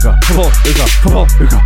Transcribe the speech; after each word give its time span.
fotballuka, 0.00 0.86
fotballuka, 1.02 1.58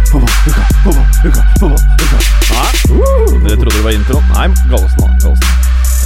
fotball, 0.84 1.06
uka, 1.24 1.42
fotball, 1.60 1.80
uka. 2.04 2.18
Nei, 2.50 2.72
uh, 2.90 3.42
dere 3.42 3.56
trodde 3.56 3.76
det 3.76 3.84
var 3.84 3.92
introen? 3.92 4.24
Nei, 4.34 4.48
Gallosen, 4.68 4.98
da. 4.98 5.06
Gallosen. 5.22 5.48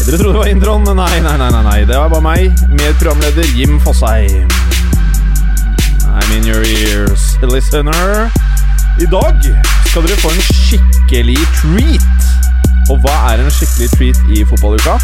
Dere 0.06 0.18
trodde 0.18 0.32
det 0.32 0.38
var 0.38 0.46
introen? 0.46 0.82
Nei, 0.96 1.20
nei, 1.20 1.36
nei, 1.38 1.50
nei, 1.50 1.62
nei. 1.62 1.84
Det 1.84 1.96
var 1.98 2.08
bare 2.08 2.22
meg, 2.22 2.52
med 2.68 2.94
programleder 3.00 3.44
Jim 3.56 3.80
Fosheim. 3.80 4.48
I'm 6.06 6.30
in 6.36 6.46
your 6.46 6.62
ears, 6.62 7.36
listener. 7.42 8.30
I 9.00 9.06
dag 9.10 9.42
skal 9.88 10.06
dere 10.06 10.16
få 10.20 10.30
en 10.30 10.42
skikkelig 10.52 11.38
treat. 11.58 12.30
Og 12.90 12.98
hva 13.02 13.16
er 13.32 13.42
en 13.42 13.50
skikkelig 13.50 13.90
treat 13.96 14.18
i 14.30 14.44
fotballuka? 14.46 14.98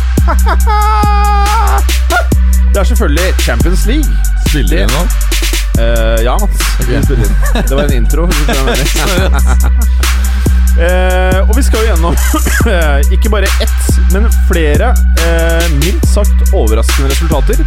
Det 2.68 2.76
er 2.76 2.84
selvfølgelig 2.84 3.34
Champions 3.40 3.86
League. 3.86 4.12
Spiller 4.46 4.86
de 4.86 4.92
nå? 4.92 5.47
Eh, 5.78 6.24
ja, 6.24 6.38
Mats. 6.40 6.58
Okay. 6.78 7.02
Det 7.68 7.74
var 7.74 7.82
en 7.84 7.92
intro. 7.92 8.28
Eh, 10.78 11.40
og 11.50 11.56
vi 11.56 11.62
skal 11.66 11.80
jo 11.80 11.86
gjennom 11.88 12.14
eh, 12.70 13.08
ikke 13.10 13.32
bare 13.32 13.48
ett, 13.58 13.88
men 14.12 14.28
flere 14.46 14.92
mildt 15.80 16.06
sagt 16.06 16.52
overraskende 16.54 17.10
resultater. 17.10 17.58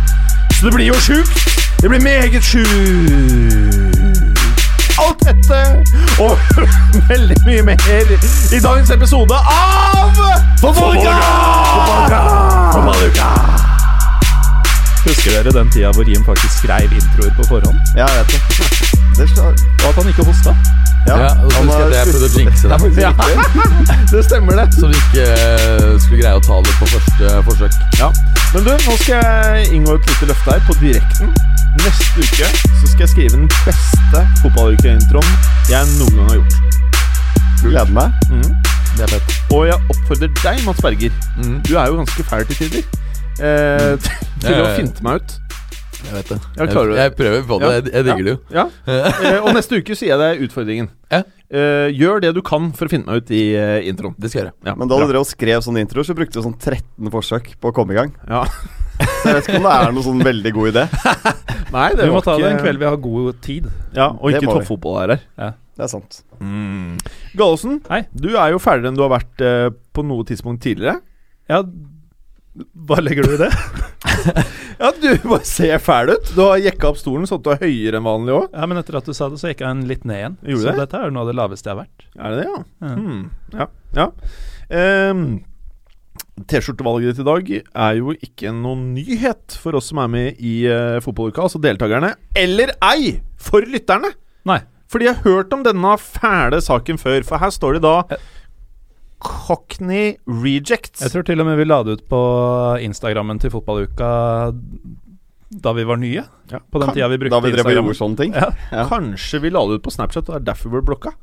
Så 0.56 0.70
det 0.70 0.72
blir 0.78 0.88
jo 0.88 0.96
sjukt! 1.04 1.60
Det 1.82 1.92
blir 1.92 2.00
meget 2.00 2.40
sjukt! 2.40 2.72
Alt 4.96 5.28
dette 5.28 5.60
og 6.24 6.40
veldig 7.12 7.42
mye 7.50 7.68
mer 7.74 8.16
i 8.56 8.64
dagens 8.64 8.96
episode 8.96 9.36
av 9.36 10.24
Fotballuka! 10.64 11.20
Fotballuka! 12.72 13.81
Husker 15.02 15.32
dere 15.34 15.52
den 15.56 15.70
tida 15.74 15.90
hvor 15.96 16.06
Jim 16.08 16.24
faktisk 16.26 16.54
skrev 16.62 16.92
introer 16.94 17.32
på 17.38 17.44
forhånd? 17.50 17.78
Ja, 17.98 18.06
jeg 18.18 18.26
vet 18.30 18.46
det. 18.60 18.70
det 19.20 19.28
skal, 19.32 19.44
Og 19.82 19.88
at 19.90 19.96
han 19.98 20.08
ikke 20.14 20.26
hosta? 20.30 20.54
Ja, 21.08 21.16
og 21.42 21.52
så 21.52 21.62
husker 21.66 21.80
jeg 21.80 21.88
at 21.88 21.96
jeg 21.98 22.14
prøvde 22.14 22.28
å 22.28 22.34
jinxe 22.38 22.68
Det 22.96 23.02
Ja. 23.02 23.12
det. 24.12 24.22
stemmer, 24.28 24.60
det. 24.60 24.68
Så 24.80 24.88
vi 24.92 25.00
ikke 25.00 25.24
eh, 25.26 25.96
skulle 26.04 26.20
greie 26.22 26.38
å 26.38 26.44
ta 26.46 26.60
det 26.68 26.76
på 26.78 26.90
første 26.92 27.32
forsøk. 27.48 27.80
Ja. 27.98 28.12
Men 28.54 28.68
du, 28.68 28.70
nå 28.86 28.98
skal 29.02 29.26
jeg 29.26 29.72
inngå 29.80 29.96
et 29.98 30.12
lite 30.12 30.30
løfte 30.30 30.54
her 30.54 30.62
på 30.68 30.76
direkten. 30.84 31.34
Neste 31.82 32.22
uke 32.22 32.48
så 32.52 32.92
skal 32.92 33.06
jeg 33.08 33.12
skrive 33.16 33.34
den 33.40 33.50
beste 33.66 34.24
fotballuke-introen 34.44 35.34
jeg 35.72 35.90
noen 35.98 36.18
gang 36.20 36.30
har 36.30 36.40
gjort. 36.42 36.56
Gleder 37.64 37.94
meg. 37.98 38.26
Mm. 38.30 38.50
Det 38.98 39.06
er 39.08 39.14
fett. 39.16 39.36
Og 39.56 39.66
jeg 39.72 39.78
oppfordrer 39.96 40.34
deg, 40.44 40.62
Mats 40.68 40.82
Berger. 40.86 41.14
Mm, 41.40 41.58
Du 41.66 41.74
er 41.80 41.90
jo 41.90 41.98
ganske 42.04 42.26
fæl 42.30 42.46
til 42.52 42.60
tider. 42.62 42.84
Eh, 43.42 44.10
til 44.42 44.54
å 44.54 44.58
ja, 44.58 44.66
ja. 44.68 44.74
finte 44.78 45.06
meg 45.06 45.22
ut. 45.22 45.36
jeg 46.02 46.16
vet 46.16 46.32
det. 46.32 46.40
Jeg, 46.58 46.68
jeg, 46.70 46.96
jeg 47.00 47.14
prøver 47.18 47.46
på 47.48 47.60
det. 47.62 47.70
Ja. 47.70 47.78
Jeg, 47.78 47.94
jeg 47.94 48.08
digger 48.10 48.28
det 48.28 48.34
jo. 48.36 48.42
Ja. 48.58 48.66
Eh, 49.32 49.38
og 49.42 49.54
neste 49.58 49.80
uke 49.82 49.98
sier 49.98 50.14
jeg 50.14 50.22
deg 50.22 50.44
utfordringen. 50.48 50.92
Ja. 51.12 51.24
Eh, 51.52 51.88
gjør 51.98 52.22
det 52.24 52.36
du 52.38 52.42
kan 52.46 52.70
for 52.78 52.88
å 52.88 52.92
finne 52.94 53.10
meg 53.10 53.24
ut 53.24 53.34
i 53.36 53.42
eh, 53.60 53.88
introen. 53.90 54.14
Det 54.18 54.32
skal 54.32 54.40
jeg 54.40 54.46
gjøre. 54.48 54.58
Ja, 54.70 54.76
Men 54.80 54.92
da 54.92 55.00
du 55.02 55.08
drev 55.10 55.24
og 55.26 55.30
skrev 55.30 55.66
sånne 55.66 55.84
introer, 55.84 56.08
så 56.08 56.16
brukte 56.18 56.40
du 56.40 56.46
sånn 56.46 56.56
13 56.58 57.12
forsøk 57.12 57.52
på 57.60 57.72
å 57.72 57.76
komme 57.76 57.98
i 57.98 58.00
gang. 58.02 58.14
ja. 58.30 58.46
Så 59.02 59.32
jeg 59.32 59.38
vet 59.38 59.48
ikke 59.50 59.58
om 59.58 59.66
det 59.66 59.74
er 59.74 59.94
noe 59.96 60.06
sånn 60.06 60.20
veldig 60.26 60.52
god 60.54 60.68
idé. 60.72 60.84
Nei, 61.76 61.88
det 61.98 62.06
Vi 62.06 62.14
må 62.14 62.22
ta 62.26 62.36
det 62.38 62.52
en 62.52 62.60
kveld 62.62 62.82
vi 62.82 62.86
har 62.86 62.98
god 63.02 63.40
tid. 63.42 63.70
Ja, 63.96 64.12
og 64.14 64.30
ikke 64.30 64.46
toppfotball 64.46 65.00
er 65.02 65.14
her. 65.16 65.56
Det 65.78 65.88
er 65.88 65.90
sant. 65.90 66.20
Mm. 66.38 67.00
Gallosen, 67.38 67.80
du 68.14 68.30
er 68.36 68.52
jo 68.54 68.60
ferdigere 68.62 68.92
enn 68.92 69.00
du 69.00 69.02
har 69.06 69.14
vært 69.16 69.42
uh, 69.42 69.70
på 69.96 70.06
noe 70.06 70.26
tidspunkt 70.28 70.62
tidligere. 70.66 71.00
Ja, 71.50 71.64
hva 72.88 73.00
legger 73.00 73.28
du 73.28 73.36
i 73.38 73.42
det? 73.46 73.52
Ja, 74.82 74.90
du 74.98 75.12
bare 75.30 75.46
ser 75.46 75.78
fæl 75.78 76.10
ut. 76.10 76.32
Du 76.34 76.40
har 76.42 76.58
jekka 76.58 76.90
opp 76.90 76.98
stolen 76.98 77.28
sånn 77.30 77.38
at 77.38 77.46
du 77.46 77.52
er 77.54 77.60
høyere 77.62 78.00
enn 78.00 78.06
vanlig 78.08 78.34
òg. 78.34 78.48
Ja, 78.50 78.66
men 78.66 78.80
etter 78.80 78.96
at 78.98 79.06
du 79.06 79.14
sa 79.14 79.28
det, 79.30 79.38
så 79.38 79.52
gikk 79.52 79.62
jeg 79.62 79.76
en 79.76 79.84
litt 79.86 80.08
ned 80.10 80.18
igjen. 80.18 80.38
Gjorde 80.42 80.64
så 80.64 80.72
det? 80.72 80.80
dette 80.80 81.02
er 81.06 81.14
noe 81.14 81.22
av 81.22 81.30
det 81.30 81.36
laveste 81.38 81.70
jeg 81.70 81.76
har 81.76 81.84
vært. 81.84 82.08
Er 82.18 82.34
det 82.34 82.40
det, 82.40 82.48
ja? 82.48 82.64
Ja. 82.82 82.96
Hmm. 82.98 83.22
Ja. 83.54 83.68
ja. 84.00 84.08
Um, 85.12 85.22
T-skjortevalget 86.50 87.14
ditt 87.14 87.22
i 87.22 87.28
dag 87.30 87.54
er 87.54 88.00
jo 88.00 88.18
ikke 88.18 88.56
noen 88.58 88.88
nyhet 88.96 89.60
for 89.62 89.78
oss 89.78 89.92
som 89.92 90.02
er 90.02 90.12
med 90.18 90.42
i 90.42 90.56
uh, 90.66 90.98
fotballuka, 91.06 91.46
altså 91.46 91.62
deltakerne. 91.62 92.16
Eller 92.42 92.74
ei 92.90 93.20
for 93.38 93.62
lytterne! 93.70 94.16
Nei. 94.50 94.64
For 94.90 95.00
de 95.00 95.12
har 95.12 95.22
hørt 95.24 95.54
om 95.54 95.62
denne 95.64 95.94
fæle 96.02 96.58
saken 96.66 96.98
før, 97.00 97.22
for 97.28 97.40
her 97.44 97.54
står 97.54 97.78
det 97.78 97.86
da 97.86 97.98
Eh. 98.18 98.30
Cockney 99.22 100.16
Rejects. 100.28 101.02
Jeg 101.06 101.12
tror 101.14 101.26
til 101.28 101.40
og 101.44 101.46
med 101.48 101.58
vi 101.62 101.66
la 101.70 101.82
det 101.86 102.00
ut 102.00 102.06
på 102.10 102.22
Instagrammen 102.82 103.40
til 103.42 103.52
fotballuka 103.54 104.10
da 105.52 105.74
vi 105.76 105.84
var 105.84 106.00
nye. 106.00 106.24
Ja. 106.52 106.60
På 106.72 106.80
den 106.80 106.88
Kan- 106.90 106.96
tida 106.96 107.08
vi 107.12 107.18
brukte 107.20 107.36
Da 107.36 107.40
vi 107.44 107.52
drev 107.52 107.60
Instagram. 107.66 107.86
gjorde 107.86 108.00
sånne 108.00 108.18
ting. 108.18 108.34
Ja, 108.34 108.50
Ja. 108.72 108.86
Kanskje 108.88 109.42
vi 109.42 109.50
la 109.52 109.66
det 109.68 109.74
ut 109.82 109.84
på 109.84 109.92
Snapchat, 109.92 110.30
og 110.30 110.34
det 110.34 110.42
er 110.42 110.54
derfor 110.54 110.70
vi 110.72 110.80
ble 110.80 110.88
blokka? 110.96 111.14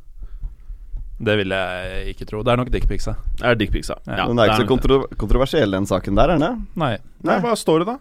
det 1.20 1.34
vil 1.36 1.48
jeg 1.50 2.14
ikke 2.14 2.26
tro. 2.28 2.42
Det 2.44 2.52
er 2.52 2.56
nok 2.60 2.68
dickpicsa. 2.70 3.16
Det 3.40 3.42
er 3.44 3.54
dickpicsa. 3.56 3.96
Ja, 4.06 4.26
Men 4.28 4.36
det 4.36 4.44
er 4.44 4.52
ikke 4.52 4.62
så 4.62 4.68
kontro 4.68 4.98
kontroversiell, 5.18 5.70
den 5.72 5.84
saken 5.84 6.14
der, 6.14 6.30
er 6.30 6.38
den? 6.38 6.68
Nei. 6.76 6.96
Nei, 7.24 7.40
hva 7.40 7.56
står 7.58 7.80
det 7.80 7.86
da? 7.88 7.98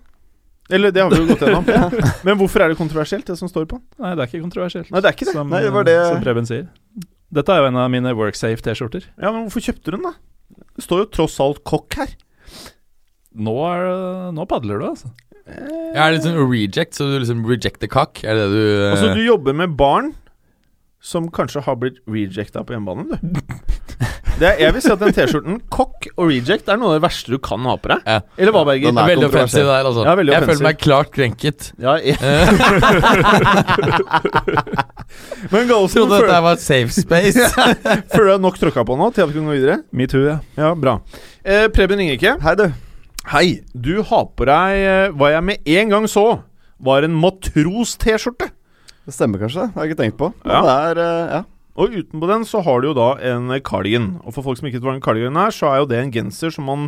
Eller 0.69 0.91
det 0.91 1.02
har 1.02 1.09
vi 1.09 1.16
jo 1.18 1.25
gått 1.34 1.40
gjennom. 1.41 1.66
Men 2.28 2.38
hvorfor 2.38 2.62
er 2.62 2.68
det 2.69 2.78
kontroversielt, 2.78 3.25
det 3.25 3.38
som 3.40 3.47
står 3.50 3.66
på 3.66 3.79
den? 3.79 3.85
Nei, 3.97 4.14
det 4.14 4.22
er 4.22 4.28
ikke 4.29 4.44
kontroversielt. 4.46 4.91
Nei, 4.91 5.02
det 5.02 5.09
er 5.09 5.14
ikke 5.18 5.25
det. 5.31 5.34
Som, 5.34 5.50
Nei, 5.50 5.62
det 5.64 5.72
var 5.74 5.84
det- 5.84 6.06
som 6.12 6.22
Preben 6.22 6.46
sier. 6.46 6.68
Dette 7.34 7.52
er 7.54 7.60
jo 7.64 7.68
en 7.72 7.76
av 7.82 7.90
mine 7.92 8.14
Worksafe-T-skjorter. 8.16 9.04
Ja, 9.20 9.32
men 9.34 9.48
hvorfor 9.48 9.64
kjøpte 9.66 9.92
du 9.92 9.98
den, 9.98 10.06
da? 10.08 10.14
Det 10.78 10.86
står 10.86 11.02
jo 11.04 11.08
tross 11.18 11.40
alt 11.44 11.64
kokk 11.68 11.98
her. 12.00 12.14
Nå, 13.38 13.56
er 13.68 13.84
det- 13.86 14.34
nå 14.38 14.46
padler 14.50 14.80
du, 14.80 14.86
altså. 14.88 15.12
Jeg 15.48 15.96
er 15.96 16.12
litt 16.12 16.24
sånn 16.24 16.40
reject, 16.52 16.94
så 16.98 17.06
du 17.08 17.20
liksom 17.20 17.46
reject 17.48 17.80
the 17.80 17.88
cock? 17.88 18.24
Er 18.24 18.36
det 18.36 18.48
det 18.52 18.56
du 18.56 18.84
eh, 18.84 18.92
Altså, 18.92 19.14
du 19.16 19.22
jobber 19.24 19.54
med 19.56 19.78
barn 19.78 20.14
som 21.07 21.29
kanskje 21.31 21.62
har 21.63 21.75
blitt 21.79 22.01
rejecta 22.12 22.63
på 22.68 22.75
hjemmebane, 22.75 23.07
du. 23.07 23.16
Det 24.38 24.45
er, 24.45 24.57
jeg 24.62 24.73
vil 24.75 24.84
si 24.85 24.90
at 24.94 25.00
den 25.01 25.13
T-skjorten, 25.16 25.56
kokk 25.73 26.06
og 26.13 26.28
reject, 26.29 26.68
er 26.69 26.78
noe 26.78 26.91
av 26.91 26.97
det 27.00 27.03
verste 27.07 27.31
du 27.34 27.40
kan 27.41 27.63
ha 27.66 27.73
på 27.81 27.90
deg. 27.90 28.03
Ja. 28.06 28.19
Eller 28.38 28.53
hva, 28.53 28.62
Berger? 28.68 28.91
Den 28.91 29.00
er 29.01 29.07
Veldig 29.09 29.28
offensiv 29.31 29.66
der, 29.66 29.88
altså. 29.90 30.03
Ja, 30.06 30.13
veldig 30.19 30.34
jeg 30.35 30.44
offensiv. 30.44 30.59
føler 30.59 30.67
meg 30.67 30.78
klart 30.84 31.09
krenket. 31.16 31.59
Ja, 31.81 31.96
jeg, 31.97 32.17
Eh, 32.22 32.46
men 35.53 35.67
Galsen 35.72 36.01
Trodde 36.03 36.19
dette 36.19 36.34
var 36.35 36.44
var 36.46 36.59
safe 36.62 36.94
space. 36.94 37.47
føler 38.13 38.28
du 38.28 38.34
deg 38.35 38.44
nok 38.46 38.59
tråkka 38.62 38.84
på 38.88 38.97
nå 39.00 39.09
til 39.16 39.25
at 39.25 39.31
vi 39.31 39.40
kan 39.40 39.50
gå 39.50 39.56
videre? 39.57 39.79
Metoo, 39.97 40.22
ja. 40.28 40.38
Ja, 40.59 40.73
bra. 40.78 40.97
Eh, 41.47 41.66
Preben 41.73 42.03
Ingerike, 42.03 42.35
Hei, 42.44 42.53
du. 42.59 42.67
hei. 43.34 43.46
Du 43.73 43.96
har 44.06 44.29
på 44.38 44.46
deg 44.50 44.84
eh, 44.84 45.07
hva 45.17 45.31
jeg 45.34 45.47
med 45.50 45.73
en 45.79 45.96
gang 45.96 46.06
så 46.12 46.28
var 46.84 47.01
en 47.07 47.16
matros-T-skjorte. 47.17 48.51
Det 49.07 49.16
stemmer 49.16 49.40
kanskje, 49.40 49.69
det 49.69 49.73
har 49.78 49.85
jeg 49.88 49.94
ikke 49.95 50.01
tenkt 50.03 50.18
på. 50.19 50.34
Men 50.44 50.51
Ja. 50.57 50.62
det 50.68 50.75
er 50.97 51.03
eh, 51.06 51.35
Ja. 51.38 51.44
Og 51.78 51.94
utenpå 51.94 52.25
den 52.25 52.41
så 52.50 52.57
har 52.66 52.81
du 52.81 52.88
jo 52.90 52.94
da 52.97 53.06
en 53.22 53.51
cardigan. 53.62 54.07
Og 54.25 54.34
for 54.34 54.41
folk 54.41 54.57
som 54.57 54.66
ikke 54.66 54.79
vet 54.79 54.85
hva 54.88 54.95
en 54.95 55.01
cardigan 55.06 55.38
er, 55.38 55.51
så 55.53 55.68
er 55.69 55.78
jo 55.84 55.85
det 55.85 56.00
en 56.01 56.12
genser 56.12 56.50
som 56.51 56.66
man 56.66 56.88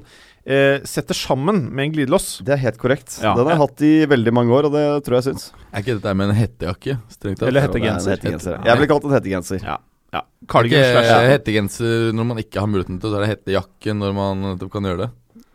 eh, 0.49 0.79
setter 0.81 1.13
sammen 1.13 1.69
med 1.69 1.83
en 1.85 1.91
glidelås. 1.93 2.41
Det 2.43 2.55
er 2.55 2.61
helt 2.63 2.79
korrekt. 2.81 3.19
Ja. 3.21 3.35
Den 3.37 3.45
har 3.45 3.53
jeg 3.53 3.61
hatt 3.61 3.83
i 3.85 3.91
veldig 4.09 4.33
mange 4.33 4.49
år, 4.49 4.65
og 4.65 4.73
det 4.73 4.81
tror 5.05 5.19
jeg 5.19 5.27
syns. 5.29 5.51
er 5.71 5.83
ikke 5.85 5.99
dette 5.99 6.15
med 6.17 6.31
en 6.31 6.35
hettejakke? 6.39 6.97
Strengt 7.13 7.37
tatt. 7.37 7.47
Eller 7.51 7.61
er 7.61 7.67
hettegenser. 7.69 8.17
hettegenser. 8.17 8.57
Jeg 8.65 8.79
ville 8.81 8.89
kalt 8.89 9.05
det 9.05 9.11
en 9.11 9.17
hettegenser. 9.19 9.61
Ja. 9.63 9.77
ja. 10.17 10.21
Cardigan 10.49 10.83
slash 10.89 11.13
eh, 11.13 11.29
hettegenser 11.37 12.09
når 12.17 12.29
man 12.33 12.41
ikke 12.41 12.59
har 12.65 12.73
muligheten 12.73 12.97
til, 12.99 13.13
så 13.13 13.19
er 13.21 13.27
det 13.27 13.31
hettejakke 13.35 13.93
når 13.93 14.17
man 14.17 14.57
kan 14.73 14.89
gjøre 14.89 15.03
det. 15.05 15.09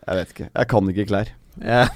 Jeg 0.07 0.21
vet 0.23 0.35
ikke. 0.37 0.51
Jeg 0.55 0.69
kan 0.71 0.95
ikke 0.95 1.09
klær. 1.11 1.35
Jeg 1.59 1.91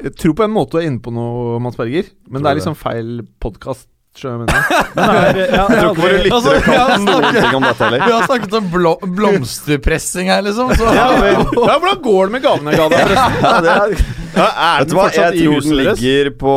jeg 0.00 0.16
tror 0.18 0.36
på 0.38 0.46
en 0.46 0.54
måte 0.54 0.76
du 0.76 0.82
er 0.82 0.90
inne 0.90 1.02
på 1.02 1.12
noe, 1.14 1.58
Mats 1.62 1.78
Berger, 1.80 2.10
men 2.28 2.42
det 2.44 2.52
er 2.52 2.60
liksom 2.60 2.78
feil 2.78 3.20
podkast. 3.42 3.88
Skjønner 4.18 4.42
du 4.42 4.50
hva 4.50 4.62
jeg 4.74 4.94
mener? 4.98 5.50
Tror 5.70 5.84
ikke 5.86 6.02
våre 6.02 6.14
lyttere 6.18 6.36
Altså, 6.36 6.54
kan 6.64 7.04
noen 7.06 7.26
ting 7.36 7.52
om 7.54 7.62
dette 7.62 7.84
heller. 7.84 8.00
Vi 8.02 8.14
har 8.16 8.24
snakket 8.26 8.56
om 8.58 8.64
blå, 8.72 8.94
blomsterpressing 9.18 10.30
her, 10.32 10.42
liksom. 10.42 10.72
Så. 10.74 10.88
Ja, 10.96 11.04
men, 11.14 11.36
ja, 11.38 11.76
Hvordan 11.78 12.00
går 12.02 12.24
det 12.24 12.34
med 12.34 12.42
gavene 12.42 12.74
jeg 12.74 12.80
ga 12.80 12.88
deg? 12.90 13.04
forresten? 13.12 14.16
Ja, 14.30 14.48
er, 14.48 14.80
vet 14.80 14.90
du 14.90 14.96
hva, 14.98 15.04
jeg 15.14 15.44
tror 15.44 15.64
den 15.66 15.78
ligger 15.78 16.32
på 16.42 16.56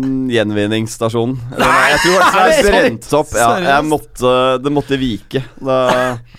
mm, 0.00 0.16
gjenvinningsstasjonen. 0.32 1.36
Nei, 1.60 1.76
Jeg 1.92 2.00
tror 2.06 2.24
den 2.24 2.40
er 2.40 2.70
brent 2.70 3.12
opp. 3.20 3.36
Ja, 3.36 3.50
jeg 3.66 3.88
måtte, 3.88 4.34
det 4.64 4.74
måtte 4.80 5.00
vike. 5.00 5.44
Da 5.60 5.82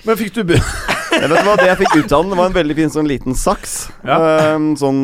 Men 0.07 0.19
fikk 0.19 0.41
du 0.41 0.57
vet 1.11 1.43
hva, 1.45 1.55
Det 1.59 1.67
jeg 1.67 1.77
fikk 1.81 1.95
ut 1.99 2.11
av 2.15 2.21
den, 2.23 2.29
det 2.31 2.37
var 2.39 2.45
en 2.51 2.55
veldig 2.55 2.75
fin 2.77 2.89
sånn 2.93 3.07
liten 3.09 3.35
saks. 3.37 3.73
Ja. 4.07 4.17
Ehm, 4.53 4.71
sånn 4.79 5.01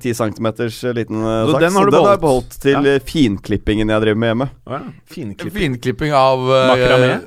ti 0.00 0.10
10 0.12 0.18
centimeters 0.20 0.80
liten 0.96 1.20
saks 1.22 1.46
Så 1.46 1.52
saks. 1.52 1.62
den 1.66 1.72
har 1.76 1.84
du 1.84 1.90
beholdt? 1.90 1.96
den 1.96 2.04
har 2.04 2.14
jeg 2.16 2.20
beholdt? 2.24 2.60
til 2.62 2.72
Ja. 2.72 2.80
eh, 2.94 2.98
finklippingen 3.12 3.88
jeg 3.92 4.00
driver 4.06 4.18
med 4.22 4.28
hjemme. 4.32 4.48
Ja, 4.66 4.80
Finklipping. 5.12 5.60
Finklipping 5.60 6.12
av 6.16 6.38
uh, 6.40 6.54
Makramé? 6.72 7.20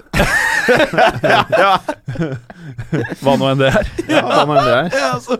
Hva 3.21 3.33
nå 3.39 3.47
enn 3.51 3.61
det 3.61 3.69
er. 3.73 3.89
Ja, 4.09 4.21
hva 4.25 4.43
nå 4.47 4.57
enn 4.57 4.67
det 4.67 4.75
er. 4.75 4.89
Ja, 4.99 5.07
altså. 5.15 5.37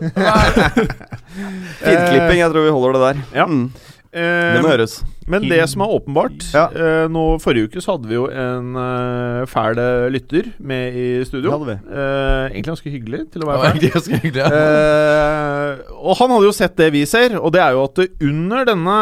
Finklipping, 1.80 2.40
jeg 2.42 2.50
tror 2.52 2.64
vi 2.66 2.72
holder 2.74 2.96
det 2.96 3.02
der. 3.04 3.16
Ja. 3.40 3.46
Mm, 3.46 3.68
Eh, 4.12 4.54
det 4.56 4.62
må 4.64 4.70
høres. 4.72 4.94
Men 5.30 5.44
det 5.46 5.60
som 5.70 5.82
er 5.84 5.92
åpenbart 5.94 6.42
Ja. 6.50 6.64
eh, 6.74 7.04
nå 7.06 7.38
Forrige 7.38 7.68
uke 7.70 7.78
så 7.84 7.92
hadde 7.94 8.08
vi 8.10 8.16
jo 8.16 8.24
en 8.26 8.72
eh, 8.74 9.44
fæl 9.46 9.78
lytter 10.10 10.48
med 10.58 10.96
i 10.98 11.04
studio. 11.28 11.46
Det 11.46 11.58
hadde 11.60 11.68
vi. 11.68 11.76
Eh, 11.94 12.44
egentlig 12.50 12.72
ganske 12.72 12.90
hyggelig 12.96 13.20
til 13.30 13.44
å 13.44 13.50
være 13.52 13.70
fæl. 13.70 13.78
hyggelig. 14.18 14.34
Ja. 14.34 14.48
Eh, 14.50 15.94
og 16.00 16.16
han 16.18 16.34
hadde 16.34 16.48
jo 16.48 16.56
sett 16.58 16.74
det 16.80 16.90
vi 16.96 17.04
ser, 17.06 17.36
og 17.38 17.52
det 17.54 17.62
er 17.62 17.76
jo 17.78 17.84
at 17.86 18.02
under 18.26 18.64
denne 18.66 18.98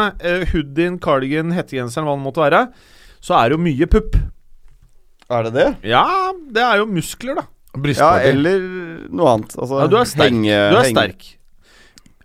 hoodien, 0.53 0.99
cardigan, 1.01 1.55
hettegenseren, 1.57 2.05
hva 2.05 2.19
det 2.19 2.27
måtte 2.29 2.45
være, 2.45 2.63
så 3.25 3.39
er 3.41 3.49
det 3.49 3.57
jo 3.57 3.65
mye 3.65 3.89
pupp. 3.89 4.21
Er 5.31 5.49
det 5.49 5.55
det? 5.57 5.69
Ja, 5.89 6.05
det 6.53 6.63
er 6.65 6.79
jo 6.83 6.87
muskler, 6.89 7.41
da. 7.41 7.47
Ja, 7.97 8.15
eller 8.29 8.61
noe 9.13 9.35
annet. 9.39 9.53
Altså, 9.57 9.81
Ja, 9.81 9.87
du 9.89 9.97
er 10.01 10.05
sterk. 10.09 10.33
henge- 10.33 10.71
Du 10.73 10.77
er 10.83 10.89
sterk. 10.93 11.27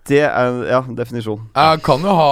Det 0.10 0.20
er 0.26 0.58
ja, 0.68 0.82
definisjon. 0.98 1.46
Jeg 1.56 1.84
kan 1.86 2.02
jo 2.04 2.16
ha 2.18 2.32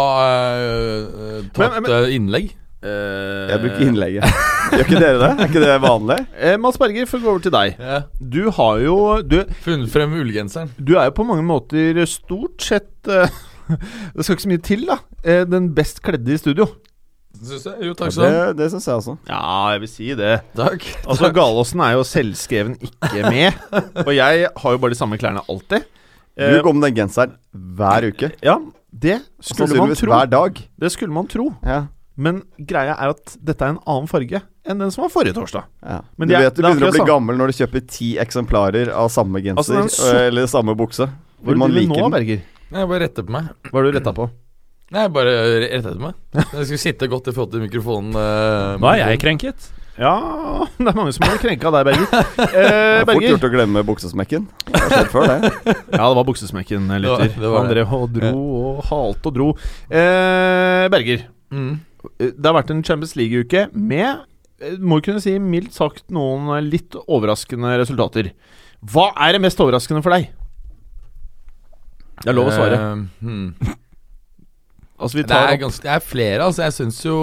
uh, 0.59 1.45
tatt 1.53 1.61
Men- 1.61 1.83
men- 1.85 1.93
eh, 2.01 2.15
innlegg. 2.17 2.49
Jeg 2.81 3.59
bruker 3.61 3.81
innlegget. 3.85 4.25
Gjør 4.73 4.83
ikke 4.87 4.99
dere 5.03 5.17
det? 5.21 5.27
Er 5.37 5.49
ikke 5.51 5.61
det 5.61 5.73
vanlig? 5.83 6.15
Eh, 6.33 6.55
Mads 6.57 6.79
Berger, 6.81 7.05
for 7.05 7.19
å 7.19 7.21
gå 7.21 7.29
over 7.35 7.43
til 7.45 7.53
deg. 7.53 7.75
Yeah. 7.77 8.07
Du 8.17 8.39
har 8.57 8.79
jo 8.81 8.95
Du, 9.21 9.37
Funnet 9.61 9.91
frem 9.93 10.15
ullgenseren. 10.17 10.71
du 10.81 10.95
er 10.97 11.11
jo 11.11 11.13
på 11.19 11.25
mange 11.29 11.45
måter 11.45 11.99
stort 12.09 12.65
sett 12.65 12.89
uh, 13.11 13.27
Det 14.15 14.25
skal 14.25 14.33
ikke 14.35 14.47
så 14.47 14.51
mye 14.51 14.63
til, 14.65 14.87
da. 14.89 14.97
Eh, 15.23 15.43
den 15.45 15.69
best 15.77 16.01
kledde 16.03 16.33
i 16.33 16.39
studio. 16.41 16.65
Syns 17.37 17.69
jeg. 17.69 17.77
Jo, 17.85 17.93
takk 17.95 18.11
skal 18.11 18.25
du 18.25 18.27
ha. 18.33 18.47
Det, 18.49 18.57
det 18.63 18.71
syns 18.73 18.89
jeg 18.89 18.97
også. 19.03 19.15
Ja, 19.29 19.43
jeg 19.75 19.83
vil 19.85 19.91
si 19.93 20.09
det. 20.17 20.33
Takk. 20.57 20.89
Altså, 21.05 21.29
Galåsen 21.37 21.85
er 21.85 21.93
jo 21.95 22.03
selvskreven 22.09 22.75
ikke 22.81 23.29
med. 23.29 23.61
Og 24.07 24.11
jeg 24.17 24.49
har 24.57 24.75
jo 24.75 24.81
bare 24.83 24.91
de 24.97 24.99
samme 24.99 25.21
klærne 25.21 25.45
alltid. 25.49 25.85
Du 26.37 26.43
Eh, 26.45 26.61
går 26.63 26.73
med 26.73 26.81
den 26.87 26.95
genseren 26.95 27.33
hver 27.53 28.07
uke. 28.11 28.31
ja, 28.41 28.57
det 28.93 29.21
skulle 29.41 29.75
man 29.77 29.95
tro. 29.95 30.07
hver 30.11 30.29
dag. 30.29 30.61
Det 30.79 30.91
skulle 30.91 31.11
man 31.13 31.27
tro. 31.27 31.53
Ja, 31.63 31.87
Men 32.17 32.41
greia 32.59 32.93
er 32.99 33.09
at 33.09 33.37
dette 33.43 33.61
er 33.65 33.69
en 33.69 33.79
annen 33.87 34.07
farge 34.07 34.41
enn 34.67 34.77
den 34.79 34.91
som 34.91 35.03
var 35.03 35.09
forrige 35.09 35.33
torsdag. 35.33 35.63
ja. 35.83 36.01
Men 36.17 36.27
du 36.27 36.35
er- 36.35 36.41
vet 36.49 36.55
du 36.55 36.61
er 36.61 36.69
begynner 36.73 36.89
å 36.89 36.91
bli 36.91 37.05
gammel 37.07 37.37
når 37.37 37.47
du 37.47 37.53
kjøper 37.65 37.87
ti 37.87 38.17
eksemplarer 38.17 38.89
av 38.93 39.09
samme 39.09 39.41
genser 39.41 39.81
Altså, 39.81 39.89
så- 39.89 40.13
øh, 40.13 40.27
eller 40.27 40.45
samme 40.47 40.75
bukse. 40.77 41.09
Hvor 41.43 41.55
man 41.57 41.71
liker 41.71 41.87
nå, 41.87 41.95
den. 41.95 42.11
Berger? 42.11 42.41
Jeg 42.71 42.87
bare 42.87 42.99
retter 42.99 43.23
på 43.23 43.29
meg. 43.31 43.49
Hva 43.63 43.71
har 43.73 43.83
du 43.91 43.91
retta 43.99 44.13
på? 44.13 44.29
Nei, 44.91 45.07
bare 45.07 45.31
rett 45.61 45.85
etter 45.85 45.99
meg. 45.99 46.13
Jeg 46.33 46.65
skulle 46.65 46.77
sitte 46.79 47.07
godt 47.09 47.27
i 47.27 47.31
forhold 47.31 47.51
til 47.51 47.61
mikrofonen. 47.61 48.13
eh, 48.15 48.77
Nå 48.77 48.87
er 48.93 48.97
jeg 49.09 49.19
krenket. 49.19 49.69
Ja, 50.01 50.13
det 50.81 50.87
er 50.89 50.95
mange 50.97 51.11
som 51.13 51.27
har 51.27 51.37
krenka 51.41 51.69
deg, 51.75 51.85
Berger. 51.85 52.07
Eh, 52.09 52.47
Det 52.51 52.63
er 52.65 53.05
fort 53.05 53.11
Berger. 53.11 53.27
gjort 53.35 53.45
å 53.45 53.51
glemme 53.53 53.83
buksesmekken. 53.85 54.47
Det 54.65 54.81
har 54.81 54.95
skjedd 54.95 55.11
før, 55.13 55.27
det. 55.29 55.51
Ja, 55.99 56.07
det 56.07 56.15
var 56.17 56.25
buksesmekken, 56.31 56.87
eh, 56.95 57.01
lytter. 57.03 57.27
Det 57.27 57.37
var- 57.37 57.43
det 57.45 57.51
var 57.53 57.59
Han 57.59 57.69
det. 57.69 57.75
drev 57.77 57.93
og 57.99 58.15
dro 58.15 58.41
og 58.61 58.81
halte 58.89 59.29
og 59.31 59.35
dro. 59.37 59.49
Eh, 59.91 60.87
Berger, 60.95 61.27
Mm. 61.51 61.71
eh, 62.17 62.31
det 62.31 62.45
har 62.47 62.55
vært 62.55 62.71
en 62.71 62.81
Champions 62.87 63.13
League-uke 63.19 63.67
med 63.75 64.21
eh, 64.61 64.77
må 64.79 65.01
kunne 65.03 65.21
si 65.21 65.33
mildt 65.37 65.73
sagt 65.77 66.03
noen 66.09 66.49
litt 66.71 66.95
overraskende 67.07 67.75
resultater. 67.81 68.31
Hva 68.81 69.11
er 69.21 69.33
det 69.35 69.41
mest 69.43 69.59
overraskende 69.61 70.01
for 70.05 70.15
deg? 70.15 70.29
Det 72.21 72.29
er 72.31 72.37
lov 72.37 72.49
å 72.49 72.53
svare. 72.55 72.77
Eh, 72.77 73.05
hmm. 73.25 73.77
Altså, 75.01 75.17
vi 75.17 75.23
Det 75.25 75.29
tar 75.33 75.47
er, 75.49 75.53
opp 75.57 75.63
ganske, 75.67 75.81
det 75.85 75.93
er 75.95 76.03
flere, 76.05 76.41
altså. 76.45 76.63
Jeg 76.67 76.73
syns 76.77 76.99
jo 77.05 77.17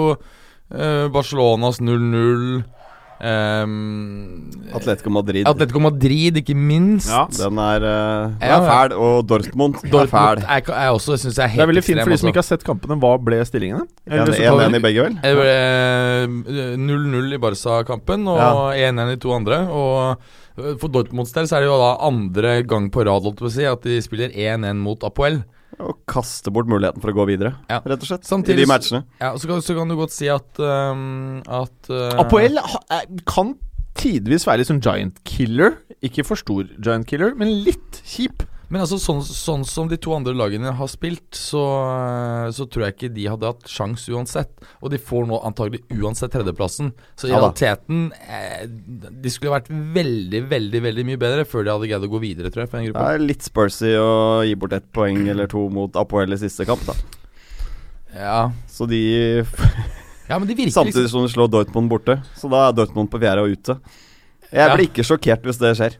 Barcelonas 0.69 1.79
0-0 1.81 2.63
Um, 3.19 4.47
Atletico 4.71 5.09
Madrid. 5.11 5.43
Atletico 5.47 5.79
Madrid, 5.83 6.37
ikke 6.39 6.55
minst. 6.55 7.09
Ja. 7.11 7.25
Den 7.27 7.57
er, 7.59 7.83
uh, 7.83 8.37
den 8.39 8.53
er 8.55 8.63
fæl. 8.63 8.95
Og 8.95 9.27
Dortmund, 9.27 9.75
er 9.75 9.91
Dortmund 9.91 10.13
fæl. 10.13 10.43
er, 10.47 10.71
er 10.71 10.89
også, 10.89 11.17
synes 11.17 11.37
jeg 11.37 11.43
er 11.43 11.47
helt 11.47 11.59
Det 11.59 11.65
er 11.65 11.71
veldig 11.73 11.83
fint 11.83 12.01
for 12.01 12.13
de 12.13 12.17
som 12.21 12.31
ikke 12.31 12.39
har 12.43 12.47
sett 12.47 12.63
kampene. 12.63 12.95
Hva 13.03 13.11
ble 13.19 13.41
stillingene? 13.43 13.83
Eller 14.07 14.39
1-1 14.39 14.79
i 14.79 14.83
begge, 14.87 15.07
vel? 15.09 15.19
Det 15.19 15.35
ble 15.35 15.57
eh, 15.59 16.79
0-0 16.79 17.35
i 17.35 17.41
Barca-kampen 17.43 18.27
og 18.31 18.71
1-1 18.77 19.15
i 19.17 19.19
to 19.19 19.35
andre. 19.35 19.61
Og 19.67 19.99
eh, 20.55 20.75
for 20.79 20.87
Dortmunds 20.87 21.35
del 21.35 21.51
så 21.51 21.59
er 21.59 21.67
det 21.67 21.73
jo 21.73 21.79
da 21.81 21.93
andre 22.07 22.59
gang 22.63 22.87
på 22.93 23.03
rad 23.03 23.27
jeg 23.33 23.55
si, 23.57 23.67
at 23.67 23.83
de 23.83 23.99
spiller 24.05 24.31
1-1 24.31 24.79
mot 24.79 25.03
Apoel. 25.03 25.41
Og 25.79 25.99
kaste 26.09 26.51
bort 26.51 26.67
muligheten 26.67 26.99
for 27.03 27.11
å 27.13 27.15
gå 27.15 27.25
videre, 27.29 27.53
Ja. 27.69 27.77
rett 27.85 28.01
og 28.01 28.07
slett. 28.09 28.25
Samtidig 28.27 28.63
I 28.63 28.65
de 28.65 28.69
matchene. 28.71 29.03
Ja, 29.21 29.33
så 29.37 29.47
kan, 29.47 29.61
så 29.61 29.75
kan 29.77 29.87
du 29.87 29.95
godt 29.95 30.11
si 30.11 30.27
at 30.27 30.59
um, 30.59 31.41
At 31.45 31.89
uh, 31.93 32.17
Apoel 32.19 32.57
ha- 32.57 32.81
er- 32.97 33.05
kan 33.29 33.53
tidvis 33.99 34.45
være 34.47 34.61
litt 34.63 34.67
sånn 34.71 34.81
giant 34.81 35.21
killer. 35.23 35.77
Ikke 36.01 36.25
for 36.25 36.35
stor 36.39 36.65
giant 36.79 37.05
killer, 37.07 37.35
men 37.35 37.51
litt 37.63 38.01
kjip. 38.07 38.43
Men 38.69 38.83
altså 38.83 38.99
sånn, 39.01 39.23
sånn 39.25 39.63
som 39.65 39.87
de 39.89 39.97
to 39.97 40.11
andre 40.13 40.35
lagene 40.37 40.69
har 40.77 40.89
spilt, 40.91 41.33
så, 41.33 41.61
eh, 41.89 42.49
så 42.53 42.67
tror 42.69 42.85
jeg 42.85 42.95
ikke 42.95 43.09
de 43.15 43.25
hadde 43.31 43.49
hatt 43.49 43.69
sjans 43.69 44.03
uansett. 44.13 44.51
Og 44.83 44.91
de 44.93 44.99
får 45.01 45.25
nå 45.29 45.39
antagelig 45.47 45.81
uansett 45.97 46.29
tredjeplassen. 46.35 46.91
Så 47.17 47.27
i 47.27 47.31
Ja 47.33 47.39
realiteten 47.39 48.11
eh, 48.13 48.67
De 48.67 49.31
skulle 49.33 49.55
vært 49.55 49.71
veldig, 49.71 50.43
veldig 50.51 50.81
veldig 50.85 51.05
mye 51.07 51.21
bedre 51.21 51.45
før 51.49 51.65
de 51.65 51.73
hadde 51.73 51.89
greid 51.89 52.05
å 52.05 52.11
gå 52.13 52.21
videre, 52.21 52.51
tror 52.53 52.65
jeg. 52.65 52.69
For 52.69 52.77
en 52.81 52.91
Det 52.93 53.07
er 53.15 53.25
litt 53.25 53.47
spursy 53.47 53.95
å 53.97 54.11
gi 54.45 54.53
bort 54.59 54.75
ett 54.77 54.91
poeng 54.93 55.25
eller 55.27 55.49
to 55.49 55.65
mot 55.73 55.97
Apoel 55.97 56.37
i 56.37 56.37
siste 56.37 56.67
kamp, 56.69 56.85
da. 56.85 56.93
Ja. 58.13 58.51
Så 58.69 58.85
de 58.89 59.01
ja, 60.29 60.37
men 60.37 60.45
virker 60.47 60.69
Samtidig 60.73 61.09
som 61.09 61.25
de 61.25 61.31
slår 61.33 61.49
Dortmund 61.49 61.89
borte. 61.89 62.19
Så 62.37 62.49
da 62.51 62.67
er 62.67 62.77
Dortmund 62.77 63.09
på 63.09 63.17
fjerde 63.21 63.45
og 63.47 63.57
ute. 63.57 63.79
Jeg 64.51 64.67
Ja. 64.67 64.75
blir 64.75 64.85
ikke 64.89 65.05
sjokkert 65.05 65.41
hvis 65.41 65.57
det 65.57 65.75
skjer. 65.77 65.97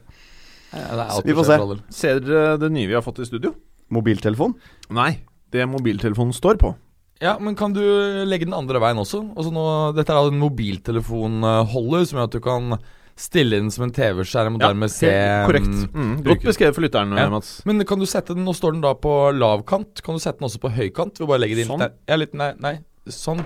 Ja, 0.72 1.06
alt 1.08 1.26
Vi 1.26 1.34
får 1.34 1.44
se. 1.48 1.58
Ser 1.90 2.20
dere 2.20 2.56
det 2.60 2.70
nye 2.72 2.86
vi 2.86 2.94
har 2.94 3.02
fått 3.02 3.18
i 3.20 3.26
studio? 3.26 3.54
Mobiltelefon? 3.90 4.54
Nei. 4.94 5.18
Det 5.50 5.64
mobiltelefonen 5.66 6.32
står 6.36 6.58
på. 6.62 6.74
Ja, 7.20 7.34
men 7.42 7.56
kan 7.58 7.72
du 7.74 7.82
legge 8.24 8.46
den 8.46 8.54
andre 8.56 8.78
veien 8.80 8.96
også? 9.02 9.18
også 9.36 9.50
nå, 9.52 9.64
dette 9.96 10.14
er 10.14 10.28
en 10.30 10.38
mobiltelefonholder 10.40 12.06
som 12.08 12.18
gjør 12.20 12.28
at 12.30 12.36
du 12.36 12.40
kan 12.44 12.78
stille 13.20 13.58
inn 13.60 13.68
som 13.74 13.84
en 13.84 13.92
TV-skjerm 13.92 14.54
og 14.56 14.62
dermed 14.62 14.88
se 14.94 15.10
korrekt. 15.44 15.66
mm, 15.68 15.90
Mm, 15.92 16.14
godt 16.24 16.46
beskrevet 16.46 16.74
for 16.74 16.80
lytteren, 16.86 17.12
Ja. 17.18 17.28
Mats. 17.28 17.60
Men 17.66 17.84
kan 17.84 17.98
du 17.98 18.06
sette 18.06 18.32
den 18.34 18.44
Nå 18.46 18.54
står 18.56 18.72
den 18.72 18.80
da 18.80 18.94
på 18.94 19.36
lav 19.36 19.66
kant. 19.66 20.00
Kan 20.02 20.14
du 20.14 20.20
sette 20.20 20.38
den 20.38 20.48
også 20.48 20.60
på 20.62 20.70
høy 20.72 20.88
kant? 20.94 21.14
Den 21.18 21.66
Sånn? 21.66 21.78
der. 21.78 21.92
Ja, 22.08 22.16
litt 22.16 22.32
Nei, 22.32 22.54
nei 22.58 22.78
sånn. 23.06 23.44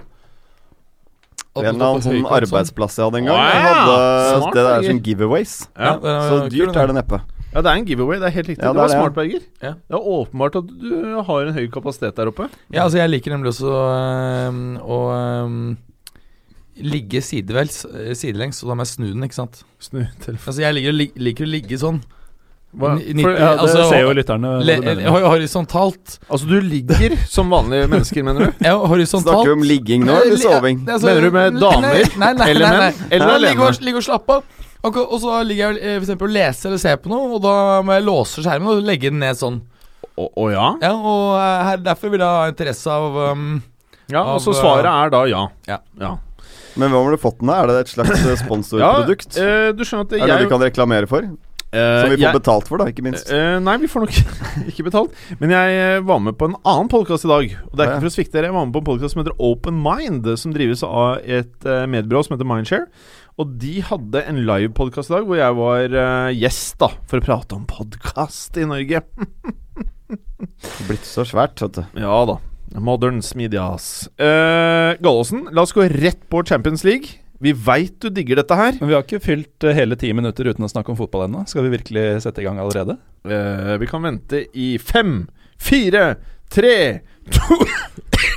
En 1.62 1.68
eller 1.70 1.86
annen 1.86 2.02
sånn 2.02 2.24
arbeidsplass 2.26 2.96
jeg 2.98 3.04
hadde 3.06 3.20
en 3.22 3.28
gang. 3.28 3.36
Å, 3.38 3.44
Jeg 3.46 3.62
ja. 3.62 3.74
hadde 3.78 4.40
Smart, 4.40 4.54
det 4.56 4.64
der 4.66 4.74
sånn 4.74 4.88
som 4.90 5.02
giveaways. 5.06 5.52
Ja. 5.78 5.92
er 5.94 6.28
Så 6.28 6.38
dyrt 6.50 6.72
den. 6.72 6.80
er 6.82 6.86
det 6.90 6.96
neppe. 6.98 7.20
Ja, 7.54 7.60
det 7.62 7.70
er 7.70 7.76
en 7.78 7.84
giveaway. 7.86 8.18
Det 8.18 8.26
er 8.26 8.34
helt 8.34 8.48
riktig. 8.50 8.64
Ja, 8.64 8.72
det, 8.72 8.74
det 8.74 8.82
var 8.82 8.90
er 8.90 8.98
smart, 8.98 9.14
Berger. 9.14 9.42
Ja. 9.62 9.72
Det 9.78 9.94
er 9.94 10.08
åpenbart 10.18 10.56
at 10.58 10.66
du 10.66 11.20
har 11.28 11.46
en 11.46 11.54
høy 11.54 11.68
kapasitet 11.70 12.16
der 12.18 12.26
oppe. 12.32 12.48
Ja, 12.74 12.82
altså 12.88 12.98
jeg 12.98 13.12
liker 13.12 13.30
nemlig 13.36 13.52
også 13.52 13.70
øhm, 13.70 14.64
å 14.82 14.98
øhm, 15.14 15.76
ligge 16.82 17.22
sidelengs, 17.22 17.84
øh, 17.86 18.10
sidelengs, 18.18 18.58
og 18.64 18.72
da 18.72 18.74
må 18.74 18.82
jeg 18.82 18.90
snu 18.96 19.06
den, 19.12 19.22
ikke 19.28 19.38
sant. 19.38 19.62
Snu 19.78 20.00
telefonen. 20.24 20.48
Altså 20.50 20.64
jeg 20.66 20.74
liker, 20.74 21.22
liker 21.30 21.46
å 21.46 21.52
ligge 21.54 21.78
sånn. 21.78 22.02
Hva- 22.74 22.96
for- 22.98 23.36
Ja, 23.38 23.50
det 23.54 23.60
altså, 23.64 23.84
ser 23.90 24.00
jo 24.02 24.12
lytterne 24.18 24.50
Le, 24.66 24.74
horisontalt. 25.28 26.18
Altså, 26.28 26.48
du 26.48 26.56
ligger 26.60 27.14
som 27.30 27.50
vanlige 27.52 27.86
mennesker, 27.92 28.24
mener 28.26 28.46
du? 28.48 28.64
Ja, 28.66 28.74
horisontalt. 28.78 29.36
Snakker 29.44 29.52
vi 29.52 29.56
om 29.60 29.66
ligging 29.68 30.04
nå, 30.08 30.16
eller 30.24 30.40
soving? 30.42 30.80
Ja, 30.86 30.96
altså, 30.96 31.06
Mener 31.06 31.20
du 31.28 31.30
med 31.36 31.60
damer 31.62 31.86
Nei, 31.94 32.02
nei, 32.18 32.32
nei, 32.40 32.48
eller 32.50 32.78
menn, 32.80 33.02
eller 33.10 33.34
alene? 33.36 33.46
Ligge 33.48 33.68
og, 33.68 33.80
ligge 33.88 34.02
og 34.02 34.06
slappe 34.08 34.38
av. 34.40 34.42
Og, 34.84 34.98
og 35.04 35.14
så 35.22 35.38
ligger 35.48 35.78
jeg 35.78 35.78
f.eks. 35.78 35.94
for 35.94 36.04
eksempel 36.04 36.28
og 36.28 36.34
leser 36.34 36.68
eller 36.72 36.82
ser 36.82 36.98
på 37.00 37.08
noe, 37.12 37.30
og 37.38 37.40
da 37.44 37.54
må 37.86 37.94
jeg 37.96 38.04
låse 38.04 38.42
skjermen 38.44 38.74
og 38.74 38.82
legge 38.84 39.08
den 39.14 39.22
ned 39.22 39.38
sånn. 39.38 39.62
Å 40.14 40.26
å 40.38 40.50
ja? 40.52 40.66
Ja, 40.82 40.92
og 40.94 41.30
eh, 41.38 41.62
her, 41.70 41.80
derfor 41.86 42.12
vil 42.12 42.20
jeg 42.22 42.28
ha 42.42 42.50
interesse 42.52 42.90
av 42.92 43.16
um, 43.32 43.48
Ja, 44.12 44.20
Av, 44.20 44.34
altså 44.36 44.52
svaret 44.54 44.86
er 44.90 45.10
da 45.14 45.22
ja. 45.30 45.46
Ja. 45.66 45.78
ja. 45.98 46.12
Men 46.76 46.90
hva 46.92 47.00
har 47.06 47.14
du 47.16 47.18
fått 47.22 47.40
den? 47.40 47.50
Er 47.54 47.70
det 47.70 47.80
et 47.84 47.90
slags 47.94 48.12
sponsorprodukt? 48.44 48.44
sponsorprodukt? 48.44 49.38
eh, 49.40 49.72
du 49.74 49.82
skjønner 49.86 50.04
at 50.06 50.14
er 50.18 50.22
det 50.26 50.28
noe 50.34 50.44
vi 50.44 50.52
kan 50.52 50.62
reklamere 50.66 51.10
for? 51.10 51.26
Eh, 51.74 51.96
Som 52.04 52.12
vi 52.14 52.16
får 52.20 52.24
jeg- 52.28 52.36
betalt 52.38 52.70
for, 52.70 52.78
da, 52.80 52.86
ikke 52.92 53.04
minst. 53.04 53.28
Eh, 53.34 53.58
nei, 53.66 53.74
vi 53.82 53.90
får 53.90 54.06
nok 54.06 54.14
ikke 54.70 54.86
betalt. 54.86 55.18
Men 55.42 55.52
jeg 55.56 55.74
eh, 55.82 55.98
var 56.06 56.22
med 56.22 56.38
på 56.38 56.48
en 56.48 56.56
annen 56.62 56.88
podkast 56.92 57.26
i 57.26 57.32
dag. 57.34 57.56
Og 57.68 57.74
det 57.76 57.84
er 57.84 57.92
ikke 57.92 58.06
for 58.06 58.12
å 58.12 58.16
svikte 58.16 58.38
dere. 58.38 58.48
Jeg 58.52 58.56
var 58.56 58.64
med 58.70 58.76
på 58.78 58.84
en 58.84 58.88
podkast 58.92 59.16
som 59.16 59.24
heter 59.24 59.36
Open 59.50 59.82
Mind, 59.82 60.30
som 60.38 60.54
drives 60.54 60.86
av 60.86 61.20
et 61.26 61.68
medbyrå 61.90 62.22
som 62.24 62.36
heter 62.38 62.48
Mindshare. 62.48 62.86
Og 63.42 63.56
de 63.58 63.80
hadde 63.82 64.20
en 64.30 64.36
livepodkast 64.46 65.10
i 65.10 65.16
dag 65.16 65.24
hvor 65.26 65.38
jeg 65.40 65.56
var 65.58 65.96
eh, 65.98 66.32
gjest, 66.38 66.76
da, 66.78 66.92
for 67.10 67.18
å 67.18 67.24
prate 67.26 67.56
om 67.58 67.64
podkast 67.66 68.54
i 68.62 68.66
Norge. 68.70 69.02
Blitt 70.88 71.06
så 71.08 71.24
svært, 71.26 71.58
vet 71.64 71.80
du. 71.80 72.00
Ja 72.04 72.20
da. 72.30 72.38
Moderns 72.74 73.34
medias. 73.38 74.06
Uh, 74.18 74.94
Gallosen, 75.02 75.44
la 75.54 75.62
oss 75.66 75.74
gå 75.76 75.84
rett 75.90 76.22
på 76.30 76.40
Champions 76.46 76.82
League. 76.86 77.20
Vi 77.42 77.52
veit 77.52 77.96
du 78.00 78.10
digger 78.14 78.38
dette 78.40 78.56
her. 78.58 78.76
Men 78.80 78.90
vi 78.90 78.96
har 78.96 79.02
ikke 79.06 79.22
fylt 79.24 79.66
eh, 79.66 79.74
hele 79.76 79.98
ti 80.00 80.12
minutter 80.14 80.46
uten 80.50 80.66
å 80.66 80.70
snakke 80.70 80.92
om 80.92 80.98
fotball 80.98 81.26
ennå. 81.26 81.42
Skal 81.50 81.66
vi 81.66 81.74
virkelig 81.74 82.04
sette 82.24 82.42
i 82.42 82.46
gang 82.46 82.60
allerede? 82.62 82.98
Uh, 83.26 83.74
vi 83.80 83.88
kan 83.90 84.04
vente 84.04 84.44
i 84.54 84.74
fem, 84.78 85.24
fire, 85.60 86.14
tre, 86.52 86.76
to, 87.32 87.58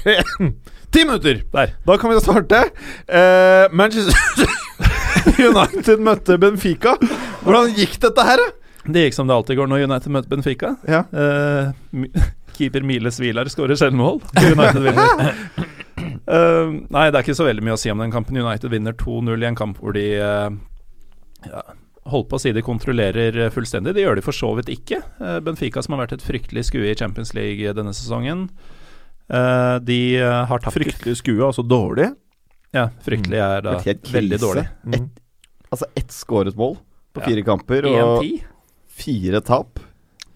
én 0.07 0.55
Ti 0.91 1.03
minutter! 1.03 1.41
Der. 1.51 1.73
Da 1.85 1.97
kan 1.99 2.09
vi 2.09 2.19
starte. 2.23 2.61
Uh, 3.11 3.67
Manchester 3.75 4.47
United 5.49 5.99
møtte 5.99 6.37
Benfica. 6.39 6.95
Hvordan 7.43 7.75
gikk 7.75 7.97
dette 8.01 8.23
her, 8.23 8.39
da? 8.39 8.47
Det 8.87 9.03
gikk 9.03 9.17
som 9.17 9.27
det 9.27 9.35
alltid 9.35 9.59
går 9.59 9.67
når 9.67 9.83
United 9.89 10.13
møter 10.15 10.31
Benfica. 10.31 10.73
Ja. 10.87 11.03
Uh, 11.11 12.07
keeper 12.57 12.87
Mile 12.87 13.11
Svilar 13.11 13.51
skårer 13.51 13.77
selvmål. 13.79 14.21
United 14.53 14.81
vinner. 14.87 15.35
Eh, 16.27 16.71
nei, 16.91 17.05
det 17.11 17.15
er 17.19 17.23
ikke 17.23 17.37
så 17.39 17.45
veldig 17.47 17.63
mye 17.63 17.75
å 17.77 17.79
si 17.79 17.91
om 17.93 18.01
den 18.03 18.11
kampen. 18.11 18.35
United 18.37 18.71
vinner 18.73 18.95
2-0 18.99 19.43
i 19.43 19.47
en 19.47 19.55
kamp 19.59 19.77
hvor 19.79 19.93
de 19.95 20.05
uh, 20.19 20.49
ja, 21.47 21.61
Holdt 22.07 22.29
på 22.31 22.37
å 22.37 22.39
si 22.39 22.53
de 22.55 22.61
kontrollerer 22.63 23.35
eh, 23.45 23.49
fullstendig. 23.51 23.91
Det 23.97 24.03
gjør 24.05 24.15
de 24.19 24.23
for 24.23 24.35
så 24.35 24.53
vidt 24.55 24.69
ikke. 24.71 25.01
Uh, 25.19 25.39
Benfica, 25.43 25.81
som 25.83 25.95
har 25.95 26.05
vært 26.05 26.13
et 26.17 26.23
fryktelig 26.23 26.63
skue 26.69 26.87
i 26.87 26.95
Champions 26.95 27.33
League 27.35 27.73
denne 27.75 27.91
sesongen, 27.95 28.45
eh, 29.27 29.75
de 29.83 29.97
har 30.23 30.63
tapt 30.63 30.77
Fryktelig 30.77 31.17
skue, 31.19 31.41
altså 31.43 31.65
dårlig. 31.67 32.13
Ja, 32.75 32.85
fryktelig 33.03 33.39
er 33.43 33.63
da 33.65 33.75
Vært 33.83 34.07
veldig 34.11 34.39
dårlig. 34.39 34.63
dårlig. 34.85 35.01
Et, 35.01 35.19
altså 35.71 35.89
ett 35.99 36.15
skåret 36.15 36.55
mål 36.59 36.77
på 37.15 37.23
Ja. 37.23 37.27
fire 37.27 37.43
kamper 37.47 37.87
og 37.91 38.23
1-10. 38.23 38.41
fire 39.03 39.41
tap. 39.43 39.79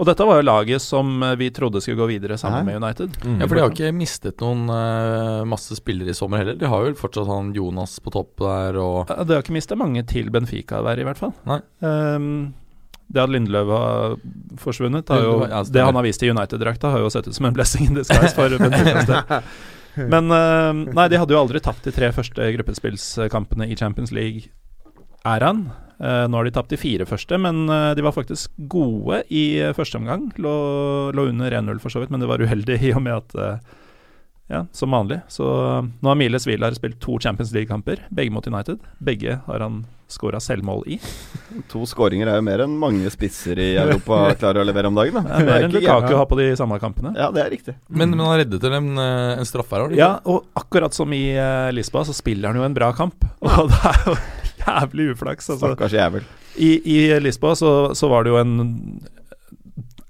Og 0.02 0.08
dette 0.10 0.26
var 0.26 0.40
jo 0.40 0.46
laget 0.48 0.82
som 0.82 1.22
eh, 1.22 1.36
vi 1.38 1.52
trodde 1.54 1.82
skulle 1.84 2.00
gå 2.00 2.08
videre 2.10 2.38
sammen 2.42 2.66
Nei. 2.66 2.74
med 2.74 2.82
United. 2.82 3.18
Ja, 3.22 3.46
for 3.46 3.54
de 3.54 3.62
har 3.62 3.74
ikke 3.74 3.92
mistet 3.94 4.42
noen 4.42 4.64
uh, 4.66 5.44
masse 5.46 5.78
spillere 5.78 6.10
i 6.10 6.18
sommer 6.18 6.42
heller. 6.42 6.58
De 6.58 6.70
har 6.72 6.88
jo 6.88 6.96
fortsatt 6.98 7.30
han 7.30 7.52
Jonas 7.54 8.00
på 8.02 8.14
topp 8.16 8.42
der 8.42 8.80
og 8.82 9.12
Ja, 9.12 9.22
Det 9.22 9.38
har 9.38 9.46
ikke 9.46 9.54
mista 9.60 9.78
mange 9.78 10.02
til 10.10 10.32
Benfica 10.34 10.82
der, 10.88 11.04
i 11.04 11.06
hvert 11.06 11.22
fall. 11.22 11.36
Nei. 11.46 11.60
Um, 11.86 12.32
det 13.12 13.22
at 13.22 13.30
Lindløv 13.30 13.70
har 13.76 14.18
forsvunnet, 14.62 15.10
har 15.12 15.22
jo, 15.22 15.36
Ja, 15.52 15.62
det 15.68 15.86
han 15.86 16.00
har 16.00 16.08
vist 16.08 16.24
i 16.24 16.32
United-drakta, 16.32 16.96
har 16.96 17.06
jo 17.06 17.12
sett 17.14 17.28
ut 17.28 17.38
som 17.38 17.46
en 17.50 17.54
blessing 17.54 17.92
in 17.92 18.00
disguise 18.00 18.34
for 18.34 18.58
Benfica. 18.58 19.42
Men 20.14 20.32
uh, 20.32 20.72
nei, 20.96 21.08
de 21.12 21.20
hadde 21.20 21.36
jo 21.36 21.44
aldri 21.44 21.62
tapt 21.62 21.86
de 21.86 21.94
tre 21.94 22.10
første 22.16 22.50
gruppespillkampene 22.58 23.70
i 23.70 23.78
Champions 23.78 24.16
League-æraen. 24.16 25.66
Eh, 26.02 26.28
nå 26.28 26.38
har 26.38 26.48
de 26.48 26.54
tapt 26.56 26.74
de 26.74 26.80
fire 26.82 27.06
første, 27.06 27.38
men 27.38 27.68
eh, 27.70 27.92
de 27.98 28.02
var 28.02 28.16
faktisk 28.16 28.56
gode 28.72 29.22
i 29.30 29.62
eh, 29.62 29.76
første 29.78 30.00
omgang. 30.02 30.32
Lå, 30.42 30.56
lå 31.14 31.28
under 31.30 31.54
1-0 31.62 31.84
for 31.84 31.94
så 31.94 32.02
vidt, 32.02 32.14
men 32.14 32.24
det 32.24 32.32
var 32.32 32.42
uheldig 32.42 32.80
i 32.82 32.96
og 32.96 33.06
med 33.06 33.20
at 33.20 33.62
ja, 34.52 34.66
som 34.76 34.92
vanlig. 34.92 35.22
Så 35.32 35.46
nå 35.46 36.10
har 36.10 36.18
Miles 36.20 36.44
Wieler 36.50 36.74
spilt 36.76 36.98
to 37.00 37.20
Champions 37.24 37.54
League-kamper, 37.56 38.02
begge 38.10 38.34
mot 38.34 38.48
United. 38.50 38.82
Begge 39.00 39.38
har 39.46 39.64
han 39.64 39.84
skåra 40.12 40.42
selvmål 40.44 40.82
i. 40.92 40.98
To 41.72 41.86
skåringer 41.88 42.28
er 42.28 42.42
jo 42.42 42.44
mer 42.50 42.66
enn 42.66 42.74
mange 42.82 43.08
spisser 43.14 43.62
i 43.62 43.70
Europa 43.80 44.34
klarer 44.42 44.66
å 44.66 44.68
levere 44.68 44.90
om 44.90 44.98
dagen. 44.98 45.22
Da. 45.22 45.38
Det 45.38 45.38
er 45.38 45.48
mer 45.54 45.68
enn. 45.70 45.78
Lukaku 45.78 46.18
har 46.18 46.28
på 46.28 46.42
de 46.42 46.50
samme 46.60 46.82
kampene. 46.82 47.14
Ja, 47.16 47.30
det 47.32 47.46
er 47.46 47.54
riktig. 47.54 47.78
Men, 47.88 48.18
men 48.18 48.26
han 48.26 48.42
reddet 48.42 48.66
til 48.66 48.76
en, 48.76 48.92
en 48.98 49.48
straffe 49.48 49.78
her, 49.78 49.86
har 49.86 49.88
han 49.88 49.96
ikke? 49.96 50.02
Ja, 50.02 50.12
og 50.26 50.50
akkurat 50.66 50.98
som 50.98 51.14
i 51.16 51.24
Lisboa, 51.78 52.04
så 52.10 52.18
spiller 52.18 52.52
han 52.52 52.60
jo 52.60 52.68
en 52.68 52.76
bra 52.76 52.90
kamp. 52.98 53.24
Og 53.46 53.70
det 53.72 53.84
er 53.94 54.06
jo 54.10 54.18
jævlig 54.62 55.12
uflaks. 55.14 55.50
Altså. 55.50 55.72
Stakkars 55.72 55.96
jævel. 55.98 56.28
I, 56.56 56.72
I 56.86 57.20
Lisboa 57.22 57.56
så, 57.58 57.72
så 57.98 58.10
var 58.12 58.26
det 58.26 58.34
jo 58.34 58.42
en 58.42 58.56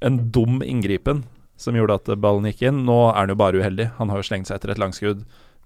En 0.01 0.15
dum 0.33 0.63
inngripen 0.65 1.25
som 1.61 1.75
gjorde 1.77 1.99
at 1.99 2.07
ballen 2.17 2.47
gikk 2.49 2.63
inn. 2.65 2.79
Nå 2.87 2.95
er 3.11 3.19
han 3.19 3.29
jo 3.29 3.37
bare 3.37 3.59
uheldig. 3.61 3.91
Han 3.99 4.09
har 4.09 4.17
jo 4.17 4.25
slengt 4.25 4.49
seg 4.49 4.57
etter 4.57 4.73
et 4.73 4.81
langskudd. 4.81 5.19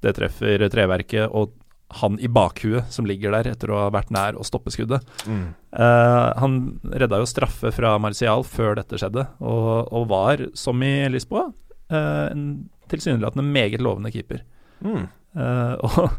Det 0.04 0.12
treffer 0.18 0.65
treverket, 0.68 1.30
og 1.32 1.54
han 2.01 2.18
i 2.20 2.27
bakhuet 2.27 2.92
som 2.92 3.08
ligger 3.08 3.32
der 3.36 3.51
etter 3.54 3.72
å 3.72 3.86
ha 3.86 3.89
vært 3.94 4.12
nær 4.13 4.36
å 4.36 4.44
stoppe 4.44 4.74
skuddet. 4.74 5.06
Eh, 5.30 6.30
han 6.42 6.58
redda 6.92 7.22
jo 7.22 7.30
straffe 7.30 7.72
fra 7.75 7.94
Martial 8.01 8.44
før 8.48 8.75
dette 8.80 9.00
skjedde, 9.00 9.27
og, 9.39 9.70
og 9.94 10.08
var, 10.12 10.48
som 10.58 10.82
i 10.84 11.08
Lisboa, 11.13 11.48
uh, 11.94 12.25
en 12.32 12.65
tilsynelatende 12.92 13.46
meget 13.46 13.84
lovende 13.86 14.12
keeper. 14.13 14.44
Mm. 14.84 15.06
Uh, 15.38 15.74
og 15.86 16.18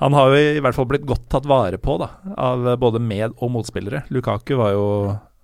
han 0.00 0.16
har 0.16 0.32
jo 0.32 0.40
i 0.56 0.60
hvert 0.60 0.76
fall 0.76 0.88
blitt 0.90 1.06
godt 1.08 1.28
tatt 1.32 1.46
vare 1.48 1.78
på 1.80 1.96
da, 2.02 2.10
av 2.36 2.66
både 2.80 3.00
med- 3.00 3.36
og 3.38 3.52
motspillere. 3.54 4.04
Lukaku 4.12 4.56
var 4.60 4.74
jo 4.76 4.88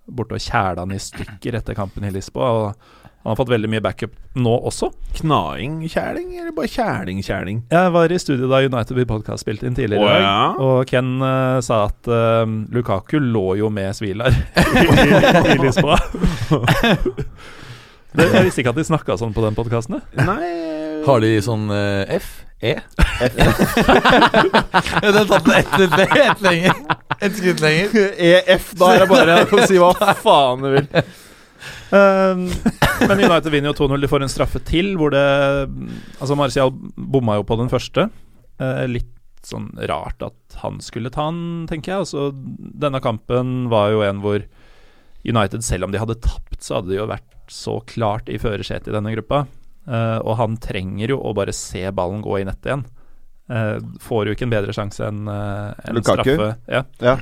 borte 0.05 0.37
og 0.37 0.43
kjæla 0.43 0.83
han 0.83 0.93
i 0.93 0.99
stykker 1.01 1.57
etter 1.57 1.77
kampen 1.77 2.05
i 2.05 2.11
Lisboa. 2.13 2.51
Og 2.51 2.99
han 3.23 3.31
har 3.31 3.37
fått 3.39 3.53
veldig 3.53 3.69
mye 3.71 3.81
backup 3.81 4.15
nå 4.35 4.53
også. 4.67 4.89
Knaing-kjæling, 5.21 6.33
eller 6.41 6.51
bare 6.51 6.67
kjæling-kjæling? 6.67 7.61
Jeg 7.71 7.93
var 7.95 8.11
i 8.11 8.17
studio 8.19 8.49
da 8.51 8.59
United 8.65 8.97
We 8.97 9.05
Podcast 9.07 9.45
spilte 9.45 9.69
inn 9.69 9.77
tidligere 9.77 10.03
i 10.03 10.09
dag, 10.11 10.25
ja. 10.25 10.47
og 10.59 10.89
Ken 10.89 11.15
uh, 11.23 11.61
sa 11.63 11.85
at 11.87 12.09
uh, 12.11 12.43
Lukaku 12.75 13.21
lå 13.23 13.45
jo 13.61 13.69
med 13.71 13.95
Svilar 13.95 14.35
i, 14.83 15.55
i 15.55 15.57
Lisboa. 15.63 15.95
det, 18.13 18.27
jeg 18.27 18.43
visste 18.49 18.59
ikke 18.59 18.75
at 18.75 18.81
de 18.81 18.89
snakka 18.91 19.15
sånn 19.23 19.31
på 19.33 19.45
den 19.47 19.55
podkasten. 19.55 20.03
Har 21.07 21.23
de 21.23 21.31
sånn 21.47 21.71
uh, 21.71 22.03
F? 22.19 22.43
E? 22.63 22.73
den 25.03 25.27
tatt 25.27 25.43
den 25.43 25.57
ett 25.57 25.73
et, 25.83 25.97
et 26.15 26.43
lenger. 26.45 26.77
Ett 27.19 27.35
skritt 27.35 27.59
lenger. 27.63 27.87
EF, 28.15 28.69
da 28.79 28.93
er 28.93 29.03
det 29.03 29.09
bare 29.11 29.35
å 29.43 29.65
si 29.69 29.79
hva 29.81 29.91
faen 30.21 30.63
du 30.63 30.69
vil. 30.77 30.87
Um, 31.93 32.47
men 33.03 33.19
United 33.19 33.51
vinner 33.51 33.73
jo 33.73 33.83
2-0. 33.83 33.99
De 34.01 34.09
får 34.09 34.23
en 34.25 34.31
straffe 34.31 34.61
til, 34.65 34.95
hvor 34.99 35.13
det 35.13 35.23
Altså, 36.19 36.37
Marcial 36.39 36.71
bomma 36.95 37.37
jo 37.39 37.47
på 37.47 37.59
den 37.59 37.71
første. 37.71 38.07
Uh, 38.61 38.85
litt 38.89 39.11
sånn 39.43 39.69
rart 39.91 40.23
at 40.23 40.59
han 40.63 40.79
skulle 40.83 41.11
ta 41.13 41.27
den, 41.29 41.67
tenker 41.69 41.91
jeg. 41.93 42.05
Altså, 42.05 42.31
denne 42.33 43.03
kampen 43.03 43.67
var 43.73 43.91
jo 43.91 44.05
en 44.07 44.23
hvor 44.23 44.39
United, 45.23 45.63
selv 45.63 45.87
om 45.87 45.91
de 45.91 45.99
hadde 45.99 46.21
tapt, 46.23 46.61
så 46.63 46.79
hadde 46.79 46.93
de 46.93 46.99
jo 47.01 47.11
vært 47.11 47.27
så 47.51 47.77
klart 47.87 48.31
i 48.31 48.39
førersetet 48.39 48.87
i 48.91 48.95
denne 48.95 49.11
gruppa. 49.17 49.43
Eh, 49.87 50.19
og 50.23 50.37
han 50.39 50.57
trenger 50.63 51.11
jo 51.15 51.17
å 51.19 51.33
bare 51.35 51.53
se 51.55 51.81
ballen 51.91 52.21
gå 52.23 52.37
i 52.41 52.45
nettet 52.47 52.69
igjen. 52.71 52.85
Uh, 53.51 53.75
får 53.99 54.29
jo 54.29 54.33
ikke 54.37 54.45
en 54.47 54.53
bedre 54.53 54.71
sjanse 54.73 55.03
enn 55.03 55.25
uh, 55.27 55.73
en 55.83 55.97
Lukaku? 55.97 56.31
straffe. 56.31 56.45
Ja, 56.71 57.17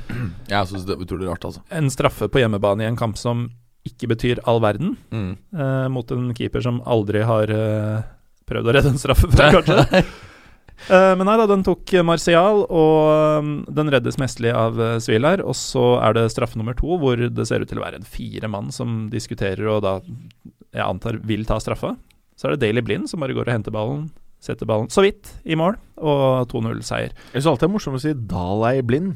Jeg 0.46 0.68
syns 0.70 0.84
det 0.86 0.94
er 0.94 1.02
utrolig 1.02 1.26
rart, 1.26 1.42
altså. 1.48 1.64
en 1.74 1.90
straffe 1.90 2.28
på 2.30 2.38
hjemmebane 2.38 2.84
i 2.84 2.86
en 2.86 2.96
kamp 3.00 3.18
som 3.18 3.48
ikke 3.82 4.06
betyr 4.12 4.38
all 4.46 4.60
verden 4.62 4.92
Mm. 5.10 5.32
eh, 5.58 5.88
mot 5.90 6.08
en 6.14 6.28
keeper 6.38 6.62
som 6.62 6.78
aldri 6.86 7.24
har 7.26 7.50
eh, 7.50 8.04
prøvd 8.46 8.70
å 8.70 8.74
redde 8.76 8.92
en 8.94 9.00
straffe 9.02 9.26
fra, 9.34 9.48
kanskje. 9.56 10.04
Eh, 10.86 11.12
men 11.18 11.26
nei 11.26 11.34
da, 11.42 11.48
den 11.50 11.66
tok 11.66 11.90
Martial, 12.06 12.62
og 12.70 13.42
um, 13.42 13.50
den 13.74 13.90
reddes 13.90 14.16
mestlig 14.22 14.54
av 14.54 14.78
uh, 14.78 14.94
Svilar. 15.02 15.42
Og 15.42 15.58
så 15.58 15.96
er 16.06 16.14
det 16.20 16.28
straffe 16.30 16.54
nummer 16.58 16.78
to, 16.78 16.94
hvor 17.02 17.18
det 17.18 17.48
ser 17.50 17.66
ut 17.66 17.68
til 17.70 17.82
å 17.82 17.84
være 17.84 17.98
en 17.98 18.06
fire 18.06 18.46
mann 18.50 18.70
som 18.74 19.08
diskuterer 19.10 19.66
og 19.74 19.82
da, 19.82 19.96
jeg 20.70 20.86
antar, 20.86 21.18
vil 21.26 21.42
ta 21.50 21.58
straffa. 21.58 21.96
Så 22.42 22.48
er 22.48 22.56
det 22.56 22.64
Daily 22.64 22.82
Blind 22.82 23.06
som 23.06 23.22
bare 23.22 23.36
går 23.36 23.46
og 23.46 23.54
henter 23.54 23.70
ballen, 23.70 24.08
setter 24.42 24.66
ballen 24.66 24.88
så 24.90 25.04
vidt 25.04 25.28
i 25.46 25.54
mål, 25.54 25.76
og 26.02 26.50
2-0-seier. 26.50 27.12
Jeg 27.30 27.36
syns 27.36 27.52
alltid 27.52 27.62
det 27.62 27.68
er 27.68 27.74
morsomt 27.76 28.00
å 28.00 28.02
si 28.02 28.14
Dalai 28.32 28.80
blind. 28.82 29.12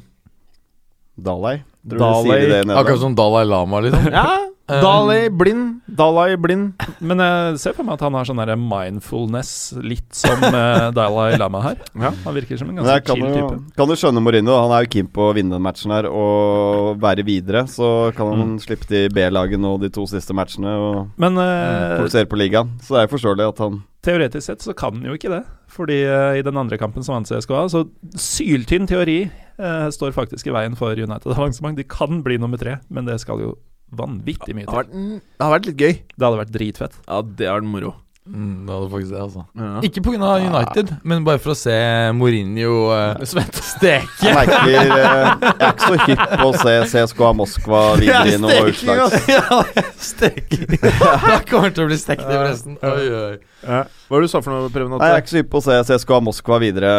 Dalai. 1.16 1.62
Tror 1.88 1.98
Dalai- 2.02 2.40
de 2.40 2.62
det 2.66 2.76
Akkurat 2.76 3.00
som 3.00 3.14
Dalai 3.14 3.44
Lama, 3.46 3.80
liksom. 3.80 4.12
Ja, 4.18 4.26
Dalai 4.66 5.28
blind. 5.30 5.80
Dalai 5.86 6.34
blind. 6.36 6.72
Men 6.98 7.20
jeg 7.22 7.58
ser 7.62 7.72
for 7.76 7.86
meg 7.86 7.94
at 7.94 8.00
han 8.02 8.16
har 8.18 8.24
sånn 8.26 8.40
der 8.42 8.56
mindfulness, 8.58 9.52
litt 9.78 10.10
som 10.18 10.42
eh, 10.42 10.88
Dalai 10.96 11.36
Lama 11.38 11.60
her. 11.62 11.76
Ja. 12.06 12.10
Han 12.24 12.34
virker 12.34 12.58
som 12.58 12.72
en 12.72 12.80
ganske 12.82 13.14
chill 13.14 13.22
type. 13.30 13.60
kan 13.78 13.88
du 13.88 13.94
skjønne 13.94 14.20
Mourinho. 14.20 14.56
Han 14.66 14.74
er 14.74 14.84
jo 14.84 14.90
keen 14.96 15.06
på 15.14 15.28
å 15.30 15.34
vinne 15.38 15.54
den 15.54 15.62
matchen 15.62 15.94
her 15.94 16.08
og 16.10 16.98
være 17.00 17.22
videre. 17.26 17.62
Så 17.70 18.10
kan 18.18 18.32
han 18.34 18.42
Mm. 18.46 18.58
slippe 18.66 18.86
til 18.90 19.06
B-laget 19.14 19.62
nå 19.62 19.76
de 19.80 19.88
to 19.94 20.04
siste 20.10 20.34
matchene 20.36 20.74
og 20.74 21.14
Men 21.16 21.38
uh, 21.38 22.02
fokusere 22.02 22.26
på 22.28 22.36
ligaen. 22.42 22.74
Så 22.82 22.98
det 22.98 23.06
er 23.06 23.14
forståelig 23.14 23.48
at 23.54 23.62
han 23.64 23.80
teoretisk 24.06 24.44
sett 24.50 24.62
så 24.62 24.74
kan 24.76 24.94
han 24.98 25.06
jo 25.08 25.14
ikke 25.16 25.30
det. 25.32 25.44
Fordi 25.72 26.02
uh, 26.10 26.34
i 26.38 26.42
den 26.46 26.58
andre 26.58 26.76
kampen 26.78 27.02
som 27.06 27.14
vant 27.16 27.26
CSKA, 27.30 27.64
så 27.70 27.86
syltynn 28.18 28.86
teori 28.90 29.30
eh, 29.58 29.88
står 29.94 30.14
faktisk 30.16 30.48
i 30.48 30.54
veien 30.56 30.76
for 30.78 30.96
United 30.96 31.32
avansement. 31.32 31.76
De 31.78 31.84
kan 31.84 32.22
bli 32.26 32.38
nummer 32.42 32.60
tre, 32.60 32.78
men 32.88 33.08
det 33.08 33.20
skal 33.22 33.42
jo 33.42 33.54
vanvittig 33.96 34.54
mye 34.56 34.66
Det 34.66 34.74
har 34.74 34.88
til. 34.88 34.92
vært, 34.92 34.96
mm, 34.96 35.20
det 35.20 35.44
hadde 35.44 35.54
vært 35.58 35.70
litt 35.70 35.84
gøy. 35.84 35.94
Det 36.16 36.26
hadde 36.26 36.42
vært 36.42 36.56
dritfett. 36.58 36.98
Ja, 37.06 37.22
det 37.22 37.46
hadde 37.46 37.60
vært 37.60 37.72
moro. 37.76 37.94
Mm, 38.26 38.66
det 38.66 38.74
hadde 38.74 38.90
faktisk 38.90 39.12
det, 39.12 39.20
altså. 39.22 39.42
Ja. 39.54 39.80
Ikke 39.86 40.00
pga. 40.02 40.30
United, 40.42 40.88
men 41.06 41.24
bare 41.24 41.38
for 41.38 41.52
å 41.52 41.58
se 41.58 41.76
Mourinho 42.18 42.72
uh, 42.90 43.22
steke. 43.22 44.26
Jeg 44.26 44.34
merker 44.34 44.66
uh, 44.66 44.80
Jeg 44.82 45.52
er 45.52 45.68
ikke 45.70 45.86
så 45.86 46.00
hypp 46.08 46.24
på 46.40 46.48
å 46.48 46.56
se 46.58 46.74
CSKA 46.90 47.28
Moskva 47.38 47.82
videre 48.00 48.34
i 48.34 48.40
noe 48.42 48.56
utslags... 48.72 49.28
ja, 49.36 49.60
steking. 50.02 50.66
Det 50.74 51.38
kommer 51.52 51.70
til 51.70 51.86
å 51.86 51.90
bli 51.92 52.00
stekt 52.02 52.26
i 52.26 52.34
pressen. 52.34 52.80
Oi, 52.82 53.06
oi. 53.20 53.78
Hva 54.06 54.14
var 54.14 54.22
det 54.22 54.28
du 54.28 54.30
sa 54.30 54.40
for 54.44 54.54
noe, 54.54 54.68
Preben? 54.70 54.92
Jeg 55.02 55.14
er 55.16 55.22
ikke 55.22 55.32
så 55.32 55.40
hypp 55.40 55.48
på 55.50 55.58
å 55.58 55.64
se 55.64 55.76
CSKA 55.88 56.18
Moskva 56.22 56.60
videre, 56.62 56.90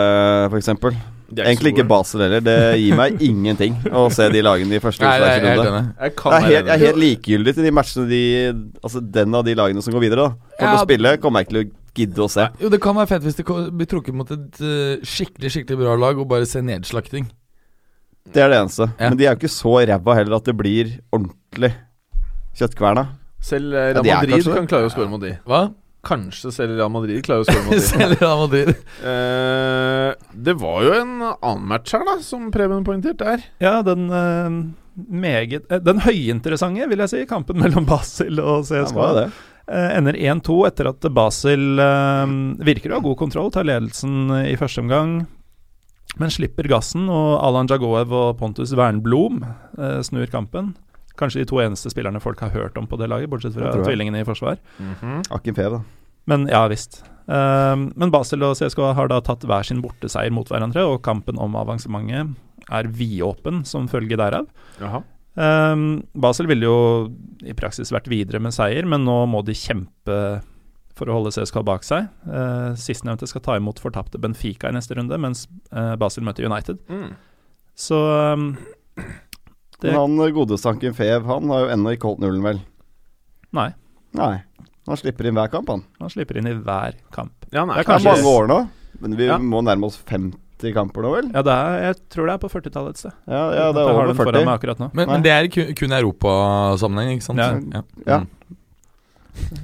f.eks. 0.51 0.69
Egentlig 1.37 1.71
ikke 1.73 1.85
Basel 1.87 2.23
heller. 2.25 2.43
Det 2.43 2.55
gir 2.81 2.95
meg 2.99 3.21
ingenting 3.29 3.77
å 3.95 4.05
se 4.11 4.27
de 4.31 4.41
lagene 4.43 4.75
i 4.75 4.81
første 4.83 5.07
er 5.07 5.23
utslagsrunde. 5.23 5.81
Jeg 6.03 6.13
Jeg 6.17 6.35
er, 6.35 6.45
helt, 6.47 6.55
jeg 6.57 6.73
er 6.75 6.83
helt 6.83 6.99
likegyldig 7.03 7.53
til 7.57 7.67
de 7.67 7.71
matchene 7.75 8.05
de 8.11 8.21
Altså 8.83 9.01
den 9.19 9.35
av 9.39 9.43
de 9.47 9.55
lagene 9.59 9.83
som 9.83 9.95
går 9.95 10.03
videre, 10.03 10.27
da. 10.27 10.51
Kommer 10.59 10.59
til 10.59 10.67
Ja. 10.67 10.83
å 10.83 10.87
spille, 10.87 11.15
kommer 11.23 11.39
jeg 11.43 11.47
ikke 11.47 11.55
til 11.55 11.63
å 11.63 11.71
gidde 11.97 12.23
å 12.23 12.29
se. 12.31 12.45
Jo, 12.61 12.69
det 12.75 12.79
kan 12.83 12.95
være 12.99 13.09
fett 13.13 13.23
hvis 13.25 13.39
det 13.39 13.45
blir 13.47 13.89
trukket 13.89 14.15
mot 14.15 14.31
et 14.35 14.61
eh, 14.61 15.03
skikkelig 15.07 15.51
skikkelig 15.55 15.79
bra 15.81 15.95
lag 15.99 16.19
og 16.21 16.27
bare 16.29 16.45
se 16.45 16.59
nedslakting. 16.61 17.27
Det 18.35 18.43
er 18.43 18.51
det 18.51 18.59
eneste. 18.61 18.89
Ja. 18.99 19.09
Men 19.09 19.17
de 19.17 19.25
er 19.25 19.31
jo 19.33 19.39
ikke 19.39 19.51
så 19.55 19.73
ræva 19.87 20.15
heller 20.19 20.35
at 20.41 20.47
det 20.51 20.55
blir 20.59 20.91
ordentlig 21.15 21.71
kjøttkverna. 22.59 23.07
Selv 23.39 23.71
eh, 23.73 23.91
Ja, 23.95 23.99
Real 23.99 24.05
er 24.05 24.15
Madrid 24.21 24.35
kanskje 24.37 24.55
kan 24.59 24.71
klare 24.75 24.89
å 24.89 24.93
score 24.93 25.07
mot 25.11 25.23
de. 25.23 25.35
Hva? 25.47 25.61
Kanskje 26.05 26.51
selger 26.53 26.77
Real 26.79 26.91
Madrid 26.93 27.23
klarer 27.25 27.43
å 27.43 27.47
skåre 27.49 27.65
mot. 27.67 27.83
Selv 27.83 28.21
Real 28.21 28.41
Madrid. 28.43 28.73
Eh, 29.01 30.09
det 30.47 30.55
var 30.61 30.85
jo 30.85 30.95
en 30.97 31.13
annen 31.27 31.67
match 31.69 31.95
her, 31.97 32.05
da, 32.07 32.17
som 32.23 32.49
Preben 32.53 32.85
poengterte 32.87 33.27
her. 33.33 33.45
Ja, 33.63 33.79
den 33.85 34.07
eh, 34.13 34.57
meget 34.97 35.69
eh, 35.71 35.81
Den 35.83 36.01
høyinteressante, 36.05 36.87
vil 36.89 37.03
jeg 37.05 37.13
si, 37.13 37.23
kampen 37.29 37.59
mellom 37.63 37.87
Basel 37.89 38.41
og 38.43 38.69
Ja, 38.71 38.85
det 38.89 39.13
det? 39.21 39.29
Eh, 39.67 39.89
ender 39.97 40.15
1-2 40.15 40.61
etter 40.69 40.87
at 40.93 41.09
Basel 41.11 41.81
eh, 41.83 42.35
virker 42.69 42.93
å 42.93 43.01
ha 43.01 43.03
god 43.09 43.17
kontroll, 43.19 43.51
tar 43.51 43.67
ledelsen 43.67 44.29
i 44.45 44.55
første 44.59 44.79
omgang, 44.85 45.17
men 46.17 46.31
slipper 46.33 46.69
gassen, 46.71 47.09
og 47.11 47.33
Alan 47.43 47.67
Jagoev 47.69 48.13
og 48.15 48.37
Pontus 48.39 48.71
Wernblom 48.77 49.41
eh, 49.43 49.99
snur 50.07 50.31
kampen. 50.31 50.71
Kanskje 51.17 51.43
de 51.43 51.50
to 51.50 51.62
eneste 51.63 51.91
spillerne 51.93 52.21
folk 52.24 52.41
har 52.45 52.53
hørt 52.55 52.77
om 52.79 52.88
på 52.89 53.00
det 53.01 53.09
laget, 53.12 53.29
bortsett 53.31 53.55
fra 53.57 53.74
tvillingene 53.75 54.21
i 54.21 54.27
forsvar. 54.27 54.59
Akin 55.33 55.57
Fev, 55.57 55.79
da. 55.79 55.83
Men 56.27 56.47
ja 56.51 56.65
visst. 56.67 57.01
Um, 57.27 57.89
men 58.00 58.12
Basel 58.12 58.43
og 58.43 58.55
CSKA 58.59 58.93
har 58.95 59.09
da 59.12 59.19
tatt 59.24 59.43
hver 59.47 59.65
sin 59.67 59.81
borteseier 59.83 60.31
mot 60.36 60.47
hverandre, 60.51 60.83
og 60.88 61.01
kampen 61.05 61.39
om 61.39 61.55
avansementet 61.59 62.36
er 62.67 62.89
vidåpen 62.91 63.63
som 63.67 63.88
følge 63.91 64.19
derav. 64.19 64.47
Jaha. 64.81 65.03
Um, 65.38 66.03
Basel 66.17 66.50
ville 66.50 66.65
jo 66.65 66.77
i 67.45 67.55
praksis 67.55 67.93
vært 67.93 68.09
videre 68.12 68.41
med 68.43 68.55
seier, 68.55 68.88
men 68.89 69.05
nå 69.07 69.21
må 69.29 69.43
de 69.45 69.55
kjempe 69.55 70.17
for 70.97 71.12
å 71.12 71.19
holde 71.19 71.33
CSKA 71.36 71.63
bak 71.67 71.86
seg. 71.86 72.07
Uh, 72.25 72.74
Sistnevnte 72.79 73.29
skal 73.29 73.43
ta 73.45 73.57
imot 73.59 73.79
fortapte 73.81 74.19
Benfica 74.21 74.71
i 74.71 74.75
neste 74.75 74.97
runde, 74.97 75.19
mens 75.21 75.45
uh, 75.69 75.93
Basel 76.00 76.25
møter 76.25 76.47
United. 76.47 76.81
Mm. 76.89 77.12
Så 77.77 78.00
um, 78.33 78.50
Det- 79.81 79.91
Men 79.91 80.00
han 80.00 80.17
godestanken 80.34 80.93
Fev, 80.96 81.25
han 81.25 81.50
har 81.50 81.60
jo 81.65 81.67
ennå 81.75 81.91
ikke 81.96 82.07
holdt 82.10 82.19
nullen, 82.24 82.41
vel? 82.43 82.60
nei, 83.53 83.74
Nei. 84.13 84.41
Han 84.88 84.98
slipper 84.98 85.27
inn 85.27 85.36
hver 85.36 85.50
kamp, 85.51 85.67
han. 85.69 85.84
han 86.00 86.10
slipper 86.10 86.38
inn 86.39 86.48
i 86.48 86.53
hver 86.53 86.93
kamp. 87.12 87.34
Ja, 87.51 87.65
nei, 87.65 87.75
Det 87.75 87.88
er 87.88 87.91
er 87.91 88.00
Det 88.00 88.05
er 88.05 88.13
kanskje- 88.13 88.24
mange 88.24 88.34
år 88.38 88.48
nå. 88.48 88.69
Men 89.01 89.15
vi 89.17 89.25
Ja. 89.27 89.38
må 89.38 89.62
nærme 89.62 89.84
oss 89.86 89.98
50 90.07 90.74
kamper 90.74 91.01
nå, 91.03 91.12
vel? 91.13 91.31
Ja, 91.34 91.41
det 91.43 91.51
er, 91.53 91.81
jeg 91.93 91.96
tror 92.10 92.25
det 92.25 92.34
er 92.34 92.38
på 92.48 92.50
40-tallet 92.50 92.89
et 92.89 92.98
sted. 92.98 93.12
Ja, 93.27 93.51
ja 93.53 93.72
det 93.74 93.77
er 93.84 93.93
over 93.93 94.13
40. 94.15 94.46
meg. 94.46 94.93
Men, 94.96 95.07
men 95.07 95.22
det 95.22 95.31
er 95.31 95.48
kun, 95.75 95.91
europasammenheng, 95.91 97.17
ikke 97.19 97.24
sant? 97.24 97.38
Ja. 97.38 97.60
Ja. 97.74 97.84
Ja. 98.07 98.19
Mm. 98.19 98.27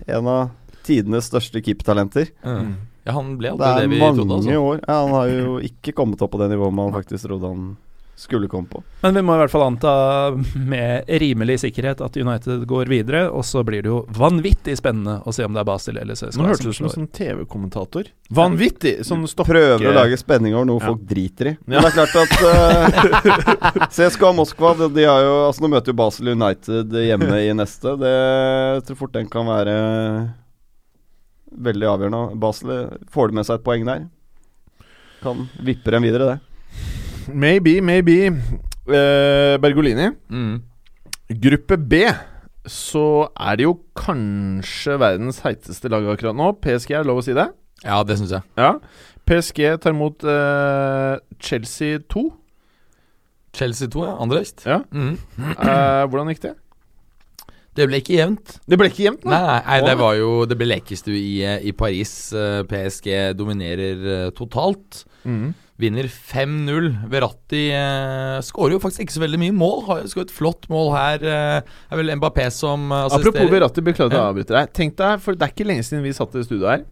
En 0.07 0.27
av 0.27 0.51
tidenes 0.83 1.29
største 1.31 1.63
keepertalenter. 1.63 2.29
Mm. 2.43 2.75
ja, 3.05 3.11
han 3.11 3.37
ble 3.37 3.49
Det 3.49 3.59
aldri 3.59 3.75
det, 3.75 3.83
er 3.83 3.87
vi 3.87 3.99
mange 3.99 4.17
trodde. 4.19 4.37
Altså. 4.37 4.59
år. 4.59 4.79
Ja, 4.87 5.01
han 5.05 5.13
har 5.13 5.27
jo 5.29 5.57
ikke 5.59 5.93
kommet 5.95 6.21
opp 6.21 6.31
på 6.31 6.37
det 6.43 6.51
nivået 6.51 6.73
man 6.73 6.91
faktisk 6.93 7.25
trodde 7.27 7.47
han 7.47 7.77
skulle 8.15 8.47
komme 8.47 8.67
på. 8.69 8.83
Men 9.01 9.15
vi 9.17 9.21
må 9.25 9.33
i 9.35 9.39
hvert 9.41 9.51
fall 9.51 9.63
anta 9.65 9.91
med 10.69 11.09
rimelig 11.21 11.59
sikkerhet 11.63 12.01
at 12.05 12.17
United 12.17 12.65
går 12.69 12.91
videre, 12.91 13.23
og 13.33 13.41
så 13.45 13.63
blir 13.65 13.81
det 13.83 13.89
jo 13.89 14.03
vanvittig 14.13 14.75
spennende 14.77 15.17
å 15.25 15.33
se 15.33 15.45
om 15.47 15.55
det 15.55 15.63
er 15.63 15.67
Basel 15.67 15.97
eller 15.97 16.15
CSKA. 16.19 16.37
Nå 16.39 16.51
hørtes 16.51 16.63
du 16.63 16.69
ut 16.69 16.77
som 16.77 16.89
en 16.89 16.93
sånn 16.93 17.09
TV-kommentator. 17.17 18.11
Vanvittig! 18.33 18.99
Som 19.07 19.25
stokke... 19.29 19.49
Prøver 19.49 19.89
å 19.89 19.95
lage 19.97 20.19
spenning 20.21 20.53
over 20.55 20.69
noe 20.69 20.79
Ja. 20.83 20.91
folk 20.91 21.03
driter 21.09 21.51
i. 21.51 21.55
Men 21.65 21.81
det 21.81 21.89
er 21.89 21.97
klart 21.97 22.15
at 22.21 22.37
uh, 22.47 23.89
CSKA 23.97 24.31
Moskva 24.37 24.75
de, 24.83 24.91
de 24.93 25.09
har 25.09 25.25
jo, 25.25 25.33
altså 25.49 25.65
Nå 25.65 25.73
møter 25.73 25.93
jo 25.93 25.99
Basel 26.03 26.31
United 26.35 26.95
hjemme 27.03 27.41
i 27.41 27.51
neste. 27.57 27.97
Det 27.99 28.13
jeg 28.13 28.87
tror 28.87 29.01
fort 29.03 29.17
den 29.17 29.29
kan 29.31 29.49
være 29.49 29.75
veldig 31.53 31.89
avgjørende. 31.97 32.23
Basel 32.41 32.73
får 33.13 33.29
det 33.29 33.41
med 33.41 33.49
seg 33.49 33.59
et 33.59 33.65
poeng 33.65 33.85
der. 33.89 34.07
Kan 35.23 35.47
vippe 35.65 35.93
dem 35.93 36.05
videre, 36.05 36.33
det. 36.33 36.52
Maybe, 37.27 37.81
maybe. 37.81 38.29
Uh, 38.87 39.55
Bergolini. 39.61 40.11
Mm. 40.29 40.61
Gruppe 41.41 41.77
B 41.77 42.03
så 42.67 43.27
er 43.35 43.57
det 43.59 43.65
jo 43.65 43.73
kanskje 43.97 44.95
verdens 44.99 45.41
heiteste 45.43 45.89
lag 45.91 46.05
akkurat 46.13 46.35
nå. 46.37 46.53
PSG, 46.63 46.93
er 46.95 47.03
det 47.03 47.11
lov 47.11 47.19
å 47.19 47.25
si 47.25 47.35
det? 47.35 47.49
Ja, 47.83 47.99
det 48.07 48.15
syns 48.19 48.31
jeg. 48.31 48.47
Ja. 48.59 48.77
PSG 49.27 49.65
tar 49.83 49.95
imot 49.95 50.23
uh, 50.23 51.19
Chelsea 51.43 51.99
2. 52.11 52.23
Chelsea 53.53 53.91
2, 53.91 54.05
ja. 54.07 54.15
Andre 54.23 54.43
øst. 54.45 54.63
Ja. 54.67 54.79
Mm. 54.95 55.17
Uh, 55.59 56.05
hvordan 56.07 56.31
gikk 56.31 56.45
det? 56.47 56.55
Det 57.73 57.87
ble 57.89 57.99
ikke 58.03 58.17
jevnt. 58.19 58.57
Det 58.69 58.77
ble 58.77 58.87
ikke 58.91 59.07
jevnt, 59.07 59.23
Nei, 59.25 59.39
nei, 59.41 59.59
nei 59.65 59.77
det 59.87 59.95
var 59.97 60.13
jo 60.19 60.29
Det 60.45 60.57
ble 60.59 60.67
lekestue 60.75 61.17
i, 61.17 61.33
eh, 61.41 61.63
i 61.65 61.73
Paris. 61.73 62.13
Eh, 62.37 62.61
PSG 62.69 63.09
dominerer 63.37 64.03
eh, 64.15 64.31
totalt. 64.37 65.03
Mhm. 65.25 65.53
Vinner 65.81 66.05
5-0. 66.05 66.89
Verratti 67.09 67.63
eh, 67.73 68.37
skårer 68.45 68.75
jo 68.75 68.81
faktisk 68.83 69.07
ikke 69.07 69.15
så 69.15 69.23
veldig 69.23 69.39
mye 69.41 69.55
mål. 69.57 69.79
Har 69.87 70.03
jo 70.05 70.21
et 70.21 70.33
flott 70.33 70.67
mål 70.69 70.91
her. 70.93 71.25
Eh, 71.25 71.73
er 71.89 71.99
vel 71.99 72.13
Mbappé 72.19 72.45
som 72.53 72.85
eh, 72.91 73.07
assisterer. 73.07 73.33
Apropos 73.33 73.53
Verratti, 73.55 73.85
beklager 73.85 74.13
at 74.13 74.19
jeg 74.19 74.33
avbryter 74.33 74.59
deg. 74.59 74.73
Tenk 74.77 74.95
deg, 75.01 75.23
for 75.23 75.37
det 75.37 75.47
er 75.47 75.55
ikke 75.55 75.67
lenge 75.67 75.87
siden 75.87 76.05
vi 76.05 76.13
satt 76.13 76.37
i 76.37 76.45
studio 76.45 76.69
her. 76.69 76.85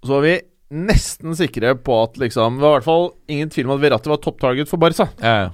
Og 0.00 0.08
så 0.08 0.16
var 0.16 0.24
vi 0.24 0.34
nesten 0.74 1.36
sikre 1.38 1.74
på 1.76 1.96
at 2.02 2.16
liksom 2.18 2.56
Det 2.56 2.64
var 2.64 2.72
i 2.72 2.76
hvert 2.78 2.86
fall 2.88 3.04
ingen 3.30 3.50
tvil 3.52 3.68
om 3.68 3.74
at 3.76 3.82
Verratti 3.84 4.10
var 4.10 4.22
topptarget 4.24 4.70
for 4.70 4.80
Barca. 4.80 5.10
Ja, 5.20 5.34
ja. 5.44 5.52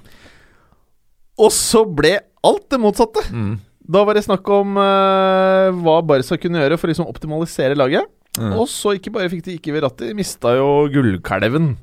Og 1.41 1.51
så 1.55 1.83
ble 1.87 2.15
alt 2.45 2.65
det 2.71 2.79
motsatte. 2.81 3.23
Mm. 3.33 3.59
Da 3.91 4.05
var 4.07 4.15
det 4.15 4.23
snakk 4.25 4.47
om 4.53 4.77
uh, 4.77 5.73
hva 5.81 5.99
Barca 6.05 6.37
kunne 6.39 6.61
gjøre 6.61 6.77
for 6.79 6.87
å 6.87 6.93
liksom 6.93 7.09
optimalisere 7.09 7.77
laget. 7.77 8.07
Mm. 8.39 8.53
Og 8.55 8.67
så 8.71 8.93
ikke 8.95 9.11
bare 9.11 9.29
fikk 9.31 9.43
de 9.47 9.57
ikke 9.57 9.73
Verratti, 9.75 10.13
mista 10.15 10.53
jo 10.55 10.67
gullkalven. 10.93 11.73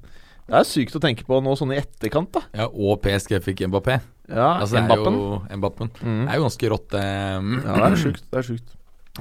Det 0.49 0.57
er 0.57 0.65
sykt 0.65 0.95
å 0.97 1.03
tenke 1.03 1.27
på 1.29 1.43
nå 1.45 1.53
sånn 1.61 1.75
i 1.75 1.81
etterkant, 1.83 2.31
da. 2.33 2.41
ja, 2.57 2.67
og 2.73 3.03
PSG 3.05 3.35
fikk 3.45 3.67
Mbappé. 3.69 3.99
Ja, 4.33 4.55
Altså, 4.63 4.79
det 4.79 4.81
er 4.81 4.87
Mbappen. 4.89 5.19
jo 5.21 5.59
Mbappen. 5.61 5.91
Mm. 6.01 6.23
Det 6.25 6.33
er 6.33 6.39
jo 6.41 6.47
ganske 6.47 6.71
rått, 6.73 6.89
det. 6.95 7.05
Ja, 7.05 7.77
det 7.77 7.91
er 7.91 8.01
sjukt. 8.01 8.25
Det 8.33 8.41
er 8.41 8.47
sjukt. 8.49 8.75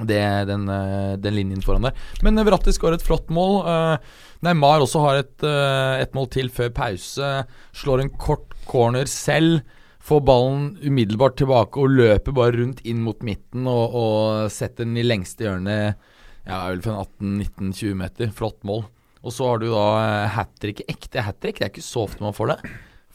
det, 0.07 0.21
den, 0.47 0.63
eh, 0.69 1.15
den 1.19 1.35
linjen 1.35 1.63
foran 1.65 1.87
der. 1.89 1.99
Men 2.23 2.37
eh, 2.39 2.45
Verratti 2.47 2.71
skårer 2.75 2.95
et 2.99 3.03
flott 3.03 3.27
mål. 3.33 3.59
Eh, 3.67 4.11
Neymar 4.47 4.83
også 4.85 5.01
har 5.03 5.19
et, 5.23 5.35
eh, 5.43 6.03
et 6.05 6.13
mål 6.15 6.29
til 6.31 6.47
før 6.53 6.69
pause. 6.79 7.31
Slår 7.75 8.03
en 8.05 8.13
kort 8.15 8.55
corner 8.69 9.09
selv. 9.11 9.63
Får 10.07 10.21
ballen 10.23 10.77
umiddelbart 10.79 11.35
tilbake 11.41 11.81
og 11.83 11.91
løper 11.91 12.31
bare 12.31 12.55
rundt 12.55 12.79
inn 12.87 13.01
mot 13.03 13.19
midten 13.27 13.67
og, 13.67 13.95
og 13.99 14.51
setter 14.53 14.85
den 14.87 14.95
i 14.95 15.03
lengste 15.03 15.43
hjørnet. 15.43 15.97
Ja, 16.47 16.63
er 16.63 16.77
vel 16.77 16.83
for 16.85 16.95
en 16.95 17.41
18-19-20 17.43 17.97
meter. 17.99 18.31
Flott 18.35 18.61
mål. 18.67 18.85
Og 19.25 19.33
så 19.35 19.47
har 19.49 19.59
du 19.59 19.69
da 19.71 19.87
uh, 19.99 20.35
hat 20.37 20.53
trick. 20.61 20.85
Ekte 20.87 21.25
hat 21.25 21.41
trick. 21.43 21.59
Det 21.59 21.67
er 21.67 21.73
ikke 21.73 21.85
så 21.85 22.05
ofte 22.07 22.23
man 22.23 22.35
får 22.35 22.55
det. 22.55 22.61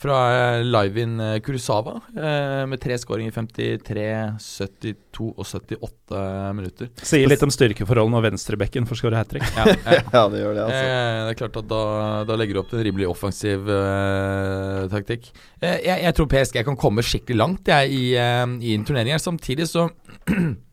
Fra 0.03 0.17
live 0.59 0.73
Livin 0.73 1.21
uh, 1.21 1.37
Kurosawa, 1.39 2.01
eh, 2.11 2.65
med 2.67 2.81
tre 2.83 2.97
skåringer 2.99 3.31
i 3.31 3.35
53, 3.37 4.07
72 4.43 5.29
og 5.31 5.45
78 5.47 6.23
minutter. 6.59 6.89
Sier 7.07 7.31
litt 7.31 7.45
om 7.47 7.53
styrkeforholdene 7.55 8.19
og 8.19 8.25
venstrebekken 8.27 8.89
for 8.89 8.97
å 8.97 8.99
skåre 8.99 9.21
hat 9.21 9.31
trick. 9.31 9.47
Ja, 9.55 9.69
ja. 9.71 10.01
Ja, 10.17 10.25
det 10.33 10.43
gjør 10.43 10.59
det, 10.59 10.65
altså. 10.65 10.81
Eh, 10.81 11.21
det 11.23 11.31
er 11.31 11.39
klart 11.39 11.61
at 11.63 11.71
da, 11.71 11.85
da 12.27 12.41
legger 12.41 12.59
du 12.59 12.63
opp 12.65 12.73
til 12.73 12.81
en 12.81 12.87
rimelig 12.89 13.07
offensiv 13.13 13.71
uh, 13.71 14.91
taktikk. 14.91 15.31
Eh, 15.63 15.79
jeg, 15.87 16.03
jeg 16.09 16.19
tror 16.19 16.31
PSG 16.35 16.61
kan 16.67 16.81
komme 16.83 17.07
skikkelig 17.07 17.39
langt 17.39 17.71
jeg, 17.71 17.95
i, 17.95 18.05
uh, 18.19 18.59
i 18.59 18.75
en 18.75 18.89
turnering 18.89 19.15
her. 19.15 19.23
Samtidig 19.23 19.71
så 19.71 19.87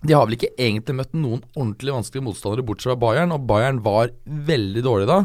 De 0.00 0.14
har 0.16 0.24
vel 0.24 0.38
ikke 0.38 0.54
egentlig 0.56 0.96
møtt 0.96 1.12
noen 1.12 1.42
ordentlig 1.52 1.92
vanskelige 1.92 2.24
motstandere 2.24 2.64
bortsett 2.64 2.88
fra 2.88 3.00
Bayern, 3.02 3.34
og 3.36 3.44
Bayern 3.48 3.82
var 3.84 4.14
veldig 4.24 4.84
dårlig 4.86 5.08
da. 5.10 5.18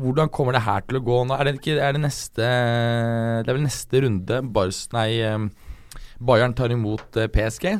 Hvordan 0.00 0.30
kommer 0.32 0.56
det 0.56 0.64
her 0.64 0.86
til 0.86 0.98
å 0.98 1.04
gå 1.04 1.18
nå? 1.28 1.36
Er 1.36 1.48
det, 1.50 1.58
ikke, 1.58 1.76
er 1.84 1.92
det 1.92 2.00
neste 2.00 2.46
Det 2.46 3.50
er 3.50 3.58
vel 3.58 3.66
neste 3.66 4.00
runde 4.06 4.38
Bars, 4.54 4.86
nei, 4.96 5.08
eh, 5.20 5.98
Bayern 6.16 6.56
tar 6.56 6.72
imot 6.72 7.20
eh, 7.20 7.28
PSG. 7.28 7.74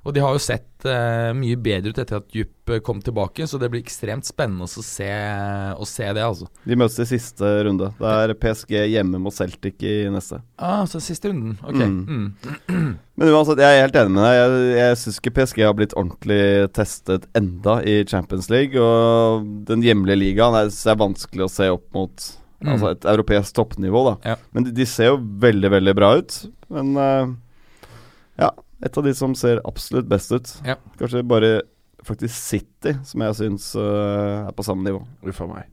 Og 0.00 0.14
de 0.16 0.22
har 0.24 0.32
jo 0.32 0.40
sett 0.40 0.86
uh, 0.88 1.30
mye 1.36 1.58
bedre 1.60 1.92
ut 1.92 1.98
etter 2.00 2.22
at 2.22 2.32
Jupp 2.32 2.72
eh, 2.72 2.80
kom 2.80 3.02
tilbake, 3.04 3.44
så 3.44 3.58
det 3.60 3.68
blir 3.68 3.82
ekstremt 3.84 4.24
spennende 4.24 4.64
å 4.64 4.84
se, 4.84 5.08
å 5.76 5.88
se 5.88 6.06
det, 6.16 6.22
altså. 6.24 6.48
De 6.64 6.78
møtes 6.80 7.02
i 7.04 7.08
siste 7.10 7.50
runde. 7.66 7.90
Det 7.98 8.14
er 8.22 8.32
PSG 8.40 8.72
hjemme 8.94 9.20
mot 9.20 9.36
Celtic 9.36 9.84
i 9.84 10.08
neste. 10.12 10.40
Ah, 10.56 10.86
så 10.88 11.02
siste 11.04 11.28
runden. 11.28 11.58
Ok. 11.60 11.76
Mm. 11.76 12.00
Mm. 12.08 12.96
Men 13.20 13.32
uansett, 13.34 13.60
jeg 13.60 13.76
er 13.76 13.84
helt 13.84 14.00
enig 14.00 14.14
med 14.16 14.24
deg. 14.24 14.38
Jeg, 14.38 14.64
jeg 14.78 15.00
syns 15.02 15.20
ikke 15.20 15.34
PSG 15.36 15.64
har 15.68 15.76
blitt 15.76 15.96
ordentlig 16.00 16.42
testet 16.72 17.28
enda 17.36 17.76
i 17.84 18.00
Champions 18.08 18.48
League. 18.48 18.80
Og 18.80 19.44
den 19.68 19.84
hjemlige 19.84 20.22
ligaen 20.22 20.56
er, 20.62 20.72
er 20.72 21.02
vanskelig 21.04 21.44
å 21.44 21.52
se 21.52 21.68
opp 21.76 21.88
mot 21.96 22.30
Mm. 22.60 22.74
altså 22.74 22.90
et 22.92 23.06
europeisk 23.08 23.54
toppnivå. 23.56 24.00
da 24.04 24.32
Ja. 24.32 24.36
Men 24.52 24.66
de, 24.66 24.72
de 24.76 24.84
ser 24.84 25.06
jo 25.14 25.14
veldig, 25.16 25.70
veldig 25.72 25.94
bra 25.96 26.10
ut. 26.20 26.34
Men 26.68 26.90
uh, 26.92 27.30
ja, 28.36 28.50
et 28.82 28.96
av 28.96 29.04
de 29.04 29.12
som 29.14 29.34
ser 29.36 29.60
absolutt 29.68 30.08
best 30.08 30.32
ut. 30.32 30.52
Ja. 30.66 30.76
Kanskje 31.00 31.22
bare 31.28 31.50
faktisk 32.06 32.32
City, 32.32 32.94
som 33.04 33.20
jeg 33.26 33.36
syns 33.36 33.74
uh, 33.76 34.46
er 34.48 34.54
på 34.56 34.64
samme 34.64 34.86
nivå. 34.86 35.02
Uff 35.28 35.40
a 35.44 35.48
meg. 35.50 35.66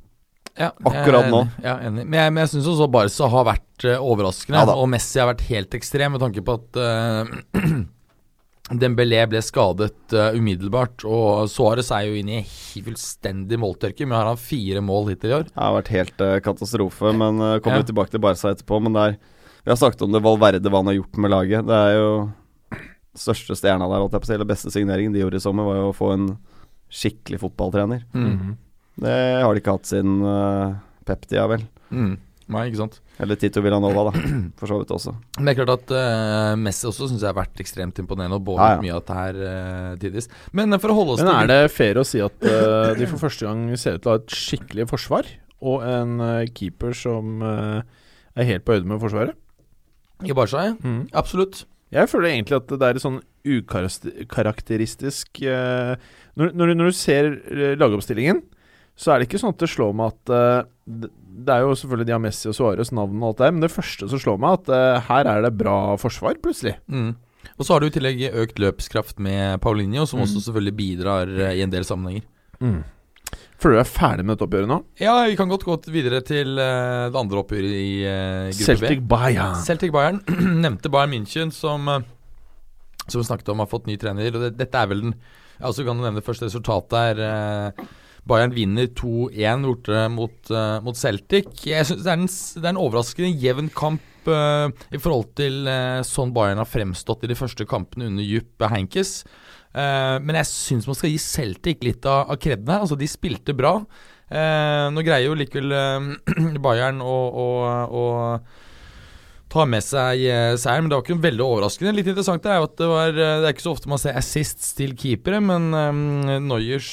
Ja, 0.57 0.71
Akkurat 0.81 1.21
jeg 1.21 1.29
er 1.29 1.31
nå. 1.31 1.39
enig. 1.45 1.63
Ja, 1.63 1.75
enig. 1.85 2.03
Men 2.09 2.17
jeg, 2.19 2.33
men 2.33 2.41
jeg 2.43 2.51
syns 2.55 2.67
også 2.71 2.87
Barca 2.91 3.27
har 3.29 3.45
vært 3.47 3.85
uh, 3.85 3.99
overraskende, 4.01 4.63
Ja 4.65 4.73
og 4.75 4.89
Messi 4.89 5.21
har 5.21 5.29
vært 5.29 5.45
helt 5.51 5.77
ekstrem 5.77 6.15
med 6.17 6.23
tanke 6.25 6.41
på 6.43 6.55
at 6.57 6.79
uh, 6.81 7.29
Dembélé 8.67 9.21
ble 9.31 9.39
skadet 9.45 10.11
uh, 10.17 10.33
umiddelbart, 10.35 11.05
og 11.07 11.45
Suárez 11.47 11.87
er 11.95 12.09
jo 12.09 12.17
inne 12.19 12.41
i 12.41 12.81
fullstendig 12.83 13.55
måltørke. 13.61 14.03
Men 14.03 14.17
har 14.19 14.27
han 14.33 14.41
fire 14.41 14.81
mål 14.83 15.13
hittil 15.13 15.31
i 15.31 15.37
år? 15.37 15.45
Det 15.47 15.61
har 15.61 15.77
vært 15.77 15.93
helt 15.95 16.23
uh, 16.25 16.33
katastrofe, 16.43 17.13
men 17.15 17.39
uh, 17.39 17.53
kommer 17.63 17.85
Ja. 17.85 17.87
tilbake 17.87 18.11
til 18.11 18.23
Barca 18.25 18.51
etterpå. 18.51 18.81
Men 18.83 18.97
det 18.97 19.05
er, 19.13 19.15
vi 19.63 19.71
har 19.71 19.79
snakket 19.79 20.03
om 20.03 20.11
det 20.17 20.23
Valverde, 20.25 20.67
hva 20.73 20.81
han 20.83 20.91
har 20.91 20.97
gjort 20.99 21.21
med 21.23 21.31
laget. 21.31 21.63
Det 21.69 21.79
er 21.85 21.95
jo 21.95 22.09
største 23.21 23.57
stjerna 23.57 23.87
der, 23.89 24.03
holdt 24.03 24.15
jeg 24.15 24.23
på 24.23 24.27
å 24.27 24.31
si, 24.31 24.35
eller 24.37 24.49
beste 24.49 24.73
signeringen 24.73 25.15
de 25.15 25.23
gjorde 25.23 25.41
i 25.41 25.43
sommer, 25.43 25.67
var 25.67 25.81
jo 25.81 25.89
å 25.91 25.97
få 25.97 26.13
en 26.15 26.29
skikkelig 26.93 27.41
fotballtrener. 27.41 28.05
Mm. 28.15 28.55
Det 29.03 29.17
har 29.43 29.51
de 29.53 29.61
ikke 29.61 29.75
hatt 29.75 29.89
siden 29.89 30.21
uh, 30.23 30.77
Pep-tida, 31.07 31.45
vel. 31.51 31.65
Mm. 31.91 32.15
Nei, 32.47 32.61
ikke 32.69 32.79
sant. 32.79 33.01
Eller 33.19 33.35
Tito 33.39 33.59
Villanova, 33.63 34.05
da. 34.07 34.21
For 34.59 34.71
så 34.71 34.77
vidt 34.79 34.91
også. 34.95 35.11
Men 35.35 35.49
det 35.49 35.53
er 35.53 35.57
klart 35.59 35.73
at 35.73 35.91
uh, 35.91 36.53
Messi 36.59 36.87
også 36.87 37.09
syns 37.09 37.25
jeg 37.25 37.27
har 37.27 37.35
vært 37.35 37.59
ekstremt 37.59 37.99
imponerende 37.99 38.39
og 38.39 38.45
båret 38.47 38.63
Ja, 38.63 38.77
ja. 38.77 38.83
mye 38.85 38.93
av 38.95 39.01
dette 39.01 39.17
her 39.17 39.39
uh, 39.41 39.97
tidvis. 39.99 40.29
Men 40.55 40.77
for 40.79 40.93
å 40.93 40.97
holde 41.01 41.17
oss 41.17 41.23
Men 41.25 41.33
er 41.33 41.51
det 41.51 41.59
fair 41.75 41.99
å 41.99 42.05
si 42.07 42.23
at 42.23 42.47
uh, 42.47 42.93
de 42.99 43.09
for 43.09 43.19
første 43.25 43.49
gang 43.49 43.67
ser 43.75 43.97
ut 43.97 44.05
til 44.05 44.13
å 44.13 44.15
ha 44.15 44.21
et 44.21 44.37
skikkelig 44.37 44.87
forsvar, 44.93 45.27
og 45.67 45.83
en 45.89 46.19
keeper 46.53 46.93
som 46.93 47.41
er 47.41 48.45
helt 48.45 48.61
på 48.63 48.75
høyde 48.75 48.85
med 48.85 49.01
Forsvaret? 49.01 49.33
i 50.25 50.33
Barca? 50.33 50.63
ja. 50.65 50.75
Mm. 50.83 51.07
Absolutt. 51.13 51.65
Jeg 51.93 52.09
føler 52.11 52.33
egentlig 52.33 52.57
at 52.57 52.67
det 52.73 52.83
er 52.83 52.97
et 52.97 53.03
sånn 53.03 53.21
ukarakteristisk 53.47 55.41
uh, 55.47 55.95
når, 56.37 56.51
når, 56.53 56.67
du- 56.71 56.77
når 56.81 56.91
du 56.91 56.95
ser 56.97 57.29
eh, 57.47 57.75
lagoppstillingen, 57.79 58.41
så 58.97 59.13
er 59.13 59.19
det 59.21 59.27
ikke 59.29 59.39
sånn 59.41 59.53
at 59.55 59.61
det 59.61 59.69
slår 59.71 59.93
meg 59.97 60.11
at 60.13 60.33
uh, 60.33 60.67
det, 60.89 61.09
det 61.47 61.53
er 61.53 61.63
jo 61.63 61.75
selvfølgelig 61.77 62.07
de 62.09 62.15
har 62.15 62.21
Messi 62.23 62.49
og 62.49 62.55
Suárez, 62.57 62.91
navn 62.93 63.21
og 63.21 63.29
alt 63.31 63.41
det, 63.43 63.49
men 63.55 63.63
det 63.65 63.71
første 63.73 64.09
som 64.11 64.21
slår 64.21 64.39
meg, 64.41 64.59
at 64.59 64.71
uh, 64.73 64.99
her 65.07 65.29
er 65.31 65.45
det 65.47 65.53
bra 65.59 65.77
forsvar, 66.01 66.37
plutselig. 66.43 66.75
Mm. 66.89 67.13
Og 67.57 67.63
så 67.65 67.73
har 67.73 67.81
du 67.83 67.87
i 67.87 67.93
tillegg 67.95 68.25
økt 68.43 68.59
løpskraft 68.61 69.21
med 69.23 69.61
Paulinho, 69.63 70.05
som 70.09 70.19
Mm. 70.19 70.25
også 70.27 70.43
selvfølgelig 70.49 70.75
bidrar 70.77 71.29
eh, 71.39 71.53
i 71.57 71.63
en 71.63 71.71
del 71.73 71.85
sammenhenger. 71.87 72.25
Føler 73.57 73.79
du 73.79 73.81
deg 73.81 73.89
ferdig 73.89 74.23
med 74.25 74.35
dette 74.35 74.45
oppgjøret 74.45 74.69
nå? 74.69 74.77
Ja, 75.01 75.15
vi 75.25 75.37
kan 75.37 75.49
godt 75.49 75.65
gå 75.65 75.75
videre 75.89 76.21
til 76.25 76.59
uh, 76.61 77.09
det 77.09 77.17
andre 77.17 77.39
oppgjøret 77.41 77.73
i 77.73 77.93
uh, 78.05 78.49
gruppe 78.51 78.67
Celtic 78.67 78.99
B. 79.01 79.07
Bayern. 79.15 79.55
Celtic 79.65 79.93
Bayern 79.95 80.19
nevnte 80.65 80.91
Bayern 80.93 81.15
München 81.15 81.53
som 81.53 81.89
uh, 81.89 82.03
Som 83.07 83.23
snakket 83.25 83.49
om 83.49 83.63
har 83.63 83.69
fått 83.71 83.87
ny 83.89 83.95
trener. 83.97 84.29
Og 84.29 84.43
det, 84.45 84.51
dette 84.59 84.77
er 84.77 84.91
vel 84.91 85.07
den 85.07 85.15
Ja, 85.57 85.71
så 85.73 85.87
kan 85.87 85.97
du 85.97 86.05
nevne 86.05 86.21
først 86.21 86.43
resultatet 86.45 86.93
her. 86.99 87.71
Bayern 88.27 88.53
vinner 88.53 88.91
2-1 88.91 89.63
borte 89.65 90.03
mot, 90.13 90.51
mot 90.85 90.99
Celtic. 90.99 91.47
Jeg 91.65 91.87
synes 91.87 92.03
det, 92.03 92.11
er 92.11 92.19
en, 92.19 92.27
det 92.27 92.61
er 92.61 92.75
en 92.75 92.81
overraskende 92.83 93.31
jevn 93.41 93.71
kamp 93.73 94.27
i 94.27 94.99
forhold 94.99 95.31
til 95.39 95.65
sånn 96.05 96.35
Bayern 96.35 96.61
har 96.61 96.69
fremstått 96.69 97.25
i 97.25 97.31
de 97.31 97.39
første 97.39 97.65
kampene 97.65 98.11
under 98.11 98.27
Jupp 98.27 98.67
Heinkes. 98.69 99.23
Eh, 99.77 100.17
men 100.23 100.39
jeg 100.39 100.49
syns 100.49 100.87
man 100.89 100.97
skal 100.97 101.11
gi 101.13 101.19
Celtic 101.21 101.83
litt 101.85 102.07
av, 102.09 102.31
av 102.33 102.47
her. 102.47 102.79
Altså, 102.79 102.97
de 102.97 103.09
spilte 103.09 103.55
bra. 103.57 103.79
Eh, 104.27 104.85
nå 104.91 105.03
greier 105.05 105.29
jo 105.29 105.37
likevel 105.37 105.75
eh, 105.77 106.07
Bayern 106.65 107.03
å, 107.03 107.17
å, 107.45 107.47
å 107.87 108.05
ta 109.53 109.63
med 109.69 109.85
seg 109.85 110.25
seieren, 110.59 110.83
men 110.83 110.91
det 110.91 110.97
var 110.97 111.05
ikke 111.05 111.21
veldig 111.29 111.45
overraskende. 111.45 111.95
Litt 111.95 112.09
interessant 112.11 112.47
er 112.49 112.59
jo 112.59 112.67
at 112.67 112.75
det 112.81 112.89
var 112.91 113.13
Det 113.15 113.29
er 113.37 113.53
ikke 113.53 113.67
så 113.69 113.75
ofte 113.77 113.91
man 113.91 114.01
ser 114.01 114.17
assists 114.19 114.73
til 114.77 114.97
keepere, 114.99 115.39
men 115.43 115.69
eh, 115.71 116.37
Neuers 116.43 116.91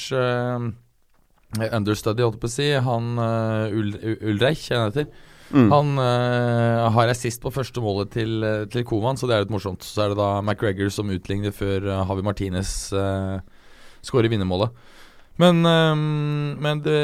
understudy, 1.55 2.25
holdt 2.25 2.37
jeg 2.37 2.43
på 2.43 2.51
å 2.51 2.53
si, 2.53 2.67
han 2.83 3.13
uh, 3.21 3.71
Ul 3.71 3.93
Ulreich, 4.33 4.65
han 4.73 4.91
heter. 4.91 5.07
Mm. 5.53 5.69
Han 5.71 5.91
uh, 6.01 6.89
har 6.95 7.11
assist 7.13 7.43
på 7.43 7.53
første 7.53 7.83
målet 7.85 8.11
til, 8.15 8.39
eh, 8.43 8.65
til 8.73 8.85
Koman, 8.89 9.19
så 9.21 9.29
det 9.29 9.37
er 9.37 9.45
litt 9.45 9.53
morsomt. 9.53 9.85
Så 9.85 10.07
er 10.07 10.15
det 10.15 10.19
da 10.19 10.41
McGregor 10.41 10.89
som 10.91 11.11
utligner 11.13 11.53
før 11.55 11.85
uh, 11.91 12.01
Havi 12.09 12.25
Martinez 12.27 12.73
uh, 12.97 13.39
skårer 14.05 14.33
vinnermålet. 14.33 14.73
Men, 15.37 15.65
eh, 15.67 15.95
men 16.63 16.81
det 16.85 16.99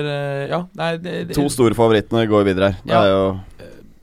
Ja, 0.51 0.61
nei 0.79 0.93
det, 1.03 1.15
det, 1.31 1.35
To 1.35 1.49
store 1.51 1.75
favorittene 1.75 2.29
går 2.31 2.45
videre 2.47 2.69
her. 2.71 2.77
Det 2.85 2.93
Ja. 2.95 3.01
er 3.03 3.11
jo 3.11 3.41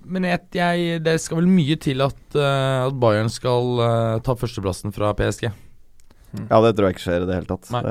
Men 0.07 0.23
jeg, 0.23 0.39
jeg, 0.55 1.03
det 1.03 1.17
skal 1.21 1.37
vel 1.41 1.47
mye 1.51 1.75
til 1.79 2.01
at, 2.01 2.19
eh, 2.35 2.87
at 2.87 2.95
Bayern 2.99 3.29
skal 3.31 3.79
eh, 3.83 4.19
ta 4.23 4.35
førsteplassen 4.35 4.93
fra 4.95 5.13
PSG. 5.13 5.49
Ja, 6.49 6.61
det 6.63 6.75
tror 6.75 6.87
jeg 6.87 6.95
ikke 6.95 7.05
skjer 7.07 7.23
i 7.23 7.27
det 7.27 7.35
hele 7.35 7.49
tatt. 7.49 7.71
Nei. 7.71 7.83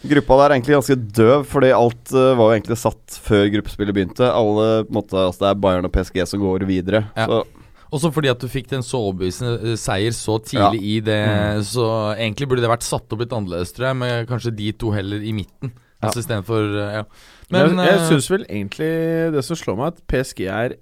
Gruppa 0.00 0.36
der 0.38 0.44
er 0.46 0.54
egentlig 0.56 0.76
ganske 0.78 0.96
døv, 1.18 1.46
fordi 1.50 1.72
alt 1.76 2.12
uh, 2.14 2.32
var 2.38 2.50
jo 2.50 2.56
egentlig 2.56 2.78
satt 2.80 3.16
før 3.24 3.48
gruppespillet 3.56 3.96
begynte. 3.96 4.28
Alle, 4.30 4.84
på 4.86 4.94
en 4.94 4.98
måte, 5.00 5.16
altså 5.18 5.44
Det 5.44 5.50
er 5.50 5.64
Bayern 5.64 5.88
og 5.88 5.92
PSG 5.94 6.22
som 6.30 6.40
går 6.42 6.64
videre. 6.68 7.02
Ja. 7.18 7.26
Så 7.26 7.42
Også 7.90 8.12
fordi 8.14 8.30
at 8.30 8.40
du 8.40 8.46
fikk 8.48 8.70
den 8.70 8.84
så 8.86 9.00
overbevisende 9.02 9.72
eh, 9.72 9.78
seier 9.80 10.14
så 10.14 10.38
tidlig 10.38 10.80
i 10.86 10.96
det. 11.04 11.20
Så 11.66 11.84
egentlig 12.14 12.46
burde 12.48 12.62
det 12.62 12.70
vært 12.70 12.86
satt 12.86 13.10
opp 13.10 13.24
litt 13.24 13.34
annerledes, 13.34 13.74
tror 13.74 13.90
jeg, 13.90 13.98
med 14.04 14.28
kanskje 14.30 14.54
de 14.54 14.70
to 14.78 14.92
heller 14.94 15.24
i 15.26 15.34
midten. 15.34 15.74
Ja. 15.74 16.08
Altså 16.08 16.22
istedenfor 16.22 16.70
uh, 16.78 16.92
Ja. 17.00 17.04
Men 17.50 17.80
jeg, 17.82 17.88
jeg 17.90 17.98
eh, 17.98 18.04
syns 18.06 18.28
vel 18.30 18.44
egentlig 18.46 18.92
det 19.34 19.42
som 19.42 19.58
slår 19.58 19.80
meg, 19.80 19.96
at 19.96 20.04
PSG 20.06 20.44
er 20.46 20.76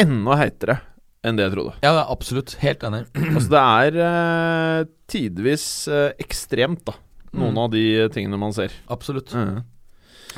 enda 0.00 0.38
heitere 0.40 0.78
enn 1.26 1.36
det 1.36 1.44
jeg 1.44 1.54
trodde. 1.54 1.74
Ja, 1.84 1.92
absolutt. 2.08 2.54
Helt 2.62 2.84
enig. 2.86 3.04
Altså 3.34 3.50
det 3.52 3.62
er 3.62 4.00
uh, 4.00 4.88
tidvis 5.12 5.66
uh, 5.92 6.08
ekstremt, 6.22 6.86
da. 6.88 6.96
Noen 7.32 7.52
Mm. 7.54 7.58
av 7.58 7.70
de 7.70 7.82
tingene 8.14 8.38
man 8.38 8.52
ser. 8.52 8.72
Absolutt. 8.88 9.34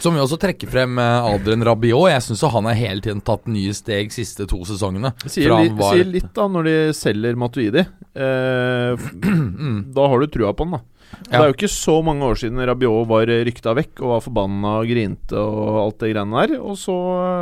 Som 0.01 0.15
vi 0.15 0.21
også 0.23 0.39
trekker 0.41 0.69
frem 0.71 0.99
eh, 0.99 1.25
Adrian 1.35 1.63
Rabiot. 1.67 2.09
Jeg 2.11 2.23
syns 2.25 2.41
han 2.51 2.65
har 2.65 2.75
hele 2.79 3.01
tiden 3.05 3.21
tatt 3.21 3.47
nye 3.47 3.73
steg 3.77 4.11
siste 4.15 4.47
to 4.49 4.63
sesongene. 4.65 5.13
Det 5.23 5.31
sier, 5.35 5.53
han 5.55 5.77
var- 5.77 5.95
sier 5.95 6.05
litt 6.09 6.33
da 6.35 6.47
når 6.49 6.65
de 6.65 6.77
selger 6.97 7.37
Matuidi. 7.37 7.85
Eh, 8.15 8.97
da 9.97 10.09
har 10.09 10.21
du 10.21 10.27
trua 10.27 10.55
på 10.55 10.65
han, 10.67 10.79
da. 10.79 10.81
Det 11.27 11.35
er 11.35 11.49
jo 11.51 11.55
ikke 11.57 11.69
så 11.75 11.97
mange 12.07 12.23
år 12.23 12.39
siden 12.39 12.61
Rabiot 12.65 13.09
var 13.11 13.27
rykta 13.27 13.75
vekk 13.75 13.99
og 14.01 14.13
var 14.15 14.21
forbanna 14.25 14.77
og 14.81 14.87
grinte 14.87 15.35
og 15.37 15.81
alt 15.85 15.99
det 16.05 16.13
greiene 16.15 16.45
der. 16.47 16.61
Og 16.63 16.79
så 16.79 16.95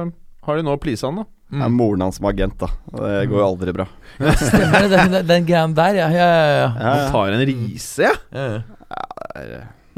eh, 0.09 0.13
har 0.49 0.57
de 0.57 0.65
nå 0.67 0.77
pleasa 0.81 1.11
han, 1.13 1.21
da. 1.23 1.27
det 1.53 1.61
er 1.63 1.69
Mm. 1.69 1.77
moren 1.79 2.01
hans 2.05 2.17
som 2.19 2.27
agent, 2.29 2.59
da. 2.59 2.67
Det 2.93 3.29
går 3.29 3.39
jo 3.39 3.45
aldri 3.47 3.73
bra. 3.77 3.87
Stemmer 4.19 4.83
det, 4.83 4.91
den, 4.97 5.13
den, 5.13 5.27
den 5.29 5.47
greia 5.49 5.67
der, 5.79 5.95
ja. 6.01 6.09
ja, 6.11 6.27
ja, 6.27 6.49
ja. 6.49 6.67
Ja, 6.75 6.91
Han 6.97 7.13
tar 7.13 7.37
en 7.37 7.47
rise, 7.47 8.03
jeg. 8.09 8.19
ja. 8.33 8.63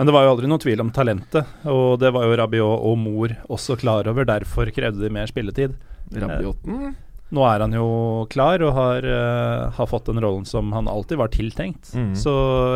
Men 0.01 0.09
det 0.09 0.15
var 0.17 0.25
jo 0.25 0.33
aldri 0.33 0.49
noen 0.49 0.63
tvil 0.63 0.81
om 0.81 0.91
talentet, 0.97 1.49
og 1.69 1.99
det 2.01 2.09
var 2.15 2.25
jo 2.25 2.37
Rabiot 2.41 2.89
og 2.89 2.97
mor 2.97 3.35
også 3.53 3.77
klar 3.81 4.09
over. 4.09 4.25
Derfor 4.29 4.71
krevde 4.73 5.03
de 5.03 5.13
mer 5.13 5.29
spilletid. 5.29 5.77
Rabioten. 6.11 6.95
Nå 7.31 7.45
er 7.47 7.63
han 7.63 7.75
jo 7.77 7.87
klar 8.31 8.63
og 8.67 8.73
har, 8.75 9.07
eh, 9.07 9.71
har 9.77 9.87
fått 9.87 10.09
den 10.11 10.19
rollen 10.23 10.47
som 10.47 10.73
han 10.75 10.89
alltid 10.91 11.21
var 11.21 11.31
tiltenkt. 11.31 11.93
Mm. 11.95 12.17
Så 12.19 12.33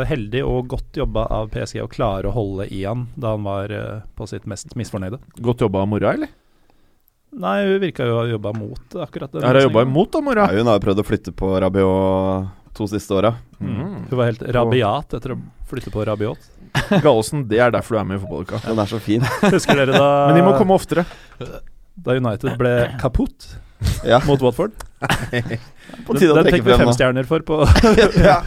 heldig 0.06 0.44
og 0.46 0.68
godt 0.70 1.00
jobba 1.00 1.26
av 1.26 1.50
PSG 1.50 1.82
å 1.82 1.90
klare 1.90 2.30
å 2.30 2.34
holde 2.36 2.68
i 2.70 2.84
han 2.84 3.08
da 3.16 3.34
han 3.34 3.42
var 3.42 3.74
eh, 3.74 4.04
på 4.14 4.28
sitt 4.30 4.46
mest 4.46 4.76
misfornøyde. 4.78 5.18
Godt 5.42 5.66
jobba 5.66 5.82
av 5.82 5.90
mora, 5.90 6.12
eller? 6.14 6.30
Nei, 7.34 7.56
hun 7.66 7.80
virka 7.82 8.06
jo 8.06 8.14
å 8.14 8.20
ha 8.20 8.28
jobba 8.30 8.52
mot 8.54 8.94
akkurat 9.02 9.32
Hun 9.32 9.42
Har 9.42 9.56
hun 9.58 9.64
jobba 9.66 9.82
imot 9.82 10.12
da, 10.12 10.20
mora? 10.22 10.44
Ja, 10.52 10.60
hun 10.60 10.70
har 10.70 10.78
jo 10.78 10.84
prøvd 10.84 11.02
å 11.02 11.08
flytte 11.08 11.34
på 11.34 11.50
Rabiot 11.64 12.52
to 12.76 12.88
siste 12.90 13.14
åra. 13.14 13.34
Mm. 13.60 14.08
Hun 14.10 14.16
var 14.18 14.30
helt 14.30 14.42
rabiat 14.56 15.16
etter 15.18 15.34
å 15.36 15.38
flytte 15.70 15.92
på 15.94 16.04
Rabiot. 16.06 16.50
Gallosen, 17.04 17.46
det 17.48 17.60
er 17.62 17.74
derfor 17.74 17.96
du 17.96 18.00
er 18.00 18.08
med 18.08 18.18
i 18.18 18.22
fotballuka. 18.24 18.60
Den 18.66 18.82
er 18.82 18.90
så 18.90 19.00
fin. 19.02 19.24
Husker 19.54 19.78
dere 19.78 19.94
da 19.94 20.08
Men 20.28 20.40
de 20.40 20.46
må 20.46 20.56
komme 20.58 20.76
oftere. 20.76 21.06
Da 21.94 22.16
United 22.18 22.58
ble 22.58 22.72
kaputt 22.98 23.52
Ja, 24.10 24.18
mot 24.26 24.42
Watford? 24.42 24.74
på 26.06 26.14
tide 26.16 26.32
å 26.32 26.36
den 26.38 26.46
trekke 26.46 26.56
fikk 26.56 26.64
vi 26.66 26.76
fem 26.80 26.90
stjerner 26.96 27.26
for 27.28 27.44
på 27.44 27.58
ja, 27.60 28.38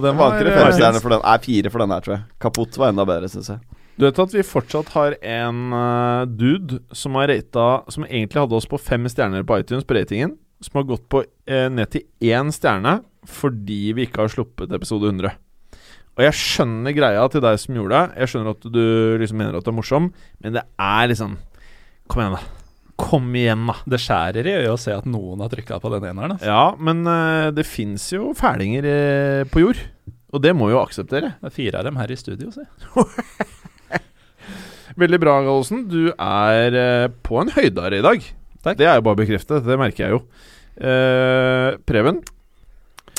den 0.00 0.16
Var 0.16 0.36
ikke 0.38 0.52
fem 0.54 0.70
stjerner 0.76 1.02
for 1.02 1.12
den? 1.12 1.24
Nei, 1.24 1.38
fire 1.42 1.72
for 1.72 1.82
den 1.82 1.94
her, 1.94 2.04
tror 2.04 2.14
jeg. 2.14 2.22
Kaputt 2.44 2.78
var 2.78 2.92
enda 2.92 3.06
bedre, 3.08 3.28
syns 3.32 3.50
jeg. 3.50 3.80
Du 3.98 4.06
vet 4.06 4.20
at 4.24 4.34
vi 4.34 4.42
fortsatt 4.46 4.90
har 4.94 5.16
en 5.20 5.58
uh, 5.74 6.24
dude 6.26 6.80
som 6.94 7.14
har 7.18 7.28
rata 7.30 7.66
Som 7.94 8.06
egentlig 8.08 8.40
hadde 8.42 8.56
oss 8.58 8.66
på 8.70 8.80
fem 8.80 9.06
stjerner 9.10 9.46
på 9.46 9.60
iTunes 9.60 9.86
på 9.86 9.94
ratingen, 9.98 10.34
som 10.64 10.80
har 10.80 10.88
gått 10.88 11.04
på 11.12 11.22
eh, 11.22 11.66
ned 11.70 11.90
til 11.92 12.06
én 12.24 12.50
stjerne 12.54 12.98
fordi 13.30 13.82
vi 13.96 14.06
ikke 14.08 14.24
har 14.24 14.32
sluppet 14.32 14.72
episode 14.74 15.10
100. 15.10 15.34
Og 16.14 16.22
jeg 16.22 16.38
skjønner 16.38 16.94
greia 16.94 17.22
til 17.30 17.42
deg 17.42 17.56
som 17.58 17.78
gjorde 17.78 17.96
det. 17.98 18.20
Jeg 18.22 18.30
skjønner 18.30 18.54
at 18.54 18.68
du 18.76 18.84
liksom 19.20 19.40
mener 19.40 19.56
at 19.58 19.66
det 19.66 19.72
er 19.72 19.78
morsom, 19.80 20.12
men 20.44 20.54
det 20.58 20.62
er 20.78 21.10
liksom 21.10 21.40
Kom 22.04 22.20
igjen, 22.20 22.34
da. 22.36 22.64
Kom 23.00 23.30
igjen, 23.34 23.62
da. 23.70 23.74
Det 23.88 23.98
skjærer 24.02 24.46
i 24.46 24.54
øyet 24.58 24.74
å 24.74 24.80
se 24.80 24.92
at 24.92 25.06
noen 25.08 25.40
har 25.40 25.48
trykka 25.50 25.78
på 25.80 25.90
den 25.94 26.04
eneren. 26.10 26.34
Altså. 26.36 26.50
Ja, 26.50 26.66
men 26.76 27.00
uh, 27.08 27.48
det 27.56 27.64
fins 27.66 28.04
jo 28.12 28.34
fælinger 28.36 28.84
uh, 28.84 29.46
på 29.48 29.64
jord. 29.64 29.80
Og 30.34 30.42
det 30.44 30.52
må 30.54 30.68
jo 30.68 30.82
akseptere. 30.82 31.32
Det 31.40 31.48
er 31.48 31.56
fire 31.56 31.80
av 31.80 31.88
dem 31.88 31.96
her 31.96 32.12
i 32.12 32.18
studio, 32.20 32.52
si. 32.52 32.66
Veldig 35.00 35.20
bra, 35.22 35.38
Gallosen. 35.46 35.86
Du 35.88 36.12
er 36.12 36.76
uh, 36.76 37.08
på 37.24 37.40
en 37.40 37.54
høydare 37.56 38.02
i 38.02 38.04
dag. 38.04 38.28
Takk. 38.60 38.78
Det 38.78 38.86
er 38.86 39.00
jo 39.00 39.08
bare 39.08 39.22
bekreftet. 39.24 39.64
Det 39.64 39.80
merker 39.80 40.04
jeg 40.04 40.18
jo. 40.18 40.22
Preben? 41.88 42.20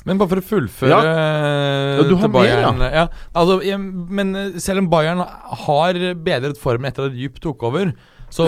Men 0.06 0.20
bare 0.22 0.36
for 0.36 0.42
å 0.42 0.46
fullføre 0.46 0.92
Ja. 0.92 1.00
Ja, 1.98 2.04
du 2.06 2.14
har 2.16 2.28
til 2.28 2.34
Bayern, 2.36 2.78
mer, 2.82 2.94
ja. 2.94 3.06
altså, 3.34 3.58
Men 4.20 4.36
eh, 4.38 4.60
selv 4.62 4.84
om 4.84 4.90
Bayern 4.92 5.24
har 5.66 5.98
bedret 6.28 6.60
formen 6.62 6.92
etter 6.92 7.10
at 7.10 7.18
Djup 7.18 7.40
tok 7.44 7.66
over 7.72 7.96
så 8.34 8.46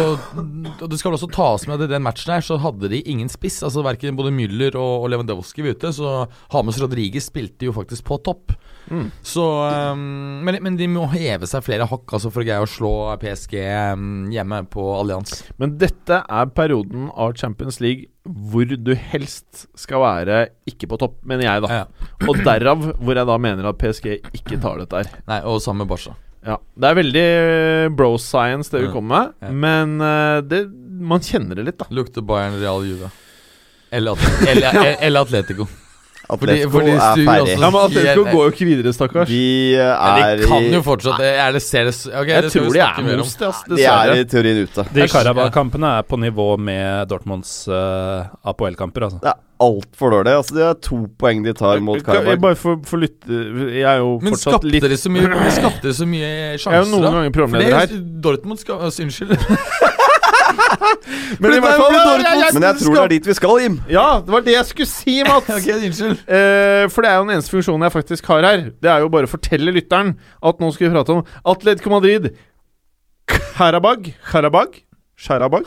Det 0.81 0.97
skal 0.99 1.11
vel 1.11 1.17
også 1.17 1.29
tas 1.31 1.67
med 1.67 1.77
at 1.77 1.87
i 1.87 1.93
den 1.93 2.05
matchen 2.05 2.33
her 2.33 2.43
så 2.43 2.57
hadde 2.61 2.89
de 2.91 3.01
ingen 3.07 3.29
spiss. 3.31 3.61
Altså 3.63 3.83
Verken 3.85 4.17
både 4.17 4.33
Müller 4.35 4.75
og, 4.75 5.05
og 5.05 5.11
Lewandowski 5.13 5.65
var 5.65 5.77
ute, 5.77 5.93
så 5.95 6.15
Hames 6.53 6.79
Rodriguez 6.81 7.29
spilte 7.29 7.69
jo 7.69 7.75
faktisk 7.75 8.07
på 8.07 8.19
topp. 8.25 8.55
Mm. 8.87 9.09
Så 9.25 9.43
um, 9.43 10.43
men, 10.47 10.59
men 10.63 10.77
de 10.79 10.87
må 10.91 11.07
heve 11.11 11.47
seg 11.49 11.65
flere 11.65 11.87
hakk 11.89 12.13
altså 12.15 12.31
for 12.31 12.43
å 12.43 12.47
greie 12.47 12.63
å 12.63 12.69
slå 12.71 12.91
PSG 13.19 13.57
um, 13.93 14.27
hjemme 14.33 14.61
på 14.71 14.85
Allianz. 14.95 15.41
Men 15.61 15.75
dette 15.81 16.21
er 16.23 16.53
perioden 16.55 17.09
av 17.13 17.35
Champions 17.39 17.81
League 17.83 18.07
hvor 18.27 18.67
du 18.67 18.93
helst 19.11 19.67
skal 19.79 20.03
være 20.03 20.39
ikke 20.67 20.89
på 20.91 20.99
topp, 20.99 21.19
mener 21.27 21.47
jeg, 21.47 21.63
da. 21.63 21.83
Ja. 21.83 22.07
Og 22.27 22.41
derav 22.43 22.89
hvor 22.99 23.15
jeg 23.15 23.29
da 23.29 23.37
mener 23.39 23.69
at 23.69 23.79
PSG 23.79 24.17
ikke 24.35 24.59
tar 24.63 24.81
dette 24.83 25.03
her. 25.03 25.19
Nei, 25.29 25.43
og 25.47 25.61
sammen 25.63 25.85
med 25.85 25.93
Barca. 25.93 26.17
Ja, 26.47 26.57
Det 26.79 26.89
er 26.89 26.95
veldig 27.01 27.23
eh, 27.27 27.88
bro 27.91 28.13
science 28.21 28.71
det 28.71 28.86
vi 28.86 28.91
kommer 28.93 29.33
med, 29.41 29.51
men 29.51 29.97
uh, 29.99 30.39
det, 30.39 30.62
man 31.03 31.23
kjenner 31.23 31.60
det 31.60 31.65
litt, 31.67 31.79
da. 31.81 31.89
Lukter 31.91 32.23
Bayern 32.23 32.55
Real 32.62 32.86
Juve. 32.88 33.12
Eller, 33.97 34.19
eller, 34.43 34.97
eller 34.99 35.23
Atletico. 35.23 35.63
Atletico 36.27 36.71
fordi 36.73 36.91
er 36.91 37.21
ferdig. 37.23 37.53
Ja, 37.55 37.69
Men 37.71 37.77
Atletico 37.79 38.23
går 38.27 38.41
jo 38.41 38.51
ikke 38.51 38.65
videre, 38.67 38.91
stakkars. 38.95 39.29
De 39.31 39.41
eh, 39.79 39.91
Men 40.03 40.23
er 40.25 40.41
de 40.41 40.49
kan 40.51 40.65
jo 40.75 40.81
fortsatt 40.83 41.21
Er 41.23 41.55
det 41.55 41.61
ser 41.63 41.87
det 41.87 41.93
okay, 42.11 42.33
Jeg 42.33 42.43
det 42.43 42.51
tror 42.51 42.67
de 42.73 42.81
er 42.83 42.99
om. 42.99 43.11
most, 43.21 43.43
De 43.71 43.83
er 43.87 44.13
i 44.17 44.25
teorien 44.27 44.59
ute. 44.65 44.85
De 44.91 45.05
Jeg 45.05 45.13
Karabakh-kampene 45.13 45.93
er 46.01 46.07
på 46.07 46.19
nivå 46.19 46.49
med 46.59 47.07
Dortmunds 47.07 47.53
uh, 47.71 48.27
Apoel-kamper, 48.43 49.07
altså. 49.07 49.21
Det 49.23 49.31
er 49.31 49.39
altfor 49.63 50.11
dårlig. 50.17 50.33
Altså, 50.41 50.57
det 50.57 50.65
er 50.67 50.73
to 50.83 50.99
poeng 51.17 51.45
de 51.45 51.53
tar 51.57 51.79
mot 51.79 52.03
Karabakh. 52.03 52.41
Bare 52.43 52.59
for, 52.59 52.81
for 52.85 53.01
lytte 53.01 53.39
Jeg 53.71 53.87
er 53.87 54.01
jo 54.03 54.17
Men 54.21 54.35
fortsatt 54.35 54.67
litt 54.67 54.83
de 54.83 54.99
så 54.99 55.09
mye 55.13 55.31
Men 55.31 55.55
skapte 55.55 55.87
dere 55.87 55.95
så 55.97 56.09
mye 56.09 56.27
Jeg 56.27 56.57
er 56.57 56.61
sjanser, 56.65 56.83
jo 56.83 56.91
noen 56.91 57.07
da? 57.07 57.13
ganger 57.21 57.37
programleder 57.39 57.79
her. 57.79 57.95
Dortmund 58.27 58.59
skal 58.61 58.83
altså, 58.89 59.07
Unnskyld. 59.07 59.37
Men 61.41 61.53
i 61.56 61.60
hvert 61.63 61.80
fall 61.80 61.93
Men 62.56 62.65
jeg 62.65 62.80
tror 62.82 62.95
det 62.95 63.03
er 63.03 63.13
dit 63.13 63.30
vi 63.30 63.36
skal, 63.38 63.62
Jim. 63.63 63.77
Ja, 63.91 64.08
det 64.25 64.34
var 64.34 64.45
det 64.45 64.56
jeg 64.56 64.69
skulle 64.71 64.89
si, 64.89 65.19
Mats! 65.27 65.51
okay, 65.58 65.77
unnskyld. 65.77 66.17
uh, 66.25 66.88
for 66.93 67.06
det 67.06 67.12
er 67.12 67.19
jo 67.19 67.27
den 67.27 67.36
eneste 67.38 67.56
funksjonen 67.56 67.88
jeg 67.88 67.95
faktisk 67.95 68.32
har 68.34 68.47
her. 68.47 68.65
Det 68.84 68.91
er 68.91 69.06
jo 69.06 69.12
bare 69.13 69.30
å 69.30 69.32
fortelle 69.32 69.75
lytteren 69.75 70.15
at 70.51 70.63
nå 70.63 70.71
skal 70.75 70.88
vi 70.88 70.93
prate 70.95 71.17
om 71.17 71.23
Atletico 71.53 71.93
Madrid. 71.93 72.32
Karabag 73.27 74.12
Karabag? 74.32 74.82
Karabag? 75.17 75.65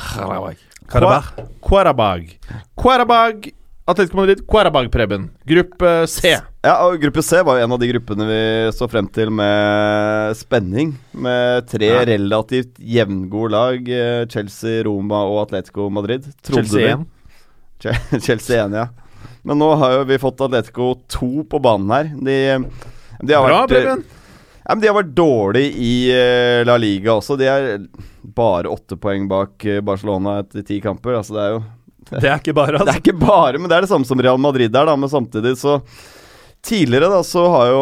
Karabakh. 0.90 1.32
Karabag. 1.66 2.36
Karabag. 2.78 3.50
Atletico 3.90 4.16
Madrid, 4.16 4.46
Karabag, 4.46 4.90
Preben. 4.92 5.30
Gruppe 5.46 6.06
C. 6.06 6.36
Ja, 6.60 6.74
og 6.84 6.98
Gruppe 7.00 7.22
C 7.24 7.38
var 7.40 7.56
jo 7.56 7.64
en 7.64 7.72
av 7.72 7.78
de 7.80 7.88
gruppene 7.88 8.26
vi 8.28 8.40
så 8.76 8.84
frem 8.92 9.06
til 9.08 9.30
med 9.32 10.34
spenning. 10.36 10.90
Med 11.16 11.64
tre 11.70 11.88
Ja. 11.88 12.02
relativt 12.04 12.76
jevngode 12.78 13.50
lag. 13.54 13.88
eh, 13.88 14.26
Chelsea, 14.28 14.82
Roma 14.84 15.22
og 15.24 15.46
Atletico 15.46 15.88
Madrid. 15.88 16.26
Trodde 16.42 16.66
Chelsea 16.68 16.98
1. 16.98 18.20
Chelsea 18.26 18.64
1, 18.66 18.74
ja. 18.76 18.88
Men 19.42 19.56
nå 19.58 19.70
har 19.80 19.92
jo 19.94 20.04
vi 20.04 20.18
fått 20.20 20.40
Atletico 20.44 20.90
2 21.08 21.44
på 21.48 21.62
banen 21.64 21.88
her. 21.96 22.12
De, 22.20 22.36
de 23.24 23.32
har 23.32 23.48
Bra, 23.48 23.62
vært 23.64 23.72
eh, 23.72 23.80
Preben. 23.80 24.04
Ja, 24.60 24.74
men 24.74 24.80
De 24.84 24.86
har 24.92 24.98
vært 25.00 25.14
dårlige 25.16 25.72
i 25.80 25.94
eh, 26.12 26.60
La 26.68 26.76
Liga 26.76 27.14
også. 27.16 27.38
De 27.40 27.48
er 27.48 27.78
bare 28.36 28.68
åtte 28.68 29.00
poeng 29.00 29.24
bak 29.32 29.64
Barcelona 29.82 30.42
etter 30.44 30.60
ti 30.68 30.76
kamper. 30.84 31.16
Altså 31.22 31.32
Det 31.38 31.40
er 31.46 31.50
jo 31.56 31.62
Det 32.20 32.28
er 32.28 32.36
ikke 32.44 32.52
bare, 32.60 32.72
Det 32.76 32.80
altså. 32.84 32.92
er 32.98 33.00
ikke 33.00 33.18
bare, 33.24 33.56
men 33.58 33.72
det 33.72 33.78
er 33.80 33.88
det 33.88 33.94
samme 33.96 34.04
som 34.04 34.20
Real 34.20 34.36
Madrid 34.36 34.68
er, 34.76 34.84
da. 34.92 34.94
Men 35.00 35.08
samtidig 35.08 35.56
så 35.56 35.80
Tidligere 36.66 37.08
da 37.12 37.22
så 37.26 37.46
har 37.54 37.70
jo 37.72 37.80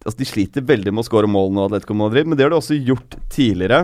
Altså 0.00 0.16
De 0.16 0.24
sliter 0.24 0.64
veldig 0.64 0.94
med 0.96 1.02
å 1.02 1.08
skåre 1.10 1.28
mål 1.28 1.50
nå, 1.52 1.66
Atletico 1.68 1.92
Madrid, 1.92 2.24
men 2.24 2.38
det 2.38 2.46
har 2.46 2.54
de 2.54 2.56
også 2.56 2.78
gjort 2.88 3.18
tidligere. 3.28 3.82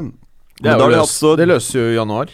Det, 0.57 0.73
jo 0.73 0.87
løs, 0.89 1.03
også, 1.03 1.35
det 1.37 1.45
løser 1.51 1.77
jo 1.77 1.91
i 1.91 1.99
januar. 1.99 2.33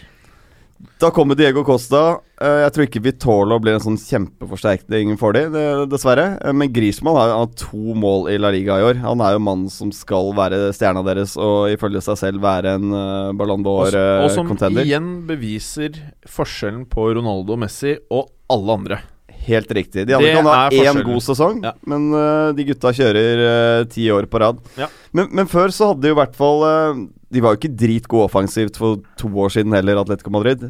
Da 1.03 1.11
kommer 1.11 1.35
Diego 1.39 1.65
Costa. 1.67 2.21
Eh, 2.43 2.61
jeg 2.65 2.73
tror 2.75 2.87
ikke 2.87 3.03
Vitolo 3.03 3.59
blir 3.63 3.77
en 3.77 3.83
sånn 3.83 3.99
kjempeforsterkning 3.99 5.15
for 5.19 5.35
dem, 5.35 5.55
dessverre. 5.91 6.37
Eh, 6.43 6.55
men 6.55 6.71
Griezmann 6.75 7.19
har 7.19 7.33
jo 7.33 7.45
to 7.59 7.97
mål 7.99 8.29
i 8.31 8.39
La 8.39 8.53
Liga 8.55 8.79
i 8.79 8.87
år. 8.87 9.01
Han 9.03 9.23
er 9.23 9.37
jo 9.37 9.45
mannen 9.47 9.71
som 9.71 9.93
skal 9.95 10.31
være 10.39 10.73
stjerna 10.75 11.05
deres 11.07 11.35
og 11.39 11.75
ifølge 11.75 12.03
seg 12.07 12.19
selv 12.23 12.43
være 12.43 12.77
en 12.79 12.95
uh, 12.95 13.35
Ballon 13.39 13.67
d'Or-contender. 13.67 14.27
og 14.27 14.35
som 14.35 14.83
igjen 14.83 15.11
beviser 15.27 15.99
forskjellen 16.31 16.87
på 16.91 17.13
Ronaldo, 17.19 17.59
Messi 17.59 17.97
og 18.11 18.31
alle 18.51 18.79
andre. 18.79 19.03
Helt 19.43 19.71
riktig. 19.75 20.07
De 20.07 20.15
andre 20.15 20.29
Det 20.29 20.37
kan 20.37 20.47
ha 20.47 20.69
én 20.71 21.03
god 21.07 21.23
sesong, 21.25 21.63
Ja. 21.65 21.73
men 21.89 22.13
uh, 22.15 22.53
de 22.55 22.67
gutta 22.69 22.93
kjører 22.95 23.43
eh, 23.47 23.85
ti 23.91 24.07
år 24.15 24.29
på 24.31 24.39
rad. 24.39 24.61
Ja. 24.79 24.87
Men, 25.13 25.29
men 25.35 25.51
før 25.51 25.73
så 25.75 25.91
hadde 25.91 26.05
de 26.05 26.13
jo 26.13 26.17
i 26.17 26.21
hvert 26.21 26.37
fall 26.39 26.63
uh, 26.63 27.01
De 27.33 27.43
var 27.43 27.55
jo 27.57 27.61
ikke 27.61 27.73
dritgode 27.81 28.29
offensivt 28.29 28.79
for 28.79 29.03
to 29.19 29.29
år 29.43 29.51
siden 29.55 29.75
heller, 29.75 29.99
Atletico 29.99 30.31
Madrid. 30.31 30.63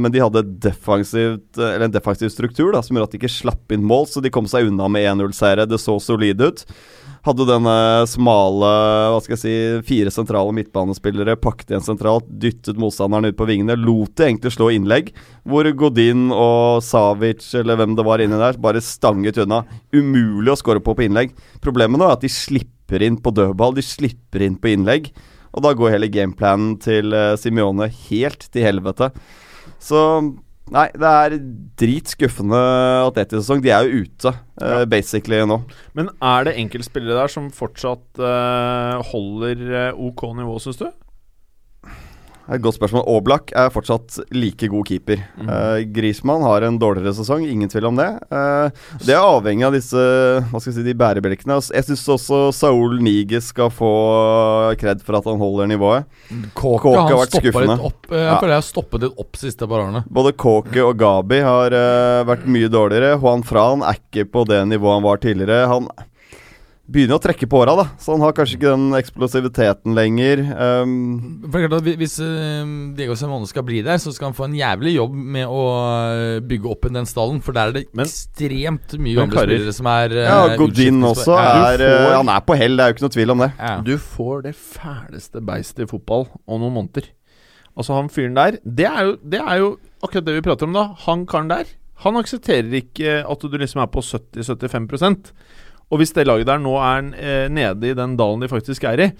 men 0.00 0.12
de 0.12 0.22
hadde 0.22 0.40
et 0.40 0.52
defensivt, 0.64 1.58
eller 1.58 1.84
en 1.84 1.92
defensiv 1.92 2.30
struktur 2.32 2.72
da 2.72 2.80
som 2.80 2.96
gjorde 2.96 3.10
at 3.10 3.12
de 3.12 3.20
ikke 3.20 3.32
slapp 3.34 3.74
inn 3.76 3.84
mål, 3.84 4.06
så 4.08 4.22
de 4.24 4.32
kom 4.32 4.48
seg 4.48 4.70
unna 4.70 4.88
med 4.88 5.04
1-0-seire. 5.04 5.66
Det 5.68 5.76
så 5.82 5.98
solid 6.00 6.40
ut. 6.40 6.64
Hadde 7.26 7.46
denne 7.48 7.74
smale, 8.06 8.68
hva 9.10 9.18
skal 9.24 9.34
jeg 9.34 9.40
si, 9.42 9.54
fire 9.88 10.12
sentrale 10.14 10.52
midtbanespillere, 10.54 11.38
pakket 11.42 11.72
igjen 11.72 11.86
sentralt, 11.86 12.28
dyttet 12.42 12.78
motstanderen 12.78 13.32
ut 13.32 13.38
på 13.38 13.48
vingene, 13.48 13.78
lot 13.80 14.14
det 14.18 14.28
egentlig 14.28 14.54
slå 14.54 14.70
innlegg, 14.74 15.10
hvor 15.48 15.68
Godin 15.78 16.28
og 16.34 16.84
Savic, 16.86 17.46
eller 17.58 17.80
hvem 17.80 17.96
det 17.98 18.06
var 18.06 18.22
inni 18.22 18.38
der, 18.38 18.60
bare 18.62 18.82
stanget 18.84 19.40
unna. 19.42 19.64
Umulig 19.94 20.54
å 20.54 20.58
score 20.60 20.82
på 20.84 20.94
på 20.98 21.06
innlegg. 21.06 21.34
Problemet 21.64 22.00
nå 22.00 22.06
er 22.06 22.16
at 22.16 22.24
de 22.24 22.32
slipper 22.32 23.04
inn 23.04 23.18
på 23.22 23.34
dødball, 23.34 23.76
de 23.76 23.84
slipper 23.84 24.44
inn 24.46 24.58
på 24.58 24.72
innlegg, 24.72 25.10
og 25.54 25.64
da 25.64 25.74
går 25.74 25.96
hele 25.96 26.10
gameplanen 26.12 26.76
til 26.82 27.14
uh, 27.16 27.34
Simione 27.40 27.88
helt 28.08 28.46
til 28.52 28.66
helvete. 28.68 29.10
Så 29.82 30.00
Nei, 30.74 30.86
det 30.92 31.08
er 31.08 31.36
dritskuffende 31.80 32.60
atletisesong. 33.06 33.62
De 33.64 33.72
er 33.72 33.86
jo 33.86 34.04
ute, 34.04 34.32
eh, 34.60 34.84
basically, 34.90 35.40
nå. 35.48 35.62
Men 35.96 36.10
er 36.20 36.48
det 36.48 36.56
enkeltspillere 36.60 37.22
der 37.22 37.32
som 37.32 37.48
fortsatt 37.54 38.20
uh, 38.20 39.00
holder 39.12 39.62
eh, 39.68 40.00
OK 40.08 40.26
nivå, 40.36 40.58
syns 40.62 40.80
du? 40.82 40.88
Godt 42.48 42.78
spørsmål. 42.78 43.02
Aablak 43.12 43.50
er 43.52 43.68
fortsatt 43.68 44.14
like 44.32 44.70
god 44.72 44.86
keeper. 44.88 45.20
Mm. 45.36 45.48
Uh, 45.52 45.80
Griezmann 45.92 46.40
har 46.46 46.64
en 46.64 46.78
dårligere 46.80 47.12
sesong, 47.18 47.42
ingen 47.44 47.68
tvil 47.68 47.84
om 47.90 47.98
det. 48.00 48.06
Uh, 48.32 48.70
det 49.04 49.12
er 49.12 49.20
avhengig 49.20 49.66
av 49.68 49.74
disse 49.76 50.00
Hva 50.48 50.56
skal 50.62 50.72
jeg 50.72 50.78
si, 50.78 50.84
de 50.86 50.94
bærebjelkene. 50.96 51.58
Jeg 51.76 51.84
syns 51.90 52.06
også 52.16 52.40
Saul 52.56 52.96
Niges 53.04 53.50
skal 53.52 53.68
få 53.68 53.90
kred 54.80 55.04
for 55.04 55.18
at 55.20 55.28
han 55.28 55.36
holder 55.42 55.68
nivået. 55.68 56.08
Kåke, 56.56 56.80
Kåke 56.88 57.04
har 57.04 57.20
vært 57.20 57.36
skuffende. 57.36 57.76
litt 57.76 57.86
opp. 57.90 58.10
eh, 58.12 58.16
Jeg 58.16 58.26
Ja. 58.32 58.38
føler 58.40 58.54
jeg 58.56 58.62
har 58.62 58.68
stoppet 58.72 59.00
litt 59.04 59.18
opp 59.18 59.36
siste 59.36 59.68
par 59.68 59.84
årene. 59.84 60.04
Både 60.08 60.32
Kåke 60.32 60.80
og 60.88 60.96
Gabi 60.96 61.40
har 61.44 61.72
uh, 61.76 62.24
vært 62.24 62.46
mye 62.48 62.68
dårligere. 62.72 63.20
Juan 63.20 63.42
Fran 63.44 63.82
er 63.84 64.00
ikke 64.00 64.24
på 64.32 64.46
det 64.48 64.64
nivået 64.72 64.94
han 64.96 65.02
var 65.04 65.16
tidligere. 65.20 65.68
Han 65.68 65.88
begynner 66.88 67.18
å 67.18 67.20
trekke 67.20 67.44
på 67.50 67.58
åra, 67.60 67.74
da, 67.76 67.84
så 68.00 68.14
han 68.14 68.22
har 68.24 68.32
kanskje 68.32 68.56
ikke 68.56 68.70
den 68.72 68.94
eksplosiviteten 68.96 69.92
lenger. 69.96 70.40
Um, 70.56 71.42
Hvis 71.84 72.14
eh, 72.24 72.70
Diego 72.96 73.16
Simone 73.18 73.48
skal 73.50 73.66
bli 73.68 73.82
der, 73.84 74.00
så 74.00 74.08
skal 74.14 74.30
han 74.30 74.36
få 74.38 74.46
en 74.48 74.56
jævlig 74.56 74.94
jobb 74.94 75.12
med 75.36 75.44
å 75.52 75.64
eh, 76.14 76.38
bygge 76.48 76.70
opp 76.72 76.88
den 76.88 77.04
stallen. 77.08 77.42
For 77.44 77.52
der 77.52 77.68
er 77.68 77.76
det 77.76 77.84
Men- 77.92 78.08
ekstremt 78.08 78.96
mye 79.04 79.18
gamle 79.20 79.44
spillere 79.44 79.74
som 79.76 79.90
er 79.92 80.16
eh, 80.16 80.30
ja, 80.30 80.56
Godin 80.56 81.02
også 81.10 81.36
Ja. 81.36 81.52
er 81.74 81.78
får- 81.84 81.84
eh, 82.08 82.16
Han 82.16 82.28
er 82.32 82.40
på 82.48 82.56
hell, 82.56 82.76
det 82.76 82.84
er 82.86 82.88
jo 82.88 82.96
ikke 82.96 83.06
noe 83.06 83.16
tvil 83.18 83.30
om 83.36 83.38
det. 83.44 83.50
Ja. 83.58 83.74
Du 83.84 83.94
får 83.98 84.42
det 84.48 84.54
fæleste 84.56 85.44
beistet 85.44 85.84
i 85.84 85.90
fotball 85.92 86.26
om 86.48 86.60
noen 86.64 86.72
måneder. 86.80 87.10
Altså, 87.76 87.94
han 87.94 88.08
fyren 88.08 88.34
der 88.34 88.56
det 88.64 88.86
er, 88.88 89.04
jo, 89.04 89.16
det 89.22 89.38
er 89.44 89.58
jo 89.60 89.68
akkurat 90.02 90.24
det 90.24 90.34
vi 90.40 90.46
prater 90.48 90.64
om, 90.66 90.72
da. 90.72 90.88
Han 91.04 91.26
karen 91.26 91.48
der. 91.52 91.64
Han 92.02 92.14
aksepterer 92.16 92.72
ikke 92.80 93.20
at 93.28 93.40
du 93.44 93.58
liksom 93.58 93.82
er 93.82 93.86
på 93.92 94.00
70-75 94.00 95.32
Og 95.90 95.98
hvis 96.02 96.12
det 96.12 96.26
laget 96.28 96.46
der 96.50 96.58
nå 96.60 96.74
er 96.76 97.06
eh, 97.16 97.48
nede 97.48 97.90
i 97.90 97.94
den 97.96 98.16
dalen 98.18 98.40
de 98.44 98.48
faktisk 98.50 98.84
er 98.84 99.00
i 99.00 99.10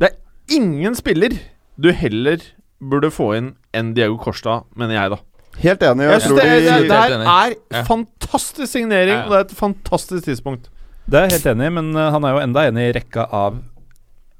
Det 0.00 0.08
er 0.10 0.14
ingen 0.56 0.94
spiller 0.96 1.34
du 1.76 1.90
heller 1.92 2.40
burde 2.80 3.10
få 3.12 3.34
inn 3.36 3.50
enn 3.76 3.90
Diego 3.96 4.16
Costa, 4.16 4.62
mener 4.76 4.94
jeg, 4.96 5.10
da. 5.12 5.18
Helt 5.60 5.82
enig. 5.84 6.04
Jeg 6.06 6.12
Jeg 6.12 6.22
tror 6.24 6.36
det, 6.38 6.44
det, 6.46 6.56
det, 6.64 6.88
det 6.88 6.96
her 6.96 7.26
er 7.26 7.54
Ja. 7.72 7.82
fantastisk 7.84 8.72
signering, 8.72 9.12
Ja, 9.16 9.24
og 9.26 9.30
det 9.32 9.38
er 9.38 9.44
et 9.50 9.56
fantastisk 9.58 10.24
tidspunkt. 10.24 10.70
Det 11.08 11.14
er 11.20 11.26
jeg 11.28 11.36
helt 11.40 11.46
enig 11.52 11.66
i, 11.68 11.74
men 11.76 11.90
eh, 11.96 12.10
han 12.12 12.24
er 12.24 12.32
jo 12.36 12.40
enda 12.44 12.64
enig 12.68 12.86
i 12.88 12.92
rekka 12.96 13.26
av 13.30 13.58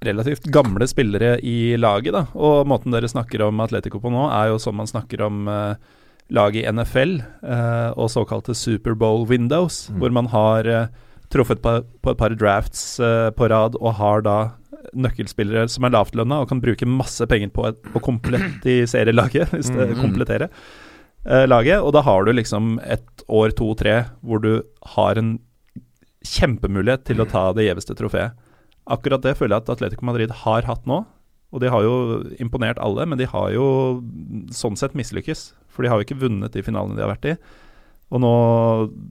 relativt 0.05 0.49
gamle 0.53 0.87
spillere 0.89 1.39
i 1.45 1.77
laget. 1.81 2.12
da 2.12 2.27
Og 2.35 2.67
måten 2.69 2.93
dere 2.93 3.09
snakker 3.09 3.45
om 3.47 3.61
Atletico 3.65 4.01
på 4.01 4.11
nå, 4.12 4.27
er 4.33 4.53
jo 4.53 4.59
som 4.62 4.77
man 4.77 4.87
snakker 4.89 5.23
om 5.27 5.47
uh, 5.49 5.75
laget 6.31 6.65
i 6.65 6.73
NFL 6.73 7.19
eh, 7.47 7.91
og 7.97 8.09
såkalte 8.11 8.55
Superbowl 8.57 9.27
windows, 9.29 9.89
Mm. 9.91 9.99
hvor 10.01 10.11
man 10.12 10.27
har 10.33 10.67
eh, 10.67 10.87
truffet 11.37 11.61
på, 11.64 11.77
på 12.03 12.12
et 12.14 12.20
par 12.25 12.35
drafts 12.40 12.87
uh, 13.05 13.29
på 13.37 13.49
rad 13.53 13.77
og 13.79 13.94
har 14.01 14.25
da 14.27 14.37
nøkkelspillere 14.96 15.68
som 15.72 15.85
er 15.87 15.92
lavtlønna 15.94 16.40
og 16.42 16.51
kan 16.51 16.61
bruke 16.62 16.87
masse 16.88 17.25
penger 17.29 17.51
på 17.55 17.68
et- 17.68 17.88
å 17.96 18.03
komplettisere 18.03 19.12
laget, 19.14 19.51
hvis 19.55 19.70
det 19.75 19.90
kompletterer 19.99 20.46
komplettere 20.46 20.49
eh, 21.27 21.46
laget. 21.51 21.81
Og 21.83 21.90
da 21.96 22.03
har 22.07 22.25
du 22.27 22.31
liksom 22.37 22.77
et 22.87 23.25
år, 23.27 23.51
to, 23.59 23.72
tre, 23.79 23.96
hvor 24.22 24.42
du 24.44 24.53
har 24.94 25.18
en 25.20 25.35
kjempemulighet 26.27 27.05
til 27.07 27.22
å 27.22 27.29
ta 27.31 27.49
det 27.57 27.66
gjeveste 27.68 27.96
trofeet. 27.99 28.35
Akkurat 28.87 29.22
det 29.27 29.35
føler 29.38 29.57
jeg 29.57 29.64
at 29.66 29.75
Atletico 29.77 30.07
Madrid 30.07 30.33
har 30.44 30.66
hatt 30.68 30.87
nå. 30.87 31.03
Og 31.55 31.62
de 31.62 31.70
har 31.70 31.83
jo 31.87 32.22
imponert 32.42 32.79
alle, 32.83 33.07
men 33.07 33.18
de 33.18 33.27
har 33.31 33.51
jo 33.55 33.66
sånn 34.55 34.79
sett 34.79 34.96
mislykkes. 34.99 35.49
For 35.70 35.83
de 35.85 35.90
har 35.92 36.01
jo 36.01 36.07
ikke 36.07 36.18
vunnet 36.22 36.55
de 36.55 36.62
finalene 36.66 36.99
de 36.99 37.05
har 37.05 37.12
vært 37.14 37.31
i. 37.33 37.37
Og 38.14 38.21
nå 38.23 38.29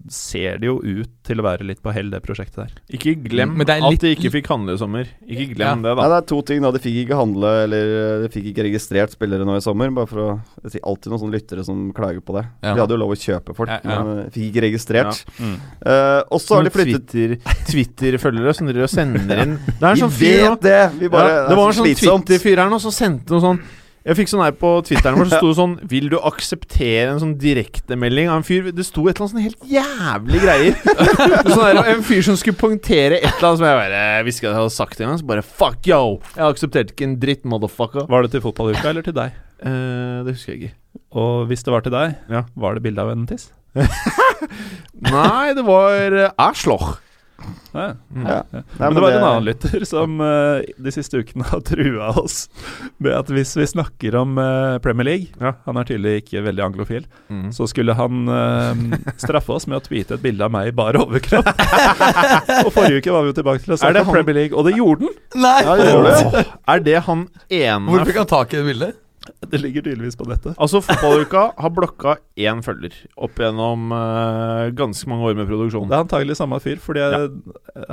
ser 0.08 0.56
det 0.62 0.70
jo 0.70 0.78
ut 0.80 1.10
til 1.28 1.42
å 1.42 1.44
være 1.44 1.66
litt 1.68 1.82
på 1.84 1.92
hell, 1.92 2.08
det 2.14 2.22
prosjektet 2.24 2.56
der. 2.62 2.76
Ikke 2.96 3.12
glem 3.26 3.52
mm, 3.58 3.64
det 3.68 3.74
er 3.74 3.84
at 3.90 4.04
de 4.06 4.12
ikke 4.16 4.32
fikk 4.38 4.48
handle 4.54 4.78
i 4.78 4.80
sommer. 4.80 5.10
Ikke 5.28 5.50
glem 5.52 5.82
det, 5.84 5.92
Nei, 6.00 6.06
det 6.14 6.20
er 6.22 6.28
to 6.32 6.38
ting. 6.48 6.62
da 6.64 6.72
De 6.72 6.80
fikk 6.80 7.02
ikke 7.02 7.18
handle 7.20 7.52
Eller 7.66 7.92
eh, 7.98 8.24
de 8.24 8.30
fikk 8.32 8.48
ikke 8.54 8.66
registrert 8.70 9.12
spillere 9.18 9.44
nå 9.48 9.58
i 9.60 9.64
sommer. 9.66 9.92
Bare 9.98 10.08
for 10.08 10.24
å 10.24 10.72
si 10.72 10.80
alltid 10.80 11.12
noen 11.12 11.24
sånne 11.26 11.36
lyttere 11.36 11.68
som 11.68 11.84
klager 11.98 12.24
på 12.24 12.38
det. 12.40 12.46
Ja. 12.64 12.72
De 12.72 12.86
hadde 12.86 12.96
jo 12.96 13.02
lov 13.04 13.12
å 13.18 13.20
kjøpe 13.20 13.58
folk, 13.60 13.74
Ja, 13.76 13.82
ja. 13.84 14.00
men 14.08 14.24
eh, 14.24 14.32
fikk 14.32 14.48
ikke 14.54 14.66
registrert. 14.70 15.24
Ja. 15.44 15.54
Eh, 15.92 16.22
og 16.32 16.40
så 16.46 16.62
har 16.62 16.70
de 16.70 16.76
flyttet 16.80 17.10
Twitter- 17.12 17.64
Twitter-følgere 17.68 18.56
som 18.56 18.72
driver 18.72 18.88
og 18.88 18.94
sender 18.96 19.44
inn 19.44 19.58
Det 19.68 19.82
er 19.82 19.90
en 19.92 19.98
Vi 20.00 20.06
sånn 20.06 20.16
fyr 20.24 20.56
det! 20.64 20.80
Vi 21.02 21.12
bare, 21.12 21.34
ja, 21.42 21.48
Det 21.52 21.60
var 21.60 21.74
en 21.74 21.82
sånn. 21.84 21.92
Twitter-fyr 22.00 22.64
her 22.64 22.72
nå 22.72 22.80
som 22.88 22.96
sendte 22.96 23.36
noe 23.36 23.44
sånn 23.44 23.60
Jeg 24.06 24.20
fikk 24.20 24.30
sånn 24.30 24.44
her 24.46 24.54
på 24.54 24.70
Twitteren 24.86 25.18
vår, 25.18 25.30
så 25.32 25.38
sto 25.42 25.50
det 25.50 25.58
sånn 25.58 25.76
Vil 25.90 26.12
du 26.14 26.18
akseptere 26.20 27.08
en 27.10 27.22
sånn 27.24 27.34
direktemelding 27.42 28.30
av 28.30 28.42
en 28.42 28.46
fyr 28.46 28.68
Det 28.70 28.86
sto 28.86 29.08
et 29.10 29.18
eller 29.18 29.26
annet 29.26 29.34
sånn 29.34 29.46
helt 29.48 29.66
jævlig 29.72 30.42
greier. 30.44 30.78
sånn 31.56 31.64
der, 31.64 31.82
En 31.96 32.06
fyr 32.06 32.22
som 32.28 32.38
skulle 32.40 32.60
poengtere 32.60 33.18
et 33.18 33.32
eller 33.32 33.50
annet 33.50 33.62
som 33.64 33.68
jeg 33.68 33.80
bare 33.82 34.04
ikke 34.36 34.46
at 34.46 34.52
jeg 34.52 34.60
hadde 34.60 34.76
sagt 34.76 35.02
engang. 35.02 35.20
Så 35.22 35.30
bare 35.30 35.46
fuck 35.46 35.90
yo! 35.90 36.02
Jeg 36.36 36.46
aksepterte 36.46 36.94
ikke 36.94 37.08
en 37.10 37.18
dritt, 37.22 37.46
motherfucker. 37.50 38.06
Var 38.12 38.26
det 38.26 38.34
til 38.36 38.44
fotballuka 38.46 38.92
eller 38.92 39.06
til 39.06 39.16
deg? 39.18 39.38
Uh, 39.66 40.22
det 40.28 40.36
husker 40.36 40.54
jeg 40.54 40.62
ikke. 40.62 40.76
Og 41.16 41.46
hvis 41.50 41.64
det 41.66 41.74
var 41.74 41.86
til 41.86 41.96
deg, 41.96 42.18
Ja. 42.30 42.44
var 42.60 42.76
det 42.78 42.84
bilde 42.86 43.02
av 43.02 43.14
en 43.14 43.26
tiss? 43.30 43.50
Nei, 45.06 45.54
det 45.58 45.66
var 45.66 46.14
uh, 46.14 46.30
Asloch. 46.46 47.00
Ja. 47.76 47.86
Mm. 48.16 48.26
Ja. 48.28 48.38
Nei, 48.52 48.64
Men 48.80 48.96
det 48.96 49.04
var 49.04 49.16
en 49.16 49.26
annen 49.28 49.46
lytter 49.48 49.86
som 49.88 50.20
uh, 50.24 50.62
de 50.62 50.94
siste 50.96 51.20
ukene 51.20 51.48
har 51.50 51.62
trua 51.68 52.12
oss 52.22 52.46
med 52.98 53.12
at 53.16 53.32
hvis 53.34 53.56
vi 53.60 53.68
snakker 53.70 54.18
om 54.20 54.38
uh, 54.40 54.78
Premier 54.84 55.10
League 55.10 55.28
Ja. 55.42 55.56
Han 55.68 55.80
er 55.82 55.88
tydelig 55.90 56.24
ikke 56.24 56.44
veldig 56.46 56.66
anglofil. 56.66 57.08
Mm. 57.30 57.50
Så 57.56 57.68
skulle 57.72 57.96
han 57.98 58.26
uh, 58.32 58.98
straffe 59.22 59.56
oss 59.56 59.68
med 59.70 59.80
å 59.82 59.86
tweete 59.86 60.18
et 60.18 60.24
bilde 60.24 60.46
av 60.48 60.54
meg 60.56 60.72
i 60.72 60.76
bare 60.76 61.04
overkropp. 61.04 61.50
og 62.66 62.72
forrige 62.76 63.02
uke 63.02 63.16
var 63.16 63.26
vi 63.26 63.34
jo 63.34 63.40
tilbake 63.42 63.66
til 63.66 63.76
å 63.76 63.80
se 63.80 63.86
snakke 63.86 64.06
om 64.06 64.14
Premier 64.16 64.40
League, 64.42 64.56
og 64.58 64.70
det 64.70 64.78
gjorde 64.80 65.06
den! 65.08 65.16
Nei! 65.46 65.58
Ja, 65.66 65.80
det 65.80 65.90
gjorde 65.92 66.14
det. 66.16 66.46
Er 66.76 66.86
det 66.86 67.00
han 67.08 67.26
ene 67.50 67.92
Hvor 67.92 68.08
fikk 68.08 68.22
han 68.24 68.32
tak 68.32 68.54
i 68.54 68.62
det 68.62 68.68
bildet? 68.70 69.02
Det 69.52 69.62
ligger 69.62 69.86
tydeligvis 69.86 70.18
på 70.20 70.28
nettet. 70.30 70.56
Altså, 70.58 70.82
Fotballuka 70.86 71.46
har 71.58 71.74
blokka 71.74 72.18
én 72.40 72.62
følger 72.66 72.96
opp 73.16 73.40
gjennom 73.40 73.92
uh, 73.94 74.72
ganske 74.76 75.10
mange 75.12 75.30
år 75.30 75.38
med 75.40 75.50
produksjon. 75.50 75.88
Det 75.90 75.98
er 75.98 76.06
antagelig 76.06 76.38
samme 76.40 76.60
fyr, 76.64 76.80
fordi 76.82 77.04
ja. 77.04 77.22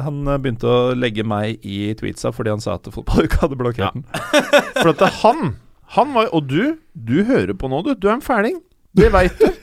han 0.04 0.22
eh, 0.26 0.40
begynte 0.42 0.68
å 0.68 0.92
legge 0.96 1.24
meg 1.26 1.62
i 1.66 1.92
tweetsa 1.98 2.32
fordi 2.34 2.54
han 2.54 2.62
sa 2.64 2.76
at 2.78 2.90
fotballuka 2.94 3.44
hadde 3.44 3.60
blokkert 3.60 3.96
den. 3.96 4.06
For 4.80 4.92
at 4.94 5.02
det 5.02 5.12
han 5.22 5.54
Han 5.92 6.14
var 6.14 6.30
Og 6.32 6.46
du, 6.48 6.78
du 6.94 7.18
hører 7.28 7.52
på 7.52 7.68
nå, 7.68 7.82
du. 7.84 7.92
Du 7.94 8.08
er 8.08 8.16
en 8.16 8.24
fæling. 8.24 8.62
Det 8.96 9.12
veit 9.12 9.36
du. 9.40 9.61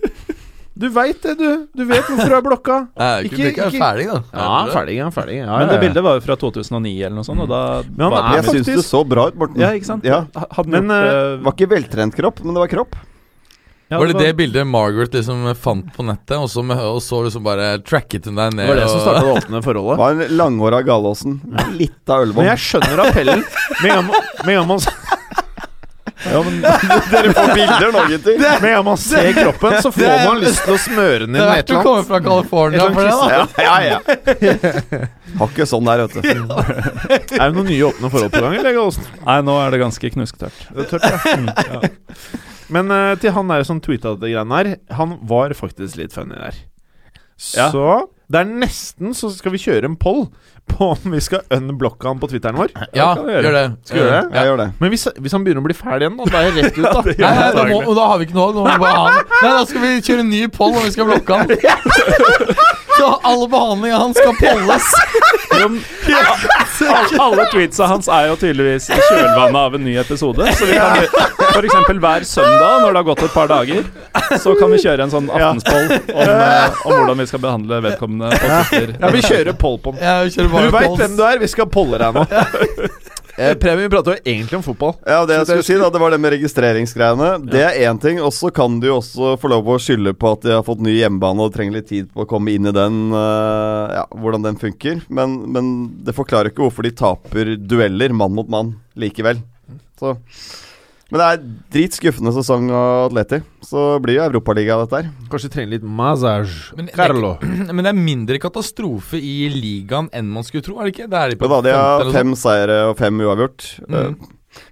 Du 0.79 0.85
veit 0.95 1.17
det, 1.25 1.33
du. 1.37 1.67
Du 1.75 1.83
vet 1.89 2.05
hvorfor 2.07 2.29
du 2.31 2.35
er 2.37 2.43
blokka. 2.45 2.75
Jeg 3.03 3.25
Ikke- 3.27 3.49
ikke, 3.51 3.65
ikke, 3.67 3.81
ferdig, 3.83 4.05
da. 4.07 4.21
Ja, 4.31 4.65
ferdig, 4.71 4.95
ja, 5.01 5.09
ferdig. 5.11 5.37
Ja, 5.41 5.57
Men 5.59 5.67
det 5.73 5.79
bildet 5.83 6.03
var 6.05 6.15
jo 6.15 6.23
fra 6.23 6.37
2009 6.39 6.93
eller 7.03 7.17
noe 7.19 7.27
sånt, 7.27 7.43
og 7.43 7.49
da 7.51 7.61
Men 7.89 8.05
han 8.07 8.13
var 8.15 8.35
Jeg 8.37 8.45
det 8.47 8.53
syns 8.55 8.71
det 8.79 8.85
så 8.87 9.01
bra 9.07 9.27
ut, 9.27 9.35
Morten. 9.41 9.59
Ja, 9.59 9.73
ikke 9.75 9.89
sant? 9.91 10.07
Ja. 10.07 10.21
Hadde 10.55 10.71
Men, 10.71 10.87
gjort, 10.87 11.13
eh, 11.19 11.43
Var 11.43 11.57
ikke 11.57 11.69
veltrent 11.75 12.15
kropp, 12.15 12.39
men 12.45 12.55
det 12.55 12.63
var 12.63 12.71
kropp. 12.71 12.95
ja, 13.91 13.97
Var 13.99 14.07
det 14.13 14.19
det 14.21 14.31
bildet 14.37 14.67
Margaret 14.69 15.11
liksom 15.19 15.43
fant 15.57 15.91
på 15.97 16.05
nettet, 16.05 16.37
og 16.39 16.47
så, 16.47 16.63
og 16.63 17.01
så 17.03 17.23
liksom 17.25 17.43
bare 17.43 17.69
tracket 17.83 18.25
hun 18.29 18.35
deg 18.39 18.53
ned? 18.55 18.67
Det 18.67 18.71
var 18.71 18.79
det 18.79 18.87
som 18.89 18.99
og- 18.99 19.05
starta 19.09 19.25
det 19.25 19.35
åpne 19.43 19.59
Det 19.59 19.65
forholdet. 19.67 19.97
var 19.97 20.11
en 20.11 20.37
langhåra 20.39 20.81
Galåsen. 20.85 21.39
Litt 21.75 22.07
av 22.09 22.23
Men 22.39 22.45
jeg 22.53 22.57
skjønner 22.69 23.03
appellen. 23.09 23.43
Med 23.83 23.91
en 23.91 23.95
gang 23.97 24.05
man- 24.07 24.27
med 24.45 24.55
en 24.55 24.59
gang 24.61 24.67
man 24.67 24.79
Ja, 26.25 26.41
men 26.45 26.59
Dere 27.11 27.33
får 27.33 27.53
bilder 27.55 27.93
nå, 27.93 28.03
gutter. 28.11 28.39
med 28.61 28.67
en 28.71 28.85
man 28.85 28.99
ser 29.01 29.31
kroppen, 29.37 29.77
så 29.83 29.91
får 29.95 30.25
man 30.25 30.41
lyst 30.43 30.65
til 30.65 30.75
å 30.75 30.81
smøre 30.83 31.19
den 31.25 31.37
inn 31.37 31.41
med 31.41 31.43
et 31.43 31.47
eller 31.47 31.55
annet. 31.55 31.71
Du 31.71 31.87
kommer 31.87 32.05
fra 32.09 32.19
California 32.25 32.89
for 32.93 33.07
det, 33.07 33.15
da. 33.21 33.63
Ja, 33.63 33.77
ja, 33.85 33.99
ja. 33.99 35.01
Har 35.39 35.51
ikke 35.53 35.67
sånn 35.69 35.89
der, 35.89 36.05
vet 36.05 36.19
du. 36.19 36.29
Er 36.29 37.43
det 37.45 37.51
noen 37.55 37.69
nye 37.69 37.89
åpne 37.89 38.11
forhold 38.11 38.33
på 38.35 38.43
gang, 38.45 38.59
eller, 38.59 38.75
Gallosen? 38.77 39.09
Nei, 39.23 39.39
nå 39.45 39.57
er 39.61 39.75
det 39.75 39.81
ganske 39.83 40.13
knusktørt. 40.15 40.63
Det 40.75 40.85
er 40.85 40.93
tørt, 40.93 41.67
ja. 41.69 41.81
Men 42.69 42.93
uh, 42.93 43.15
til 43.17 43.33
han 43.33 43.49
der 43.49 43.65
som 43.65 43.81
tweeta 43.81 44.13
dette 44.13 44.29
greiene 44.29 44.59
her, 44.59 44.71
han 44.93 45.17
var 45.29 45.53
faktisk 45.57 45.97
litt 46.01 46.13
funny 46.13 46.37
der. 46.37 46.57
Ja. 47.55 47.69
Så 47.73 47.85
det 48.29 48.39
er 48.43 48.49
nesten 48.61 49.15
så 49.17 49.31
skal 49.33 49.53
vi 49.55 49.61
kjøre 49.61 49.89
en 49.89 49.95
poll 49.97 50.27
på 50.69 50.91
om 50.93 51.13
vi 51.15 51.21
skal 51.23 51.41
unblocke 51.55 52.05
han 52.05 52.19
på 52.21 52.29
Twitteren 52.29 52.59
vår. 52.61 52.69
Ja, 52.93 53.15
gjør 53.17 53.47
det. 53.55 53.63
Skal 53.89 53.97
vi 53.97 54.03
gjøre 54.03 54.19
det? 54.19 54.37
Jeg 54.37 54.51
gjør 54.51 54.59
det. 54.61 54.67
Men 54.79 54.93
hvis, 54.93 55.07
hvis 55.17 55.33
han 55.33 55.47
begynner 55.47 55.63
å 55.63 55.65
bli 55.65 55.77
fæl 55.79 56.05
igjen, 56.05 56.19
da, 56.19 56.27
da 56.29 56.43
er 56.43 56.51
jeg 56.51 56.57
rett 56.59 56.77
ut, 56.77 56.85
da. 56.85 57.15
ja, 57.23 57.31
Nei, 57.31 57.39
nei, 57.39 57.49
da, 57.57 57.63
må, 57.71 57.95
da 57.97 58.09
har 58.11 58.21
vi 58.21 58.29
ikke 58.29 58.37
noe 58.37 58.51
valg. 58.51 58.59
Må 58.61 58.67
vi 58.69 58.83
bare 58.85 58.99
ha 58.99 59.07
han. 59.07 59.33
Nei, 59.33 59.55
da 59.57 59.63
skal 59.71 59.85
vi 59.87 59.95
kjøre 60.05 60.25
en 60.27 60.31
ny 60.35 60.43
poll 60.53 60.77
om 60.77 60.85
vi 60.85 60.93
skal 60.93 61.09
blokke 61.09 61.41
han. 61.41 61.49
Så 62.99 63.09
alle 63.23 63.47
behandlinger 63.51 63.97
hans 64.03 64.17
skal 64.19 64.35
polles. 64.39 64.87
Alle, 65.59 67.19
alle 67.23 67.45
tweetsa 67.51 67.87
hans 67.89 68.07
er 68.11 68.27
jo 68.29 68.35
tydeligvis 68.39 68.89
i 68.91 68.97
kjølvannet 68.99 69.59
av 69.59 69.75
en 69.77 69.83
ny 69.85 69.95
episode. 70.01 70.45
Så 70.55 70.67
vi 70.69 70.77
kan 70.77 70.95
f.eks. 71.49 71.75
hver 71.99 72.25
søndag 72.27 72.83
når 72.83 72.93
det 72.95 72.99
har 73.01 73.07
gått 73.09 73.23
et 73.27 73.33
par 73.35 73.49
dager, 73.51 73.83
så 74.39 74.53
kan 74.59 74.71
vi 74.73 74.79
kjøre 74.83 75.07
en 75.07 75.13
sånn 75.13 75.29
aftenspoll 75.31 75.89
om, 76.13 76.23
eh, 76.23 76.79
om 76.85 76.93
hvordan 76.99 77.23
vi 77.23 77.27
skal 77.31 77.43
behandle 77.43 77.79
vedkommende. 77.87 78.31
Ja, 78.99 79.09
vi 79.15 79.23
kjører 79.25 79.57
poll 79.59 79.77
på 79.83 79.95
den. 79.95 80.03
Du 80.49 80.71
veit 80.77 80.87
hvem 81.03 81.17
du 81.19 81.23
er, 81.27 81.39
vi 81.43 81.51
skal 81.51 81.69
polle 81.71 81.99
deg 82.01 82.19
nå. 82.19 82.25
Eh, 83.39 83.53
Preben, 83.55 83.79
vi 83.85 83.89
prater 83.89 84.17
jo 84.17 84.19
egentlig 84.27 84.57
om 84.57 84.63
fotball. 84.65 84.97
Ja, 85.07 85.21
det 85.23 85.37
jeg 85.37 85.47
skulle 85.47 85.63
si 85.63 85.75
da, 85.79 85.87
det 85.93 86.01
var 86.01 86.11
det 86.11 86.19
med 86.19 86.33
registreringsgreiene. 86.33 87.29
Det 87.47 87.61
er 87.63 87.77
én 87.87 87.99
ting. 88.03 88.19
Og 88.19 88.33
så 88.35 88.51
kan 88.51 88.81
du 88.81 88.89
jo 88.89 88.97
også 88.97 89.37
få 89.39 89.51
lov 89.53 89.69
å 89.71 89.77
skylde 89.79 90.11
på 90.19 90.33
at 90.35 90.43
de 90.43 90.57
har 90.57 90.65
fått 90.67 90.83
ny 90.83 90.97
hjemmebane 90.97 91.45
og 91.45 91.53
trenger 91.55 91.77
litt 91.77 91.87
tid 91.87 92.09
på 92.11 92.25
å 92.25 92.27
komme 92.27 92.51
inn 92.51 92.67
i 92.67 92.75
den, 92.75 92.97
uh, 93.15 93.95
ja, 93.95 94.03
hvordan 94.11 94.43
den 94.43 94.59
funker. 94.59 94.99
Men, 95.07 95.37
men 95.55 95.71
det 96.03 96.17
forklarer 96.17 96.51
ikke 96.51 96.65
hvorfor 96.65 96.83
de 96.83 96.91
taper 96.99 97.53
dueller 97.55 98.11
mann 98.11 98.35
mot 98.35 98.51
mann 98.51 98.73
likevel. 98.99 99.39
Så 99.99 100.17
Men 101.09 101.17
det 101.21 101.27
er 101.27 101.45
dritskuffende 101.73 102.31
sesong 102.35 102.67
av 102.69 103.07
Atleti. 103.07 103.39
Så 103.65 103.83
blir 104.03 104.19
jo 104.19 104.25
Europaliga 104.27 104.75
dette 104.83 104.99
her. 104.99 105.07
Kanskje 105.31 105.49
trenger 105.55 105.71
litt 105.73 105.83
massage. 105.85 106.69
Men 106.77 106.85
det- 106.85 106.93
Carlo. 106.93 107.31
Men 107.73 107.81
det 107.81 107.89
er 107.93 107.97
mindre 107.97 108.37
katastrofe 108.41 109.17
i 109.17 109.49
ligaen 109.49 110.09
enn 110.13 110.29
man 110.29 110.45
skulle 110.45 110.65
tro, 110.65 110.77
er 110.79 110.85
det 110.89 110.93
ikke? 110.93 111.09
Det 111.09 111.17
er 111.23 111.29
de 111.33 111.39
på 111.41 111.49
Jo 111.49 111.55
da, 111.55 111.61
de 111.65 111.73
har 111.77 112.11
fem 112.13 112.35
seire 112.37 112.77
og 112.91 112.97
fem 113.01 113.23
uavgjort. 113.25 113.65
Mm. 113.89 114.19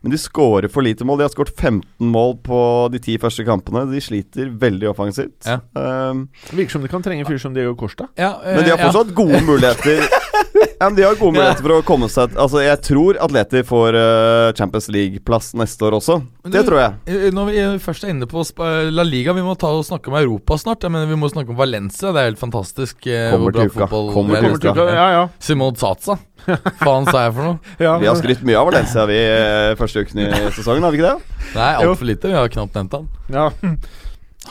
Men 0.08 0.14
de 0.16 0.20
skårer 0.24 0.70
for 0.72 0.86
lite 0.86 1.04
mål. 1.04 1.18
De 1.20 1.26
har 1.28 1.32
skåret 1.34 1.52
15 1.52 1.84
mål 2.00 2.38
på 2.46 2.60
de 2.94 3.02
ti 3.04 3.18
første 3.20 3.44
kampene. 3.44 3.82
De 3.92 4.00
sliter 4.00 4.48
veldig 4.56 4.88
offensivt. 4.94 5.36
Ja. 5.44 5.58
Um, 5.76 6.30
Virker 6.56 6.78
som 6.78 6.86
de 6.86 6.92
kan 6.94 7.04
trenge 7.04 7.26
en 7.26 7.28
fyr 7.28 7.42
som 7.44 7.52
Diego 7.52 7.74
Costa. 7.76 8.08
Ja, 8.16 8.38
øh, 8.40 8.56
men 8.56 8.64
de 8.64 8.72
har 8.72 8.80
fortsatt 8.86 9.12
ja. 9.12 9.18
gode 9.18 9.42
muligheter. 9.50 10.06
ja, 10.78 10.88
men 10.88 10.96
de 10.96 11.04
har 11.04 11.20
gode 11.20 11.36
muligheter 11.36 11.66
for 11.66 11.76
å 11.76 11.80
komme 11.84 12.08
seg 12.12 12.38
Altså, 12.40 12.62
jeg 12.64 12.80
tror 12.88 13.20
Atleti 13.26 13.66
får 13.68 13.98
uh, 14.00 14.54
Champions 14.56 14.88
League-plass 14.96 15.52
neste 15.60 15.90
år 15.90 15.98
også. 16.00 16.22
Men 16.46 16.56
Det 16.56 16.64
du- 16.64 16.70
tror 16.72 16.82
jeg. 16.86 16.96
Eh, 17.12 17.28
Når 17.36 17.52
vi 17.52 17.68
først 17.84 18.08
er 18.08 18.14
inne 18.16 18.32
på 18.32 18.46
La 18.96 19.04
Liga, 19.04 19.36
vi 19.36 19.44
må 19.44 19.58
ta 19.60 19.74
og 19.76 19.84
snakke 19.90 20.08
om 20.08 20.16
Europa 20.22 20.56
snart. 20.64 20.88
Jeg 20.88 20.96
mener, 20.96 21.12
vi 21.12 21.20
må 21.20 21.28
snakke 21.34 21.52
om 21.52 21.60
Valencia. 21.60 22.14
Det 22.16 22.24
er 22.24 22.32
helt 22.32 22.40
fantastisk. 22.40 23.04
Kommer 23.04 23.60
til 23.60 23.76
uka. 23.76 23.92
Kommer 23.92 24.40
er. 24.40 24.48
til 24.56 24.72
uka. 24.72 24.88
Ja, 24.88 25.12
ja. 25.18 25.28
Simon 25.44 25.76
Zaza. 25.76 26.16
Faen 26.80 27.04
sa 27.10 27.26
jeg 27.26 27.34
for 27.36 27.44
noe? 27.44 27.58
ja. 27.84 27.98
Vi 28.00 28.08
har 28.08 28.16
skrytt 28.20 28.44
mye 28.48 28.56
av 28.60 28.70
Valencia 28.70 29.04
vi 29.10 29.18
første 29.80 29.97
uken 30.04 30.22
i 30.24 30.28
sesongen, 30.56 30.86
hadde 30.86 30.94
vi 30.96 31.02
ikke 31.02 31.16
det? 31.16 31.42
Nei, 31.56 31.72
altfor 31.82 32.10
lite. 32.10 32.30
Vi 32.32 32.38
har 32.38 32.54
knapt 32.54 32.78
nevnt 32.78 33.00
han. 33.00 33.10
ja. 33.34 33.50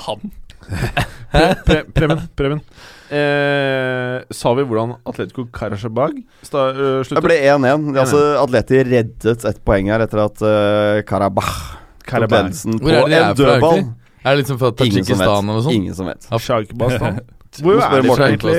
Han. 0.06 0.32
Pre 0.66 1.46
pre 1.64 1.78
Preben, 1.94 2.22
Preben. 2.36 2.60
Eh, 3.06 4.16
sa 4.34 4.52
vi 4.58 4.64
hvordan 4.66 4.96
Atletico 5.06 5.44
Karasjabag 5.54 6.16
uh, 6.18 6.58
øh, 6.58 7.04
Det 7.06 7.22
ble 7.22 7.36
1-1. 7.38 7.66
Er 7.94 8.00
Altså, 8.02 8.22
Atleti 8.40 8.80
reddet 8.82 9.46
et 9.46 9.60
poeng 9.62 9.92
her 9.92 10.02
etter 10.02 10.24
at 10.24 10.42
uh, 10.42 11.04
Karabakh 11.06 11.54
tok 12.02 12.26
ledelsen 12.26 12.80
på 12.82 12.90
en 12.90 13.30
dødball. 13.38 13.84
Er 14.26 14.34
det 14.34 14.42
liksom 14.42 14.58
fra 14.58 14.72
Ingen 14.82 15.06
som 15.06 15.22
Tadsjikistan 15.22 15.38
eller 15.38 15.52
noe 15.52 15.62
sånt? 15.62 15.78
Ingen 15.78 15.94
som 15.94 16.10
vet. 16.10 16.26
Sjarkbastan. 16.26 17.20
Nå 17.22 17.32
Hvor 17.64 17.80
er 17.80 18.02
de 18.02 18.10
fra 18.12 18.28
egentlig, 18.30 18.54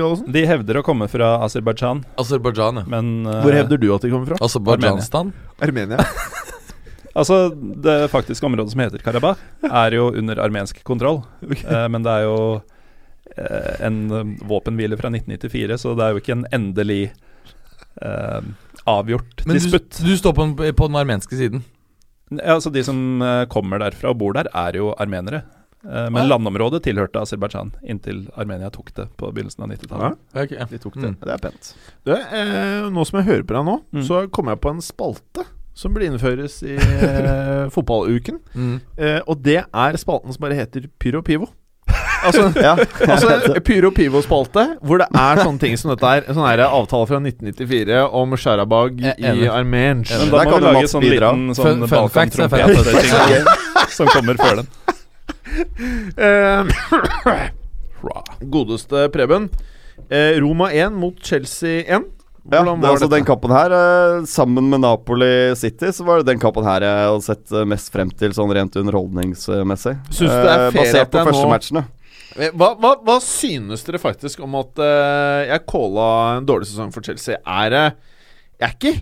Gallosen? 0.00 0.28
De 0.34 0.42
hevder 0.48 0.80
å 0.80 0.82
komme 0.86 1.08
fra 1.10 1.32
Aserbajdsjan, 1.46 2.04
Aserbajdsjan, 2.20 2.82
ja. 2.82 2.88
men 2.90 3.10
eh, 3.26 3.42
Hvor 3.44 3.56
hevder 3.56 3.80
du 3.80 3.88
at 3.94 4.06
de 4.06 4.12
kommer 4.12 4.32
fra? 4.32 4.40
Aserbajdsjanstan? 4.46 5.34
Armenia. 5.62 6.04
Altså, 7.10 7.48
det 7.50 8.06
faktiske 8.12 8.46
området 8.46 8.70
som 8.70 8.80
heter 8.84 9.02
Karabakh, 9.02 9.40
er 9.66 9.96
jo 9.96 10.04
under 10.14 10.38
armensk 10.38 10.78
kontroll. 10.86 11.24
Eh, 11.50 11.86
men 11.90 12.04
det 12.06 12.12
er 12.12 12.22
jo 12.28 12.36
uh, 12.60 13.72
en 13.82 13.96
våpenhvile 14.46 14.94
fra 14.96 15.10
1994, 15.10 15.80
så 15.82 15.96
det 15.98 16.06
er 16.06 16.14
jo 16.14 16.22
ikke 16.22 16.36
en 16.36 16.46
endelig 16.54 17.02
avgjort 18.88 19.42
Men 19.42 19.58
disputt. 19.58 19.90
disputt. 19.90 20.06
du 20.06 20.16
står 20.22 20.36
på 20.38 20.46
den, 20.46 20.76
på 20.78 20.86
den 20.86 21.00
armenske 21.02 21.34
siden? 21.36 21.64
Ja, 22.30 22.54
altså 22.54 22.70
De 22.70 22.84
som 22.86 23.20
kommer 23.50 23.82
derfra 23.82 24.14
og 24.14 24.20
bor 24.22 24.38
der, 24.38 24.46
er 24.54 24.78
jo 24.78 24.94
armenere. 24.94 25.42
Eh, 25.84 26.10
men 26.12 26.28
landområdet 26.28 26.82
tilhørte 26.84 27.22
Aserbajdsjan 27.22 27.70
inntil 27.88 28.26
Armenia 28.36 28.68
tok 28.70 28.90
det 28.96 29.06
på 29.16 29.30
begynnelsen 29.32 29.64
av 29.64 29.70
90-tallet. 29.72 30.18
Ja, 30.34 30.42
okay. 30.44 30.66
De 30.70 30.78
tok 30.82 30.98
det. 31.00 31.14
Mm. 31.14 31.16
Det 31.24 31.32
er 31.32 31.38
pent. 31.46 31.70
Du, 32.04 32.12
eh, 32.12 32.90
nå 32.92 33.06
som 33.08 33.20
jeg 33.22 33.28
hører 33.30 33.46
på 33.48 33.56
deg 33.56 33.64
nå, 33.70 33.78
Mm. 33.94 34.04
så 34.04 34.26
kommer 34.30 34.52
jeg 34.52 34.60
på 34.60 34.70
en 34.74 34.82
spalte 34.84 35.46
som 35.74 35.94
blir 35.94 36.10
innføres 36.10 36.58
i 36.68 36.76
eh, 37.06 37.70
fotballuken. 37.72 38.40
Mm. 38.54 38.80
Eh, 38.98 39.20
og 39.26 39.40
det 39.42 39.62
er 39.64 39.96
spalten 39.96 40.32
som 40.36 40.42
bare 40.44 40.58
heter 40.58 40.84
Pyro 41.00 41.22
Pivo. 41.24 41.48
Altså, 42.22 42.50
Ja. 42.60 42.74
altså 43.08 43.56
Pyro 43.66 43.88
Pivo-spalte, 43.90 44.76
hvor 44.84 45.00
det 45.00 45.06
er 45.16 45.40
sånne 45.40 45.58
ting 45.62 45.78
som 45.80 45.94
dette 45.94 46.04
her. 46.04 46.26
Sånn 46.28 46.44
her 46.44 46.60
avtale 46.66 47.08
fra 47.08 47.16
1994 47.24 48.02
om 48.20 48.36
Sharabag 48.36 49.00
i. 49.00 49.48
Armenj. 49.48 50.12
Men 50.12 50.28
da 50.28 50.44
må 50.44 50.44
kan 50.44 50.52
vi 50.52 50.60
du 50.60 50.68
lage 50.68 50.92
sånn 50.92 51.06
liten 51.08 51.48
sånn 51.56 51.80
Fun- 51.80 51.88
fun 51.88 52.12
facts 52.12 52.38
er 52.38 52.52
Balkan-trompet 52.52 53.90
som 53.96 54.06
kommer 54.12 54.36
før 54.36 54.60
den. 54.60 54.68
Eh, 56.16 56.64
Godeste 58.40 59.08
Preben. 59.12 59.48
Eh, 60.10 60.38
Roma 60.40 60.70
1 60.72 60.92
mot 60.96 61.14
Chelsea 61.24 61.84
1. 61.86 62.04
Ja, 62.50 62.62
det 62.64 62.70
var 62.80 62.88
altså 62.94 63.08
den 63.12 63.24
kampen 63.28 63.52
her 63.52 63.70
eh, 63.76 64.22
Sammen 64.24 64.70
med 64.72 64.80
Napoli 64.80 65.52
City 65.60 65.90
Så 65.92 66.06
var 66.08 66.22
det 66.22 66.30
den 66.32 66.38
kampen 66.40 66.64
her 66.64 66.80
jeg 66.80 67.02
hadde 67.10 67.26
sett 67.26 67.52
mest 67.68 67.90
frem 67.92 68.08
til 68.16 68.32
Sånn 68.32 68.48
rent 68.56 68.78
underholdningsmessig 68.80 69.92
Synes 70.08 70.32
det 70.32 70.48
er 70.48 70.62
fair 70.72 70.78
Basert 70.78 71.10
på 71.12 71.18
det 71.20 71.26
første 71.28 71.44
nå- 71.44 71.52
matchene 71.52 71.82
Eh, 72.40 72.48
Hva, 72.56 72.70
hva, 72.80 72.94
hva 73.04 73.16
synes 73.20 73.82
dere 73.84 73.98
faktisk 74.00 74.40
om 74.46 74.54
at 74.62 74.78
jeg 75.50 75.64
calla 75.68 76.08
en 76.38 76.44
dårlig 76.48 76.68
sesong 76.70 76.92
for 76.94 77.02
Chelsea? 77.04 77.36
Er 77.44 77.72
det 77.74 77.84
Jeg 78.62 78.68
er 78.70 78.74
ikke 78.78 78.92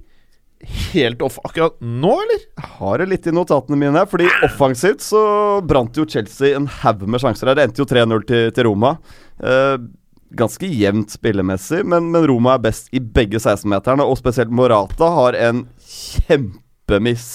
helt 0.93 1.23
off 1.23 1.37
akkurat 1.47 1.77
nå, 1.81 2.11
eller? 2.25 2.41
Jeg 2.59 2.71
har 2.81 2.99
det 2.99 3.07
litt 3.13 3.27
i 3.31 3.35
notatene 3.37 3.77
mine 3.79 3.95
her 4.01 4.09
Fordi 4.11 4.27
offensivt 4.43 5.05
så 5.07 5.21
brant 5.63 5.95
jo 5.97 6.07
Chelsea 6.11 6.57
en 6.59 6.67
haug 6.83 7.05
med 7.07 7.23
sjanser 7.23 7.47
her 7.53 7.55
Det 7.61 7.69
endte 7.69 7.83
jo 7.85 7.87
3-0 7.87 8.25
til, 8.27 8.51
til 8.57 8.67
Roma 8.71 8.97
Eh, 9.39 9.77
Ganske 10.35 10.67
jevnt 10.67 11.15
spillemessig 11.15 11.85
men, 11.89 12.09
men 12.13 12.27
Roma 12.29 12.57
er 12.57 12.65
best 12.67 12.91
i 12.93 12.99
begge 13.01 13.39
16-meterne 13.39 14.03
Og 14.05 14.19
spesielt 14.19 14.51
Morata 14.53 15.07
har 15.15 15.39
en 15.39 15.63
kjempemiss 15.89 17.29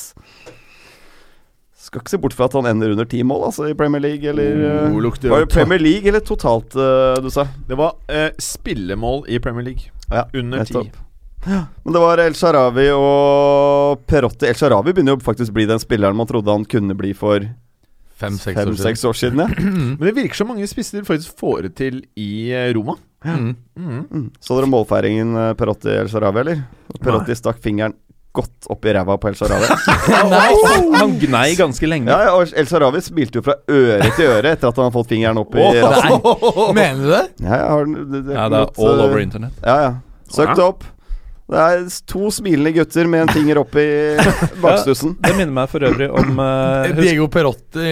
Skal 1.83 2.03
ikke 2.03 2.13
se 2.13 2.19
bort 2.21 2.35
fra 2.37 2.45
at 2.51 2.57
han 2.59 2.67
ender 2.69 2.91
under 2.93 3.07
10 3.07 3.23
mål 3.31 3.47
altså, 3.49 3.69
i 3.71 3.77
Premier 3.79 4.03
League 4.03 4.29
Eller 4.29 4.91
Oh, 4.91 4.99
lukter 5.03 5.31
Var 5.33 5.45
det. 5.45 5.49
Premier 5.55 5.81
League 5.81 6.07
eller 6.11 6.21
totalt 6.27 6.75
uh, 6.75 7.15
du 7.23 7.31
sa? 7.33 7.47
Det 7.71 7.79
var 7.79 7.95
uh, 8.11 8.29
spillemål 8.39 9.23
i 9.31 9.39
Premier 9.43 9.65
League. 9.71 9.89
Ja, 10.11 10.25
Under 10.37 10.63
ti. 10.67 10.83
Men 11.45 11.93
det 11.95 12.01
var 12.03 12.21
El 12.23 12.35
Sharawi 12.37 12.87
og 12.95 14.03
Perotti. 14.07 14.47
El 14.47 14.55
Sharawi 14.59 14.93
begynner 14.93 15.17
jo 15.17 15.23
faktisk 15.25 15.51
å 15.53 15.57
bli 15.57 15.65
den 15.69 15.81
spilleren 15.81 16.15
man 16.17 16.29
trodde 16.29 16.51
han 16.53 16.65
kunne 16.69 16.95
bli 16.97 17.13
for 17.17 17.43
Fem-seks 18.23 18.55
år 18.55 18.61
siden. 18.61 18.75
fem-seks 18.77 19.03
år 19.09 19.17
siden. 19.19 19.41
Ja. 19.41 19.47
Men 19.99 20.05
det 20.07 20.13
virker 20.15 20.37
som 20.39 20.47
mange 20.53 20.67
spisser 20.69 21.03
faktisk 21.07 21.33
får 21.41 21.65
det 21.67 21.73
til 21.81 21.97
i 22.15 22.29
eh, 22.55 22.69
Roma. 22.77 22.95
Mm. 23.25 23.49
Mm. 23.79 23.99
Mm. 24.11 24.23
Så 24.43 24.55
dere 24.55 24.69
målfeiringen 24.71 25.35
eh, 25.39 25.51
Perotti 25.59 25.91
El 25.97 26.07
Sharawi, 26.11 26.43
eller? 26.45 26.63
Perotti 27.03 27.35
stakk 27.39 27.59
fingeren 27.63 27.97
godt 28.33 28.65
opp 28.73 28.85
i 28.89 28.93
ræva 28.95 29.17
på 29.21 29.29
El 29.29 29.35
Sharawi. 29.37 29.67
Han 31.01 31.17
gnei 31.21 31.51
ganske 31.59 31.89
lenge. 31.89 32.09
ja, 32.13 32.29
ja, 32.29 32.31
og 32.37 32.53
El 32.57 32.69
Sharawi 32.69 33.01
smilte 33.05 33.41
jo 33.41 33.45
fra 33.45 33.57
øre 33.69 34.07
til 34.15 34.31
øre 34.31 34.55
etter 34.55 34.71
at 34.71 34.79
han 34.79 34.87
hadde 34.87 34.95
fått 34.95 35.11
fingeren 35.11 35.41
opp 35.43 35.53
i 35.59 35.67
ræva 35.67 36.71
Mener 36.79 37.03
du 37.03 37.11
det? 37.11 37.23
Ja, 37.45 37.59
har, 37.75 37.85
det, 37.91 38.23
det, 38.29 38.33
Ja, 38.39 38.47
det 38.49 38.63
er 38.63 38.81
all 38.87 39.03
over 39.09 39.21
internett. 39.21 39.59
Ja, 39.65 39.77
ja. 39.89 39.93
Søk 40.33 40.55
det 40.57 40.63
opp. 40.65 40.87
Det 41.53 41.61
er 41.61 41.83
to 42.09 42.31
smilende 42.33 42.71
gutter 42.73 43.09
med 43.09 43.27
en 43.27 43.33
finger 43.33 43.59
opp 43.61 43.75
i 43.77 43.85
bakstussen. 44.63 45.13
Det 45.21 45.35
minner 45.37 45.53
meg 45.53 45.69
for 45.69 45.85
øvrig 45.85 46.07
om 46.09 46.39
uh, 46.39 46.87
husk, 46.87 47.01
Diego 47.03 47.27
Perotti 47.29 47.91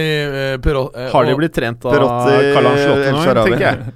uh, 0.58 1.12
Har 1.12 1.28
de 1.28 1.36
blitt 1.38 1.54
trent 1.54 1.86
av 1.86 1.94
Anslotti 1.94 2.48
El 2.58 2.66
nå, 2.66 3.22
Sharawi. 3.22 3.52
tenker 3.52 3.68
jeg? 3.68 3.94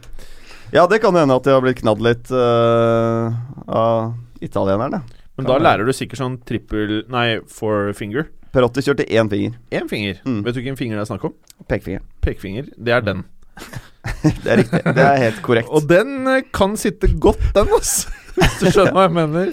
Ja, 0.77 0.87
det 0.91 1.01
kan 1.03 1.19
hende 1.19 1.35
at 1.35 1.47
de 1.47 1.55
har 1.55 1.63
blitt 1.65 1.81
knadd 1.81 2.01
litt 2.03 2.31
av 2.31 4.15
italienerne. 4.45 5.03
Men 5.37 5.49
da 5.49 5.59
lærer 5.63 5.87
du 5.87 5.93
sikkert 5.95 6.21
sånn 6.21 6.37
trippel 6.49 7.03
Nei, 7.13 7.39
four 7.51 7.93
finger. 7.97 8.27
Perotti 8.55 8.85
kjørte 8.85 9.07
én 9.07 9.31
finger. 9.31 9.57
Én 9.75 9.89
finger. 9.91 10.21
Mm. 10.25 10.41
Vet 10.47 10.57
du 10.57 10.61
hvilken 10.63 10.79
finger 10.79 10.99
det 10.99 11.05
er 11.05 11.11
snakk 11.11 11.27
om? 11.29 11.35
Pekefinger. 11.69 12.05
Pekefinger. 12.25 12.71
Det 12.77 12.95
er 12.97 13.05
den. 13.05 13.25
Det 14.23 14.47
er 14.47 14.61
riktig. 14.63 14.81
Det 14.95 15.03
er 15.03 15.17
helt 15.19 15.41
korrekt. 15.43 15.71
Og 15.75 15.89
den 15.91 16.29
kan 16.55 16.77
sitte 16.79 17.11
godt, 17.21 17.43
den, 17.57 17.73
ass. 17.75 18.07
Hvis 18.41 18.57
du 18.61 18.67
skjønner 18.71 18.93
hva 18.97 19.03
jeg 19.09 19.15
mener. 19.17 19.53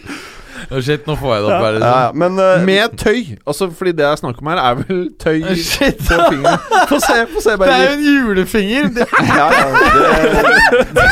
Shit, 0.82 1.08
nå 1.08 1.16
får 1.20 1.34
jeg 1.34 1.44
det 1.44 1.50
opp 1.52 1.64
her. 1.66 1.74
ja, 1.74 1.80
ja, 1.84 2.08
Liksom. 2.08 2.18
men 2.22 2.32
uh, 2.40 2.66
Med 2.66 2.94
tøy. 2.98 3.20
Altså, 3.48 3.68
fordi 3.78 3.92
det 3.92 4.06
jeg 4.06 4.18
snakker 4.22 4.40
om 4.42 4.48
her, 4.54 4.62
er 4.64 4.74
vel 4.80 5.02
tøy 5.20 5.42
Shit, 5.60 5.98
på 6.08 6.20
fingeren. 6.30 6.60
Få 6.90 7.00
se, 7.04 7.18
få 7.34 7.42
se, 7.44 7.58
det 7.60 7.70
er 7.74 7.84
jo 7.84 7.94
en 7.98 8.06
julefinger! 8.08 8.90
Ja, 9.28 9.48
ja, 9.52 9.66
det, 9.74 10.88
det 10.96 11.04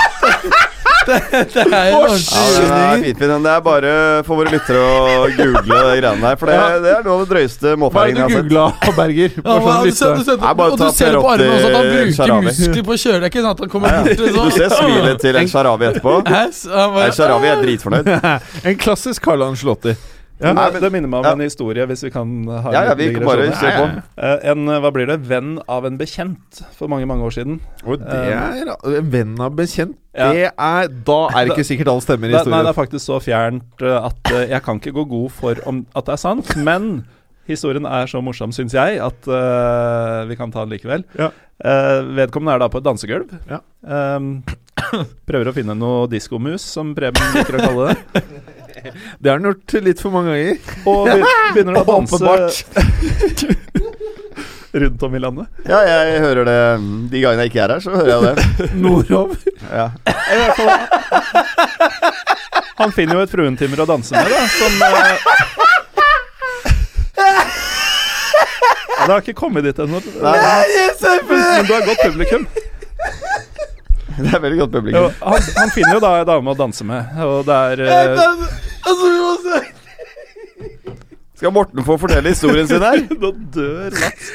er 1.08 1.16
en 1.30 1.92
ja, 1.92 1.96
ordentlig 1.96 2.60
den 2.60 2.72
er 2.76 3.02
fint, 3.04 3.18
fin, 3.18 3.28
den. 3.30 3.42
Det 3.46 3.52
er 3.54 3.60
bare 3.64 3.92
for 4.26 4.40
våre 4.40 4.50
lyttere 4.52 4.80
å 4.80 5.28
google 5.36 5.62
de 5.64 6.00
greiene 6.00 6.26
her. 6.26 6.36
For 6.40 6.46
det, 6.50 6.58
det 6.84 6.90
er 6.96 7.02
noe 7.06 7.14
av 7.14 7.22
det 7.24 7.30
drøyeste 7.34 7.64
Hva 7.64 7.70
er 7.70 7.76
det 7.76 7.80
målfeiringen 7.80 8.16
du 8.16 8.20
jeg 8.20 8.26
har 8.26 8.36
sett. 8.36 8.50
googla, 8.50 8.96
Berger? 9.00 9.30
Ja, 9.40 9.56
hva- 9.60 9.76
sånn 9.76 9.84
du 9.84 9.90
ser, 9.96 10.06
du 10.06 10.20
lytte. 10.20 10.24
ser, 10.30 10.36
Nei, 10.40 10.52
og 10.70 10.78
du 10.78 10.86
ser 11.00 11.10
det 11.16 11.22
på 11.24 11.32
armene 11.32 11.50
også 11.56 11.66
at 11.70 11.76
han 11.80 11.90
bruker 11.90 12.14
Sharawi. 12.20 12.44
muskler 12.50 12.84
på 12.84 12.92
å 12.92 13.00
kjøre. 13.04 13.18
Det 13.20 13.26
er 13.26 13.32
ikke 13.32 13.44
sånn 13.46 13.50
at 13.56 13.60
han 13.64 13.68
kommer 13.74 13.88
Ja, 13.90 14.02
bort 14.02 14.10
ja. 14.10 14.30
sånn. 14.30 14.50
Du 14.50 14.50
ser 14.60 14.70
smilet 14.76 15.20
til 15.24 15.36
El 15.40 15.48
Sharawi 15.54 15.84
etterpå. 15.90 16.14
El 16.26 17.12
Sharawi 17.16 17.46
er 17.54 17.62
dritfornøyd. 17.64 18.06
En 18.70 18.76
klassisk 18.76 19.22
Carl 19.24 19.42
Anslotti. 19.48 19.96
Ja, 20.40 20.52
Nei, 20.56 20.70
men- 20.72 20.82
det 20.82 20.90
minner 20.92 21.10
meg 21.12 21.20
om 21.20 21.28
ja. 21.28 21.32
en 21.36 21.44
historie, 21.44 21.86
hvis 21.86 22.04
vi 22.06 22.10
kan 22.14 22.32
ha 22.48 22.72
Ja, 22.72 22.84
ja, 22.88 22.94
vi 22.98 23.10
kan 23.14 23.26
bare 23.28 23.50
se 23.52 23.72
på. 23.76 23.86
Eh, 24.16 24.50
En, 24.50 24.68
eh, 24.68 24.80
hva 24.80 24.90
blir 24.92 25.06
det, 25.06 25.20
venn 25.28 25.58
av 25.68 25.84
en 25.84 25.98
bekjent 26.00 26.62
for 26.76 26.88
mange, 26.88 27.06
mange 27.06 27.22
år 27.22 27.34
siden. 27.36 27.60
Og 27.84 28.00
det 28.00 28.08
er 28.08 28.72
en 28.98 29.10
venn 29.12 29.36
av 29.40 29.54
bekjent. 29.56 29.96
Ja. 30.16 30.32
Det 30.32 30.50
er 30.50 30.88
Da 30.88 31.20
er 31.28 31.46
det 31.46 31.56
ikke 31.56 31.68
sikkert 31.68 31.92
alt 31.92 32.02
stemmer 32.02 32.28
i 32.28 32.34
historien. 32.34 32.56
nei, 32.56 32.62
det 32.64 32.72
er 32.72 32.80
faktisk 32.80 33.04
så 33.04 33.20
fjernt 33.22 33.84
eh, 33.84 34.06
at 34.10 34.32
eh, 34.32 34.48
jeg 34.50 34.62
kan 34.62 34.80
ikke 34.80 34.96
gå 34.96 35.08
god 35.08 35.30
for 35.30 35.54
om 35.66 35.86
at 35.94 36.06
det 36.06 36.12
er 36.16 36.22
sant, 36.24 36.56
men 36.56 37.04
historien 37.50 37.86
er 37.86 38.06
så 38.10 38.22
morsom, 38.22 38.52
syns 38.54 38.74
jeg, 38.76 39.00
at 39.02 39.28
uh, 39.30 40.26
vi 40.30 40.36
kan 40.38 40.52
ta 40.54 40.64
den 40.64 40.74
likevel. 40.76 41.04
Ja. 41.18 41.30
Uh, 41.60 42.06
vedkommende 42.16 42.54
er 42.56 42.62
da 42.62 42.68
på 42.72 42.80
et 42.80 42.86
dansegulv. 42.86 43.32
Ja. 43.50 43.60
Um, 43.82 44.42
prøver 45.28 45.50
å 45.50 45.54
finne 45.56 45.76
noe 45.78 46.06
diskomus, 46.10 46.64
som 46.64 46.94
Preben 46.96 47.34
liker 47.34 47.58
å 47.58 47.64
kalle 47.64 47.90
det. 47.90 48.22
Det 49.20 49.28
har 49.30 49.36
han 49.38 49.46
gjort 49.50 49.68
litt 49.86 50.00
for 50.02 50.10
mange 50.14 50.30
ganger. 50.34 50.56
Og 50.90 50.98
be- 51.08 51.24
begynner 51.54 51.74
å 51.80 51.82
danse 51.88 52.20
rundt 54.80 55.02
om 55.02 55.14
i 55.14 55.18
landet. 55.18 55.46
Ja, 55.66 55.80
jeg 55.82 56.20
hører 56.22 56.44
det 56.46 56.54
De 57.10 57.18
gangene 57.24 57.42
jeg 57.42 57.50
ikke 57.50 57.62
er 57.64 57.70
her, 57.74 57.80
så 57.82 57.90
hører 57.90 58.10
jeg 58.12 58.22
det. 58.38 58.44
Nordover. 58.84 59.34
Ja. 59.66 59.90
Han 62.80 62.90
finner 62.96 63.14
jo 63.18 63.22
et 63.26 63.32
fruentimmer 63.34 63.78
å 63.82 63.86
danse 63.90 64.14
med, 64.14 64.30
da, 64.30 64.40
som 64.54 64.72
eh, 64.86 65.18
ja, 68.96 69.06
Det 69.06 69.12
har 69.12 69.20
ikke 69.24 69.34
kommet 69.40 69.64
dit 69.66 69.78
ennå. 69.82 70.00
Men 70.00 71.66
du 71.66 71.72
har 71.74 71.86
godt 71.88 72.02
publikum. 72.06 72.42
det 74.24 74.32
er 74.36 74.42
veldig 74.44 74.60
godt 74.62 74.72
publikum. 74.78 75.10
han, 75.20 75.50
han 75.56 75.70
finner 75.74 75.98
jo 75.98 76.00
da 76.04 76.14
ei 76.20 76.24
dame 76.28 76.54
å 76.54 76.58
danse 76.58 76.86
med, 76.86 77.20
og 77.26 77.44
det 77.48 77.60
er 77.72 77.76
se 79.00 79.60
Skal 81.40 81.52
Morten 81.56 81.84
få 81.84 81.96
fortelle 81.96 82.28
historien 82.28 82.68
sin 82.68 82.82
her? 82.84 83.00
Nå 83.22 83.30
dør 83.54 83.94
Mats. 83.96 84.26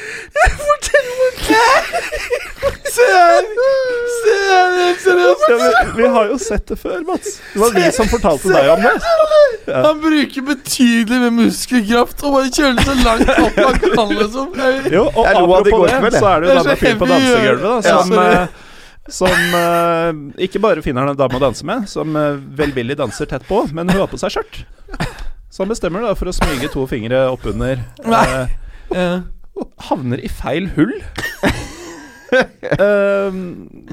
Se 2.96 3.04
her! 3.12 3.44
Se 4.16 4.34
her, 4.48 4.96
seriøst! 5.04 5.44
Ja, 5.50 5.56
vi, 5.60 6.02
vi 6.02 6.08
har 6.16 6.26
jo 6.32 6.38
sett 6.40 6.64
det 6.68 6.78
før, 6.80 6.98
Mats. 7.06 7.36
Det 7.52 7.60
var 7.60 7.76
vi 7.76 7.84
som 7.94 8.10
fortalte 8.10 8.50
deg 8.50 8.72
om 8.72 8.82
det. 8.82 8.94
Han 9.70 10.00
bruker 10.02 10.46
betydelig 10.50 11.20
med 11.28 11.36
muskelkraft 11.36 12.26
og 12.26 12.38
bare 12.38 12.50
kjører 12.56 12.86
så 12.88 12.94
langt 13.04 13.32
opp 13.36 13.58
han 13.60 13.80
kan, 13.84 14.14
liksom. 14.22 14.48
Jo, 14.96 15.06
og 15.12 15.22
apropos 15.26 15.90
det, 15.90 16.12
så 16.18 16.26
er 16.32 16.40
det 16.40 16.48
jo 16.48 16.52
Det 16.52 16.56
er 16.56 16.62
så 16.62 16.68
med 16.68 16.82
fyr 16.82 16.96
på 17.02 17.10
dansegulvet, 17.12 17.66
da, 17.66 17.76
som 17.86 18.16
eh, 18.24 18.65
som 19.12 19.30
uh, 19.54 20.10
ikke 20.42 20.60
bare 20.62 20.82
finner 20.84 21.04
han 21.06 21.12
en 21.14 21.18
dame 21.20 21.38
å 21.38 21.42
danse 21.42 21.66
med, 21.66 21.86
som 21.90 22.16
uh, 22.18 22.34
velvillig 22.58 22.96
danser 22.98 23.28
tett 23.30 23.46
på, 23.48 23.62
men 23.76 23.88
hun 23.92 24.00
har 24.02 24.10
på 24.10 24.18
seg 24.20 24.34
skjørt. 24.36 24.62
Så 25.50 25.62
han 25.64 25.70
bestemmer 25.72 26.02
da 26.04 26.12
for 26.18 26.28
å 26.28 26.34
smyge 26.36 26.68
to 26.74 26.86
fingre 26.90 27.26
oppunder. 27.32 27.80
Uh, 28.04 28.46
Ja. 28.92 29.22
havner 29.88 30.20
i 30.22 30.28
feil 30.28 30.66
hull. 30.76 30.92
uh, 32.76 33.32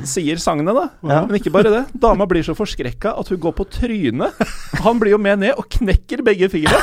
sier 0.06 0.38
sangene, 0.42 0.74
da. 0.76 0.86
Men 1.06 1.38
ikke 1.40 1.54
bare 1.54 1.72
det. 1.72 1.84
Dama 2.04 2.26
blir 2.30 2.44
så 2.46 2.56
forskrekka 2.58 3.14
at 3.22 3.30
hun 3.32 3.40
går 3.42 3.56
på 3.58 3.66
trynet. 3.78 4.42
Han 4.84 5.00
blir 5.02 5.14
jo 5.16 5.22
med 5.22 5.40
ned 5.44 5.54
og 5.58 5.70
knekker 5.78 6.24
begge 6.26 6.50
fingre. 6.52 6.78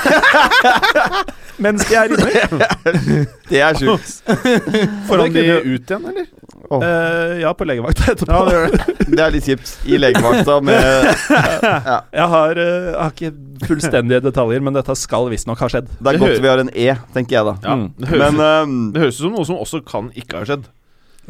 Mens 1.60 1.84
de 1.90 1.98
er 2.00 2.14
inni. 2.14 3.24
Det 3.50 3.60
er 3.66 3.76
sjukt. 3.76 4.22
Får 5.10 5.24
han 5.26 5.34
de 5.36 5.44
ut 5.60 5.90
igjen, 5.90 6.06
eller? 6.14 6.30
Eh, 6.70 7.40
ja, 7.42 7.50
på 7.58 7.66
legevakta 7.66 8.12
etterpå. 8.12 8.30
Ja, 8.30 8.44
det 8.46 8.78
det. 8.98 9.06
Det 9.10 9.22
er 9.24 9.32
litt 9.34 9.46
kjipt. 9.48 9.72
I 9.90 9.98
legevakta 9.98 10.60
med 10.62 10.78
Jeg 12.20 12.28
har, 12.34 12.60
eh, 12.62 12.90
jeg 12.90 12.98
har 13.00 13.10
ikke 13.10 13.66
fullstendige 13.66 14.20
detaljer, 14.28 14.62
men 14.62 14.76
dette 14.78 14.94
skal 14.96 15.26
visstnok 15.32 15.58
ha 15.64 15.68
skjedd. 15.72 15.88
Det 15.98 16.06
er 16.06 16.18
Det 16.18 16.20
godt 16.22 16.42
vi 16.44 16.48
har 16.52 16.62
en 16.62 16.70
E, 16.74 16.94
tenker 17.16 17.36
jeg 17.40 17.48
da. 17.50 17.56
Ja, 17.66 17.74
Mm. 17.80 17.88
det 17.98 18.08
høres, 18.12 18.20
Men 18.22 18.44
ehm, 18.46 18.76
det 18.94 19.02
høres 19.02 19.18
ut 19.18 19.24
som 19.26 19.32
noe 19.34 19.44
som 19.50 19.56
også 19.58 19.82
kan 19.86 20.10
ikke 20.14 20.38
ha 20.38 20.44
skjedd. 20.46 20.68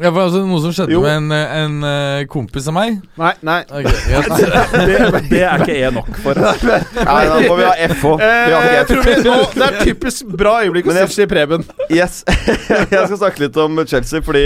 Ja, 0.01 0.09
for 0.09 0.23
altså 0.25 0.39
Noe 0.47 0.61
som 0.63 0.71
skjedde 0.73 0.95
Jo. 0.95 1.01
med 1.05 1.13
en, 1.19 1.31
en 1.61 1.75
eh, 1.85 2.23
kompis 2.31 2.65
av 2.71 2.73
meg 2.73 2.95
Nei, 3.21 3.31
nei. 3.45 3.59
Ok, 3.69 3.85
yes. 4.09 4.29
Det, 4.89 4.95
det 5.29 5.41
er 5.45 5.61
ikke 5.61 5.75
E 5.77 5.91
nok 5.93 6.09
for. 6.23 6.39
Nei, 6.41 7.19
da 7.29 7.37
må 7.45 7.57
vi 7.59 7.65
ha 7.67 7.73
FH. 7.91 8.13
Vi 8.17 8.25
har 8.25 8.65
Eh, 8.65 8.73
jeg 8.73 8.81
ikke 8.81 8.87
tror 8.91 9.07
vi 9.07 9.15
nå, 9.27 9.35
Det 9.53 9.67
er 9.67 9.77
typisk 9.91 10.33
bra 10.41 10.55
øyeblikk 10.65 10.87
å 10.89 10.91
Men 10.93 10.99
jeg- 11.03 11.13
til 11.15 11.29
Preben. 11.31 11.65
Yes. 11.91 12.23
Jeg 12.91 13.05
skal 13.05 13.17
snakke 13.21 13.43
litt 13.45 13.57
om 13.61 13.77
Chelsea, 13.85 14.21
fordi 14.25 14.43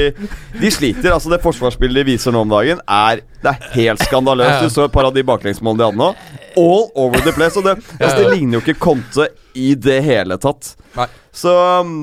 de 0.59 0.71
sliter. 0.73 1.13
Altså 1.15 1.31
Det 1.33 1.41
forsvarsspillet 1.45 2.01
de 2.03 2.07
viser 2.13 2.35
nå 2.35 2.43
om 2.45 2.51
dagen, 2.51 2.81
er 2.87 3.21
Det 3.45 3.51
er 3.53 3.71
helt 3.77 4.03
skandaløst. 4.07 4.65
Du 4.65 4.73
så 4.73 4.85
et 4.89 4.93
par 4.95 5.07
av 5.07 5.13
de 5.15 5.23
baklengsmålene 5.27 5.79
de 5.81 5.87
hadde 5.89 6.01
nå. 6.01 6.11
All 6.59 6.85
over 6.95 7.19
the 7.25 7.31
place. 7.35 7.55
Og 7.59 7.63
det, 7.67 7.77
altså, 8.01 8.15
det 8.23 8.31
ligner 8.35 8.59
jo 8.59 8.63
ikke 8.65 8.79
Conte 8.81 9.29
i 9.55 9.71
det 9.79 10.01
hele 10.03 10.35
tatt. 10.41 10.73
Nei. 10.97 11.07
Så 11.35 11.51
um, 11.81 11.95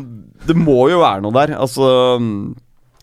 det 0.47 0.57
må 0.57 0.87
jo 0.93 1.01
være 1.03 1.25
noe 1.25 1.35
der. 1.37 1.55
Altså 1.61 1.89
um, 2.21 2.55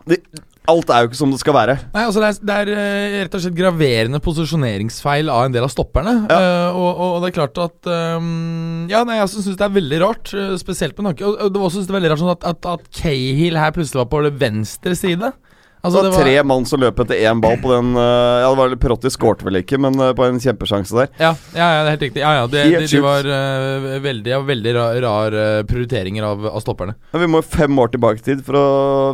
det, 0.10 0.24
Alt 0.70 0.92
er 0.94 1.02
jo 1.04 1.10
ikke 1.10 1.18
som 1.18 1.32
det 1.34 1.40
skal 1.42 1.56
være. 1.56 1.76
Nei, 1.96 2.04
altså 2.06 2.22
Det 2.22 2.30
er, 2.30 2.40
det 2.46 2.56
er 2.56 2.72
eh, 2.76 3.16
rett 3.24 3.36
og 3.38 3.42
slett 3.42 3.58
graverende 3.58 4.22
posisjoneringsfeil 4.22 5.32
av 5.34 5.48
en 5.48 5.56
del 5.56 5.66
av 5.66 5.72
stopperne. 5.74 6.14
Eh, 6.30 6.78
og, 6.78 7.02
og 7.06 7.18
det 7.24 7.32
er 7.32 7.38
klart 7.40 7.62
at 7.64 7.90
um, 8.20 8.86
Ja, 8.92 9.02
nei, 9.08 9.18
jeg 9.18 9.32
syns 9.34 9.50
det 9.50 9.66
er 9.66 9.76
veldig 9.80 10.02
rart, 10.04 10.34
eh, 10.36 10.54
spesielt 10.62 10.98
med 11.00 11.10
Nakke. 11.10 11.26
Og, 11.26 11.40
og 11.40 11.54
det 11.54 11.62
var 11.62 11.70
også 11.70 11.80
synes 11.80 11.90
det 11.90 11.96
er 11.96 12.00
veldig 12.00 12.14
rart 12.14 12.24
sånn 12.24 12.34
at, 12.36 12.50
at, 12.52 12.70
at 12.76 12.90
Cahill 13.02 13.58
her 13.60 13.74
plutselig 13.76 14.04
var 14.04 14.12
på 14.12 14.24
venstre 14.44 14.98
side. 15.00 15.32
Altså, 15.80 16.02
det 16.04 16.12
var 16.12 16.26
tre 16.26 16.36
mann 16.44 16.66
som 16.68 16.82
løp 16.82 16.98
etter 17.06 17.22
én 17.24 17.40
ball 17.40 17.56
på 17.62 17.72
den 17.72 17.94
uh, 17.96 18.42
Ja, 18.44 18.50
det 18.52 18.60
var 18.60 18.74
Perotti 18.84 19.12
skårte 19.14 19.48
vel 19.48 19.62
ikke, 19.62 19.80
men 19.80 19.96
uh, 19.96 20.12
på 20.16 20.26
en 20.28 20.40
kjempesjanse 20.44 20.98
der. 20.98 21.12
Ja, 21.22 21.32
ja, 21.56 21.68
ja, 21.72 21.84
det 21.86 21.86
er 21.86 21.94
helt 21.94 22.06
riktig. 22.08 22.24
Ja, 22.24 22.32
ja, 22.36 22.48
det, 22.52 22.64
de, 22.74 22.82
de 22.92 23.04
var 23.06 23.30
uh, 23.30 23.90
veldig, 24.04 24.34
ja, 24.34 24.40
veldig 24.44 24.74
rar, 24.76 25.00
rar 25.06 25.38
prioriteringer 25.70 26.26
av, 26.28 26.50
av 26.52 26.64
stopperne. 26.66 26.98
Ja, 27.14 27.22
vi 27.24 27.30
må 27.32 27.40
fem 27.46 27.80
år 27.80 27.94
tilbake 27.94 28.20
i 28.20 28.26
tid 28.32 28.44
for 28.44 28.60
å 28.60 28.66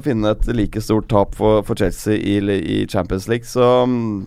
finne 0.05 0.33
et 0.33 0.47
like 0.57 0.81
stort 0.81 1.09
tap 1.11 1.37
for, 1.37 1.61
for 1.67 1.77
Chelsea 1.77 2.17
i, 2.17 2.39
i 2.41 2.79
Champions 2.89 3.29
League, 3.29 3.45
så 3.49 3.85
mm, 3.85 4.25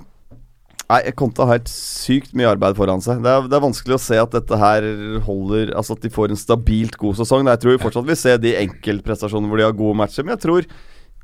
Nei, 0.88 1.02
Conte 1.12 1.44
har 1.44 1.58
helt 1.58 1.68
sykt 1.68 2.30
mye 2.38 2.48
arbeid 2.48 2.78
foran 2.78 3.02
seg. 3.04 3.18
Det 3.20 3.28
er, 3.28 3.48
det 3.50 3.56
er 3.58 3.60
vanskelig 3.60 3.98
å 3.98 4.00
se 4.00 4.16
at 4.16 4.32
dette 4.32 4.56
her 4.56 4.86
holder 5.26 5.74
Altså 5.76 5.98
at 5.98 6.06
de 6.06 6.10
får 6.12 6.32
en 6.32 6.40
stabilt 6.40 6.96
god 6.96 7.18
sesong. 7.18 7.44
Jeg 7.44 7.60
tror 7.60 7.74
vi 7.74 7.82
fortsatt 7.82 8.08
vil 8.08 8.16
se 8.16 8.32
de 8.40 8.54
enkeltprestasjonene 8.62 9.52
hvor 9.52 9.60
de 9.60 9.66
har 9.66 9.76
gode 9.76 9.98
matcher, 10.00 10.24
men 10.24 10.32
jeg 10.38 10.44
tror, 10.46 10.70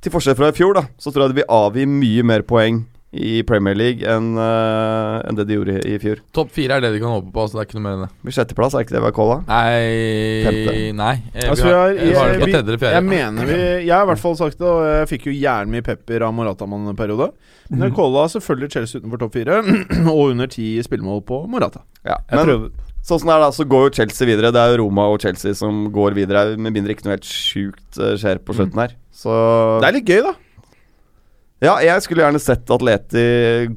til 0.05 0.13
forskjell 0.15 0.37
fra 0.39 0.51
i 0.53 0.57
fjor, 0.57 0.75
da, 0.77 0.87
så 1.01 1.11
tror 1.13 1.27
jeg 1.27 1.35
det 1.35 1.43
vil 1.43 1.55
avgi 1.55 1.87
mye 1.89 2.25
mer 2.27 2.45
poeng 2.47 2.85
i 3.15 3.45
Premier 3.47 3.77
League 3.79 4.03
enn 4.11 4.33
uh, 4.35 5.21
en 5.23 5.37
det 5.39 5.45
de 5.47 5.55
gjorde 5.55 5.77
i, 5.87 5.93
i 5.95 5.99
fjor. 6.03 6.19
Topp 6.35 6.49
fire 6.51 6.75
er 6.75 6.83
det 6.83 6.89
de 6.97 6.99
kan 6.99 7.13
håpe 7.15 7.29
på, 7.31 7.45
Altså 7.45 7.55
det 7.55 7.61
er 7.63 7.69
ikke 7.69 7.77
noe 7.79 7.85
mer 7.85 7.93
enn 7.95 8.03
det. 8.03 8.09
Blir 8.27 8.35
sjetteplass, 8.35 8.75
er 8.75 8.83
ikke 8.83 8.97
det 8.97 9.03
vi 9.05 9.07
har 9.07 9.15
calla? 9.15 9.37
Nei 9.47 9.69
Femte. 10.49 10.73
Nei. 10.99 11.13
Jeg, 11.31 11.51
Altså, 11.53 11.69
har, 11.71 11.93
jeg, 11.95 12.09
jeg, 12.11 12.41
vi, 12.43 12.55
tredje 12.57 12.91
jeg 12.97 13.07
mener 13.07 13.47
vi 13.53 13.59
Jeg 13.87 13.93
har 13.95 14.03
i 14.03 14.09
hvert 14.11 14.23
fall 14.25 14.35
sagt 14.41 14.59
det, 14.59 14.67
og 14.67 14.83
jeg 14.89 15.11
fikk 15.13 15.29
jo 15.31 15.37
jævlig 15.37 15.77
mye 15.77 15.87
pepper 15.87 16.27
av 16.27 16.35
Morata-mannen 16.35 16.91
en 16.91 16.99
periode. 16.99 17.31
Men 17.71 17.79
Mhm. 17.79 17.87
jeg 17.87 17.95
calla 18.01 18.25
selvfølgelig 18.35 18.71
Chelsea 18.75 19.01
utenfor 19.01 19.23
topp 19.23 19.39
fire, 19.39 19.61
og 20.11 20.25
under 20.35 20.51
ti 20.51 20.67
spillemål 20.85 21.23
på 21.31 21.39
Morata. 21.55 21.81
Ja, 22.05 22.19
Jeg 22.29 22.37
men 22.43 22.51
prøver. 22.51 22.84
Sånn 23.05 23.21
som 23.21 23.29
det 23.29 23.35
er 23.37 23.43
da, 23.45 23.51
så 23.53 23.67
går 23.69 23.89
jo 23.89 23.95
Chelsea 23.99 24.29
videre. 24.29 24.51
Det 24.55 24.61
er 24.63 24.73
jo 24.73 24.81
Roma 24.81 25.05
og 25.13 25.19
Chelsea 25.21 25.53
som 25.59 25.85
går 25.93 26.17
videre, 26.17 26.55
med 26.57 26.73
mindre 26.73 26.95
ikke 26.95 27.05
noe 27.05 27.19
helt 27.19 27.29
sjukt 27.29 27.99
eh, 28.01 28.15
skjer 28.21 28.41
på 28.41 28.57
slutten 28.57 28.81
her. 28.81 28.95
Så 29.13 29.35
Det 29.85 29.91
er 29.91 29.97
litt 29.99 30.09
gøy, 30.09 30.23
da. 30.25 30.33
Ja, 31.65 31.75
jeg 31.85 32.05
skulle 32.05 32.25
gjerne 32.25 32.41
sett 32.43 32.69
Atleti, 32.73 33.25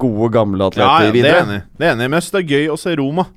gode, 0.00 0.30
gamle 0.34 0.66
Atleti, 0.68 0.84
Ja, 0.84 1.04
ja, 1.06 1.12
det 1.12 1.28
er 1.28 1.42
enig. 1.44 1.60
Det 1.78 1.86
er 1.86 1.94
enig. 1.94 2.08
Mest 2.16 2.34
det 2.34 2.40
er 2.42 2.56
gøy 2.56 2.72
å 2.72 2.78
se 2.80 2.96
Roma. 2.98 3.28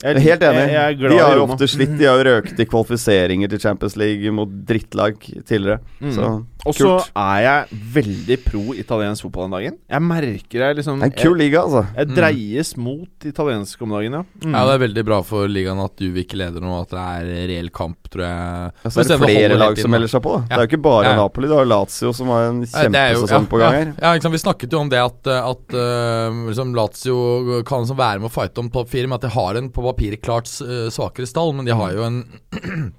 Jeg 0.00 0.16
er 0.16 0.22
helt 0.24 0.46
enig. 0.48 0.60
Jeg, 0.60 0.74
jeg 0.76 0.94
er 0.94 0.98
glad 1.00 1.14
de 1.16 1.22
har 1.22 1.36
jo 1.36 1.46
ofte 1.46 1.70
slitt. 1.70 1.96
De 2.00 2.08
har 2.08 2.20
jo 2.20 2.28
røkt 2.30 2.60
i 2.60 2.68
kvalifiseringer 2.68 3.52
til 3.52 3.60
Champions 3.60 3.96
League 4.00 4.34
mot 4.36 4.48
drittlag 4.68 5.18
tidligere. 5.20 5.80
Mm. 6.00 6.14
Så 6.16 6.30
Og 6.66 6.76
så 6.76 6.92
er 7.16 7.40
jeg 7.44 7.80
veldig 7.94 8.38
pro 8.44 8.64
italiensk 8.76 9.26
fotball 9.26 9.48
den 9.48 9.56
dagen. 9.58 9.78
Jeg 9.88 10.04
merker 10.04 10.66
jeg 10.66 10.80
liksom 10.80 11.02
en 11.04 11.14
kul 11.16 11.38
liga, 11.40 11.64
altså. 11.64 11.86
Jeg, 11.96 12.12
dreies 12.16 12.40
dreies 12.40 12.76
mot 12.76 13.26
italiensk 13.26 13.82
om 13.82 13.94
dagen, 13.94 14.16
ja. 14.18 14.22
Mm. 14.44 14.54
Ja, 14.54 14.62
det 14.68 14.74
er 14.74 14.82
veldig 14.84 15.04
bra 15.06 15.20
for 15.26 15.50
ligaen 15.50 15.80
at 15.82 15.96
du 16.00 16.16
ikke 16.20 16.38
leder 16.40 16.62
nå, 16.64 16.72
at 16.82 16.92
det 16.92 17.00
er 17.00 17.30
reell 17.50 17.70
kamp, 17.74 17.98
tror 18.12 18.24
jeg. 18.26 18.72
Ja, 18.84 18.90
så 18.92 19.02
er 19.02 19.10
det 19.10 19.18
flere 19.22 19.58
lag 19.60 19.78
som 19.80 19.94
melder 19.94 20.12
seg 20.12 20.24
på. 20.24 20.36
da 20.36 20.40
Ja. 20.40 20.48
Det 20.50 20.58
er 20.58 20.66
jo 20.66 20.70
ikke 20.72 20.82
bare 20.88 21.04
Ja. 21.10 21.16
Napoli. 21.16 21.48
Du 21.50 21.54
har 21.56 21.66
Lazio 21.66 22.12
som 22.12 22.28
har 22.28 22.48
en 22.48 22.62
kjempesesong 22.64 23.46
på 23.50 23.58
gang 23.58 23.74
her. 23.74 23.86
Ja, 23.96 24.12
ja, 24.12 24.14
ikke? 24.18 24.32
Vi 24.32 24.42
snakket 24.44 24.72
jo 24.72 24.80
om 24.80 24.90
det 24.90 25.00
at, 25.02 25.26
at 25.26 25.74
uh, 25.74 26.46
liksom 26.48 26.74
Lazio 26.74 27.62
kan 27.66 27.84
liksom 27.84 27.98
være 27.98 28.20
med 28.20 28.30
å 28.30 28.34
fighte 28.34 28.60
om 28.60 28.70
topp 28.70 28.90
fire, 28.90 29.06
men 29.06 29.18
at 29.18 29.26
de 29.26 29.32
har 29.34 29.54
en 29.60 29.70
på 29.70 29.82
papiret 29.90 30.22
klart 30.24 30.48
uh, 30.64 30.88
svakere 30.94 31.28
stall. 31.28 31.52
Men 31.58 31.68
de 31.68 31.76
har 31.76 31.92
jo 31.96 32.06
en 32.06 32.22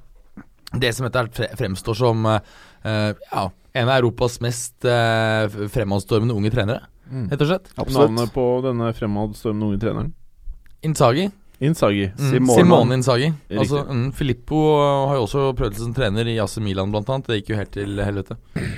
Det 0.81 0.93
som 0.95 1.03
etter 1.07 1.27
hvert 1.27 1.57
fremstår 1.59 1.97
som 1.99 2.23
uh, 2.29 2.39
ja, 2.85 3.41
en 3.73 3.89
av 3.89 3.97
Europas 3.97 4.37
mest 4.43 4.85
uh, 4.87 5.47
fremadstormende 5.71 6.37
unge 6.37 6.53
trenere, 6.53 6.87
Mm. 7.11 7.25
rett 7.27 7.41
og 7.43 7.47
slett. 7.49 7.65
Navnet 7.91 8.29
på 8.31 8.43
denne 8.63 8.85
fremadstormende 8.95 9.65
unge 9.67 9.79
treneren? 9.81 10.13
Innsagi. 10.87 11.25
Inzaghi. 11.59 12.05
Mm, 12.07 12.29
Simone. 12.31 12.55
Simone 12.55 12.95
Inzaghi. 12.95 13.27
Altså, 13.51 13.81
mm, 13.83 14.05
Filippo 14.15 14.61
har 15.09 15.17
jo 15.19 15.25
også 15.27 15.43
prøvd 15.59 15.75
som 15.81 15.91
trener 15.93 16.29
i 16.31 16.37
AC 16.39 16.55
Milan, 16.63 16.89
blant 16.93 17.09
annet. 17.11 17.27
Det 17.27 17.41
gikk 17.41 17.51
jo 17.51 17.59
helt 17.59 17.73
til 17.75 17.99
helvete. 18.05 18.37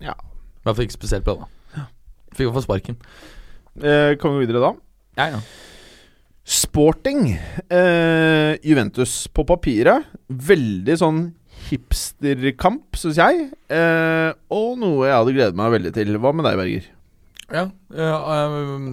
Ja. 0.00 0.12
I 0.14 0.62
hvert 0.64 0.76
fall 0.78 0.84
ikke 0.86 0.96
spesielt 0.96 1.24
bra, 1.26 1.34
da. 1.44 1.84
Fikk 2.32 2.44
i 2.44 2.48
hvert 2.48 2.56
fall 2.56 2.66
sparken. 2.70 2.96
Eh, 3.82 4.16
kan 4.16 4.32
vi 4.32 4.38
gå 4.38 4.42
videre 4.46 4.60
da? 4.62 4.72
Ja, 5.18 5.26
ja. 5.36 5.40
Sporting. 6.48 7.34
Eh, 7.68 8.56
Juventus 8.64 9.26
på 9.36 9.44
papiret. 9.44 10.06
Veldig 10.32 10.96
sånn 10.96 11.18
hipsterkamp, 11.68 12.96
syns 12.96 13.18
jeg. 13.20 13.50
Eh, 13.68 14.30
og 14.56 14.78
noe 14.80 15.10
jeg 15.10 15.18
hadde 15.18 15.34
gledet 15.36 15.58
meg 15.60 15.74
veldig 15.76 15.92
til. 15.98 16.16
Hva 16.16 16.32
med 16.32 16.48
deg, 16.48 16.56
Berger? 16.62 16.86
Ja, 17.48 17.64
ja, 17.96 18.16
øhm, 18.44 18.88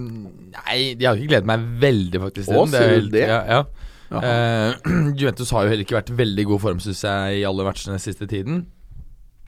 Nei, 0.52 0.94
de 0.96 1.04
har 1.04 1.16
ikke 1.16 1.32
gledet 1.32 1.48
meg 1.48 1.64
veldig, 1.80 2.20
faktisk. 2.28 2.52
Å, 2.52 2.66
sier 2.72 3.02
du 3.04 3.10
det? 3.16 3.26
Ja, 3.28 3.40
ja. 3.48 4.20
Eh, 4.20 4.92
Juventus 5.18 5.52
har 5.56 5.64
jo 5.64 5.72
heller 5.72 5.84
ikke 5.84 5.98
vært 5.98 6.12
veldig 6.16 6.46
god 6.52 6.62
form, 6.62 6.84
syns 6.84 7.02
jeg, 7.08 7.40
i 7.40 7.46
alle 7.48 7.66
matchene 7.66 7.96
siste 8.02 8.28
tiden. 8.30 8.66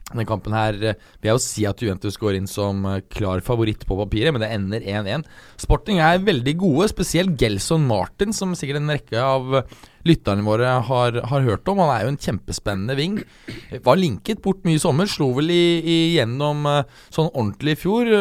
Den 0.09 0.25
kampen 0.25 0.55
her 0.57 0.73
eh, 0.73 0.97
vil 1.21 1.29
jeg 1.29 1.35
jo 1.35 1.43
si 1.43 1.65
at 1.69 1.81
Juventus 1.83 2.17
går 2.19 2.39
inn 2.39 2.49
som 2.49 2.81
eh, 2.89 3.01
klar 3.13 3.43
favoritt 3.45 3.85
på 3.87 3.97
papiret, 3.99 4.33
men 4.33 4.41
det 4.41 4.49
ender 4.55 4.85
1-1. 5.05 5.25
Sporting 5.61 6.01
er 6.01 6.23
veldig 6.25 6.55
gode, 6.61 6.89
spesielt 6.91 7.37
Gelson 7.39 7.85
Martin, 7.89 8.33
som 8.35 8.55
sikkert 8.57 8.81
en 8.81 8.93
rekke 8.93 9.21
av 9.21 9.61
lytterne 10.07 10.45
våre 10.47 10.77
har, 10.87 11.19
har 11.29 11.45
hørt 11.45 11.69
om. 11.69 11.81
Han 11.83 11.93
er 11.93 12.05
jo 12.05 12.13
en 12.13 12.21
kjempespennende 12.25 12.97
ving. 12.97 13.19
Var 13.85 13.99
linket 13.99 14.41
bort 14.45 14.63
mye 14.65 14.79
i 14.79 14.81
sommer, 14.81 15.09
slo 15.09 15.31
vel 15.37 15.53
igjennom 15.53 16.65
eh, 16.71 17.01
sånn 17.13 17.29
ordentlig 17.33 17.77
i 17.77 17.81
fjor. 17.83 18.13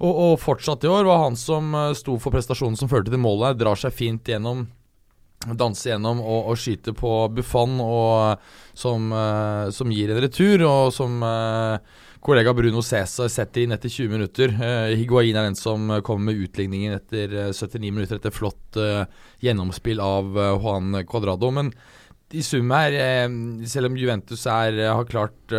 og, 0.00 0.10
og 0.10 0.34
fortsatt 0.40 0.86
i 0.86 0.92
år 0.92 1.08
var 1.08 1.24
han 1.26 1.38
som 1.38 1.74
sto 1.98 2.20
for 2.22 2.34
prestasjonen 2.34 2.78
som 2.78 2.90
førte 2.92 3.10
til 3.10 3.22
målet. 3.22 3.58
Drar 3.58 3.80
seg 3.80 3.96
fint 3.96 4.30
gjennom, 4.30 4.68
danser 5.48 5.94
gjennom 5.94 6.20
og, 6.20 6.50
og 6.52 6.58
skyte 6.60 6.92
på 6.96 7.10
Buffon, 7.32 7.78
og, 7.80 8.42
som, 8.76 9.08
uh, 9.14 9.70
som 9.72 9.92
gir 9.92 10.12
en 10.12 10.20
retur, 10.20 10.64
og 10.68 10.92
som 10.92 11.16
uh, 11.24 11.80
kollega 12.20 12.52
Bruno 12.56 12.82
Cæsar 12.84 13.30
setter 13.32 13.64
inn 13.64 13.72
etter 13.72 13.92
20 13.92 14.12
minutter. 14.12 14.52
Uh, 14.52 14.92
Higuain 14.92 15.38
er 15.38 15.48
den 15.48 15.56
som 15.56 15.88
kommer 16.04 16.30
med 16.30 16.44
utligningen 16.44 16.98
etter 16.98 17.32
eh, 17.46 17.54
79 17.56 17.88
minutter 17.88 18.20
etter 18.20 18.34
flott 18.34 18.76
gjennomspill 19.40 20.02
av 20.04 20.36
Juan 20.60 21.00
Cuadrado. 21.08 21.48
Men 21.56 21.72
i 22.36 22.44
sum 22.46 22.70
her, 22.70 22.94
selv 23.66 23.88
om 23.88 23.96
Juventus 23.98 24.44
er, 24.46 24.76
har 24.92 25.08
klart 25.08 25.56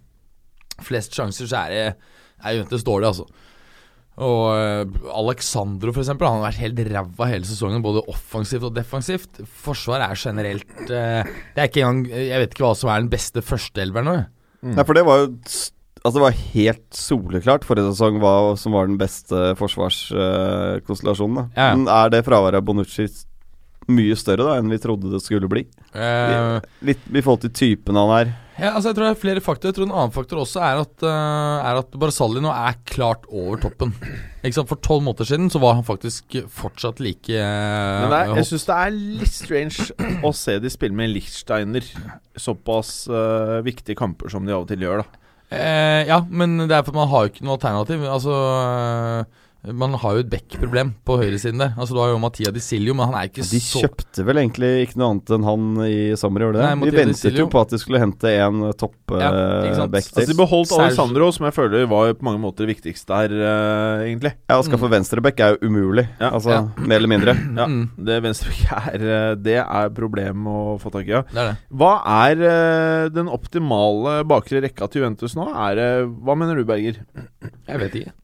flest 0.86 1.16
sjanser, 1.16 1.48
så 1.50 1.64
er, 1.64 1.72
det, 1.72 2.12
er 2.44 2.60
Juventus 2.60 2.84
dårlig, 2.86 3.08
altså. 3.10 3.26
Og 4.20 4.42
eh, 4.52 5.10
Alexandro 5.16 5.94
for 5.96 6.02
eksempel, 6.04 6.28
han 6.28 6.42
har 6.42 6.50
vært 6.50 6.60
helt 6.60 6.80
ræva 6.90 7.28
hele 7.30 7.48
sesongen, 7.48 7.80
både 7.84 8.02
offensivt 8.12 8.66
og 8.68 8.74
defensivt. 8.76 9.40
Forsvaret 9.64 10.04
er 10.10 10.20
generelt 10.20 10.80
eh, 10.92 11.30
Det 11.56 11.62
er 11.64 11.70
ikke 11.70 11.84
engang 11.86 12.02
Jeg 12.28 12.42
vet 12.42 12.52
ikke 12.54 12.66
hva 12.66 12.74
som 12.76 12.92
er 12.92 13.00
den 13.04 13.12
beste 13.12 13.40
førsteelveren 13.44 14.10
nå. 14.10 14.16
Mm. 14.60 14.74
Nei, 14.76 14.84
for 14.84 14.98
det 14.98 15.06
var 15.08 15.22
jo 15.22 15.30
Altså 16.00 16.16
Det 16.16 16.22
var 16.24 16.36
helt 16.54 16.86
soleklart 16.96 17.64
forrige 17.68 17.90
sesong 17.92 18.20
hva 18.22 18.34
som 18.60 18.72
var 18.72 18.86
den 18.88 18.96
beste 19.00 19.50
forsvarskonstellasjonen. 19.60 21.34
da 21.36 21.44
Ja. 21.56 21.74
Men 21.76 21.88
er 21.92 22.08
det 22.12 22.24
fraværet 22.24 22.56
av 22.60 22.64
Bonucci 22.64 23.04
mye 23.90 24.14
større 24.16 24.46
da 24.46 24.54
enn 24.60 24.70
vi 24.70 24.78
trodde 24.80 25.10
det 25.10 25.20
skulle 25.24 25.48
bli? 25.50 25.64
Eh, 25.92 26.60
Litt 26.86 27.04
i 27.10 27.20
forhold 27.20 27.42
til 27.44 27.52
typen 27.52 27.96
han 27.98 28.12
er. 28.16 28.32
Ja, 28.60 28.72
altså 28.74 28.90
Jeg 28.90 28.96
tror 28.96 29.06
det 29.06 29.10
er 29.10 29.20
flere 29.20 29.42
faktorer. 29.44 29.70
Jeg 29.70 29.78
tror 29.78 29.88
En 29.88 29.94
annen 29.96 30.14
faktor 30.14 30.42
også 30.42 30.62
er 30.64 30.82
at, 30.84 30.94
uh, 31.04 31.68
er 31.70 31.80
at 31.80 31.96
Barzali 32.02 32.42
nå 32.44 32.52
er 32.52 32.76
klart 32.88 33.24
over 33.28 33.60
toppen. 33.62 33.94
For 34.40 34.78
tolv 34.80 35.04
måneder 35.04 35.28
siden 35.28 35.50
så 35.52 35.60
var 35.60 35.78
han 35.78 35.84
faktisk 35.84 36.36
fortsatt 36.48 37.00
like 37.04 37.32
uh, 37.32 38.06
Men 38.06 38.16
er, 38.16 38.34
jeg 38.40 38.50
syns 38.52 38.68
det 38.68 38.76
er 38.76 38.94
litt 38.96 39.34
strange 39.34 39.88
å 40.24 40.32
se 40.36 40.58
de 40.62 40.72
spille 40.72 40.96
med 40.96 41.12
Lichtsteiner 41.12 41.84
såpass 42.40 43.04
uh, 43.12 43.60
viktige 43.66 43.98
kamper 43.98 44.32
som 44.32 44.46
de 44.46 44.54
av 44.54 44.64
og 44.64 44.70
til 44.70 44.86
gjør, 44.86 45.02
da. 45.02 45.20
Eh, 45.50 46.06
ja, 46.06 46.20
men 46.30 46.60
det 46.62 46.76
er 46.76 46.84
for 46.86 46.94
man 46.94 47.08
har 47.10 47.24
jo 47.26 47.32
ikke 47.32 47.46
noe 47.46 47.56
alternativ. 47.58 48.04
Altså 48.06 48.34
Man 49.76 49.92
har 50.00 50.14
jo 50.16 50.22
et 50.22 50.28
back-problem 50.32 50.94
på 51.04 51.18
høyresiden 51.20 51.60
der. 51.60 51.74
Altså 51.76 51.92
Du 51.92 51.98
har 52.00 52.08
jo 52.14 52.18
Mathia 52.22 52.48
Di 52.54 52.62
Silio, 52.64 52.94
men 52.96 53.10
han 53.10 53.16
er 53.20 53.26
ikke 53.28 53.44
De 53.44 53.58
så 53.60 53.82
kjøpte 53.82 54.24
vel 54.24 54.38
egentlig 54.40 54.70
ikke 54.86 54.96
noe 55.00 55.10
annet 55.12 55.32
enn 55.36 55.44
han 55.44 55.66
i 55.84 55.98
sommer, 56.16 56.46
gjorde 56.46 56.62
de 56.62 56.64
Nei. 56.64 56.88
De 56.88 56.94
ventet 56.96 57.36
jo 57.36 57.44
på 57.52 57.60
at 57.60 57.74
de 57.74 57.80
skulle 57.82 58.00
hente 58.00 58.32
en 58.40 58.62
topp-back 58.80 59.20
ja, 59.20 59.74
sant. 59.76 59.92
uh, 59.92 59.98
Altså, 60.00 60.24
de 60.30 60.36
beholdt 60.38 60.72
Alessandro, 60.78 61.28
som 61.36 61.44
jeg 61.50 61.56
føler 61.58 61.84
var 61.90 62.14
på 62.16 62.24
mange 62.30 62.40
måter 62.40 62.64
det 62.64 62.72
viktigste 62.72 63.18
her, 63.20 63.34
uh, 63.36 64.04
egentlig. 64.06 64.32
Ja, 64.48 64.56
Å 64.56 64.64
skaffe 64.64 64.88
venstreback 64.94 65.42
er 65.44 65.56
jo 65.58 65.68
umulig. 65.68 66.06
Ja. 66.16 66.30
Altså, 66.32 66.54
Ja. 66.56 66.62
Mer 66.80 66.96
eller 67.02 67.12
mindre. 67.12 67.36
Ja, 67.60 67.66
Mm. 67.70 67.84
Det 68.00 68.16
venstreback 68.24 68.94
er 68.94 69.02
eh, 69.04 69.34
Det 69.36 69.58
er 69.60 69.90
problem 69.94 70.46
å 70.48 70.56
få 70.80 70.90
tak 70.94 71.04
i. 71.04 71.12
Ja. 71.12 71.20
Det 71.28 71.36
er 71.42 71.50
det. 71.52 71.56
Hva 71.76 71.92
er 72.24 72.40
uh, 72.40 73.10
den 73.12 73.28
optimale 73.28 74.22
bakre 74.24 74.62
rekka 74.64 74.88
til 74.88 75.02
Juventus 75.04 75.36
nå? 75.36 75.46
Er, 75.52 75.82
uh, 76.06 76.08
hva 76.24 76.36
mener 76.38 76.56
du, 76.56 76.64
Berger? 76.68 77.02
Jeg 77.68 77.82
vet 77.84 78.00
ikke. 78.00 78.14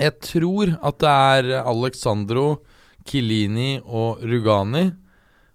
Jeg 0.00 0.14
tror 0.24 0.72
at 0.82 0.98
det 1.02 1.08
er 1.12 1.62
Alexandro, 1.68 2.46
Kilini 3.04 3.80
og 3.84 4.22
Rugani, 4.24 4.86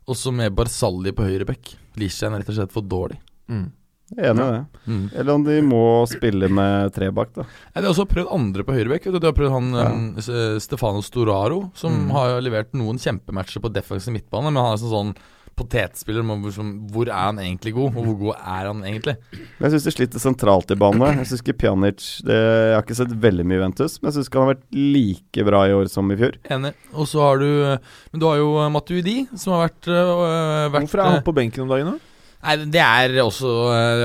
og 0.07 0.15
så 0.15 0.31
med 0.35 0.53
Barsalli 0.55 1.11
på 1.15 1.25
høyre 1.27 1.47
bekk. 1.49 1.73
Lishan 1.97 2.33
er 2.35 2.43
rett 2.43 2.51
og 2.53 2.55
slett 2.59 2.75
for 2.75 2.85
dårlig. 2.85 3.17
Er 3.49 4.29
enig 4.29 4.43
i 4.45 4.51
det. 4.53 4.59
Mm. 4.87 5.05
Eller 5.19 5.33
om 5.33 5.43
de 5.43 5.55
må 5.67 5.81
spille 6.07 6.47
med 6.53 6.93
tre 6.95 7.09
bak, 7.11 7.33
da. 7.35 7.43
Ja, 7.73 7.81
de 7.81 7.87
har 7.89 7.91
også 7.95 8.05
prøvd 8.07 8.29
andre 8.31 8.63
på 8.63 8.75
høyrebekk. 8.77 9.09
vet. 9.09 9.17
De 9.19 9.27
har 9.27 9.35
prøvd 9.35 9.51
han 9.51 9.73
Ja. 9.73 9.87
um, 9.91 10.59
Stefano 10.63 11.01
Storaro, 11.03 11.71
som 11.75 11.91
Mm. 12.05 12.11
har 12.11 12.39
levert 12.41 12.71
noen 12.73 12.97
kjempematcher 12.97 13.59
på 13.59 13.73
defensiv 13.73 14.13
midtbane, 14.13 14.45
men 14.51 14.55
han 14.63 14.73
er 14.73 14.77
sånn, 14.77 14.93
sånn 14.95 15.15
potetspiller. 15.57 16.25
Hvor, 16.25 17.09
er 17.09 17.29
han 17.29 17.41
egentlig 17.41 17.73
god, 17.75 17.95
og 17.95 18.07
hvor 18.07 18.17
god 18.21 18.33
er 18.37 18.69
han 18.69 18.83
egentlig? 18.85 19.15
Men 19.31 19.67
jeg 19.67 19.75
syns 19.75 19.87
de 19.87 19.93
sliter 19.95 20.23
sentralt 20.23 20.73
i 20.73 20.79
banen. 20.79 21.21
Jeg 21.21 21.29
syns 21.31 21.43
ikke 21.43 21.57
Pjanic 21.63 22.09
det, 22.27 22.37
Jeg 22.37 22.75
har 22.75 22.85
ikke 22.85 22.99
sett 22.99 23.15
veldig 23.27 23.47
mye 23.47 23.63
Ventus, 23.65 23.97
men 24.01 24.09
jeg 24.09 24.17
syns 24.17 24.29
ikke 24.29 24.41
han 24.41 24.47
har 24.47 24.55
vært 24.55 24.81
like 24.97 25.47
bra 25.47 25.63
i 25.67 25.77
år 25.77 25.89
som 25.91 26.13
i 26.13 26.19
fjor. 26.19 26.37
Enig. 26.53 26.73
Og 26.93 27.09
så 27.09 27.23
har 27.25 27.41
du 27.41 27.47
Men 27.47 28.21
du 28.21 28.27
har 28.29 28.37
jo 28.41 28.51
uh, 28.57 28.67
Matuidi, 28.73 29.17
som 29.35 29.55
har 29.55 29.67
vært, 29.67 29.89
øh, 29.89 30.69
vært 30.73 30.85
Hvorfor 30.85 31.03
er 31.03 31.11
han 31.15 31.25
på 31.25 31.35
benken 31.35 31.65
om 31.65 31.73
dagen, 31.73 31.95
da? 31.95 32.13
Nei, 32.37 32.53
det 32.69 32.83
er 32.83 33.15
også 33.23 33.49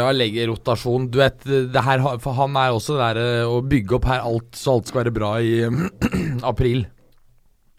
å 0.03 0.09
legge 0.17 0.47
rotasjon. 0.49 1.05
Du 1.13 1.21
vet, 1.21 1.45
det 1.45 1.83
her, 1.85 2.01
for 2.23 2.35
han 2.39 2.57
er 2.59 2.73
også 2.73 2.97
det 2.97 3.11
der 3.13 3.45
å 3.45 3.61
bygge 3.61 3.99
opp 3.99 4.09
her 4.09 4.25
alt 4.25 4.57
så 4.57 4.79
alt 4.79 4.89
skal 4.89 5.03
være 5.03 5.15
bra 5.15 5.35
i 5.45 5.61
april. 6.53 6.87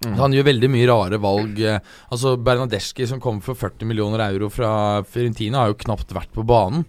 Så 0.03 0.15
Han 0.19 0.33
gjør 0.35 0.49
veldig 0.51 0.69
mye 0.73 0.87
rare 0.89 1.19
valg. 1.23 1.59
eh, 1.63 1.79
Altså 2.11 2.35
Bernadeschi, 2.37 3.07
som 3.07 3.19
kom 3.23 3.39
for 3.41 3.55
40 3.55 3.85
millioner 3.89 4.19
euro 4.29 4.49
fra 4.49 5.01
Fiorentina, 5.03 5.63
har 5.63 5.71
jo 5.73 5.79
knapt 5.85 6.11
vært 6.13 6.31
på 6.35 6.45
banen. 6.45 6.85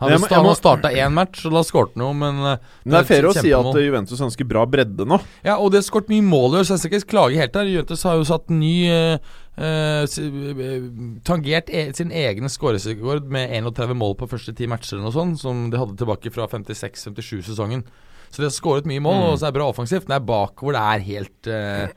Han, 0.00 0.12
må- 0.14 0.28
han 0.30 0.46
har 0.46 0.54
starta 0.54 0.92
én 0.94 1.10
match, 1.12 1.40
og 1.46 1.52
da 1.56 1.60
skåret 1.66 1.90
han 1.96 2.04
jo, 2.06 2.12
men 2.14 2.36
Det, 2.38 2.60
Men 2.84 2.92
det 2.92 2.98
er 3.00 3.06
fair 3.08 3.24
å 3.26 3.32
si 3.34 3.50
at 3.52 3.66
eh, 3.74 3.82
Juventus 3.82 4.18
har 4.20 4.28
ganske 4.28 4.46
bra 4.48 4.62
bredde 4.64 5.04
nå. 5.04 5.18
Ja, 5.44 5.56
og 5.58 5.72
det 5.72 5.80
har 5.82 5.86
skåret 5.90 6.08
mye 6.12 6.22
mål 6.22 6.54
i 6.54 6.58
år, 6.60 6.64
så 6.68 6.76
jeg 6.76 6.84
skal 6.84 7.00
ikke 7.00 7.10
klage 7.16 7.36
helt 7.40 7.52
der. 7.52 7.66
Juventus 7.66 8.02
har 8.06 8.14
jo 8.14 8.22
satt 8.28 8.48
ny 8.48 8.74
uh, 8.86 9.18
eh, 9.58 10.06
eh, 10.06 10.86
Tangert 11.26 11.68
e 11.74 11.92
sin 11.98 12.12
egen 12.14 12.46
skårerekord 12.48 13.26
med 13.26 13.50
31 13.50 13.96
mål 13.98 14.14
på 14.20 14.28
første 14.30 14.54
ti 14.54 14.66
matcher 14.70 14.96
eller 14.96 15.08
noe 15.10 15.16
sånt, 15.18 15.40
som 15.42 15.66
de 15.72 15.76
hadde 15.82 15.98
tilbake 15.98 16.30
fra 16.32 16.46
56-57-sesongen. 16.46 17.82
Så 18.30 18.42
de 18.42 18.46
har 18.46 18.54
skåret 18.54 18.86
mye 18.86 19.00
mål, 19.00 19.14
Mm. 19.18 19.28
og 19.32 19.38
så 19.40 19.46
er 19.48 19.52
det 19.52 19.58
bra 19.60 19.68
offensivt. 19.72 20.06
Men 20.06 20.14
det 20.14 20.22
er 20.22 20.30
bakover 20.30 20.72
det 20.76 20.82
er 20.84 21.06
helt 21.10 21.46
eh, 21.48 21.82
eh, 21.84 21.88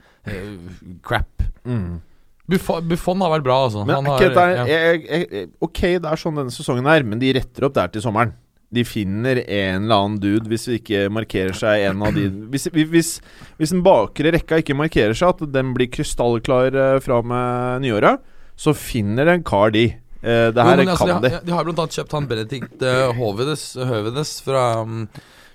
crap. 1.05 1.43
Buffon, 2.51 2.83
Buffon 2.89 3.21
har 3.23 3.31
vært 3.37 3.45
bra, 3.45 3.57
altså. 3.67 3.83
Men 3.87 3.95
Han 4.01 4.07
er 4.07 4.11
har, 4.11 4.23
ikke 4.27 4.45
ja. 4.51 4.63
jeg, 4.67 5.49
Ok, 5.63 5.81
det 6.03 6.09
er 6.11 6.19
sånn 6.19 6.39
denne 6.41 6.51
sesongen 6.53 6.87
er, 6.91 7.05
men 7.07 7.21
de 7.21 7.29
retter 7.37 7.67
opp 7.67 7.75
der 7.77 7.91
til 7.93 8.03
sommeren. 8.03 8.33
De 8.71 8.83
finner 8.87 9.41
en 9.43 9.83
eller 9.83 9.97
annen 9.97 10.19
dude 10.23 10.47
hvis 10.47 10.63
vi 10.69 10.77
ikke 10.79 10.99
markerer 11.11 11.55
seg 11.59 11.81
en 11.89 12.03
av 12.07 12.13
de 12.15 12.29
Hvis, 12.53 12.69
hvis, 12.71 13.09
hvis 13.59 13.73
den 13.73 13.81
bakre 13.83 14.31
rekka 14.31 14.61
ikke 14.61 14.77
markerer 14.79 15.15
seg, 15.17 15.33
at 15.35 15.51
den 15.51 15.73
blir 15.75 15.89
krystallklar 15.91 16.75
eh, 16.79 16.99
fra 17.03 17.17
med 17.23 17.83
nyåret, 17.83 18.21
så 18.55 18.71
finner 18.77 19.27
en 19.33 19.43
kar 19.47 19.73
de. 19.75 19.89
Eh, 20.21 20.47
det 20.55 20.55
Jo, 20.55 20.67
her 20.69 20.79
men 20.79 20.91
altså, 20.93 21.07
kan 21.11 21.21
de, 21.25 21.33
har- 21.35 21.43
de 21.47 21.55
har 21.57 21.67
blant 21.67 21.83
annet 21.83 21.97
kjøpt 21.99 22.15
han 22.15 22.29
Benedikt 22.31 22.85
Høvedes, 23.19 23.65
Høvedes 23.91 24.33
fra, 24.45 24.65
um, 24.85 25.07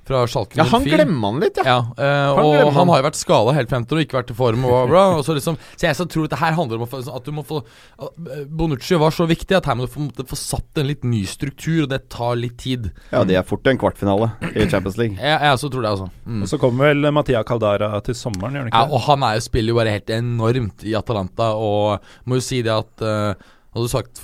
fra 0.06 0.22
Schalke 0.30 0.58
Ja, 0.58 0.66
han 0.70 0.84
glemmer 0.86 1.32
han 1.32 1.40
litt, 1.42 1.58
ja. 1.60 1.64
Ja, 1.66 1.78
eh, 1.98 2.34
Han 2.36 2.44
og 2.44 2.54
han. 2.54 2.72
han 2.76 2.92
har 2.92 3.00
jo 3.02 3.06
vært 3.08 3.18
skada 3.18 3.54
helt 3.56 3.72
frem 3.72 3.86
til 3.88 3.98
og 4.00 4.04
ikke 4.06 4.18
vært 4.20 4.32
i 4.32 4.36
form. 4.38 4.64
Og 4.68 4.90
bla, 4.90 5.04
og 5.18 5.24
så, 5.26 5.34
liksom, 5.36 5.58
så 5.74 5.88
jeg 5.88 5.98
så 5.98 6.06
tror 6.10 6.28
at 6.28 6.34
det 6.36 6.40
her 6.40 6.56
handler 6.58 6.82
om 6.82 6.86
at 6.86 7.26
du 7.26 7.32
må 7.34 7.44
få 7.46 7.60
at, 7.62 8.20
Bonucci 8.48 8.98
var 9.00 9.14
så 9.14 9.26
viktig 9.28 9.56
at 9.58 9.66
her 9.68 9.76
må 9.78 9.86
du 9.86 9.92
få, 9.92 10.04
måtte 10.06 10.26
få 10.28 10.38
satt 10.38 10.80
en 10.80 10.88
litt 10.90 11.04
ny 11.06 11.24
struktur, 11.28 11.82
og 11.84 11.90
det 11.92 12.02
tar 12.12 12.36
litt 12.38 12.56
tid. 12.62 12.90
Ja, 13.12 13.24
det 13.26 13.36
er 13.38 13.46
fort 13.46 13.66
en 13.70 13.78
kvartfinale 13.80 14.30
i 14.54 14.68
Champions 14.70 14.98
League. 15.00 15.16
Jeg, 15.18 15.34
jeg 15.42 15.58
også 15.58 15.70
tror 15.72 15.82
det, 15.86 15.92
altså. 15.96 16.08
Mm. 16.26 16.42
Og 16.46 16.50
så 16.52 16.60
kommer 16.62 16.92
vel 16.92 17.10
Matia 17.14 17.42
Caldara 17.46 17.90
til 18.06 18.16
sommeren, 18.18 18.56
gjør 18.56 18.66
han 18.68 18.72
Ja, 18.72 18.84
ikke 18.86 18.86
det? 18.86 18.94
og 19.00 19.04
han 19.10 19.26
er 19.28 19.36
jo, 19.38 19.44
spiller 19.48 19.74
jo 19.74 19.80
bare 19.80 19.96
helt 19.98 20.14
enormt 20.16 20.86
i 20.86 20.94
Atalanta, 20.98 21.50
og 21.58 22.08
må 22.26 22.38
jo 22.40 22.46
si 22.46 22.62
det 22.66 22.74
at 22.74 23.04
uh, 23.06 23.52
hadde 23.76 23.84
du 23.84 23.92
sagt 23.92 24.20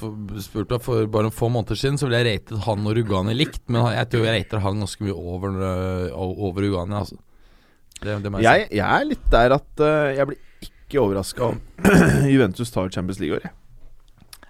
spurt 0.47 0.71
meg 0.73 0.81
for 0.81 1.09
bare 1.13 1.27
noen 1.29 1.35
få 1.37 1.51
måneder 1.53 1.77
siden, 1.77 1.99
så 2.01 2.09
ville 2.09 2.23
jeg 2.23 2.29
ratet 2.31 2.65
han 2.65 2.87
og 2.89 2.97
Rugani 2.97 3.35
likt, 3.37 3.61
men 3.69 3.85
jeg 3.93 4.09
tror 4.13 4.25
jeg 4.25 4.39
rater 4.39 4.63
han 4.65 4.81
ganske 4.81 5.05
mye 5.05 5.17
over, 5.17 5.59
øh, 5.69 6.07
over 6.17 6.65
Rugani, 6.65 6.97
altså. 7.03 7.19
Det, 8.03 8.17
det 8.25 8.33
jeg, 8.43 8.69
Jeg, 8.73 8.83
er 8.83 9.05
litt 9.07 9.27
der 9.31 9.53
at 9.55 9.83
uh, 9.85 10.09
jeg 10.11 10.27
blir 10.27 10.39
ikke 10.67 11.03
overraska 11.05 11.53
om 11.53 11.61
Juventus 12.33 12.73
tar 12.75 12.89
Champions 12.91 13.21
League 13.23 13.39
i. 13.39 13.53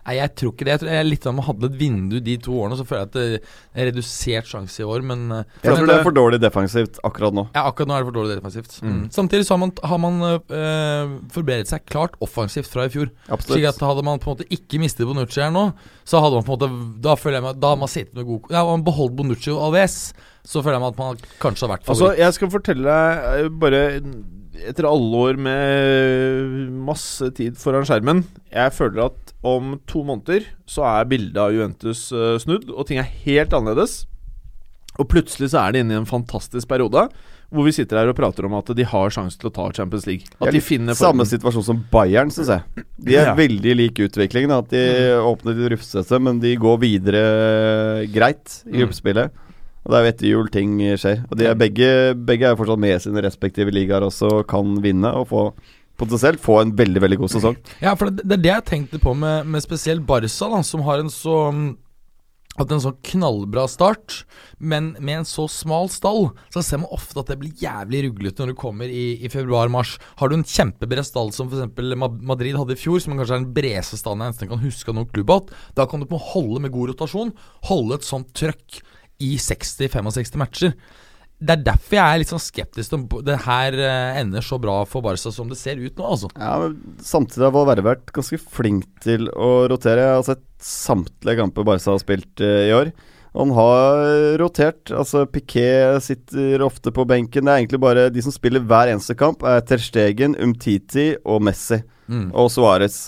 Nei, 0.03 0.17
jeg 0.19 0.33
tror 0.35 0.51
ikke 0.51 0.67
det. 0.67 0.73
Jeg 0.73 0.81
tror 0.83 0.91
jeg 0.91 0.99
er 0.99 1.07
litt 1.07 1.27
sånn 1.27 1.37
man 1.39 1.47
hadde 1.47 1.69
et 1.71 1.77
vindu 1.79 2.17
de 2.27 2.35
to 2.43 2.57
årene, 2.59 2.79
så 2.81 2.87
føler 2.89 3.05
jeg 3.05 3.11
at 3.11 3.15
det 3.15 3.83
er 3.83 3.89
redusert 3.93 4.49
sjanse 4.51 4.83
i 4.83 4.87
år, 4.89 5.05
men 5.07 5.21
øh, 5.31 5.45
Jeg 5.63 5.77
tror 5.79 5.87
det 5.87 5.95
er 5.95 6.07
for 6.09 6.17
dårlig 6.17 6.41
defensivt 6.43 6.99
akkurat 7.07 7.37
nå. 7.39 7.45
ja, 7.55 7.63
akkurat 7.71 7.91
nå 7.93 7.95
er 7.95 8.03
det 8.03 8.09
for 8.11 8.17
dårlig 8.19 8.39
defensivt. 8.41 8.75
Mm. 8.83 8.97
Mm. 8.97 9.05
Samtidig 9.15 9.47
så 9.47 9.55
har 9.55 9.63
man, 9.63 9.75
har 9.93 10.03
man 10.03 10.19
øh, 10.33 11.15
forbedret 11.37 11.71
seg 11.71 11.87
klart 11.87 12.19
offensivt 12.25 12.71
fra 12.73 12.89
i 12.89 12.93
fjor. 12.93 13.13
Slik 13.13 13.37
Absolutt. 13.39 13.69
at 13.71 13.87
Hadde 13.93 14.07
man 14.07 14.19
på 14.23 14.31
en 14.31 14.37
måte 14.37 14.49
ikke 14.59 14.83
mistet 14.83 15.07
Bonucci 15.07 15.43
her 15.43 15.55
nå, 15.55 15.69
så 16.09 16.23
hadde 16.25 16.41
man 16.41 16.47
på 16.47 16.55
en 16.57 16.59
måte 16.59 17.01
Da 17.05 17.15
føler 17.19 17.39
jeg 17.39 17.45
meg 17.47 17.59
Da 17.63 17.73
har 17.75 17.79
man 17.81 17.91
sittet 17.91 18.15
med 18.19 18.27
god 18.27 18.51
Ja, 18.55 18.63
man 18.67 18.85
beholdt 18.87 19.15
Bonucci 19.19 19.51
og 19.55 19.63
Alves, 19.69 19.97
så 20.43 20.63
føler 20.63 20.81
jeg 20.81 20.85
meg 20.85 20.95
at 20.95 21.03
man 21.03 21.25
kanskje 21.43 21.67
har 21.69 21.77
vært 21.77 21.87
favoritt. 21.87 22.09
Altså, 22.11 22.23
jeg 22.25 22.37
skal 22.39 22.51
fortelle 22.59 22.95
deg 22.99 23.45
eh, 23.47 23.51
bare 23.63 23.83
etter 24.63 24.87
alle 24.87 25.21
år 25.27 25.39
med 25.41 26.73
masse 26.87 27.31
tid 27.39 27.57
foran 27.59 27.87
skjermen 27.89 28.25
Jeg 28.53 28.75
føler 28.77 29.07
at 29.09 29.22
om 29.43 29.77
to 29.91 30.05
måneder 30.07 30.45
så 30.71 30.85
er 30.87 31.09
bildet 31.11 31.37
av 31.43 31.53
Juventus 31.55 32.11
eh, 32.15 32.39
snudd, 32.43 32.69
og 32.71 32.87
ting 32.87 32.99
er 33.03 33.09
helt 33.25 33.51
annerledes. 33.57 34.05
Og 35.01 35.09
plutselig 35.09 35.51
så 35.55 35.63
er 35.67 35.73
de 35.73 35.81
inne 35.83 35.95
i 35.97 36.01
en 36.03 36.09
fantastisk 36.09 36.69
periode 36.69 37.07
hvor 37.53 37.67
vi 37.67 37.73
sitter 37.77 37.99
her 38.01 38.09
og 38.09 38.17
prater 38.17 38.47
om 38.49 38.55
at 38.57 38.71
de 38.77 38.85
har 38.89 39.11
sjanse 39.13 39.37
til 39.37 39.51
å 39.51 39.53
ta 39.53 39.67
Champions 39.77 40.07
League. 40.09 40.25
At 40.41 40.55
de 40.55 40.61
finner 40.65 40.97
Samme 40.97 41.27
situasjon 41.29 41.65
som 41.67 41.83
Bayern, 41.93 42.31
syns 42.33 42.49
jeg. 42.49 42.85
De 42.97 43.13
er 43.17 43.27
Ja. 43.27 43.35
veldig 43.37 43.75
lik 43.77 44.01
utviklingen. 44.01 44.51
At 44.57 44.71
de 44.73 44.81
åpner 45.21 45.53
litt 45.59 45.73
rufsete, 45.75 46.19
men 46.21 46.41
de 46.41 46.55
går 46.57 46.79
videre 46.81 48.07
greit 48.09 48.63
i 48.65 48.71
Mm. 48.73 48.79
gruppespillet. 48.81 49.31
Og 49.85 49.91
det 49.91 49.99
er 49.99 50.03
jo 50.05 50.13
etter 50.13 50.29
jul 50.31 50.49
ting 50.49 50.79
skjer. 50.97 51.25
Og 51.31 51.37
de 51.37 51.45
er 51.47 51.55
begge, 51.55 52.15
begge 52.25 52.43
er 52.53 52.57
fortsatt 52.57 52.79
med 52.79 52.95
i 52.97 52.99
sine 53.01 53.21
respektive 53.21 53.71
ligaer 53.71 54.01
også, 54.01 54.47
kan 54.47 54.77
vinne 54.81 55.13
og 55.13 55.29
få 55.29 55.53
potensielt 56.03 56.43
få 56.43 56.59
en 56.61 56.75
veldig, 56.77 57.05
veldig 57.07 57.21
god 57.23 57.33
sesong. 57.37 57.57
Ja, 57.85 57.95
for 57.99 58.11
det, 58.11 58.27
det 58.27 58.39
er 58.39 58.45
det 58.45 58.53
jeg 58.53 58.69
tenkte 58.73 59.01
på 59.03 59.15
med, 59.19 59.49
med 59.49 59.65
spesielt 59.65 60.05
Barca, 60.07 60.51
da, 60.53 60.61
som 60.67 60.85
har 60.87 61.03
en 61.03 61.13
så 61.13 61.39
at 62.53 62.67
hatt 62.67 62.73
en 62.75 62.83
sånn 62.85 62.99
knallbra 63.09 63.63
start, 63.71 64.27
men 64.61 64.91
med 65.01 65.23
en 65.23 65.29
så 65.29 65.47
smal 65.49 65.87
stall, 65.89 66.27
så 66.53 66.61
ser 66.61 66.83
man 66.83 66.93
ofte 66.93 67.23
at 67.23 67.31
det 67.33 67.39
blir 67.41 67.55
jævlig 67.57 68.03
ruglete 68.11 68.43
når 68.43 68.53
du 68.53 68.59
kommer 68.61 68.93
i, 68.93 69.05
i 69.25 69.31
februar-mars. 69.33 69.95
Har 70.21 70.29
du 70.29 70.37
en 70.37 70.45
kjempebred 70.45 71.07
stall 71.09 71.33
som 71.33 71.49
f.eks. 71.49 71.97
Madrid 72.21 72.59
hadde 72.61 72.77
i 72.77 72.81
fjor, 72.83 73.01
som 73.01 73.17
kanskje 73.17 73.39
er 73.39 73.41
den 73.41 73.55
bredeste 73.57 73.97
stallen 73.97 74.27
jeg 74.27 74.35
nesten 74.35 74.53
kan 74.53 74.61
huske 74.61 74.93
av 74.93 74.99
noen 74.99 75.09
klubb 75.09 75.33
da 75.73 75.87
kan 75.89 76.03
du 76.03 76.05
på 76.11 76.21
holde 76.21 76.61
med 76.61 76.75
god 76.75 76.93
rotasjon, 76.93 77.33
holde 77.71 77.97
et 77.97 78.05
sånt 78.05 78.35
trøkk 78.37 78.83
i 79.25 79.33
60-65 79.41 80.37
matcher. 80.43 80.77
Det 81.43 81.57
er 81.57 81.65
derfor 81.67 81.97
jeg 81.99 82.07
er 82.07 82.21
litt 82.23 82.31
sånn 82.31 82.43
skeptisk 82.43 82.93
om 82.95 83.07
det 83.27 83.39
her 83.47 83.75
eh, 83.75 84.19
ender 84.21 84.45
så 84.47 84.61
bra 84.63 84.83
for 84.87 85.03
Barca 85.05 85.33
som 85.35 85.49
det 85.51 85.59
ser 85.59 85.81
ut 85.81 85.97
nå, 85.99 86.05
altså. 86.07 86.31
Ja, 86.37 86.55
men 86.63 86.77
Samtidig 87.03 87.49
har 87.49 87.55
Valverde 87.57 87.87
vært 87.87 88.13
ganske 88.15 88.39
flink 88.39 88.87
til 89.03 89.27
å 89.35 89.67
rotere. 89.73 90.05
Jeg 90.07 90.21
har 90.21 90.29
sett 90.29 90.45
samtlige 90.63 91.41
kamper 91.43 91.67
Barca 91.67 91.97
har 91.97 92.03
spilt 92.03 92.45
eh, 92.45 92.69
i 92.69 92.77
år. 92.77 92.93
Han 93.33 93.55
har 93.57 94.37
rotert. 94.43 94.93
Altså 94.93 95.25
Piquet 95.27 96.05
sitter 96.05 96.63
ofte 96.63 96.93
på 96.95 97.07
benken. 97.09 97.49
Det 97.49 97.53
er 97.53 97.63
egentlig 97.63 97.81
bare 97.83 98.11
de 98.13 98.25
som 98.25 98.35
spiller 98.35 98.63
hver 98.63 98.93
eneste 98.93 99.17
kamp, 99.19 99.43
er 99.49 99.65
Ter 99.67 99.81
Stegen, 99.81 100.37
Umtiti 100.37 101.15
og 101.25 101.41
Messi. 101.49 101.81
Mm. 102.13 102.29
Og 102.37 102.53
Suárez. 102.53 103.07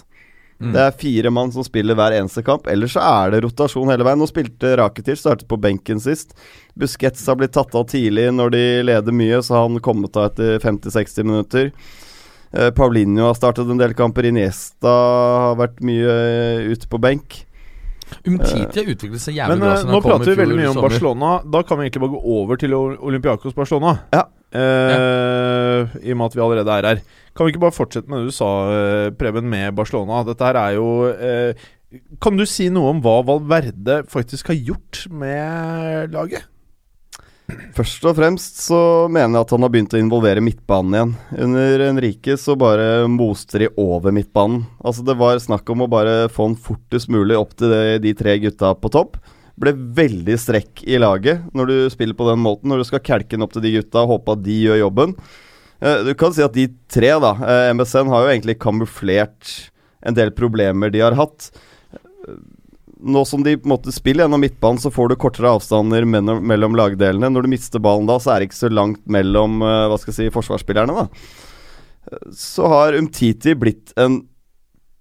Mm. 0.61 0.71
Det 0.73 0.83
er 0.85 0.99
fire 0.99 1.31
mann 1.35 1.51
som 1.53 1.65
spiller 1.67 1.97
hver 1.99 2.15
eneste 2.15 2.45
kamp. 2.47 2.69
Ellers 2.71 2.95
så 2.95 3.03
er 3.03 3.35
det 3.35 3.43
rotasjon 3.45 3.91
hele 3.91 4.07
veien. 4.07 4.21
Nå 4.23 4.29
spilte 4.31 4.77
Rakitic, 4.79 5.19
startet 5.21 5.49
på 5.51 5.59
benken 5.61 6.01
sist. 6.03 6.37
Busquets 6.79 7.27
har 7.27 7.39
blitt 7.41 7.55
tatt 7.57 7.75
av 7.75 7.89
tidlig 7.91 8.29
når 8.35 8.55
de 8.55 8.65
leder 8.87 9.17
mye, 9.17 9.43
så 9.43 9.59
har 9.59 9.67
han 9.69 9.83
kommet 9.85 10.17
av 10.17 10.31
etter 10.31 10.61
50-60 10.63 11.27
minutter. 11.27 11.73
Eh, 12.55 12.71
Paulinho 12.71 13.27
har 13.27 13.35
startet 13.35 13.71
en 13.71 13.81
del 13.81 13.97
kamper. 13.99 14.31
Iniesta 14.31 14.95
har 15.49 15.59
vært 15.59 15.83
mye 15.85 16.15
eh, 16.15 16.71
ute 16.71 16.91
på 16.91 17.03
benk. 17.03 17.41
Umtiti 18.25 18.79
har 18.79 18.91
utviklet 18.93 19.23
seg 19.23 19.39
jævlig 19.41 19.57
Men 19.57 19.65
bra. 19.65 19.75
Men 19.81 19.91
nå 19.91 20.01
kom 20.01 20.11
i 20.11 20.13
prater 20.13 20.31
vi 20.31 20.39
veldig 20.39 20.59
mye 20.61 20.71
om 20.71 20.79
sommer. 20.79 20.93
Barcelona. 20.93 21.35
Da 21.57 21.63
kan 21.67 21.81
vi 21.81 21.89
egentlig 21.89 22.05
bare 22.05 22.15
gå 22.15 22.39
over 22.39 22.61
til 22.61 22.77
Olympiakos 22.79 23.57
Barcelona. 23.57 23.97
Ja. 24.15 24.27
Eh, 24.55 24.95
ja. 24.95 25.87
i 25.99 26.15
og 26.15 26.21
med 26.21 26.29
at 26.31 26.37
vi 26.37 26.43
allerede 26.45 26.79
er 26.79 26.89
her. 26.93 27.05
Kan 27.35 27.47
vi 27.47 27.55
ikke 27.55 27.65
bare 27.67 27.75
fortsette 27.75 28.11
med 28.11 28.23
det 28.23 28.31
du 28.31 28.37
sa, 28.37 28.51
uh, 28.71 29.13
Preben, 29.19 29.49
med 29.51 29.75
Barcelona? 29.75 30.23
Dette 30.27 30.47
her 30.47 30.59
er 30.61 30.77
jo 30.77 30.89
uh, 31.11 31.69
Kan 32.23 32.39
du 32.39 32.45
si 32.47 32.69
noe 32.71 32.93
om 32.95 33.03
hva 33.03 33.21
Valverde 33.27 34.03
faktisk 34.11 34.53
har 34.53 34.61
gjort 34.61 35.05
med 35.11 36.15
laget? 36.15 36.47
Først 37.77 38.07
og 38.09 38.15
fremst 38.17 38.63
så 38.65 38.79
mener 39.13 39.37
jeg 39.37 39.45
at 39.45 39.51
han 39.53 39.67
har 39.67 39.73
begynt 39.75 39.95
å 39.95 40.01
involvere 40.01 40.43
midtbanen 40.43 40.95
igjen. 40.97 41.13
Under 41.45 41.83
Henrike 41.85 42.39
så 42.41 42.55
bare 42.57 43.05
moste 43.11 43.61
de 43.61 43.69
over 43.77 44.15
midtbanen. 44.17 44.63
Altså 44.81 45.05
Det 45.05 45.19
var 45.21 45.43
snakk 45.43 45.69
om 45.75 45.85
å 45.85 45.91
bare 45.91 46.31
få 46.33 46.49
han 46.49 46.57
fortest 46.57 47.11
mulig 47.13 47.37
opp 47.37 47.53
til 47.59 47.75
de, 47.75 47.99
de 48.07 48.15
tre 48.17 48.39
gutta 48.47 48.73
på 48.79 48.91
topp. 48.95 49.19
Ble 49.61 49.71
veldig 49.73 50.35
strekk 50.41 50.83
i 50.91 50.99
laget 50.99 51.45
når 51.55 51.69
du 51.71 51.75
spiller 51.93 52.17
på 52.19 52.27
den 52.27 52.41
måten. 52.43 52.71
Når 52.73 52.83
du 52.83 52.89
skal 52.89 53.03
kelke 53.07 53.37
den 53.37 53.45
opp 53.47 53.53
til 53.55 53.63
de 53.63 53.77
gutta 53.77 54.03
og 54.03 54.17
håpe 54.17 54.35
at 54.35 54.43
de 54.47 54.57
gjør 54.65 54.81
jobben. 54.83 55.15
Eh, 55.81 56.03
Du 56.09 56.15
kan 56.19 56.35
si 56.35 56.43
at 56.43 56.57
de 56.57 56.69
tre, 56.91 57.13
da 57.23 57.35
eh, 57.39 57.71
MSN 57.75 58.11
har 58.11 58.25
jo 58.25 58.33
egentlig 58.35 58.59
kamuflert 58.63 59.71
en 60.05 60.17
del 60.17 60.35
problemer 60.37 60.91
de 60.91 61.01
har 61.05 61.15
hatt. 61.19 61.51
Eh, 61.95 62.37
Nå 63.05 63.23
som 63.29 63.43
de 63.45 63.57
på 63.61 63.69
en 63.69 63.75
måte 63.77 63.93
spiller 63.93 64.25
gjennom 64.25 64.41
midtbanen, 64.41 64.81
så 64.81 64.89
får 64.91 65.11
du 65.13 65.17
kortere 65.21 65.51
avstander 65.53 66.07
mellom, 66.09 66.77
lagdelene. 66.79 67.29
Når 67.29 67.45
du 67.45 67.51
mister 67.53 67.83
ballen 67.83 68.07
da, 68.09 68.17
så 68.17 68.33
er 68.33 68.41
det 68.41 68.49
ikke 68.49 68.63
så 68.63 68.71
langt 68.73 69.03
mellom 69.07 69.59
hva 69.61 69.99
skal 70.01 70.15
jeg 70.15 70.17
si, 70.17 70.33
forsvarsspillerne. 70.33 70.95
da. 71.05 72.23
Så 72.33 72.65
har 72.71 72.97
Umtiti 72.97 73.55
blitt 73.59 73.93
en 74.01 74.23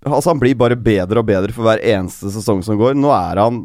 Altså 0.04 0.34
Han 0.34 0.40
blir 0.42 0.56
bare 0.60 0.76
bedre 0.76 1.22
og 1.22 1.30
bedre 1.30 1.54
for 1.56 1.64
hver 1.64 1.80
eneste 1.80 2.28
sesong 2.34 2.60
som 2.66 2.76
går. 2.76 2.92
Nå 3.00 3.08
er 3.16 3.40
han 3.40 3.62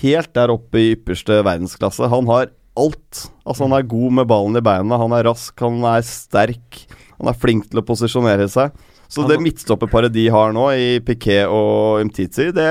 helt 0.00 0.32
der 0.36 0.52
oppe 0.54 0.80
i 0.80 0.92
ypperste 0.94 1.40
verdensklasse. 1.46 2.08
Han 2.12 2.30
har 2.30 2.50
alt. 2.78 3.26
Altså 3.44 3.66
Han 3.66 3.76
er 3.76 3.90
god 3.90 4.16
med 4.20 4.30
ballen 4.30 4.56
i 4.56 4.64
beina, 4.64 4.98
han 5.00 5.12
er 5.16 5.26
rask, 5.28 5.54
han 5.60 5.82
er 5.84 6.06
sterk. 6.06 6.84
Han 7.18 7.28
er 7.28 7.36
flink 7.36 7.68
til 7.68 7.82
å 7.82 7.84
posisjonere 7.84 8.48
seg. 8.48 8.72
Så 9.10 9.26
det 9.26 9.40
midtstopperparet 9.42 10.12
de 10.14 10.28
har 10.30 10.52
nå, 10.54 10.68
i 10.70 11.00
Piquet 11.02 11.50
og 11.50 11.98
Umtiti, 12.04 12.52
det 12.54 12.68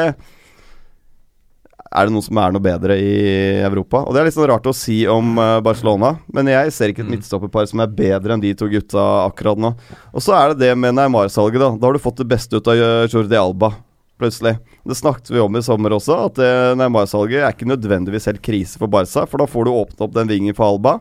er 1.89 2.05
det 2.05 2.13
noe 2.13 2.24
som 2.24 2.38
er 2.39 2.53
noe 2.53 2.63
bedre 2.63 2.95
i 3.01 3.13
Europa. 3.65 4.03
Og 4.05 4.13
Det 4.13 4.22
er 4.22 4.28
litt 4.30 4.38
sånn 4.38 4.47
rart 4.51 4.70
å 4.70 4.76
si 4.78 5.01
om 5.09 5.34
eh, 5.41 5.57
Barcelona, 5.65 6.13
men 6.34 6.51
jeg 6.51 6.74
ser 6.76 6.93
ikke 6.93 7.03
et 7.05 7.11
midtstopperpar 7.11 7.67
som 7.70 7.82
er 7.84 7.93
bedre 7.97 8.36
enn 8.36 8.43
de 8.43 8.53
to 8.57 8.70
gutta 8.72 9.05
akkurat 9.26 9.59
nå. 9.59 9.74
Og 10.13 10.24
så 10.24 10.36
er 10.38 10.53
det 10.53 10.70
det 10.70 10.74
med 10.78 10.95
Neymar-salget, 10.97 11.59
da. 11.61 11.72
Da 11.76 11.89
har 11.89 11.97
du 11.97 12.03
fått 12.03 12.22
det 12.22 12.30
beste 12.30 12.61
ut 12.61 12.70
av 12.70 12.78
eh, 12.78 13.07
Jordi 13.09 13.39
Alba, 13.39 13.74
plutselig. 14.20 14.57
Det 14.86 14.97
snakket 14.99 15.32
vi 15.34 15.41
om 15.43 15.55
i 15.57 15.63
sommer 15.65 15.95
også, 15.95 16.17
at 16.28 16.41
Neymar-salget 16.80 17.41
er 17.41 17.53
ikke 17.55 17.70
nødvendigvis 17.70 18.28
helt 18.30 18.43
krise 18.45 18.80
for 18.82 18.91
Barca, 18.91 19.26
for 19.30 19.41
da 19.41 19.47
får 19.49 19.67
du 19.67 19.72
åpne 19.74 20.05
opp 20.07 20.15
den 20.17 20.32
vingen 20.32 20.57
for 20.57 20.74
Alba. 20.74 20.97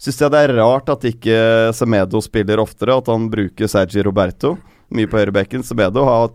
Syns 0.00 0.20
jeg 0.20 0.32
det 0.34 0.42
er 0.44 0.54
rart 0.58 0.90
at 0.92 1.06
ikke 1.08 1.36
Semedo 1.76 2.20
spiller 2.24 2.62
oftere, 2.62 2.96
at 2.98 3.10
han 3.10 3.26
bruker 3.32 3.70
Sergi 3.70 4.02
Roberto 4.04 4.56
mye 4.94 5.08
på 5.10 5.18
høyrebekken. 5.18 5.64
Semedo 5.66 6.04
har 6.06 6.32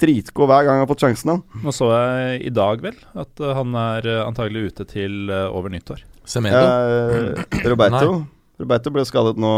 dritgod 0.00 0.50
hver 0.50 0.66
gang 0.66 0.80
han 0.80 0.84
har 0.84 0.90
fått 0.90 1.04
sjansen. 1.06 1.36
han. 1.36 1.64
Nå 1.64 1.74
så 1.74 1.90
jeg 1.94 2.40
i 2.50 2.54
dag, 2.54 2.82
vel, 2.84 2.96
at 3.16 3.42
eh, 3.42 3.54
han 3.56 3.76
er 3.80 4.08
eh, 4.10 4.22
antagelig 4.26 4.70
ute 4.72 4.88
til 4.90 5.30
eh, 5.32 5.46
over 5.48 5.72
nyttår. 5.72 6.02
Semedo. 6.26 6.64
Eh, 6.64 7.68
Roberto 7.70 8.24
Roberto 8.60 8.92
ble 8.92 9.04
skadet 9.04 9.36
nå. 9.40 9.52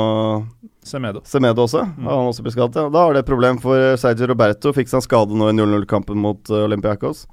Semedo. 0.86 1.22
Semedo 1.28 1.66
også. 1.68 1.84
Mm. 1.86 2.08
han 2.08 2.30
også 2.32 2.42
ble 2.46 2.54
skadet? 2.54 2.80
Ja. 2.80 2.90
Da 2.90 3.04
har 3.04 3.14
det 3.14 3.22
et 3.22 3.30
problem, 3.30 3.60
for 3.62 3.98
Sergio 4.00 4.26
Roberto 4.30 4.72
fikk 4.74 4.90
seg 4.90 5.00
en 5.00 5.06
skade 5.06 5.38
nå 5.38 5.52
i 5.52 5.54
0-0-kampen 5.54 6.18
mot 6.18 6.42
Olympiacos 6.48 6.78
Olympiakos. 6.88 7.26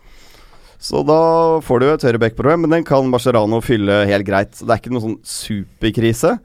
Så 0.86 1.01
da 1.07 1.18
får 1.66 1.82
du 1.82 1.88
et 1.88 2.05
høyreback-problem, 2.05 2.66
men 2.66 2.78
den 2.78 2.86
kan 2.86 3.07
Mascherano 3.09 3.61
fylle 3.63 4.03
helt 4.09 4.28
greit. 4.28 4.53
Det 4.59 4.70
er 4.70 4.82
ikke 4.82 4.93
noen 4.93 5.05
sånn 5.05 5.20
superkrise. 5.26 6.36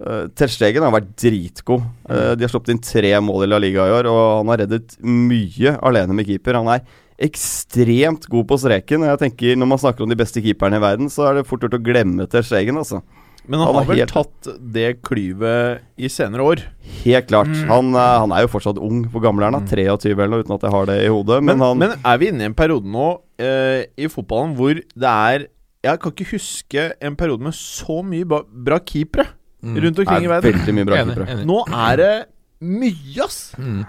Uh, 0.00 0.28
Ter 0.32 0.48
har 0.80 0.94
vært 0.94 1.10
dritgod. 1.20 1.82
Eh, 2.08 2.32
de 2.38 2.44
har 2.46 2.52
sluppet 2.52 2.72
inn 2.72 2.80
tre 2.80 3.12
mål 3.20 3.44
i 3.44 3.50
La 3.50 3.58
Liga 3.60 3.84
i 3.84 3.94
år, 3.98 4.08
og 4.08 4.20
han 4.40 4.52
har 4.52 4.62
reddet 4.62 4.94
mye 5.04 5.74
alene 5.84 6.16
med 6.16 6.28
keeper. 6.28 6.56
Han 6.56 6.70
er 6.72 6.84
ekstremt 7.20 8.28
god 8.32 8.46
på 8.48 8.56
streken. 8.62 9.04
Jeg 9.04 9.20
tenker 9.20 9.56
Når 9.56 9.68
man 9.68 9.82
snakker 9.82 10.04
om 10.04 10.08
de 10.08 10.16
beste 10.16 10.40
keeperne 10.40 10.78
i 10.78 10.84
verden, 10.86 11.10
så 11.12 11.28
er 11.28 11.34
det 11.34 11.48
fort 11.48 11.60
gjort 11.60 11.76
å 11.76 11.84
glemme 11.84 12.28
Terstegen, 12.30 12.80
altså. 12.80 13.02
Men 13.48 13.58
han, 13.60 13.66
Han 13.66 13.74
har 13.80 13.84
vel 13.88 13.96
helt- 13.98 14.12
tatt 14.12 14.48
det 14.72 15.02
klyvet 15.02 15.80
i 15.98 16.08
senere 16.08 16.40
år. 16.44 16.62
Helt 17.04 17.26
klart. 17.28 17.50
Han, 17.68 17.94
eh, 17.94 18.18
han 18.24 18.32
er 18.32 18.42
jo 18.42 18.50
fortsatt 18.52 18.78
ung. 18.78 19.04
Hvor 19.10 19.22
gammel 19.24 19.42
er 19.46 19.50
han? 19.50 19.64
da? 19.64 19.70
23 19.70 20.12
eller 20.12 20.28
noe, 20.28 20.44
uten 20.44 20.54
at 20.54 20.60
jeg 20.62 20.70
har 20.70 20.86
det 20.86 20.98
i 21.04 21.08
hodet. 21.08 21.42
Men, 21.42 21.58
Men, 21.58 21.66
han 21.66 21.78
men 21.78 21.90
er 22.04 22.18
vi 22.18 22.28
inne 22.28 22.40
i 22.42 22.50
en 22.50 22.54
periode 22.54 22.84
nå 22.86 23.08
eh, 23.40 23.84
i 23.98 24.06
fotballen 24.12 24.54
hvor 24.56 24.74
det 24.74 25.08
er 25.08 25.46
Jeg 25.82 25.98
kan 26.00 26.12
ikke 26.12 26.28
huske 26.34 26.92
en 27.00 27.16
periode 27.16 27.40
med 27.40 27.54
så 27.56 28.02
mye 28.04 28.24
ba 28.28 28.42
bra 28.44 28.78
keepere 28.78 29.26
Mm. 29.62 29.74
rundt 29.76 29.98
omkring 30.00 30.24
i 30.24 30.28
verden. 30.28 30.52
veldig 30.54 30.72
mye 30.74 30.86
bra 30.88 30.96
Enig, 30.96 31.14
keepere. 31.16 31.28
enig. 31.34 31.44
Nå 31.44 31.58
er 31.68 31.96
det 32.00 32.26
mye, 32.62 33.24
ass! 33.24 33.52
Mm. 33.58 33.84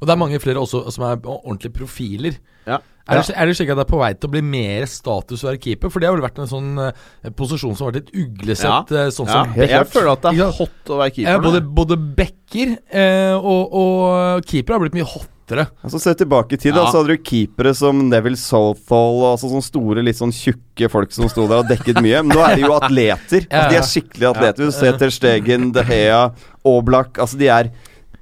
Og 0.00 0.06
det 0.06 0.10
er 0.14 0.16
mange 0.16 0.38
flere 0.38 0.60
også 0.62 0.92
som 0.94 1.04
er 1.08 1.16
ordentlige 1.26 1.72
profiler. 1.74 2.36
Ja. 2.66 2.78
Er, 3.08 3.22
det, 3.24 3.34
er 3.40 3.46
det 3.48 3.56
slik 3.56 3.70
at 3.72 3.78
det 3.80 3.84
er 3.86 3.88
på 3.88 3.98
vei 4.02 4.10
til 4.14 4.28
å 4.28 4.32
bli 4.34 4.42
mer 4.44 4.84
status 4.92 5.40
å 5.44 5.48
være 5.48 5.60
keeper? 5.64 5.88
For 5.94 6.00
det 6.04 6.10
har 6.10 6.16
vel 6.18 6.26
vært 6.26 6.38
en 6.42 6.50
sånn 6.50 6.74
eh, 6.84 7.30
posisjon 7.38 7.72
som 7.78 7.86
har 7.86 7.94
vært 7.94 8.10
litt 8.12 8.26
uglesett, 8.26 8.92
Ja. 8.92 9.08
sånn 9.14 9.30
Ja, 9.30 9.38
som 9.44 9.54
helt 9.56 9.70
jeg 9.72 9.88
føler 9.94 10.12
at 10.12 10.26
det 10.28 10.34
er 10.44 10.52
hot 10.58 10.92
å 10.92 10.98
være 11.00 11.08
Ja, 11.08 11.14
keeper. 11.16 11.42
både, 11.46 11.62
nå. 11.64 11.72
både 11.78 11.96
backer 12.18 12.76
eh, 12.92 13.34
og, 13.38 13.72
og 13.80 14.44
keeper 14.48 14.76
har 14.76 14.82
blitt 14.84 14.96
mye 14.98 15.08
hottere. 15.08 15.64
Altså 15.80 15.96
Se 16.04 16.12
tilbake 16.20 16.58
i 16.58 16.60
tid, 16.60 16.74
da, 16.76 16.82
så 16.92 17.00
hadde 17.00 17.14
du 17.16 17.22
keepere 17.24 17.70
som 17.74 18.02
Neville 18.10 18.36
Southall. 18.36 19.22
Altså 19.30 19.48
sånne 19.48 19.64
store, 19.64 20.02
litt 20.04 20.18
sånn 20.18 20.34
tjukke 20.36 20.90
folk 20.92 21.14
som 21.16 21.30
sto 21.32 21.46
der 21.48 21.62
og 21.62 21.70
dekket 21.70 22.02
mye. 22.04 22.20
Men 22.20 22.36
nå 22.36 22.42
er 22.44 22.58
de 22.60 22.66
jo 22.66 22.74
atleter. 22.76 23.46
Altså, 23.48 23.70
de 23.72 23.78
er 23.80 23.86
skikkelig 23.88 24.28
atleter. 24.34 24.68
Du 24.68 24.76
ser 24.76 24.98
Ter 25.00 25.14
Stegen, 25.16 25.70
De 25.72 25.86
Hea, 25.88 26.20
Oblak. 26.68 27.16
Altså, 27.24 27.40
de 27.40 27.48
er 27.48 27.70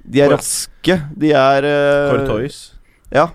De 0.07 0.23
er 0.23 0.31
raske. 0.31 0.95
De 1.19 1.33
er 1.35 1.67
uh, 1.67 2.13
Courtois. 2.13 2.61
Ja. 3.11 3.27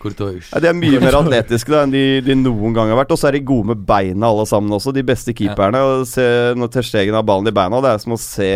Courtois. 0.00 0.48
Ja, 0.54 0.60
de 0.64 0.70
er 0.70 0.76
mye 0.78 1.00
mer 1.02 1.18
atletiske 1.20 1.70
da 1.74 1.82
enn 1.84 1.92
de, 1.94 2.02
de 2.24 2.34
noen 2.40 2.72
gang 2.76 2.88
har 2.92 2.98
vært. 3.02 3.12
Og 3.14 3.20
så 3.20 3.28
er 3.28 3.36
de 3.38 3.42
gode 3.46 3.70
med 3.74 3.84
beina 3.86 4.30
alle 4.32 4.46
sammen 4.48 4.72
også, 4.72 4.94
de 4.96 5.04
beste 5.06 5.34
keeperne. 5.36 5.80
Og 5.84 6.06
se, 6.08 6.24
når 6.56 6.72
Terstegen 6.74 7.14
har 7.18 7.26
ballen 7.28 7.48
i 7.50 7.54
beina, 7.54 7.80
det 7.84 7.92
er 7.94 8.02
som 8.02 8.16
å 8.16 8.20
se 8.20 8.48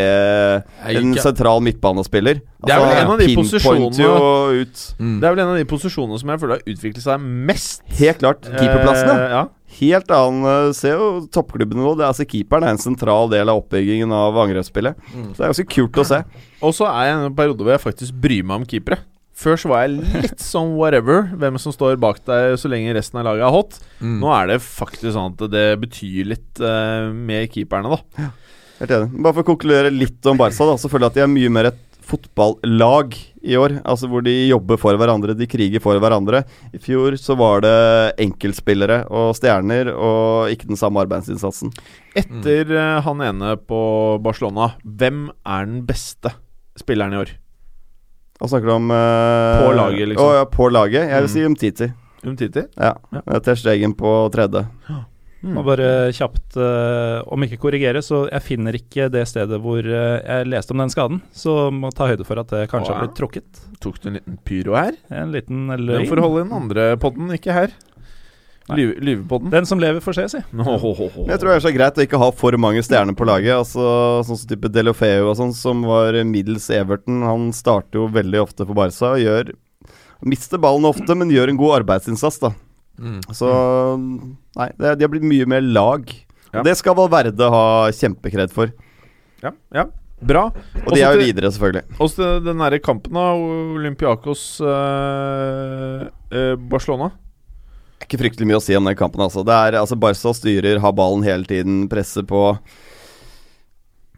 en 0.88 1.14
sentral 1.20 1.61
midtbanespiller. 1.64 2.40
Det 2.64 2.72
er 2.72 2.80
vel 2.80 2.88
Altså, 2.88 3.01
en 3.05 3.12
av 3.12 3.18
de 3.20 3.26
posisjonene- 3.36 4.72
Mm. 4.99 5.20
Det 5.20 5.26
er 5.28 5.34
vel 5.34 5.40
en 5.45 5.51
av 5.53 5.57
de 5.59 5.64
posisjonene 5.68 6.18
som 6.20 6.30
jeg 6.30 6.40
føler 6.40 6.59
har 6.59 6.72
utviklet 6.74 7.03
seg 7.05 7.20
mest. 7.20 7.82
Helt 7.99 8.18
klart. 8.22 8.42
Keeperplassene. 8.49 9.14
Eh, 9.14 9.30
ja. 9.34 9.45
Helt 9.74 10.11
annen 10.14 10.45
eh, 10.68 10.72
Se 10.76 10.88
jo 10.92 11.26
toppklubbene 11.34 11.82
nå. 11.82 11.95
Det 11.99 12.05
er 12.05 12.12
altså 12.12 12.26
Keeperen 12.30 12.64
er 12.64 12.74
en 12.76 12.78
sentral 12.82 13.28
del 13.32 13.49
av 13.51 13.62
oppbyggingen 13.62 14.12
av 14.14 14.36
angrepsspillet. 14.45 14.95
Så 15.12 15.36
det 15.36 15.40
er 15.45 15.53
ganske 15.53 15.68
kult 15.74 15.99
å 16.01 16.07
se. 16.09 16.20
Og 16.62 16.72
så 16.76 16.86
er 16.88 17.09
jeg 17.11 17.16
i 17.18 17.26
en 17.26 17.34
periode 17.36 17.59
hvor 17.66 17.74
jeg 17.74 17.82
faktisk 17.84 18.12
bryr 18.22 18.45
meg 18.47 18.62
om 18.62 18.66
keepere. 18.70 18.99
Før 19.35 19.59
så 19.59 19.70
var 19.72 19.85
jeg 19.85 19.97
litt 19.99 20.43
sånn 20.53 20.76
whatever, 20.78 21.26
hvem 21.35 21.59
som 21.62 21.74
står 21.74 21.99
bak 22.03 22.22
deg 22.28 22.55
så 22.61 22.70
lenge 22.70 22.95
resten 22.95 23.18
av 23.20 23.28
laget 23.28 23.47
er 23.49 23.55
hot. 23.55 23.80
Mm. 23.99 24.18
Nå 24.22 24.30
er 24.37 24.53
det 24.53 24.61
faktisk 24.62 25.11
sånn 25.16 25.35
at 25.35 25.47
det 25.53 25.66
betyr 25.82 26.30
litt 26.35 26.62
uh, 26.62 27.11
med 27.11 27.51
keeperne, 27.55 27.97
da. 27.97 28.30
Helt 28.78 28.95
enig. 28.95 29.18
Bare 29.18 29.35
for 29.35 29.45
å 29.45 29.51
konkludere 29.55 29.91
litt 29.95 30.30
om 30.30 30.39
Barca, 30.39 30.70
da, 30.70 30.78
så 30.78 30.91
føler 30.91 31.09
jeg 31.09 31.14
at 31.14 31.18
de 31.18 31.26
er 31.26 31.35
mye 31.35 31.53
mer 31.53 31.70
et 31.72 31.82
fotballag 32.05 33.16
i 33.45 33.57
år. 33.59 33.78
Altså 33.89 34.09
hvor 34.11 34.24
de 34.24 34.35
jobber 34.47 34.78
for 34.80 34.99
hverandre, 35.01 35.37
de 35.37 35.49
kriger 35.51 35.82
for 35.82 35.99
hverandre. 36.03 36.45
I 36.76 36.80
fjor 36.82 37.16
så 37.20 37.37
var 37.41 37.64
det 37.64 37.76
enkeltspillere 38.22 39.05
og 39.11 39.32
stjerner, 39.39 39.91
og 39.95 40.53
ikke 40.53 40.70
den 40.70 40.80
samme 40.80 41.03
arbeidsinnsatsen. 41.05 41.72
Etter 42.14 42.68
mm. 42.70 43.07
han 43.09 43.24
ene 43.30 43.55
på 43.59 43.80
Barcelona, 44.24 44.74
hvem 44.85 45.26
er 45.43 45.70
den 45.70 45.80
beste 45.89 46.37
spilleren 46.78 47.16
i 47.16 47.24
år? 47.24 47.35
Hva 48.45 48.51
snakker 48.53 48.68
du 48.68 48.74
om? 48.76 48.90
eh, 48.92 49.64
På 49.64 49.72
laget, 49.72 50.09
liksom. 50.12 50.20
Å, 50.28 50.34
ja, 50.36 50.45
på 50.53 50.68
laget. 50.68 51.09
Jeg 51.09 51.24
vil 51.24 51.30
Mm. 51.30 51.34
si 51.34 51.49
Umtiti. 51.49 51.92
Umtiti? 52.24 52.62
Ja. 52.76 52.95
Ja. 53.12 53.40
Ter 53.40 53.57
Stegen 53.57 53.95
på 53.97 54.12
tredje. 54.32 54.66
Mm. 55.45 55.59
Og 55.61 55.64
bare 55.66 55.88
kjapt, 56.16 56.57
uh, 56.57 57.20
om 57.28 57.42
ikke 57.45 57.59
korrigere, 57.61 58.01
så 58.01 58.22
jeg 58.30 58.40
finner 58.47 58.72
ikke 58.78 59.11
det 59.12 59.26
stedet 59.28 59.59
hvor 59.61 59.84
uh, 59.84 60.16
jeg 60.24 60.47
leste 60.49 60.72
om 60.72 60.78
den 60.80 60.88
skaden. 60.88 61.18
Så 61.36 61.68
må 61.70 61.90
ta 61.92 62.07
høyde 62.09 62.24
for 62.24 62.40
at 62.40 62.49
det 62.49 62.62
kanskje 62.72 62.95
Å, 62.95 62.97
har 62.97 63.05
blitt 63.05 63.18
trukket. 63.18 63.61
Tok 63.84 63.99
du 64.01 64.09
en 64.09 64.16
liten 64.16 64.38
pyro 64.49 64.72
her? 64.78 64.97
En 65.12 65.32
liten 65.36 65.66
Den 65.68 66.07
får 66.09 66.22
holde 66.24 66.40
i 66.40 66.49
den 66.49 66.57
andre 66.57 66.86
podden, 66.97 67.28
ikke 67.36 67.53
her. 67.53 67.68
Lyvepodden. 68.73 69.51
Den 69.53 69.67
som 69.69 69.81
lever, 69.83 70.01
får 70.01 70.17
se, 70.17 70.25
si. 70.33 70.39
Jeg 70.41 71.41
tror 71.41 71.51
det 71.51 71.57
er 71.59 71.65
så 71.67 71.73
greit 71.75 71.99
å 72.01 72.05
ikke 72.07 72.21
ha 72.23 72.31
for 72.33 72.57
mange 72.61 72.81
stjerner 72.85 73.17
på 73.17 73.27
laget. 73.29 73.53
Altså 73.59 74.23
Sånn 74.25 74.41
som 74.41 74.49
type 74.49 74.71
Delofeu 74.73 75.29
og 75.29 75.37
sånn, 75.37 75.53
som 75.57 75.85
var 75.85 76.17
middels 76.29 76.71
Everton. 76.73 77.21
Han 77.29 77.51
starter 77.57 78.01
jo 78.01 78.09
veldig 78.15 78.41
ofte 78.41 78.65
for 78.65 78.77
Barca 78.79 79.15
og 79.15 79.23
gjør 79.25 79.53
Mister 80.25 80.57
ballen 80.57 80.87
ofte, 80.89 81.12
men 81.19 81.29
gjør 81.29 81.51
en 81.53 81.59
god 81.61 81.75
arbeidsinnsats, 81.83 82.39
da. 82.41 82.55
Mm. 82.97 83.19
Så 83.35 83.49
Nei, 84.57 84.71
det, 84.79 84.95
de 84.97 85.05
har 85.05 85.11
blitt 85.12 85.27
mye 85.27 85.49
mer 85.51 85.61
lag. 85.67 86.07
Ja. 86.55 86.62
Og 86.62 86.69
Det 86.69 86.77
skal 86.79 86.97
Valverde 86.97 87.51
ha 87.53 87.67
kjempekred 87.93 88.55
for. 88.55 88.73
Ja, 89.45 89.53
ja. 89.75 89.85
Bra. 90.25 90.47
Og 90.87 90.95
de 90.95 91.03
er 91.03 91.19
jo 91.19 91.21
videre, 91.21 91.51
selvfølgelig. 91.53 91.99
Også 92.01 92.29
den 92.41 92.57
nære 92.62 92.79
kampen, 92.81 93.12
da. 93.19 93.35
Olympiakos 93.77 94.47
eh, 94.65 96.07
eh, 96.33 96.55
Barcelona. 96.71 97.11
Er 98.05 98.11
ikke 98.11 98.20
fryktelig 98.20 98.44
mye 98.50 98.59
å 98.61 98.62
si 98.62 98.74
om 98.76 98.84
den 98.84 98.96
kampen, 98.98 99.22
altså. 99.24 99.40
Det 99.48 99.55
er, 99.57 99.78
altså 99.80 99.96
Barca 99.96 100.34
styrer, 100.36 100.76
har 100.82 100.92
ballen 100.92 101.24
hele 101.24 101.48
tiden, 101.48 101.86
presser 101.88 102.26
på. 102.28 102.50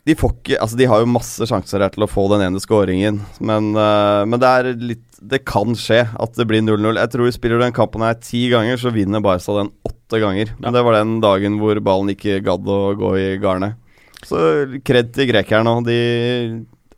de 0.02 0.16
ikke 0.16 0.58
Altså, 0.58 0.74
de 0.76 0.88
har 0.90 1.04
jo 1.04 1.06
masse 1.06 1.46
sjanser 1.46 1.84
her 1.84 1.94
til 1.94 2.02
å 2.02 2.10
få 2.10 2.26
den 2.32 2.42
ene 2.48 2.58
skåringen, 2.58 3.20
men, 3.38 3.70
uh, 3.78 4.26
men 4.26 4.42
det 4.42 4.50
er 4.50 4.72
litt 4.74 5.04
Det 5.22 5.44
kan 5.46 5.70
skje 5.78 6.02
at 6.12 6.34
det 6.34 6.44
blir 6.50 6.60
0-0. 6.66 6.98
Jeg 6.98 7.12
tror 7.14 7.30
spiller 7.30 7.56
du 7.56 7.62
den 7.64 7.78
kampen 7.78 8.02
her 8.02 8.18
ti 8.18 8.48
ganger, 8.50 8.76
så 8.76 8.90
vinner 8.90 9.22
Barca 9.22 9.54
den 9.54 9.70
åtte 9.86 10.20
ganger. 10.20 10.50
Men 10.58 10.74
det 10.74 10.82
var 10.84 10.98
den 10.98 11.20
dagen 11.22 11.56
hvor 11.62 11.78
ballen 11.80 12.10
ikke 12.12 12.42
gadd 12.44 12.66
å 12.68 12.92
gå 12.98 13.14
i 13.16 13.28
garnet. 13.40 13.78
Så 14.26 14.36
kred 14.84 15.14
til 15.14 15.30
grekerne. 15.30 15.78
De 15.86 16.00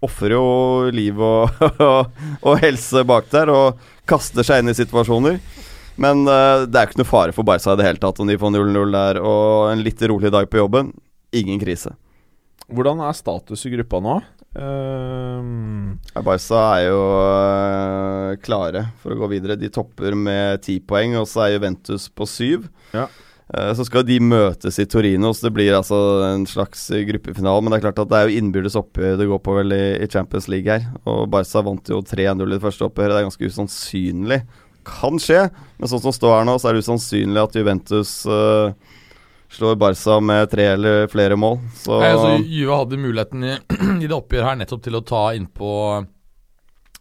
ofrer 0.03 0.34
jo 0.34 0.91
liv 0.95 1.20
og, 1.20 1.62
og, 1.93 2.18
og 2.43 2.61
helse 2.64 3.05
bak 3.07 3.30
der, 3.30 3.53
og 3.53 3.78
kaster 4.09 4.47
seg 4.47 4.64
inn 4.64 4.72
i 4.72 4.78
situasjoner. 4.78 5.39
Men 5.99 6.25
uh, 6.31 6.65
det 6.67 6.79
er 6.79 6.89
ikke 6.89 7.03
noe 7.03 7.11
fare 7.11 7.35
for 7.35 7.47
Barca 7.47 7.75
i 7.75 7.81
det 7.81 7.87
hele 7.89 8.03
tatt 8.03 8.21
om 8.23 8.29
de 8.31 8.39
får 8.39 8.55
0-0 8.55 8.95
der, 8.95 9.21
og 9.23 9.73
en 9.73 9.83
litt 9.83 10.03
rolig 10.11 10.31
dag 10.35 10.49
på 10.51 10.61
jobben. 10.61 10.93
Ingen 11.35 11.59
krise. 11.61 11.95
Hvordan 12.69 13.01
er 13.03 13.17
status 13.17 13.65
i 13.67 13.73
gruppa 13.73 14.01
nå? 14.05 14.19
Ehm, 14.59 15.99
Ja, 16.15 16.23
Barca 16.25 16.61
er 16.77 16.83
jo 16.89 17.01
uh, 17.01 18.37
klare 18.45 18.89
for 19.03 19.15
å 19.15 19.19
gå 19.23 19.31
videre. 19.35 19.59
De 19.59 19.71
topper 19.73 20.17
med 20.17 20.63
ti 20.65 20.79
poeng, 20.81 21.17
og 21.21 21.27
så 21.31 21.47
er 21.47 21.57
Juventus 21.57 22.09
på 22.13 22.29
syv. 22.29 22.69
Ja. 22.95 23.09
Uh, 23.49 23.73
så 23.73 23.87
skal 23.89 24.05
de 24.05 24.19
møtes 24.21 24.77
i 24.79 24.87
Torino, 24.89 25.33
så 25.33 25.49
det 25.49 25.55
blir 25.57 25.77
altså 25.77 25.99
en 26.29 26.47
slags 26.49 26.87
gruppefinale. 27.09 27.65
Men 27.65 27.73
det 27.73 27.81
er 27.81 27.87
klart 27.89 28.03
at 28.05 28.13
det 28.13 28.21
er 28.21 28.29
jo 28.29 28.41
innbyrdes 28.43 28.79
oppgjør 28.79 29.19
det 29.19 29.29
går 29.33 29.43
på 29.45 29.59
vel 29.59 29.75
i, 29.77 29.85
i 30.05 30.11
Champions 30.13 30.49
League 30.53 30.71
her. 30.71 30.89
Og 31.09 31.27
Barca 31.33 31.65
vant 31.65 31.93
jo 31.93 32.03
3-0 32.05 32.45
i 32.45 32.55
det 32.55 32.65
første 32.65 32.89
oppgjøret. 32.89 33.17
Det 33.17 33.23
er 33.23 33.31
ganske 33.31 33.53
usannsynlig. 33.53 34.43
Kan 34.89 35.20
skje, 35.22 35.47
men 35.78 35.91
sånn 35.91 36.03
som 36.03 36.14
står 36.14 36.39
her 36.39 36.49
nå, 36.49 36.57
så 36.59 36.70
er 36.70 36.76
det 36.76 36.84
usannsynlig 36.86 37.43
at 37.43 37.59
Juventus 37.59 38.12
uh, 38.26 38.72
slår 39.53 39.78
Barca 39.80 40.18
med 40.20 40.51
tre 40.51 40.70
eller 40.74 41.09
flere 41.12 41.36
mål. 41.41 41.59
Så 41.78 41.99
Nei, 42.01 42.12
altså, 42.14 42.36
Juve 42.45 42.78
hadde 42.82 43.01
muligheten 43.01 43.45
i, 43.45 43.57
i 44.05 44.07
det 44.07 44.16
oppgjøret 44.16 44.51
her 44.51 44.62
nettopp 44.62 44.84
til 44.86 44.99
å 44.99 45.05
ta 45.07 45.24
innpå 45.36 45.72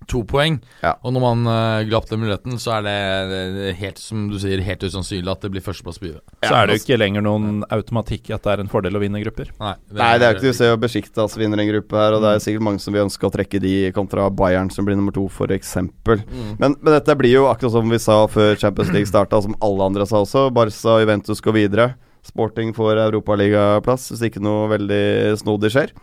to 0.07 0.23
poeng. 0.27 0.57
Ja. 0.81 0.95
Og 1.05 1.13
når 1.15 1.23
man 1.23 1.49
uh, 1.49 1.85
glapp 1.87 2.07
den 2.09 2.21
muligheten, 2.23 2.57
så 2.61 2.77
er 2.77 2.85
det, 2.85 2.95
det 3.31 3.65
er 3.71 3.77
helt 3.81 4.01
som 4.01 4.27
du 4.31 4.37
sier, 4.41 4.61
helt 4.63 4.83
usannsynlig 4.83 5.31
at 5.33 5.43
det 5.43 5.51
blir 5.53 5.65
førsteplass 5.65 5.99
på 6.01 6.09
Juve. 6.09 6.21
Så 6.41 6.53
er 6.53 6.67
det 6.69 6.77
jo 6.77 6.83
ikke 6.83 6.99
lenger 6.99 7.25
noen 7.25 7.61
automatikk 7.73 8.31
i 8.31 8.35
at 8.37 8.45
det 8.45 8.53
er 8.55 8.63
en 8.63 8.71
fordel 8.71 8.97
å 8.97 9.03
vinne 9.03 9.21
grupper. 9.23 9.51
Nei, 9.59 9.75
Nei, 9.91 10.11
det 10.17 10.27
er 10.27 10.33
jo 10.33 10.37
ikke 10.37 10.45
til 10.47 10.55
å 10.55 10.59
se 10.61 10.71
og 10.73 10.81
Besiktas 10.83 11.37
vinner 11.39 11.61
en 11.63 11.69
gruppe 11.71 11.99
her, 11.99 12.17
og 12.17 12.23
det 12.23 12.33
er 12.33 12.43
sikkert 12.43 12.67
mange 12.69 12.83
som 12.83 12.95
vil 12.95 13.05
ønske 13.05 13.27
å 13.27 13.33
trekke 13.33 13.61
de 13.63 13.75
kontra 13.95 14.29
Bayern, 14.33 14.71
som 14.73 14.87
blir 14.87 14.99
nummer 14.99 15.15
to, 15.15 15.27
f.eks. 15.27 15.75
Mm. 15.83 16.55
Men, 16.59 16.77
men 16.79 16.91
dette 16.93 17.17
blir 17.19 17.35
jo 17.35 17.47
akkurat 17.51 17.75
som 17.75 17.91
vi 17.91 18.01
sa 18.01 18.21
før 18.31 18.55
Champions 18.59 18.93
League 18.95 19.09
starta, 19.09 19.41
som 19.43 19.57
alle 19.63 19.91
andre 19.91 20.07
sa 20.07 20.23
også. 20.23 20.47
Barca 20.55 20.95
og 20.95 21.03
Juventus 21.03 21.43
går 21.43 21.57
videre. 21.57 21.91
Sporting 22.27 22.73
får 22.75 22.99
europaligaplass 23.05 24.09
hvis 24.11 24.25
ikke 24.27 24.43
noe 24.43 24.67
veldig 24.73 25.37
snodig 25.39 25.71
skjer. 25.75 25.93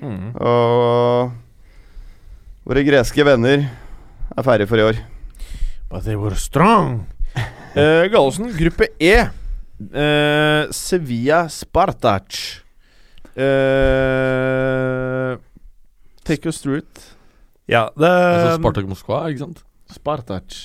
mm. 0.00 0.34
Og 0.40 1.38
våre 2.70 2.84
greske 2.86 3.24
venner 3.26 3.64
er 4.30 4.46
ferdige 4.46 4.70
for 4.70 4.78
i 4.78 4.84
år. 4.86 4.98
But 5.90 6.04
they 6.06 6.14
were 6.18 6.36
strong. 6.38 7.00
uh, 7.74 8.06
Gallosen, 8.12 8.50
gruppe 8.54 8.86
E. 9.02 9.14
Uh, 9.90 10.68
Sevilla 10.76 11.46
Spartac. 11.50 12.36
Uh, 13.34 15.34
take 16.26 16.46
us 16.46 16.60
through 16.62 16.78
it. 16.82 17.08
Ja, 17.70 17.88
det 17.98 18.06
Altså 18.10 18.58
Spartak 18.60 18.86
Moskva, 18.90 19.24
ikke 19.30 19.44
sant? 19.46 19.64
Spartac. 19.90 20.60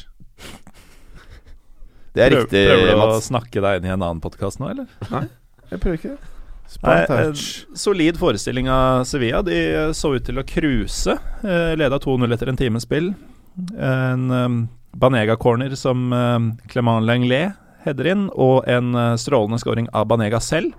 Det 2.16 2.24
er 2.24 2.32
Prøv- 2.32 2.46
riktig, 2.46 2.62
Prøver 2.70 2.94
du 2.94 3.02
å 3.04 3.18
snakke 3.22 3.62
deg 3.66 3.82
inn 3.82 3.90
i 3.90 3.94
en 3.94 4.02
annen 4.06 4.22
podkast 4.24 4.62
nå, 4.62 4.70
eller? 4.72 4.88
Nei, 5.12 5.26
Jeg 5.72 5.82
prøver 5.84 5.98
ikke 6.00 6.14
det. 6.16 6.32
Nei, 6.86 6.98
en 7.10 7.36
solid 7.78 8.18
forestilling 8.20 8.70
av 8.70 9.04
Sevilla. 9.10 9.42
De 9.46 9.60
eh, 9.74 9.92
så 9.96 10.14
ut 10.16 10.26
til 10.26 10.42
å 10.42 10.46
cruise. 10.48 11.16
Eh, 11.42 11.74
Leda 11.80 12.00
2-0 12.02 12.36
etter 12.36 12.52
en 12.52 12.60
times 12.60 12.86
spill. 12.86 13.14
En 13.80 14.26
um, 14.32 14.58
Banega-corner 15.00 15.76
som 15.80 16.12
um, 16.14 16.50
Clement 16.72 17.06
Lenglet 17.08 17.56
header 17.86 18.12
inn, 18.12 18.28
og 18.34 18.66
en 18.70 18.96
eh, 18.98 19.16
strålende 19.22 19.60
scoring 19.62 19.90
av 19.94 20.08
Banega 20.10 20.40
selv. 20.42 20.74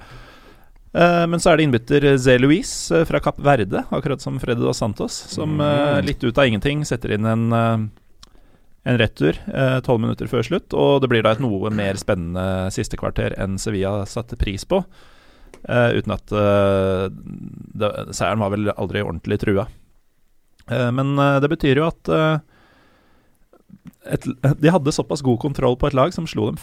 Eh, 0.97 1.25
men 1.31 1.43
så 1.43 1.53
er 1.53 1.59
det 1.59 1.67
innbytter 1.67 2.09
Zé 2.23 2.39
Luis 2.41 2.73
eh, 2.91 3.05
fra 3.09 3.21
Kapp 3.23 3.39
Verde, 3.45 3.85
akkurat 3.95 4.23
som 4.23 4.41
Freddy 4.43 4.65
Dos 4.65 4.81
Santos, 4.83 5.17
som 5.33 5.61
eh, 5.61 6.01
litt 6.07 6.25
ut 6.25 6.39
av 6.39 6.49
ingenting 6.49 6.85
setter 6.89 7.17
inn 7.17 7.29
en 7.29 7.47
eh, 7.53 7.79
en 8.87 9.01
retur 9.01 9.35
tolv 9.83 9.99
minutter 9.99 10.29
før 10.31 10.45
slutt, 10.47 10.71
og 10.79 11.01
det 11.03 11.09
blir 11.11 11.25
da 11.27 11.33
et 11.35 11.41
noe 11.43 11.73
mer 11.75 11.97
spennende 11.99 12.69
siste 12.71 12.95
kvarter 12.95 13.35
enn 13.35 13.57
Sevilla 13.59 14.05
satte 14.07 14.39
pris 14.39 14.63
på. 14.63 14.79
Eh, 15.69 15.97
uten 15.99 16.13
at 16.15 16.33
eh, 16.37 17.09
det, 17.77 17.91
Seieren 18.15 18.43
var 18.43 18.53
vel 18.55 18.71
aldri 18.77 19.03
ordentlig 19.03 19.39
trua. 19.43 19.67
Eh, 20.71 20.91
men 20.95 21.15
det 21.43 21.51
betyr 21.53 21.81
jo 21.81 21.89
at 21.89 22.11
et, 24.07 24.27
De 24.63 24.71
hadde 24.75 24.95
såpass 24.95 25.23
god 25.27 25.41
kontroll 25.43 25.77
på 25.81 25.89
et 25.91 25.97
lag 25.99 26.15
som 26.15 26.27
slo 26.31 26.51
dem 26.53 26.59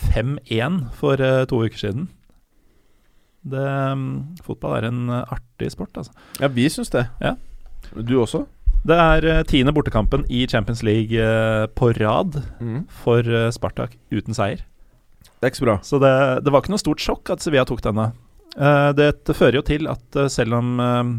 5-1 0.48 0.82
for 1.00 1.20
to 1.50 1.64
uker 1.66 1.80
siden. 1.86 2.08
Det, 3.44 3.60
mm, 4.00 4.38
fotball 4.46 4.78
er 4.78 4.88
en 4.88 5.02
artig 5.12 5.74
sport, 5.74 5.92
altså. 6.00 6.14
Ja, 6.40 6.48
vi 6.48 6.70
syns 6.72 6.94
det. 6.94 7.10
Ja. 7.20 7.34
Du 7.92 8.16
også? 8.22 8.46
Det 8.88 8.96
er 9.00 9.44
tiende 9.48 9.74
bortekampen 9.76 10.24
i 10.32 10.46
Champions 10.48 10.82
League 10.84 11.20
på 11.76 11.92
rad 12.00 12.40
Mm. 12.60 12.86
for 13.04 13.24
Spartak 13.52 13.98
uten 14.12 14.34
seier. 14.36 14.64
Det 15.40 15.48
er 15.48 15.52
ikke 15.52 15.60
så 15.60 15.68
bra. 15.68 15.78
Så 15.84 16.00
det, 16.00 16.44
det 16.46 16.52
var 16.52 16.62
ikke 16.64 16.72
noe 16.72 16.80
stort 16.80 17.04
sjokk 17.04 17.30
at 17.36 17.44
Sevilla 17.44 17.66
tok 17.68 17.82
denne. 17.84 18.14
Eh, 18.54 18.90
dette 18.94 19.34
fører 19.34 19.58
jo 19.58 19.66
til 19.66 19.88
at 19.90 20.18
eh, 20.20 20.30
selv 20.30 20.60
om 20.60 20.74
eh, 20.80 21.14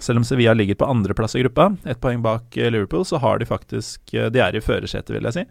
selv 0.00 0.22
om 0.22 0.24
Sevilla 0.24 0.54
ligger 0.56 0.78
på 0.80 0.88
andreplass 0.88 1.36
i 1.36 1.42
gruppa, 1.44 1.68
ett 1.84 2.00
poeng 2.00 2.22
bak 2.24 2.56
Liverpool, 2.56 3.04
så 3.04 3.18
har 3.20 3.38
de 3.38 3.44
faktisk 3.44 4.14
De 4.32 4.40
er 4.40 4.56
i 4.56 4.62
førersetet, 4.64 5.12
vil 5.12 5.26
jeg 5.28 5.34
si. 5.34 5.42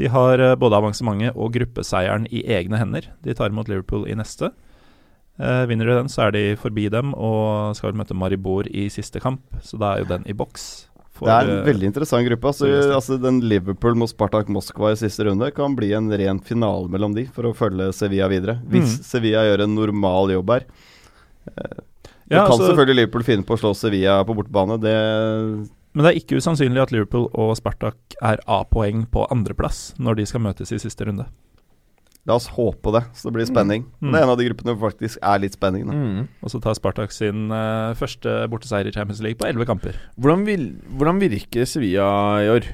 De 0.00 0.08
har 0.08 0.40
både 0.56 0.78
avansementet 0.78 1.36
og 1.36 1.52
gruppeseieren 1.52 2.24
i 2.32 2.40
egne 2.56 2.78
hender. 2.80 3.10
De 3.20 3.34
tar 3.36 3.52
imot 3.52 3.68
Liverpool 3.68 4.06
i 4.08 4.16
neste. 4.16 4.48
Vinner 5.68 5.90
de 5.90 5.98
den, 5.98 6.08
så 6.08 6.28
er 6.28 6.32
de 6.32 6.44
forbi 6.56 6.86
dem 6.88 7.12
og 7.12 7.76
skal 7.76 7.96
møte 7.98 8.16
Maribor 8.16 8.70
i 8.70 8.86
siste 8.92 9.20
kamp, 9.20 9.44
så 9.60 9.76
da 9.82 9.92
er 9.92 10.04
jo 10.04 10.10
den 10.14 10.24
i 10.24 10.36
boks. 10.36 10.86
For, 11.16 11.26
Det 11.28 11.34
er 11.34 11.48
en 11.50 11.58
eh, 11.58 11.66
veldig 11.70 11.88
interessant 11.90 12.26
gruppe. 12.28 12.50
Altså, 12.52 12.68
altså 12.94 13.16
Den 13.22 13.40
Liverpool 13.48 13.96
mot 13.98 14.10
Spartak 14.12 14.48
Moskva 14.52 14.92
i 14.92 14.98
siste 15.00 15.24
runde 15.26 15.48
kan 15.56 15.74
bli 15.78 15.90
en 15.96 16.10
ren 16.12 16.38
finale 16.44 16.90
mellom 16.92 17.14
de 17.16 17.24
for 17.32 17.48
å 17.48 17.54
følge 17.56 17.88
Sevilla 17.96 18.28
videre. 18.32 18.58
Hvis 18.68 18.98
Mm. 18.98 19.04
Sevilla 19.10 19.44
gjør 19.48 19.64
en 19.64 19.74
normal 19.78 20.30
jobb 20.36 20.50
her. 20.54 20.66
Det 21.46 22.34
ja, 22.34 22.42
kan 22.44 22.52
altså- 22.52 22.70
selvfølgelig 22.70 22.96
Liverpool 23.00 23.22
finne 23.24 23.44
på 23.46 23.54
å 23.56 23.60
slå 23.60 23.74
Sevilla 23.76 24.24
på 24.26 24.34
bortebane. 24.34 24.80
Det 24.80 24.94
Men 25.94 26.04
det 26.04 26.10
er 26.12 26.20
ikke 26.20 26.36
usannsynlig 26.36 26.82
at 26.82 26.92
Liverpool 26.92 27.30
og 27.32 27.56
Spartak 27.56 27.96
er 28.20 28.38
A-poeng 28.46 29.06
på 29.08 29.26
andreplass 29.30 29.94
når 29.98 30.16
de 30.16 30.26
skal 30.26 30.40
møtes 30.40 30.72
i 30.72 30.78
siste 30.78 31.06
runde. 31.06 31.24
La 32.26 32.36
oss 32.40 32.48
håpe 32.50 32.90
det, 32.90 33.04
så 33.14 33.28
det 33.28 33.36
blir 33.36 33.46
spenning. 33.46 33.84
Mm. 34.00 34.10
Det 34.10 34.18
er 34.18 34.24
en 34.24 34.32
av 34.32 34.40
de 34.40 34.48
gruppene 34.48 34.74
hvor 34.74 34.90
faktisk 34.90 35.20
er 35.22 35.42
litt 35.44 35.54
spenning. 35.54 35.86
Mm. 35.86 36.24
Og 36.42 36.50
så 36.50 36.58
tar 36.62 36.74
Spartak 36.74 37.14
sin 37.14 37.52
uh, 37.54 37.94
første 37.98 38.34
borteseier 38.50 38.90
i 38.90 38.94
Champions 38.94 39.22
League 39.22 39.38
på 39.38 39.46
elleve 39.46 39.68
kamper. 39.68 39.98
Hvordan, 40.18 40.42
vil, 40.48 40.66
hvordan 40.98 41.22
virker 41.22 41.68
Sevilla 41.70 42.08
i 42.42 42.50
år? 42.50 42.66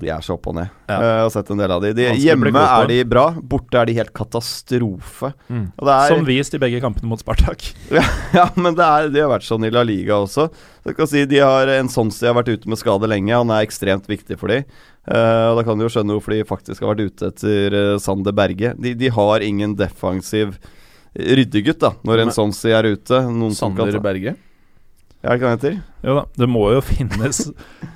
De 0.00 0.08
er 0.10 0.20
så 0.24 0.34
opp 0.34 0.48
og 0.50 0.56
ned. 0.58 0.68
Ja. 0.88 0.96
Eh, 0.98 1.04
Jeg 1.14 1.22
har 1.24 1.30
sett 1.34 1.50
en 1.54 1.60
del 1.62 1.70
av 1.74 1.82
de. 1.84 1.92
de 1.96 2.06
hjemme 2.18 2.50
er 2.60 2.88
de 2.90 2.98
bra, 3.08 3.24
borte 3.38 3.78
er 3.80 3.86
de 3.90 3.94
helt 3.98 4.12
katastrofe. 4.16 5.32
Mm. 5.48 5.66
Er, 5.80 6.08
Som 6.10 6.24
vist 6.28 6.54
i 6.56 6.60
begge 6.62 6.80
kampene 6.82 7.08
mot 7.10 7.20
Spartak. 7.22 7.66
Ja, 8.34 8.48
men 8.58 8.74
det, 8.74 8.84
er, 8.84 9.08
de 9.14 9.22
har 9.22 9.30
vært 9.30 9.46
sånn 9.46 9.64
i 9.66 9.70
La 9.70 9.84
Liga 9.86 10.16
også. 10.24 10.48
Si 11.08 11.24
De 11.30 11.38
har 11.40 11.70
En 11.78 11.88
Sonsi 11.88 12.26
har 12.26 12.34
vært 12.36 12.50
ute 12.52 12.68
med 12.68 12.80
skade 12.80 13.08
lenge. 13.08 13.32
Han 13.36 13.52
er 13.54 13.64
ekstremt 13.64 14.08
viktig 14.10 14.38
for 14.40 14.50
dem. 14.52 14.64
Uh, 15.04 15.52
og 15.52 15.58
Da 15.60 15.64
kan 15.68 15.78
du 15.78 15.84
jo 15.86 15.92
skjønne 15.92 16.16
hvorfor 16.16 16.32
de 16.34 16.44
faktisk 16.48 16.82
har 16.84 16.94
vært 16.94 17.12
ute 17.12 17.28
etter 17.30 17.76
uh, 17.76 17.98
Sander 18.02 18.32
Berge. 18.36 18.74
De, 18.80 18.94
de 18.98 19.12
har 19.12 19.44
ingen 19.44 19.76
defensiv 19.78 20.58
ryddegutt 21.14 21.78
da 21.84 21.92
når 22.02 22.24
en 22.24 22.30
Men- 22.32 22.34
Sonsi 22.34 22.72
er 22.74 22.88
ute. 22.90 23.20
Sander 23.54 24.00
Berge? 24.02 24.34
Ja, 25.24 25.34
hva 25.40 25.54
heter? 25.54 25.78
Jo 26.04 26.14
da, 26.18 26.22
det 26.36 26.46
må 26.52 26.66
jo 26.74 26.80
finnes 26.84 27.38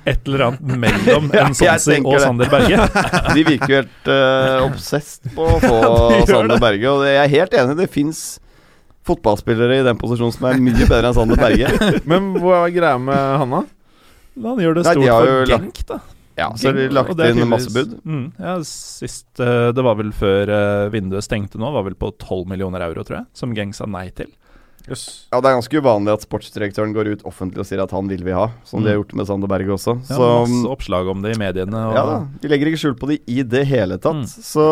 et 0.09 0.25
eller 0.25 0.47
annet 0.47 0.77
mellom 0.81 1.27
Ja, 1.35 1.45
en 1.45 1.57
Sonsi 1.57 1.99
og. 2.01 2.15
Sander 2.23 2.49
Berge. 2.49 2.87
De 3.37 3.43
virker 3.45 3.69
jo 3.69 3.81
helt 3.83 4.09
uh, 4.09 4.65
obsesst 4.65 5.29
på 5.35 5.45
å 5.45 5.57
få 5.67 5.81
Ja, 6.15 6.23
Sander 6.25 6.55
det. 6.55 6.61
Berge. 6.63 6.93
Og 6.95 7.05
jeg 7.05 7.19
er 7.21 7.33
helt 7.35 7.57
enig, 7.61 7.75
det 7.77 7.89
fins 7.93 8.23
fotballspillere 9.05 9.79
i 9.79 9.85
den 9.85 9.97
posisjonen 10.01 10.33
som 10.33 10.47
er 10.49 10.57
mye 10.61 10.85
bedre 10.89 11.11
enn 11.11 11.17
Sander 11.17 11.39
Berge. 11.39 11.69
Men 12.09 12.33
hva 12.41 12.63
er 12.63 12.73
greia 12.73 12.97
med 13.01 13.35
han, 13.43 13.53
da? 13.59 13.61
Han 14.49 14.63
gjør 14.63 14.79
det 14.79 14.87
Nei, 14.87 14.95
de 14.95 15.05
stort 15.05 15.13
har 15.13 15.29
for 15.29 15.53
Genk, 15.53 15.83
da. 15.89 16.01
Ja, 16.39 16.49
så 16.55 16.69
har 16.69 16.77
de 16.77 16.89
lagt 16.95 17.23
inn 17.25 17.41
masse 17.51 17.71
bud. 17.75 17.97
Mm, 18.07 18.27
ja, 18.39 18.53
sist 18.63 19.41
uh, 19.43 19.69
Det 19.75 19.83
var 19.83 19.97
vel 19.99 20.13
før 20.15 20.49
uh, 20.49 20.91
vinduet 20.93 21.25
stengte 21.25 21.59
nå, 21.61 21.69
var 21.75 21.85
vel 21.85 21.97
på 21.99 22.13
12 22.15 22.45
millioner 22.49 22.85
euro, 22.87 23.03
tror 23.05 23.21
jeg, 23.21 23.29
som 23.37 23.53
Genk 23.57 23.75
sa 23.77 23.89
nei 23.89 24.07
til. 24.15 24.31
Jøss. 24.87 25.27
Ja, 25.31 25.41
Det 25.41 25.49
er 25.49 25.55
ganske 25.59 25.81
uvanlig 25.81 26.13
at 26.13 26.23
sportsdirektøren 26.25 26.93
går 26.95 27.11
ut 27.13 27.23
offentlig 27.27 27.59
og 27.59 27.67
sier 27.69 27.81
at 27.83 27.91
han 27.91 28.07
vil 28.07 28.23
vi 28.23 28.31
ha, 28.31 28.47
som 28.63 28.81
de 28.83 28.89
har 28.93 28.97
gjort 29.01 29.13
med 29.19 29.27
Sander 29.27 29.47
Berge 29.51 29.73
også. 29.75 29.97
Ja, 30.09 30.15
Så 30.15 30.29
masse 30.47 30.71
oppslag 30.71 31.09
om 31.11 31.21
det 31.21 31.35
i 31.35 31.39
mediene. 31.39 31.83
Og, 31.89 31.93
ja 31.97 32.05
da, 32.07 32.15
de 32.41 32.47
legger 32.53 32.71
ikke 32.71 32.81
skjul 32.85 32.95
på 32.97 33.09
det 33.11 33.19
i 33.27 33.43
det 33.43 33.65
hele 33.67 33.97
tatt. 33.99 34.23
Mm. 34.23 34.25
Så 34.29 34.65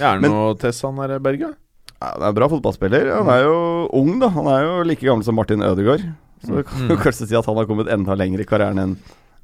Er 0.00 0.16
det 0.16 0.22
Men- 0.22 0.30
noe 0.32 0.54
Tess 0.56 0.80
han 0.82 0.98
er, 0.98 1.18
Berge? 1.18 1.52
Ja, 2.00 2.08
han 2.14 2.22
er 2.22 2.28
en 2.28 2.34
bra 2.34 2.48
fotballspiller. 2.48 3.10
Han 3.18 3.28
er 3.28 3.42
jo 3.44 3.88
ung, 3.92 4.18
da. 4.18 4.28
Han 4.32 4.46
er 4.48 4.62
jo 4.64 4.82
like 4.88 5.04
gammel 5.04 5.22
som 5.24 5.34
Martin 5.36 5.60
Ødegaard. 5.60 6.00
Så 6.42 6.56
du 6.56 6.62
kan 6.64 6.88
jo 6.88 6.96
kanskje 6.96 7.26
si 7.28 7.36
at 7.36 7.44
han 7.44 7.56
har 7.56 7.66
kommet 7.66 7.86
enda 7.92 8.14
lenger 8.16 8.40
i 8.40 8.44
karrieren 8.48 8.78
enn 8.80 8.96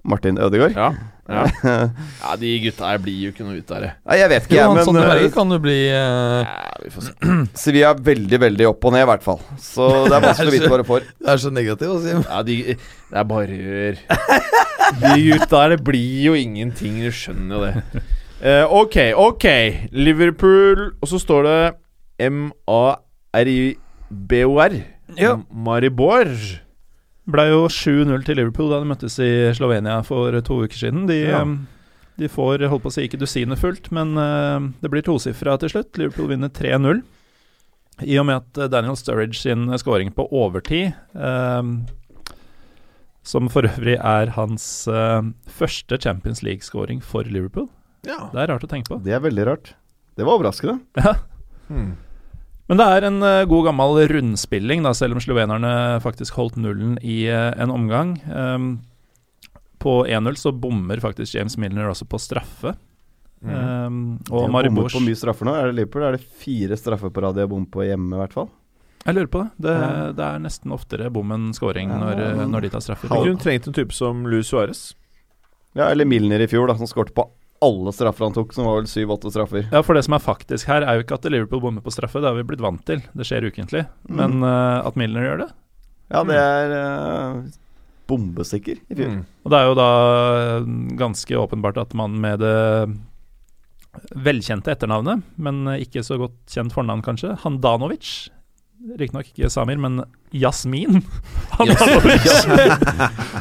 Martin 0.07 0.39
Ødegaard. 0.39 0.77
Ja, 0.77 0.91
ja. 1.27 1.45
ja 2.23 2.35
de 2.39 2.51
gutta 2.63 2.87
her 2.93 2.99
blir 3.03 3.19
jo 3.27 3.31
ikke 3.35 3.47
noe 3.47 3.59
ut 3.59 3.71
av 3.75 3.81
det. 3.83 3.91
Nei, 4.07 4.17
jeg 4.21 4.29
vet 4.33 4.43
ikke, 4.47 4.57
Jo, 4.57 4.61
jeg, 4.79 4.87
men 4.95 5.01
eh, 5.03 5.25
kan 5.35 5.55
jo 5.57 5.59
bli 5.63 5.79
uh... 5.91 6.41
Ja, 6.47 6.75
vi 6.85 6.91
får 6.95 7.03
se. 7.09 7.13
Sevilla 7.63 7.89
er 7.93 8.03
veldig, 8.11 8.39
veldig 8.47 8.67
opp 8.71 8.87
og 8.87 8.93
ned, 8.95 9.03
i 9.03 9.11
hvert 9.11 9.25
fall. 9.27 9.41
Så 9.63 9.83
det 10.07 10.15
er 10.17 10.23
vanskelig 10.29 10.53
å 10.53 10.57
vite 10.57 10.71
hva 10.73 10.79
du 10.83 10.87
får. 10.89 11.01
Det 11.19 11.31
er 11.35 11.39
så 11.43 11.51
negativt 11.55 11.95
å 11.97 12.01
si. 12.05 12.13
Ja, 12.15 12.39
de, 12.47 12.57
det 13.11 13.19
er 13.23 13.27
bare 13.33 13.55
rør. 13.65 13.95
De 15.03 15.15
gutta 15.33 15.57
her, 15.65 15.69
det 15.75 15.81
blir 15.87 16.21
jo 16.29 16.33
ingenting. 16.39 16.95
Du 17.03 17.11
skjønner 17.15 17.53
jo 17.57 17.61
det. 17.65 17.75
Uh, 18.37 18.65
ok, 18.83 18.97
ok. 19.19 19.47
Liverpool, 19.97 20.79
og 21.01 21.07
så 21.11 21.19
står 21.23 21.41
det 21.49 21.59
M-A-R-I-B-O-R. 22.29 22.95
Ja. 25.19 25.37
Maribor. 25.51 26.29
Ble 27.27 27.49
jo 27.51 27.64
7-0 27.72 28.22
til 28.27 28.39
Liverpool 28.39 28.68
da 28.70 28.79
de 28.83 28.87
møttes 28.93 29.16
i 29.22 29.31
Slovenia 29.57 29.99
for 30.07 30.31
to 30.47 30.61
uker 30.62 30.79
siden. 30.79 31.07
De, 31.11 31.16
Ja. 31.27 31.41
eh, 31.43 31.57
de 32.18 32.29
får 32.33 32.62
holdt 32.70 32.85
på 32.85 32.89
å 32.89 32.95
si 32.95 33.03
ikke 33.09 33.18
dusinet 33.20 33.59
fullt, 33.59 33.91
men 33.93 34.16
eh, 34.16 34.68
det 34.81 34.91
blir 34.93 35.03
tosifra 35.03 35.59
til 35.59 35.68
slutt. 35.74 35.99
Liverpool 35.99 36.29
vinner 36.31 36.49
3-0. 36.49 37.03
I 38.07 38.18
og 38.20 38.27
med 38.29 38.37
at 38.45 38.70
Daniel 38.70 38.95
Sturridge 38.97 39.41
sin 39.41 39.66
scoring 39.81 40.11
på 40.14 40.29
overtid, 40.31 40.93
eh, 41.16 41.62
som 43.27 43.49
for 43.51 43.66
øvrig 43.66 43.97
er 43.99 44.31
hans 44.37 44.87
eh, 44.87 45.22
første 45.51 45.99
Champions 46.01 46.43
League-scoring 46.47 47.01
for 47.03 47.24
Liverpool. 47.27 47.66
Ja. 48.07 48.29
Det 48.33 48.39
er 48.45 48.53
rart 48.53 48.62
å 48.62 48.70
tenke 48.70 48.93
på. 48.93 49.01
Det 49.03 49.16
er 49.16 49.24
veldig 49.24 49.47
rart. 49.49 49.72
Det 50.16 50.24
var 50.24 50.39
overraskende. 50.39 50.79
Ja. 51.03 51.16
Hmm. 51.66 51.97
Men 52.69 52.81
det 52.81 52.87
er 52.97 53.05
en 53.07 53.21
eh, 53.23 53.45
god 53.47 53.69
gammel 53.69 54.01
rundspilling, 54.11 54.83
da, 54.83 54.91
selv 54.97 55.14
om 55.14 55.23
slovenerne 55.23 55.71
faktisk 56.03 56.35
holdt 56.35 56.57
nullen 56.59 56.97
i 57.03 57.21
eh, 57.31 57.53
en 57.62 57.71
omgang. 57.71 58.17
Um, 58.27 58.67
på 59.79 60.01
1-0 60.09 60.35
så 60.41 60.51
bommer 60.57 60.99
faktisk 61.03 61.37
James 61.37 61.55
Milner 61.62 61.87
også 61.93 62.09
på 62.11 62.19
straffe. 62.19 62.75
Mm. 63.45 63.53
Um, 63.55 63.99
og 64.33 64.49
Maribors 64.51 64.89
Maribor 64.89 64.95
på 64.97 65.03
mye 65.05 65.19
straffer 65.21 65.47
nå. 65.47 65.55
Er 65.55 65.69
det 65.71 65.77
Liverpool? 65.79 66.03
Er 66.09 66.17
det 66.17 66.25
fire 66.43 66.79
straffer 66.81 67.12
på 67.14 67.23
rad 67.23 67.37
de 67.39 67.45
har 67.45 67.51
bommet 67.53 67.71
på 67.71 67.85
hjemme, 67.87 68.11
i 68.17 68.23
hvert 68.25 68.35
fall? 68.35 68.49
Jeg 69.07 69.14
lurer 69.14 69.31
på 69.31 69.45
det. 69.45 69.51
Det, 69.69 69.75
Ja. 69.79 70.12
det 70.19 70.25
er 70.27 70.39
nesten 70.43 70.73
oftere 70.75 71.11
bom 71.14 71.31
enn 71.37 71.53
scoring 71.55 71.93
Ja, 71.95 71.99
når, 72.03 72.23
eh, 72.25 72.35
men- 72.41 72.51
når 72.51 72.62
de 72.67 72.71
tar 72.75 72.81
straffer. 72.83 73.09
Hadde 73.12 73.31
hun 73.31 73.39
trengt 73.39 73.69
en 73.69 73.77
type 73.77 73.93
som 73.95 74.25
Louis 74.27 74.49
Suárez. 74.51 74.95
Ja, 75.77 75.87
eller 75.93 76.05
Milner 76.09 76.41
i 76.41 76.49
fjor, 76.51 76.67
da, 76.67 76.75
som 76.75 76.87
skåret 76.91 77.14
på 77.14 77.29
alle 77.65 77.93
straffer 77.95 78.27
han 78.27 78.35
tok, 78.37 78.55
som 78.55 78.67
var 78.69 78.81
vel 78.81 78.89
syv-åtte 78.91 79.31
straffer. 79.33 79.67
Ja, 79.73 79.83
for 79.87 79.97
det 79.97 80.05
som 80.07 80.17
er 80.17 80.25
faktisk 80.25 80.69
her, 80.71 80.85
er 80.85 80.99
jo 80.99 81.05
ikke 81.07 81.19
at 81.19 81.29
Liverpool 81.31 81.63
bommer 81.63 81.85
på 81.85 81.95
straffe. 81.95 82.21
Det 82.23 82.29
har 82.29 82.37
vi 82.39 82.47
blitt 82.49 82.65
vant 82.65 82.83
til. 82.89 83.05
Det 83.17 83.27
skjer 83.29 83.49
ukentlig. 83.49 83.87
Mm. 84.09 84.17
Men 84.21 84.49
eh, 84.49 84.81
at 84.87 84.99
Milner 85.01 85.27
gjør 85.27 85.45
det 85.45 85.51
Ja, 86.13 86.23
det 86.27 86.37
er 86.39 86.75
uh, 86.77 87.41
bombesikker 88.11 88.79
i 88.79 88.97
fjor. 88.99 89.13
Mm. 89.17 89.25
Og 89.45 89.53
det 89.53 89.59
er 89.59 89.69
jo 89.69 89.77
da 89.79 89.91
eh, 90.39 90.71
ganske 91.01 91.39
åpenbart 91.43 91.81
at 91.83 91.95
man 91.99 92.17
med 92.23 92.43
det 92.45 92.57
velkjente 94.27 94.73
etternavnet, 94.73 95.25
men 95.41 95.65
eh, 95.73 95.83
ikke 95.87 96.05
så 96.07 96.19
godt 96.21 96.39
kjent 96.53 96.75
fornavn 96.77 97.05
kanskje, 97.07 97.35
Handanovic 97.43 98.29
Riktignok 98.95 99.32
ikke 99.32 99.49
Samir, 99.51 99.78
men 99.82 99.99
Jasmin 100.30 101.01
Jasmin 101.59 102.74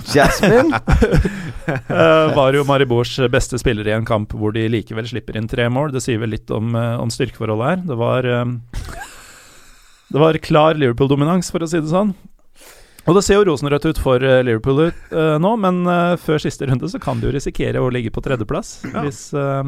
Jasmine! 0.10 0.80
eh, 1.70 2.36
var 2.36 2.56
jo 2.58 2.64
Maribors 2.66 3.14
beste 3.30 3.60
spiller 3.62 3.86
i 3.86 3.94
en 3.94 4.08
kamp 4.08 4.34
hvor 4.34 4.56
de 4.56 4.64
likevel 4.72 5.06
slipper 5.10 5.38
inn 5.38 5.50
tre 5.52 5.68
mål. 5.70 5.92
Det 5.94 6.02
sier 6.02 6.18
vel 6.22 6.34
litt 6.34 6.50
om, 6.54 6.74
eh, 6.74 6.96
om 6.98 7.12
styrkeforholdet 7.14 7.68
her. 7.70 7.84
Det 7.92 7.98
var 8.00 8.30
eh, 8.32 8.46
Det 10.10 10.24
var 10.24 10.40
klar 10.42 10.80
Liverpool-dominans, 10.82 11.52
for 11.54 11.62
å 11.62 11.70
si 11.70 11.82
det 11.82 11.94
sånn. 11.94 12.16
Og 13.06 13.18
det 13.18 13.22
ser 13.28 13.38
jo 13.38 13.46
rosenrødt 13.52 13.86
ut 13.92 14.02
for 14.02 14.22
Liverpool 14.22 14.88
ut, 14.88 15.04
uh, 15.14 15.36
nå, 15.38 15.52
men 15.62 15.84
uh, 15.86 16.16
før 16.18 16.42
siste 16.42 16.66
runde 16.66 16.90
så 16.90 16.98
kan 17.02 17.20
de 17.22 17.28
jo 17.28 17.34
risikere 17.36 17.84
å 17.84 17.92
ligge 17.94 18.10
på 18.10 18.24
tredjeplass 18.26 18.80
hvis, 19.04 19.20
uh, 19.38 19.62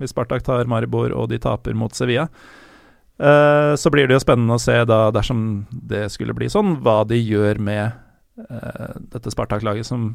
hvis 0.00 0.14
Spartak 0.14 0.46
tar 0.46 0.70
Maribor 0.70 1.12
og 1.12 1.28
de 1.28 1.36
taper 1.42 1.76
mot 1.76 1.92
Sevilla. 1.92 2.30
Eh, 3.18 3.74
så 3.74 3.90
blir 3.90 4.06
det 4.06 4.14
jo 4.14 4.22
spennende 4.22 4.54
å 4.54 4.62
se, 4.62 4.76
da, 4.86 5.08
dersom 5.14 5.40
det 5.70 6.06
skulle 6.14 6.36
bli 6.38 6.50
sånn, 6.52 6.76
hva 6.84 7.02
de 7.08 7.18
gjør 7.18 7.58
med 7.58 7.96
uh, 8.46 8.94
dette 9.10 9.32
Spartak-laget, 9.34 9.88
som 9.88 10.12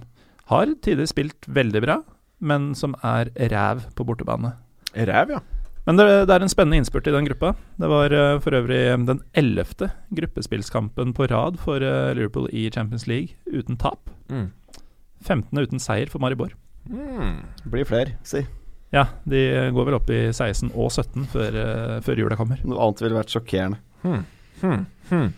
har 0.52 0.72
tidligere 0.80 1.12
spilt 1.12 1.50
veldig 1.52 1.82
bra, 1.84 1.98
men 2.44 2.72
som 2.80 2.96
er 3.04 3.32
ræv 3.52 3.90
på 3.98 4.08
bortebane. 4.08 4.56
Ræv, 4.96 5.36
ja. 5.36 5.44
Men 5.84 6.00
det, 6.00 6.08
det 6.30 6.36
er 6.38 6.46
en 6.46 6.52
spennende 6.52 6.80
innspurt 6.80 7.10
i 7.12 7.16
den 7.16 7.28
gruppa. 7.28 7.52
Det 7.76 7.92
var 7.92 8.16
uh, 8.16 8.40
for 8.44 8.56
øvrig 8.56 8.82
den 9.10 9.20
ellevte 9.36 9.92
gruppespillskampen 10.16 11.12
på 11.18 11.28
rad 11.28 11.60
for 11.60 11.84
Liverpool 11.84 12.48
i 12.56 12.70
Champions 12.72 13.08
League 13.12 13.36
uten 13.52 13.76
tap. 13.76 14.08
Mm. 14.32 14.52
15. 15.24 15.60
uten 15.60 15.84
seier 15.84 16.12
for 16.12 16.24
Maribor. 16.24 16.56
Mm. 16.88 17.44
Blir 17.68 17.88
flere, 17.88 18.16
si. 18.28 18.46
Ja, 18.94 19.08
de 19.26 19.40
går 19.74 19.88
vel 19.88 19.98
opp 19.98 20.12
i 20.14 20.28
16 20.30 20.70
og 20.72 20.92
17 20.94 21.26
før, 21.32 21.56
eh, 21.64 21.96
før 22.06 22.20
jula 22.22 22.38
kommer. 22.38 22.60
Noe 22.68 22.82
annet 22.86 23.02
ville 23.02 23.18
vært 23.18 23.34
sjokkerende. 23.34 23.80
Hmm. 24.04 24.26
Hmm. 25.10 25.32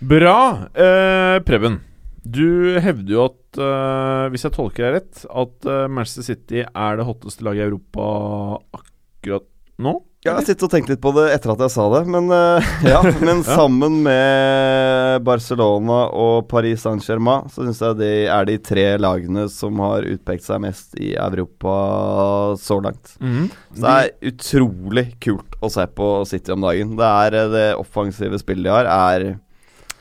Bra. 0.00 0.38
Eh, 0.72 1.38
Preben, 1.46 1.80
du 2.24 2.78
hevder 2.82 3.12
jo 3.12 3.26
at, 3.28 3.60
eh, 3.60 4.24
hvis 4.32 4.46
jeg 4.46 4.54
tolker 4.56 4.86
deg 4.86 4.96
rett, 4.96 5.26
at 5.28 5.68
eh, 5.68 5.84
Manchester 5.92 6.26
City 6.26 6.64
er 6.64 6.96
det 6.98 7.06
hotteste 7.06 7.44
laget 7.46 7.66
i 7.66 7.68
Europa 7.68 8.08
akkurat 8.80 9.46
nå? 9.82 9.98
Ja, 10.26 10.32
jeg 10.32 10.40
har 10.40 10.46
sittet 10.48 10.64
og 10.66 10.70
tenkt 10.72 10.88
litt 10.90 11.02
på 11.04 11.12
det 11.14 11.24
etter 11.30 11.52
at 11.52 11.60
jeg 11.62 11.70
sa 11.70 11.84
det, 11.92 12.00
men 12.10 12.32
uh, 12.32 12.70
ja. 12.82 12.98
Men 13.26 13.44
sammen 13.46 14.00
med 14.02 15.22
Barcelona 15.26 15.98
og 16.18 16.48
Paris 16.50 16.82
Saint-Germain, 16.82 17.46
så 17.52 17.62
syns 17.62 17.82
jeg 17.84 17.98
de 18.00 18.10
er 18.34 18.48
de 18.48 18.56
tre 18.58 18.86
lagene 18.98 19.44
som 19.52 19.78
har 19.84 20.08
utpekt 20.08 20.42
seg 20.48 20.64
mest 20.64 20.98
i 20.98 21.12
Europa 21.14 21.76
så 22.58 22.80
langt. 22.82 23.14
Så 23.76 23.84
det 23.84 23.94
er 23.94 24.32
utrolig 24.32 25.06
kult 25.22 25.54
å 25.62 25.70
se 25.70 25.86
på 25.94 26.10
City 26.26 26.56
om 26.56 26.66
dagen. 26.66 26.96
Det 26.98 27.12
er 27.22 27.38
eh, 27.44 27.50
det 27.54 27.66
offensive 27.78 28.42
spillet 28.42 28.66
de 28.66 28.74
har, 28.74 28.90
er 28.90 29.36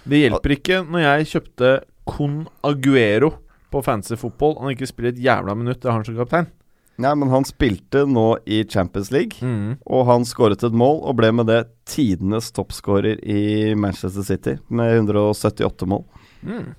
Det 0.09 0.25
hjelper 0.25 0.57
ikke 0.57 0.81
når 0.89 1.05
jeg 1.05 1.31
kjøpte 1.35 1.73
Con 2.09 2.45
Aguero 2.65 3.35
på 3.69 3.85
fancy 3.85 4.17
fotball. 4.17 4.57
Han 4.63 4.73
ikke 4.73 4.89
spiller 4.89 5.13
et 5.13 5.21
jævla 5.21 5.53
minutt, 5.57 5.83
det 5.83 5.91
har 5.91 5.99
han 5.99 6.07
som 6.07 6.17
kaptein. 6.17 6.49
Nei, 6.97 7.11
men 7.19 7.27
han 7.33 7.43
spilte 7.43 8.05
nå 8.07 8.37
i 8.47 8.61
Champions 8.71 9.09
League, 9.11 9.43
og 9.85 10.05
han 10.07 10.23
skåret 10.23 10.63
et 10.63 10.71
mål 10.79 11.01
og 11.09 11.17
ble 11.19 11.31
med 11.35 11.49
det 11.51 11.65
tidenes 11.91 12.51
toppskårer 12.55 13.19
i 13.27 13.73
Manchester 13.75 14.23
City, 14.23 14.53
med 14.69 14.93
178 15.01 15.89
mål. 15.91 16.05
Mm. 16.47 16.69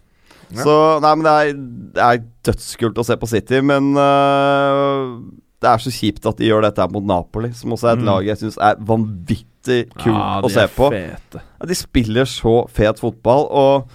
Ja. 0.55 0.62
Så 0.62 0.77
Nei, 1.03 1.11
men 1.19 1.27
det 1.27 1.35
er, 1.35 1.53
det 1.97 2.07
er 2.07 2.23
dødskult 2.49 2.99
å 3.03 3.05
se 3.05 3.17
på 3.21 3.29
City, 3.29 3.61
men 3.67 3.91
uh, 3.99 5.19
det 5.61 5.69
er 5.73 5.83
så 5.85 5.93
kjipt 5.93 6.27
at 6.31 6.39
de 6.41 6.49
gjør 6.49 6.64
dette 6.69 6.87
mot 6.95 7.05
Napoli, 7.05 7.51
som 7.57 7.75
også 7.77 7.91
er 7.91 7.97
et 7.99 8.05
Mm. 8.05 8.09
lag 8.09 8.27
jeg 8.31 8.41
syns 8.45 8.57
er 8.62 8.81
vanvittig 8.89 9.79
kult 9.99 10.14
Ja, 10.14 10.41
å 10.41 10.49
se 10.53 10.64
på. 10.77 10.91
Fete. 10.95 11.43
Ja, 11.61 11.67
de 11.67 11.75
spiller 11.77 12.25
så 12.31 12.57
fet 12.73 13.01
fotball, 13.03 13.49
og, 13.51 13.89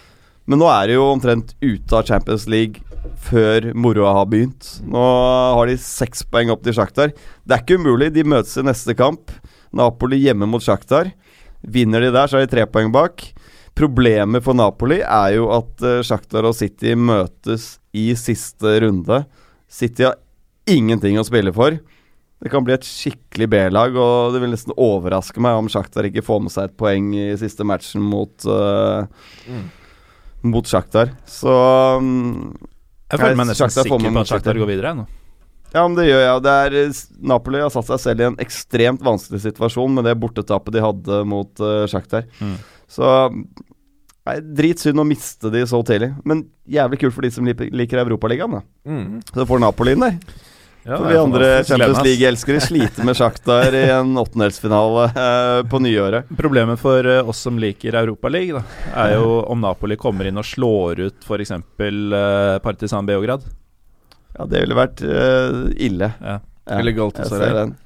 men 0.45 0.59
nå 0.59 0.67
er 0.69 0.87
de 0.91 0.99
jo 0.99 1.09
omtrent 1.15 1.55
ute 1.63 1.95
av 1.97 2.05
Champions 2.09 2.45
League 2.51 2.83
før 3.21 3.71
moroa 3.77 4.13
har 4.19 4.27
begynt. 4.31 4.67
Nå 4.85 5.01
har 5.01 5.69
de 5.69 5.77
seks 5.81 6.23
poeng 6.27 6.51
opp 6.53 6.63
til 6.65 6.75
Sjaktar. 6.77 7.13
Det 7.45 7.55
er 7.55 7.63
ikke 7.63 7.79
umulig, 7.81 8.11
de 8.15 8.25
møtes 8.27 8.57
i 8.59 8.65
neste 8.65 8.95
kamp. 8.97 9.33
Napoli 9.75 10.19
hjemme 10.23 10.49
mot 10.49 10.63
Sjaktar. 10.63 11.11
Vinner 11.61 12.03
de 12.03 12.11
der, 12.13 12.27
så 12.29 12.39
er 12.39 12.45
de 12.45 12.53
tre 12.55 12.65
poeng 12.69 12.91
bak. 12.93 13.23
Problemet 13.77 14.43
for 14.43 14.57
Napoli 14.57 14.99
er 14.99 15.37
jo 15.37 15.47
at 15.55 15.85
uh, 15.85 16.01
Sjaktar 16.05 16.45
og 16.49 16.57
City 16.57 16.95
møtes 16.97 17.77
i 17.95 18.11
siste 18.19 18.79
runde. 18.83 19.23
City 19.71 20.09
har 20.09 20.19
ingenting 20.69 21.17
å 21.19 21.25
spille 21.25 21.53
for. 21.55 21.77
Det 22.41 22.49
kan 22.49 22.65
bli 22.65 22.73
et 22.73 22.87
skikkelig 22.87 23.47
B-lag, 23.53 23.95
og 23.95 24.33
det 24.33 24.41
vil 24.41 24.51
nesten 24.51 24.73
overraske 24.73 25.41
meg 25.43 25.59
om 25.59 25.69
Sjaktar 25.71 26.07
ikke 26.09 26.23
får 26.25 26.41
med 26.41 26.53
seg 26.53 26.67
et 26.67 26.77
poeng 26.79 27.11
i 27.13 27.27
siste 27.39 27.65
matchen 27.67 28.03
mot 28.05 28.49
uh, 28.49 29.05
Mm. 29.47 29.69
Mot 30.51 30.65
Sjaktar. 30.65 31.11
Så 31.29 31.51
um, 32.01 32.49
Jeg 33.11 33.19
føler 33.19 33.39
meg 33.39 33.51
nesten 33.51 33.73
sikker 33.73 33.91
på 33.91 33.97
at 33.97 34.05
Shakhtar 34.05 34.31
Shakhtar. 34.31 34.61
går 34.61 34.71
videre. 34.71 34.93
Nå. 35.01 35.07
Ja, 35.71 35.85
men 35.85 35.95
det 35.95 36.09
gjør 36.09 36.21
jeg. 36.25 36.43
Det 36.43 36.53
er, 36.65 36.77
eh, 36.81 37.01
Napoli 37.31 37.61
har 37.63 37.71
satt 37.71 37.87
seg 37.87 37.99
selv 38.03 38.23
i 38.23 38.27
en 38.27 38.39
ekstremt 38.43 39.03
vanskelig 39.03 39.43
situasjon 39.45 39.93
med 39.95 40.07
det 40.09 40.17
bortetapet 40.19 40.75
de 40.75 40.83
hadde 40.83 41.21
mot 41.31 41.63
uh, 41.63 41.85
Sjaktar. 41.87 42.27
Mm. 42.43 42.57
Så 42.91 43.11
nei, 43.31 44.35
Dritsynd 44.59 44.99
å 44.99 45.07
miste 45.07 45.51
de 45.53 45.63
så 45.69 45.79
tidlig. 45.87 46.11
Men 46.27 46.43
jævlig 46.67 46.99
kult 47.05 47.15
for 47.15 47.27
de 47.27 47.31
som 47.31 47.47
liker, 47.47 47.71
liker 47.71 48.03
Europaligaen. 48.03 48.59
da. 48.59 48.63
Mm. 48.87 49.21
Så 49.31 49.47
får 49.47 49.63
Napoli 49.63 49.95
inn 49.95 50.03
der. 50.03 50.19
Ja, 50.83 50.97
For 50.97 51.05
vi 51.05 51.13
er 51.13 51.21
andre. 51.21 51.47
Champions 51.67 51.99
League-elskere 52.01 52.61
sliter 52.63 53.05
med 53.05 53.17
Sjaktar 53.17 53.75
i 53.77 53.83
en 53.93 54.15
åttendelsfinale 54.17 55.03
eh, 55.13 55.57
på 55.69 55.79
nyåret. 55.83 56.31
Problemet 56.39 56.81
for 56.81 57.05
eh, 57.05 57.21
oss 57.29 57.43
som 57.45 57.59
liker 57.61 57.97
Europaligaen, 57.99 58.65
er 58.97 59.13
jo 59.19 59.43
om 59.45 59.61
Napoli 59.61 59.97
kommer 60.01 60.25
inn 60.29 60.41
og 60.41 60.47
slår 60.47 61.03
ut 61.05 61.27
f.eks. 61.27 61.53
Uh, 61.53 62.57
Partisan 62.65 63.05
Beograd. 63.05 63.45
Ja, 64.33 64.47
det 64.49 64.63
ville 64.63 64.77
vært 64.79 65.05
eh, 65.05 65.61
ille. 65.85 66.13
Ja. 66.17 66.39
Ja, 66.65 66.77
Eller 66.79 66.93
jeg 66.93 66.97
Galatasaray. 67.01 67.45
ser 67.45 67.55
den. 67.57 67.77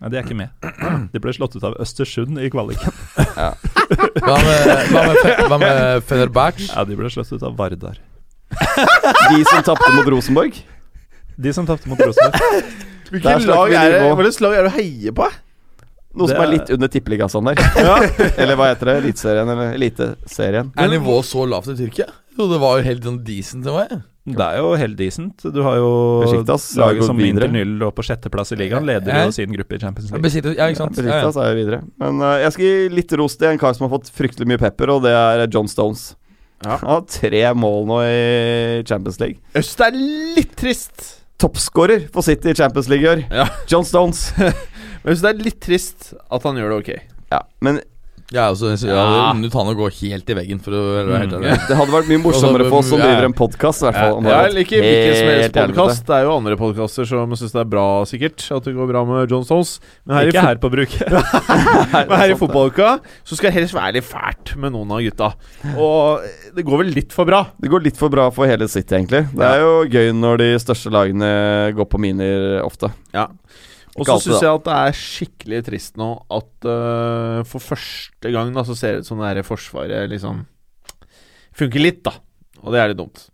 Ja, 0.00 0.10
De 0.10 0.18
er 0.18 0.26
ikke 0.26 0.38
med. 0.38 0.68
De 1.14 1.22
ble 1.22 1.32
slått 1.36 1.54
ut 1.54 1.64
av 1.66 1.78
Østersund 1.82 2.38
i 2.42 2.50
kvaliken. 2.50 2.94
Hva 4.24 4.36
med, 4.40 4.68
hva 4.90 5.00
med, 5.04 5.40
hva 5.50 5.56
med 5.60 6.04
Fenerbahçe? 6.08 6.70
Ja, 6.70 6.86
de 6.88 6.96
ble 6.96 7.10
slått 7.12 7.34
ut 7.34 7.42
av 7.44 7.52
Vardar. 7.58 7.98
De 8.54 9.42
som 9.44 9.60
tapte 9.66 9.90
mot 9.92 10.08
Rosenborg. 10.08 10.56
De 11.36 11.52
som 11.52 11.66
tapte 11.66 11.90
mot 11.90 12.00
Rosenborg. 12.00 12.70
Hvilket 13.14 13.46
lag 13.48 13.74
er 13.78 13.98
det 13.98 14.32
slag 14.34 14.56
er 14.58 14.66
det 14.66 14.72
du 14.72 14.78
heier 14.78 15.14
på? 15.16 15.26
Noe 16.14 16.30
Det 16.30 16.36
som 16.36 16.44
er 16.44 16.50
litt 16.52 16.70
under 16.70 16.90
tippeligaen 16.90 17.48
der. 17.50 17.60
Eller 18.40 18.58
hva 18.58 18.70
heter 18.70 18.90
det? 18.92 18.96
Eliteserien 19.02 19.50
eller 19.50 19.74
Eliteserien? 19.74 20.70
Er 20.78 20.90
nivået 20.92 21.26
så 21.26 21.46
lavt 21.50 21.72
i 21.72 21.78
Tyrkia? 21.78 22.06
Jo, 22.38 22.46
det 22.50 22.58
var 22.62 22.78
jo 22.78 22.86
helt 22.86 23.06
sånn 23.06 23.22
decent. 23.26 23.66
Det 23.66 23.74
meg. 23.74 24.04
Det 24.24 24.40
er 24.40 24.56
jo 24.62 24.70
helt 24.80 24.96
decent. 24.96 25.42
Du 25.52 25.58
har 25.66 25.76
jo 25.76 25.88
Besiktas 26.22 26.70
laget 26.80 27.04
som 27.04 27.18
videre. 27.20 27.50
null 27.52 27.82
og 27.84 27.92
på 27.98 28.04
sjetteplass 28.06 28.54
i 28.54 28.56
ligaen. 28.56 28.86
Leder 28.88 29.12
Ja. 29.12 29.24
jo 29.26 29.34
sin 29.36 29.52
gruppe 29.52 29.76
i 29.76 29.78
Champions 29.82 30.10
League. 30.10 30.22
Besiktas, 30.22 30.56
ja, 30.56 30.68
ikke 30.70 30.80
sant? 30.80 30.96
Ja, 30.96 31.02
Besiktas 31.02 31.36
er 31.36 31.50
jo 31.50 31.58
videre. 31.58 31.82
Men 32.00 32.22
uh, 32.22 32.38
jeg 32.40 32.54
skal 32.54 32.64
gi 32.64 32.88
litt 32.94 33.12
ros 33.20 33.36
til 33.36 33.50
en 33.50 33.58
kar 33.60 33.74
som 33.76 33.84
har 33.88 33.92
fått 33.98 34.08
fryktelig 34.14 34.48
mye 34.48 34.62
pepper, 34.62 34.94
og 34.96 35.02
det 35.04 35.12
er 35.12 35.44
John 35.52 35.68
Stones. 35.68 36.14
Ja. 36.64 36.78
Han 36.78 36.88
har 36.88 37.04
tre 37.10 37.42
mål 37.58 37.84
nå 37.90 38.00
i 38.06 38.82
Champions 38.88 39.20
League. 39.20 39.42
Øst 39.60 39.80
er 39.84 39.92
litt 39.92 40.56
trist. 40.56 41.23
Toppskårer 41.40 42.06
for 42.14 42.22
City 42.26 42.52
i 42.52 42.58
Champions 42.58 42.88
League 42.88 43.04
i 43.04 43.10
år. 43.10 43.24
Ja. 43.30 43.48
John 43.70 43.84
Stones. 43.84 44.28
Men 45.04 45.10
jeg 45.12 45.18
synes 45.18 45.24
det 45.26 45.32
er 45.32 45.46
litt 45.48 45.60
trist 45.60 46.12
at 46.32 46.46
han 46.46 46.60
gjør 46.60 46.72
det 46.72 46.78
ok. 46.80 46.92
Ja, 47.34 47.40
men 47.60 47.80
Ja, 48.32 48.46
altså, 48.48 48.70
jeg 48.72 48.88
hadde 48.88 49.36
unnet 49.36 49.52
han 49.52 49.68
å 49.68 49.74
gå 49.76 49.86
helt 49.98 50.30
i 50.32 50.34
veggen, 50.38 50.60
for 50.64 50.72
å 50.72 50.78
være 50.94 51.18
helt 51.20 51.34
ærlig. 51.36 51.56
det 51.68 51.76
hadde 51.76 51.92
vært 51.92 52.08
mye 52.08 52.20
morsommere 52.22 52.68
for 52.70 52.78
oss 52.80 52.88
som 52.88 52.96
Ja, 52.98 53.04
ja. 53.04 53.10
driver 53.12 53.26
en 53.28 53.34
podkast, 53.36 53.82
i 53.82 53.86
hvert 53.88 53.98
fall. 54.00 54.14
om 54.16 54.24
det 54.24 54.32
Ja, 54.32 54.38
eller 54.48 54.64
ikke 54.64 54.80
hvilken 54.80 55.18
som 55.18 55.28
helst 55.28 55.58
podkast. 55.58 56.06
Det 56.08 56.16
er 56.16 56.24
jo 56.24 56.32
andre 56.38 56.56
podkaster 56.60 57.08
som 57.10 57.34
syns 57.36 57.52
det 57.52 57.60
er 57.60 57.68
bra, 57.74 57.84
sikkert. 58.08 58.46
At 58.56 58.64
det 58.64 58.74
går 58.78 58.88
bra 58.90 59.04
med 59.10 59.34
John 59.34 59.44
Stones. 59.44 59.74
Men 60.06 60.16
her, 60.16 60.30
Ikke 60.32 60.40
i, 60.40 60.46
her 60.48 60.62
på 60.62 60.72
bruk. 60.72 60.96
men 62.08 62.16
her 62.16 62.32
i 62.32 62.38
fotballuka 62.40 62.94
så 63.28 63.36
skal 63.36 63.50
det 63.50 63.58
helst 63.58 63.76
være 63.76 63.98
litt 63.98 64.08
fælt 64.08 64.54
med 64.56 64.72
noen 64.72 64.96
av 64.96 65.04
gutta. 65.04 65.30
Og 65.76 66.24
det 66.56 66.64
går 66.64 66.80
vel 66.80 66.94
litt 66.96 67.12
for 67.12 67.28
bra. 67.28 67.44
Det 67.60 67.68
går 67.72 67.84
litt 67.90 68.00
for 68.00 68.12
bra 68.14 68.30
for 68.34 68.48
hele 68.48 68.70
City, 68.72 68.96
egentlig. 68.96 69.26
Det 69.36 69.46
er 69.52 69.60
jo 69.60 69.84
gøy 69.84 70.14
når 70.16 70.40
de 70.40 70.50
største 70.64 70.92
lagene 70.94 71.28
går 71.76 71.90
på 71.92 72.00
miner 72.00 72.62
ofte. 72.64 72.88
Ja. 73.14 73.28
Og 73.94 74.08
så 74.08 74.16
syns 74.18 74.42
jeg 74.42 74.50
at 74.50 74.64
det 74.66 74.78
er 74.80 74.96
skikkelig 74.98 75.60
trist 75.68 76.00
nå 76.00 76.08
at 76.34 76.66
uh, 76.66 77.44
for 77.46 77.62
første 77.62 78.32
gang 78.34 78.50
da 78.54 78.64
så 78.66 78.74
ser 78.78 78.96
det 78.96 79.04
ut 79.04 79.10
som 79.12 79.22
det 79.22 79.30
her 79.30 79.46
Forsvaret 79.46 80.10
liksom 80.10 80.42
funker 81.54 81.82
litt, 81.82 82.02
da. 82.06 82.16
Og 82.64 82.74
det 82.74 82.82
er 82.82 82.90
litt 82.90 82.98
dumt. 82.98 83.28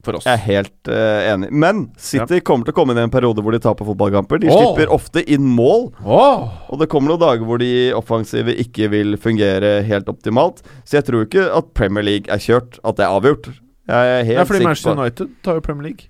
For 0.00 0.16
oss. 0.16 0.24
Jeg 0.24 0.38
er 0.38 0.44
helt 0.46 0.88
uh, 0.88 1.20
enig. 1.28 1.50
Men 1.52 1.82
City 2.00 2.38
kommer 2.40 2.64
til 2.64 2.72
å 2.72 2.78
komme 2.78 2.94
inn 2.94 3.02
i 3.02 3.04
en 3.04 3.12
periode 3.12 3.44
hvor 3.44 3.52
de 3.52 3.60
taper 3.60 3.84
fotballkamper. 3.84 4.40
De 4.40 4.48
oh. 4.48 4.56
slipper 4.56 4.92
ofte 4.94 5.20
inn 5.28 5.44
mål. 5.44 5.90
oh. 6.00 6.46
Og 6.72 6.80
det 6.80 6.88
kommer 6.92 7.12
noen 7.12 7.20
dager 7.20 7.44
hvor 7.44 7.60
de 7.60 7.90
offensive 7.96 8.54
ikke 8.64 8.88
vil 8.94 9.18
fungere 9.20 9.80
helt 9.84 10.08
optimalt. 10.08 10.64
Så 10.88 10.96
jeg 11.00 11.10
tror 11.10 11.28
ikke 11.28 11.50
at 11.52 11.74
Premier 11.76 12.06
League 12.06 12.32
er 12.32 12.40
kjørt, 12.40 12.80
at 12.80 12.96
det 12.96 13.04
er 13.04 13.18
avgjort. 13.18 13.50
Jeg 13.90 14.14
er 14.14 14.24
helt 14.30 14.38
Ja, 14.38 14.48
fordi 14.48 14.64
Manchester 14.64 14.96
United 14.96 15.36
tar 15.44 15.60
jo 15.60 15.66
Premier 15.68 15.90
League. 15.90 16.08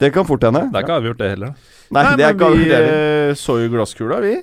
Det 0.00 0.12
kan 0.12 0.28
fort 0.28 0.44
hende. 0.44 0.68
Det 0.72 0.80
er 0.80 0.88
ikke 0.88 1.00
avgjort, 1.02 1.20
det 1.20 1.34
heller. 1.34 1.75
Nei, 1.94 2.04
det 2.18 2.26
er 2.26 2.34
ikke 2.34 2.50
men 2.50 2.62
vi 2.62 2.70
eh, 2.74 3.32
så 3.38 3.58
jo 3.62 3.70
glasskula, 3.72 4.20
vi. 4.24 4.36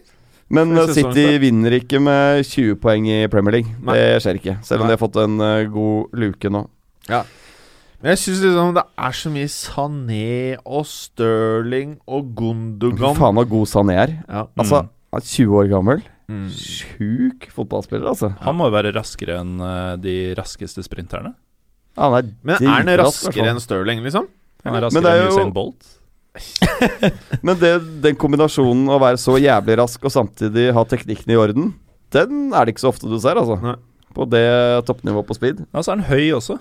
Men 0.53 0.75
City 0.93 1.25
vinner 1.41 1.73
ikke 1.79 1.99
med 2.03 2.43
20 2.45 2.77
poeng 2.81 3.07
i 3.09 3.23
Premier 3.31 3.59
League. 3.59 3.75
Nei. 3.81 3.95
Det 3.97 4.21
skjer 4.23 4.39
ikke. 4.39 4.57
Selv 4.65 4.83
om 4.83 4.87
Nei. 4.87 4.93
de 4.93 4.97
har 4.97 5.01
fått 5.01 5.19
en 5.23 5.39
uh, 5.41 5.63
god 5.71 6.19
luke 6.23 6.51
nå. 6.53 6.65
Ja. 7.09 7.23
Men 8.03 8.13
jeg 8.13 8.19
syns 8.19 8.41
liksom 8.43 8.73
det 8.75 8.83
er 9.07 9.15
så 9.15 9.29
mye 9.31 9.49
Sané 9.51 10.31
og 10.61 10.83
Sterling 10.91 11.93
og 12.03 12.33
Gundogan 12.35 13.15
faen 13.15 13.39
så 13.39 13.45
god 13.53 13.69
Sané 13.71 13.95
er. 14.01 14.17
Ja. 14.27 14.43
Altså, 14.59 14.83
han 14.83 15.21
er 15.21 15.29
20 15.29 15.55
år 15.61 15.71
gammel. 15.71 16.03
Mm. 16.27 16.49
Sjuk 16.51 17.47
fotballspiller, 17.55 18.09
altså. 18.11 18.33
Han 18.43 18.59
må 18.59 18.67
jo 18.69 18.75
være 18.75 18.93
raskere 18.95 19.39
enn 19.41 19.55
eh, 19.63 19.95
de 20.03 20.15
raskeste 20.39 20.83
sprinterne. 20.85 21.33
Han 21.99 22.17
er 22.17 22.29
Men 22.43 22.57
er 22.59 22.71
han 22.73 22.93
raskere 23.03 23.51
enn 23.53 23.61
Sterling, 23.63 24.03
liksom? 24.05 24.27
Han 24.65 24.75
er 24.75 24.79
Men 24.79 24.85
raskere 24.87 25.15
er 25.15 25.25
enn 25.25 25.33
Usain 25.33 25.55
Bolt. 25.55 25.92
Men 27.45 27.57
det, 27.61 27.73
den 28.03 28.17
kombinasjonen 28.19 28.89
å 28.89 28.99
være 29.01 29.19
så 29.21 29.37
jævlig 29.41 29.77
rask 29.83 30.05
og 30.05 30.13
samtidig 30.13 30.71
ha 30.73 30.85
teknikken 30.89 31.33
i 31.33 31.39
orden, 31.39 31.71
den 32.13 32.51
er 32.53 32.65
det 32.65 32.75
ikke 32.75 32.85
så 32.85 32.93
ofte 32.93 33.09
du 33.09 33.17
ser, 33.21 33.39
altså. 33.39 33.59
Nei. 33.61 33.77
På 34.13 34.27
det 34.29 34.45
toppnivået 34.85 35.25
på 35.25 35.37
speed. 35.37 35.63
Ja, 35.73 35.81
så 35.81 35.93
er 35.93 35.97
han 35.97 36.05
høy 36.05 36.35
også. 36.37 36.59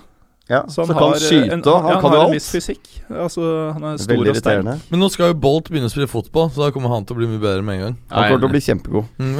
Ja, 0.49 0.65
Så 0.67 0.83
så, 0.83 0.85
han 0.89 0.97
kan 0.97 1.13
har, 1.13 1.21
skyte 1.23 1.53
en, 1.55 1.61
han, 1.63 1.83
han 1.85 1.93
ja, 1.93 1.99
kan 2.03 2.11
jo 2.11 2.19
har 2.19 2.25
en 2.27 2.33
viss 2.35 2.49
fysikk. 2.51 2.89
Altså, 3.07 3.43
han 3.77 3.85
er 3.87 3.99
stor 4.01 4.27
og 4.27 4.39
sterk. 4.41 4.81
Men 4.91 4.99
nå 4.99 5.07
skal 5.13 5.31
jo 5.31 5.37
Bolt 5.45 5.69
begynne 5.71 5.87
å 5.87 5.93
spille 5.93 6.09
fotball, 6.11 6.49
så 6.51 6.65
da 6.65 6.73
kommer 6.75 6.91
han 6.91 7.05
til 7.07 7.15
å 7.15 7.21
bli 7.21 7.29
mye 7.31 7.39
bedre 7.39 7.63
med 7.63 7.77
en 7.77 7.83
gang. 7.85 7.95
Han 8.11 8.27
kommer 8.27 8.41
til 8.43 8.49
å 8.49 8.51
bli 8.51 8.63
kjempegod. 8.65 9.05
Mm. 9.23 9.39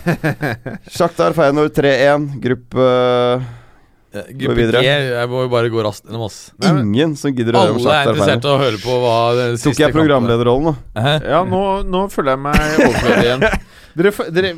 Shakhtar 0.96 1.36
Feyenoord 1.36 1.76
3-1. 1.76 2.30
Gruppe 2.46 2.86
Ja, 4.10 4.22
Går 4.26 4.38
Gruppe 4.40 4.56
videre. 4.58 4.80
G, 4.82 4.94
jeg 5.14 5.28
må 5.30 5.42
jo 5.44 5.50
bare 5.52 5.68
gå 5.70 5.82
raskt 5.86 6.08
gjennom, 6.08 6.24
ass. 6.26 6.38
Ingen 6.66 7.12
som 7.18 7.30
gidder 7.34 7.54
å 7.54 7.60
høre 7.62 7.74
om 7.76 7.82
Alle 7.84 7.98
er 8.00 8.08
interessert 8.10 8.46
i 8.46 8.50
å 8.50 8.56
høre 8.58 8.80
på 8.82 8.96
hva 9.04 9.18
den 9.38 9.58
Tok 9.62 9.82
jeg 9.84 9.94
programlederrollen 9.94 10.70
nå? 10.72 10.72
Ja, 11.30 11.44
nå, 11.46 11.60
nå 11.86 12.00
føler 12.10 12.34
jeg 12.34 12.42
meg 12.48 12.80
overflødig 12.88 13.28
igjen. 13.28 13.44
Dere, 14.00 14.10
dere, 14.30 14.50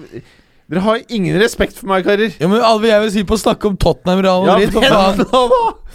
dere 0.72 0.80
har 0.84 0.98
ingen 1.12 1.36
respekt 1.40 1.78
for 1.80 1.88
meg, 1.88 2.04
karer. 2.04 2.34
Ja, 2.40 2.48
men 2.48 2.60
Alve, 2.64 2.88
jeg 2.90 3.00
vil 3.04 3.12
si 3.14 3.22
på 3.28 3.36
å 3.36 3.40
snakke 3.40 3.68
om 3.70 3.78
Tottenham 3.80 4.20
Real 4.24 4.44
Madrid. 4.44 4.76
Ja, 4.84 5.08
da! 5.16 5.42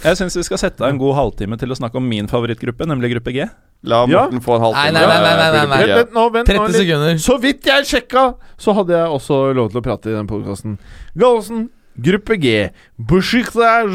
Jeg 0.02 0.18
syns 0.20 0.36
vi 0.38 0.44
skal 0.46 0.58
sette 0.62 0.82
av 0.84 0.90
en 0.92 0.98
god 1.00 1.16
halvtime 1.18 1.58
til 1.58 1.70
å 1.74 1.78
snakke 1.78 1.98
om 1.98 2.06
min 2.06 2.26
favorittgruppe, 2.30 2.86
nemlig 2.86 3.12
gruppe 3.16 3.34
G. 3.34 3.46
La 3.86 4.04
Ja. 4.10 4.24
Få 4.42 4.58
en 4.58 4.66
halvtime. 4.66 4.92
Nei, 4.94 5.02
nei, 5.06 5.06
nei, 5.06 5.22
nei, 5.22 5.38
nei, 5.38 5.50
nei, 5.54 5.64
nei. 5.70 5.80
Vent, 5.86 5.96
vent 6.02 6.14
nå, 6.18 6.26
vent 6.34 6.50
30 6.50 6.78
sekunder. 6.78 7.18
Så 7.22 7.38
vidt 7.42 7.66
jeg 7.70 7.86
sjekka, 7.90 8.24
så 8.58 8.74
hadde 8.78 8.94
jeg 8.98 9.16
også 9.18 9.40
lov 9.58 9.70
til 9.72 9.80
å 9.82 9.84
prate 9.86 10.10
i 10.10 10.16
den 10.18 10.30
podkasten. 10.30 10.78
Gallosen, 11.18 11.68
gruppe 11.98 12.38
G, 12.40 12.56
Bushiktar, 12.96 13.90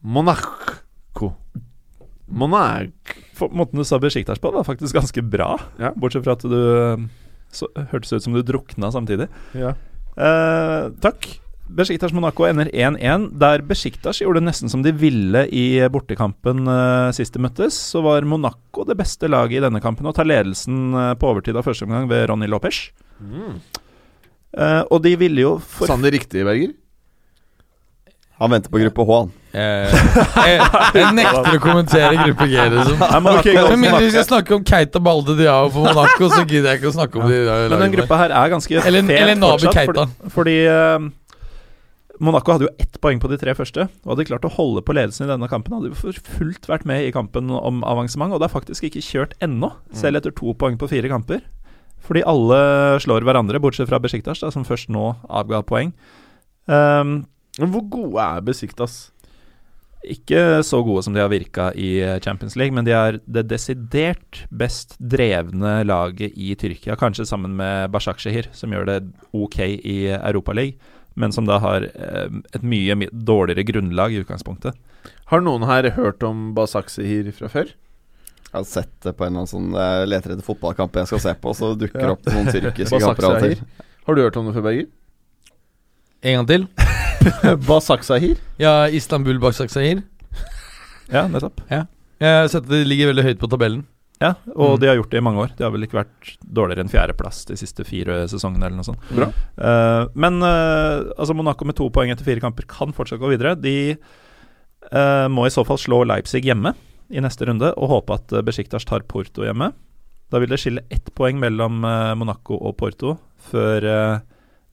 Monaco. 0.00 1.34
Monac. 2.28 2.92
Måten 3.40 3.80
du 3.80 3.84
sa 3.86 3.98
Besiktas 4.02 4.40
på, 4.42 4.50
var 4.52 4.66
faktisk 4.66 4.96
ganske 4.98 5.22
bra. 5.24 5.54
Ja. 5.80 5.92
Bortsett 5.96 6.26
fra 6.26 6.36
at 6.36 6.44
du 6.44 6.58
eh, 6.58 7.04
så, 7.54 7.68
hørtes 7.92 8.12
ut 8.12 8.24
som 8.24 8.36
du 8.36 8.42
drukna 8.44 8.90
samtidig. 8.92 9.28
Ja. 9.56 9.74
Eh, 10.18 10.88
takk. 11.02 11.28
Besiktas 11.68 12.14
Monaco 12.16 12.46
ender 12.48 12.70
1-1. 12.72 13.28
Der 13.40 13.62
Besiktas 13.68 14.22
gjorde 14.22 14.42
nesten 14.44 14.72
som 14.72 14.82
de 14.84 14.92
ville 14.96 15.44
i 15.52 15.66
bortekampen 15.92 16.64
eh, 16.72 17.10
sist 17.16 17.36
de 17.36 17.44
møttes, 17.44 17.76
så 17.92 18.02
var 18.04 18.26
Monaco 18.28 18.86
det 18.88 18.96
beste 18.98 19.28
laget 19.30 19.60
i 19.60 19.64
denne 19.66 19.82
kampen 19.84 20.08
og 20.08 20.16
tar 20.16 20.28
ledelsen 20.28 20.96
eh, 20.96 21.14
på 21.20 21.32
overtid 21.32 21.58
av 21.58 21.68
første 21.68 21.88
omgang 21.88 22.08
ved 22.10 22.26
Ronny 22.30 22.48
Lopez. 22.50 22.88
Eh, 24.56 24.82
og 24.88 25.02
de 25.04 25.14
ville 25.20 25.44
jo 25.44 25.56
for 25.60 25.90
Sander 25.90 26.14
riktig, 26.14 26.44
Berger? 26.48 26.72
Han 28.38 28.52
venter 28.54 28.70
på 28.70 28.78
gruppe 28.78 29.02
H, 29.02 29.18
han. 29.18 29.30
Jeg, 29.50 30.00
jeg, 30.46 30.66
jeg 30.94 31.14
nekter 31.16 31.56
å 31.56 31.60
kommentere 31.62 32.10
gruppe 32.20 32.46
G, 32.46 32.66
liksom. 32.74 33.00
Med 33.26 33.80
mindre 33.82 34.02
vi 34.04 34.10
skal 34.14 34.26
snakke 34.28 34.54
om 34.54 34.66
Keita 34.68 35.00
Balde 35.02 35.34
Diao 35.38 35.70
på 35.74 35.82
Monaco, 35.82 36.28
så 36.30 36.44
gidder 36.44 36.70
jeg 36.70 36.82
ikke 36.82 36.92
å 36.92 36.96
snakke 37.00 37.18
om 37.18 37.26
de 37.26 37.40
lagene. 37.48 37.70
Men 37.72 37.86
den 37.88 37.96
gruppa 37.96 38.20
her 38.20 38.34
er 38.38 38.52
ganske 38.52 38.76
Eller- 38.78 39.08
fet 39.08 39.24
eller 39.24 39.40
fortsatt, 39.42 39.80
Keita. 39.80 40.04
Fordi, 40.06 40.34
fordi 40.36 40.56
uh, 40.70 41.08
Monaco 42.22 42.54
hadde 42.54 42.66
jo 42.68 42.74
ett 42.82 43.00
poeng 43.02 43.20
på 43.22 43.30
de 43.30 43.38
tre 43.40 43.54
første. 43.58 43.88
Og 44.04 44.12
hadde 44.12 44.26
klart 44.28 44.46
å 44.46 44.52
holde 44.54 44.82
på 44.86 44.94
ledelsen 44.94 45.26
i 45.26 45.30
denne 45.32 45.48
kampen, 45.50 45.74
hadde 45.74 45.90
jo 45.90 45.98
for 45.98 46.18
fullt 46.38 46.68
vært 46.70 46.86
med 46.88 47.06
i 47.06 47.12
kampen 47.14 47.50
om 47.54 47.82
avansement. 47.86 48.34
Og 48.34 48.42
det 48.42 48.48
er 48.48 48.54
faktisk 48.54 48.86
ikke 48.88 49.02
kjørt 49.02 49.34
ennå, 49.44 49.72
selv 49.96 50.20
etter 50.20 50.34
to 50.34 50.54
poeng 50.58 50.78
på 50.78 50.90
fire 50.90 51.10
kamper. 51.10 51.42
Fordi 52.06 52.22
alle 52.26 52.60
slår 53.02 53.26
hverandre, 53.26 53.58
bortsett 53.62 53.90
fra 53.90 53.98
Besjiktas, 54.02 54.42
som 54.54 54.66
først 54.66 54.90
nå 54.94 55.10
avga 55.26 55.62
poeng. 55.66 55.90
Um, 56.70 57.20
Men 57.58 57.72
hvor 57.74 57.86
gode 57.90 58.24
er 58.24 58.44
Besiktas? 58.46 58.98
ikke 60.08 60.62
så 60.62 60.78
gode 60.86 61.02
som 61.02 61.12
de 61.12 61.18
har 61.20 61.28
virka 61.28 61.72
i 61.74 61.88
Champions 62.22 62.54
League, 62.56 62.72
men 62.72 62.86
de 62.86 62.92
er 62.94 63.16
det 63.26 63.42
desidert 63.50 64.44
best 64.54 64.94
drevne 65.02 65.80
laget 65.84 66.36
i 66.38 66.52
Tyrkia. 66.54 66.94
Kanskje 66.96 67.26
sammen 67.26 67.56
med 67.58 67.90
Bashakshehir, 67.92 68.46
som 68.54 68.70
gjør 68.72 68.86
det 68.86 68.98
ok 69.34 69.58
i 69.66 69.96
Europaligaen, 70.14 70.78
men 71.18 71.34
som 71.34 71.48
da 71.50 71.58
har 71.58 71.82
eh, 71.90 72.30
et 72.54 72.62
mye 72.62 72.94
dårligere 73.10 73.66
grunnlag 73.66 74.14
i 74.14 74.20
utgangspunktet. 74.22 74.78
Har 75.32 75.42
noen 75.42 75.66
her 75.66 75.90
hørt 75.98 76.22
om 76.22 76.52
Basaksehir 76.56 77.32
fra 77.34 77.50
før? 77.52 77.74
Jeg 77.74 78.54
har 78.54 78.68
sett 78.70 78.94
det 79.04 79.16
på 79.18 79.26
en 79.26 79.34
eller 79.34 79.42
annen 79.42 79.50
sånn 79.50 79.74
Jeg 79.76 80.06
leter 80.08 80.32
etter 80.36 80.46
fotballkamp 80.46 80.94
jeg 81.02 81.10
skal 81.10 81.24
se 81.26 81.34
på, 81.42 81.52
så 81.58 81.74
dukker 81.76 82.06
Ja. 82.06 82.14
opp 82.14 82.30
noen 82.30 82.48
tyrkiske 82.54 83.02
kamper 83.04 83.28
av 83.28 83.34
og 83.40 83.44
til. 83.44 83.66
Har 84.06 84.14
du 84.16 84.22
hørt 84.24 84.38
om 84.40 84.46
det 84.48 84.54
før, 84.56 84.68
Berger? 84.70 84.88
En 86.22 86.38
gang 86.38 86.48
til. 86.54 86.96
Basaksehir? 87.68 88.36
Ja, 88.60 88.88
Istanbul 88.88 89.38
Basak 89.42 89.70
Sahir. 89.72 90.02
Ja, 91.10 91.26
nettopp. 91.30 91.60
Jeg 91.70 91.86
har 92.20 92.48
sett 92.50 92.66
at 92.66 92.70
de 92.72 92.82
ligger 92.86 93.10
veldig 93.12 93.24
høyt 93.24 93.40
på 93.40 93.48
tabellen. 93.50 93.84
Ja, 94.18 94.32
og 94.56 94.74
Mm. 94.74 94.80
de 94.82 94.86
har 94.88 94.96
gjort 94.98 95.10
det 95.12 95.18
i 95.20 95.22
mange 95.22 95.38
år. 95.44 95.52
De 95.56 95.62
har 95.62 95.70
vel 95.70 95.84
ikke 95.86 96.00
vært 96.00 96.30
dårligere 96.42 96.82
enn 96.82 96.90
fjerdeplass 96.90 97.44
de 97.46 97.54
siste 97.56 97.84
fire 97.86 98.24
sesongene, 98.28 98.66
eller 98.66 98.76
noe 98.80 98.86
sånt. 98.88 99.04
Bra. 99.14 99.28
Uh, 99.54 100.08
men 100.18 100.40
uh, 100.42 101.06
altså 101.14 101.36
Monaco 101.38 101.64
med 101.68 101.76
to 101.78 101.86
poeng 101.94 102.10
etter 102.10 102.26
fire 102.26 102.42
kamper 102.42 102.66
kan 102.66 102.90
fortsatt 102.96 103.20
gå 103.22 103.30
videre. 103.30 103.54
De 103.54 103.94
uh, 103.94 105.28
må 105.30 105.46
i 105.46 105.52
så 105.54 105.62
fall 105.66 105.78
slå 105.78 106.02
Leipzig 106.10 106.42
hjemme 106.48 106.74
i 107.14 107.22
neste 107.22 107.46
runde 107.46 107.70
og 107.78 107.92
håpe 107.94 108.18
at 108.18 108.34
Besjiktas 108.44 108.84
tar 108.84 109.06
Porto 109.06 109.46
hjemme. 109.46 109.70
Da 110.28 110.42
vil 110.42 110.50
det 110.50 110.58
skille 110.60 110.82
ett 110.92 111.14
poeng 111.16 111.38
mellom 111.40 111.78
Monaco 112.20 112.58
og 112.58 112.74
Porto 112.76 113.14
før 113.48 113.86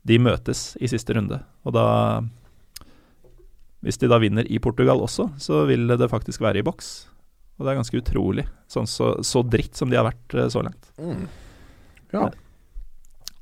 De 0.03 0.17
møtes 0.19 0.73
i 0.83 0.89
siste 0.91 1.15
runde, 1.15 1.37
og 1.65 1.73
da 1.75 1.85
Hvis 3.85 3.99
de 4.01 4.09
da 4.09 4.17
vinner 4.21 4.47
i 4.49 4.57
Portugal 4.61 5.01
også, 5.05 5.27
så 5.41 5.65
vil 5.69 5.87
det 5.91 6.09
faktisk 6.09 6.41
være 6.41 6.61
i 6.61 6.65
boks. 6.65 7.07
Og 7.59 7.65
det 7.65 7.71
er 7.71 7.77
ganske 7.77 7.99
utrolig, 8.01 8.45
sånn 8.71 8.87
så, 8.89 9.11
så 9.23 9.43
dritt 9.45 9.77
som 9.77 9.91
de 9.91 9.95
har 9.99 10.07
vært 10.07 10.33
eh, 10.35 10.47
så 10.51 10.63
langt. 10.65 10.89
Mm. 10.97 11.27
Ja. 12.15 12.29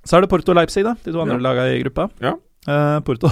Så 0.04 0.18
er 0.18 0.26
det 0.26 0.30
Porto-Leipzig, 0.34 0.84
da. 0.86 0.98
De 1.06 1.14
to 1.16 1.22
andre 1.24 1.40
Ja. 1.40 1.46
lagene 1.48 1.78
i 1.78 1.84
gruppa. 1.86 2.10
Ja. 2.22 2.36
Eh, 2.68 3.00
Porto 3.08 3.32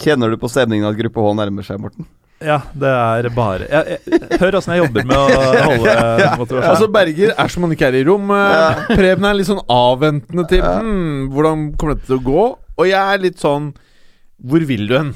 Kjenner 0.00 0.30
du 0.30 0.36
på 0.38 0.46
stemningen 0.50 0.86
at 0.86 0.98
gruppe 0.98 1.22
H 1.22 1.30
nærmer 1.38 1.66
seg, 1.66 1.80
Morten? 1.82 2.06
Ja, 2.40 2.60
det 2.72 2.88
er 2.88 3.26
bare 3.36 3.66
jeg, 3.68 3.98
jeg, 4.06 4.38
Hør 4.40 4.56
åssen 4.56 4.72
jeg 4.72 4.80
jobber 4.84 5.04
med 5.04 5.16
å 5.18 5.24
holde 5.66 5.94
motivasjon. 6.40 6.70
Altså 6.70 6.86
Berger 6.94 7.34
er 7.34 7.52
som 7.52 7.66
han 7.66 7.74
ikke 7.74 7.90
er 7.90 7.98
i 7.98 8.04
rom. 8.06 8.30
Preben 8.94 9.26
er 9.28 9.36
litt 9.36 9.48
sånn 9.50 9.60
avventende 9.70 10.46
til 10.48 10.62
hmm, 10.64 11.26
hvordan 11.34 11.66
kommer 11.76 11.98
dette 11.98 12.08
til 12.08 12.20
å 12.20 12.24
gå. 12.24 12.46
Og 12.80 12.88
jeg 12.88 13.00
er 13.00 13.20
litt 13.22 13.42
sånn 13.42 13.72
Hvor 14.40 14.64
vil 14.68 14.88
du 14.88 14.96
hen? 14.96 15.14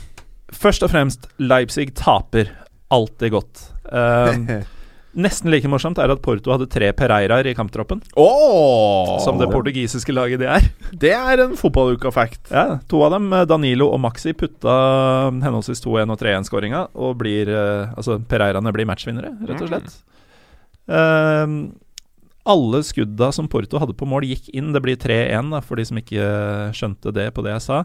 Først 0.54 0.84
og 0.86 0.92
fremst, 0.92 1.24
Leipzig 1.40 1.88
taper. 1.98 2.52
Alltid 2.94 3.32
godt. 3.34 3.62
Um, 3.90 4.44
nesten 5.24 5.50
like 5.50 5.66
morsomt 5.70 5.98
er 5.98 6.12
at 6.12 6.20
Porto 6.22 6.52
hadde 6.52 6.68
tre 6.70 6.90
Pereiraer 6.94 7.48
i 7.50 7.54
kamptroppen. 7.56 8.02
Åh 8.20 9.16
Som 9.24 9.40
det 9.40 9.48
portugisiske 9.50 10.14
laget 10.14 10.42
de 10.44 10.48
er. 10.52 10.68
Det 10.92 11.10
er 11.16 11.42
en 11.46 11.56
fotballuka-fact. 11.58 12.52
Ja, 12.52 12.78
To 12.90 13.02
av 13.06 13.16
dem, 13.16 13.32
eh, 13.32 13.46
Danilo 13.50 13.88
og 13.90 14.02
Maxi, 14.04 14.34
putta 14.36 14.76
henholdsvis 15.32 15.82
2-1 15.82 16.14
og 16.14 16.20
3-1-skåringa. 16.22 16.84
Og 16.94 17.16
blir 17.24 17.50
eh, 17.50 17.94
Altså, 17.96 18.20
Pereiraene 18.30 18.74
blir 18.76 18.86
matchvinnere, 18.86 19.34
rett 19.48 19.64
og 19.64 19.72
slett. 19.72 19.96
Um, 20.84 21.58
alle 22.48 22.82
skudda 22.84 23.30
som 23.34 23.48
Porto 23.50 23.80
hadde 23.80 23.96
på 23.96 24.08
mål, 24.08 24.26
gikk 24.28 24.50
inn. 24.56 24.72
Det 24.74 24.82
blir 24.84 25.00
3-1, 25.00 25.52
da, 25.54 25.62
for 25.64 25.80
de 25.80 25.86
som 25.88 26.00
ikke 26.00 26.20
eh, 26.20 26.74
skjønte 26.76 27.14
det 27.16 27.30
på 27.36 27.44
det 27.46 27.56
jeg 27.56 27.66
sa. 27.68 27.84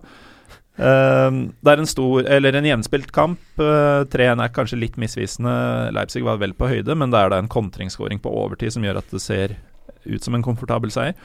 Uh, 0.79 1.51
det 1.59 1.73
er 1.73 1.81
en 1.81 1.89
stor, 1.89 2.23
eller 2.31 2.55
en 2.55 2.67
jevnspilt 2.69 3.09
kamp. 3.15 3.41
Uh, 3.59 4.05
3-1 4.11 4.43
er 4.45 4.53
kanskje 4.55 4.79
litt 4.79 4.95
misvisende. 5.01 5.51
Leipzig 5.95 6.23
var 6.23 6.39
vel 6.39 6.55
på 6.55 6.69
høyde, 6.71 6.95
men 6.95 7.11
det 7.11 7.19
er 7.19 7.33
da 7.33 7.41
en 7.41 7.51
kontringsskåring 7.51 8.21
på 8.23 8.31
overtid 8.31 8.75
som 8.75 8.87
gjør 8.87 9.01
at 9.01 9.11
det 9.11 9.23
ser 9.23 9.57
ut 10.05 10.23
som 10.23 10.35
en 10.35 10.45
komfortabel 10.45 10.91
seier. 10.93 11.17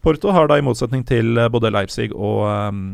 Porto 0.00 0.32
har 0.32 0.48
da, 0.48 0.56
i 0.58 0.64
motsetning 0.64 1.04
til 1.08 1.36
eh, 1.38 1.50
både 1.52 1.72
Leipzig 1.72 2.10
og 2.14 2.46
um, 2.48 2.84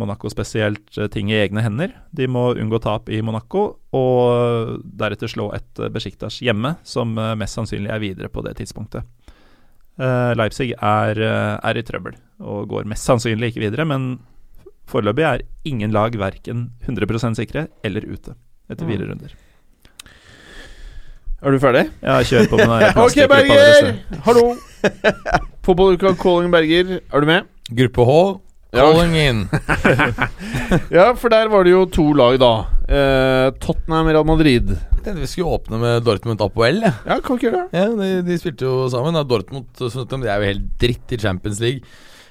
Monaco 0.00 0.30
spesielt, 0.32 0.88
eh, 0.98 1.06
ting 1.12 1.30
i 1.30 1.38
egne 1.38 1.62
hender. 1.62 1.94
De 2.10 2.26
må 2.30 2.48
unngå 2.58 2.80
tap 2.82 3.10
i 3.12 3.22
Monaco, 3.22 3.68
og 3.94 4.82
deretter 4.82 5.30
slå 5.30 5.52
et 5.56 5.84
Besjiktas 5.94 6.40
hjemme, 6.42 6.74
som 6.82 7.14
eh, 7.18 7.36
mest 7.38 7.58
sannsynlig 7.58 7.92
er 7.94 8.02
videre 8.02 8.32
på 8.32 8.42
det 8.46 8.56
tidspunktet. 8.58 9.06
Eh, 9.96 10.32
Leipzig 10.36 10.74
er, 10.76 11.18
eh, 11.24 11.56
er 11.64 11.78
i 11.80 11.82
trøbbel 11.86 12.16
og 12.44 12.68
går 12.68 12.88
mest 12.90 13.06
sannsynlig 13.08 13.52
ikke 13.52 13.62
videre, 13.64 13.86
men 13.88 14.18
foreløpig 14.86 15.24
er 15.24 15.44
ingen 15.64 15.94
lag 15.94 16.12
verken 16.20 16.70
100% 16.84 17.38
sikre 17.38 17.68
eller 17.84 18.04
ute 18.04 18.34
etter 18.70 18.86
fire 18.86 19.08
runder. 19.08 19.32
Er 21.42 21.52
du 21.52 21.58
ferdig? 21.60 21.84
Ja, 22.02 22.18
kjør 22.24 22.48
på 22.50 22.58
med 22.60 22.70
den 22.82 23.00
Ok, 23.04 23.16
Berger! 23.30 23.90
Hallo! 24.26 24.44
Fotballuka 25.64 26.14
calling 26.20 26.52
Berger. 26.52 27.00
Er 27.00 27.20
du 27.20 27.26
med? 27.28 27.48
Gruppe 27.76 28.06
H. 28.08 28.16
calling 28.80 29.16
in. 29.16 29.44
Ja, 30.96 31.12
for 31.14 31.30
der 31.30 31.48
var 31.52 31.64
det 31.66 31.72
jo 31.72 31.84
to 31.92 32.08
lag, 32.18 32.36
da. 32.42 32.52
Eh, 32.90 33.48
Tottenham 33.62 34.08
Real 34.10 34.26
Madrid. 34.26 34.72
Tenkte 35.04 35.20
vi 35.20 35.28
skulle 35.30 35.58
åpne 35.58 35.78
med 35.82 36.02
Dortmund 36.06 36.42
Apoel. 36.42 36.80
Ja. 36.82 36.92
Ja, 37.06 37.20
kan 37.22 37.38
ikke 37.38 37.50
gjøre 37.50 37.62
det. 37.70 37.78
Ja, 37.78 37.86
de, 38.00 38.08
de 38.26 38.38
spilte 38.42 38.66
jo 38.66 38.88
sammen. 38.92 39.14
Da. 39.14 39.22
Dortmund 39.26 39.68
Tottenham, 39.78 40.24
de 40.24 40.30
er 40.32 40.42
jo 40.42 40.50
helt 40.52 40.66
dritt 40.82 41.14
i 41.14 41.20
Champions 41.22 41.62
League. 41.62 41.86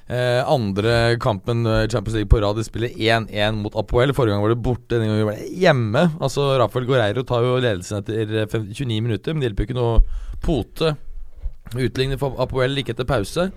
Eh, 0.06 0.42
andre 0.46 1.16
kampen 1.18 1.64
i 1.66 1.88
Champions 1.90 2.14
League 2.14 2.30
på 2.30 2.38
rad, 2.44 2.60
de 2.60 2.66
spiller 2.66 2.92
1-1 2.94 3.56
mot 3.64 3.74
Apoel. 3.80 4.12
Forrige 4.14 4.36
gang 4.36 4.44
var 4.44 4.52
det 4.54 4.60
borte, 4.62 4.92
denne 4.94 5.08
gangen 5.10 5.26
var 5.30 5.40
det 5.40 5.48
hjemme. 5.64 6.04
Altså 6.20 6.50
Rafael 6.60 6.86
Guerreiro 6.86 7.24
tar 7.26 7.42
jo 7.46 7.56
ledelsen 7.64 8.02
etter 8.04 8.36
eh, 8.44 8.60
29 8.68 9.00
minutter, 9.08 9.34
men 9.34 9.42
det 9.42 9.50
hjelper 9.50 9.64
jo 9.66 9.70
ikke 9.70 9.80
noe 9.80 9.96
pote. 10.44 10.92
Utligner 11.74 12.20
for 12.20 12.38
Apoel 12.44 12.76
like 12.76 12.92
etter 12.94 13.08
pause. 13.08 13.48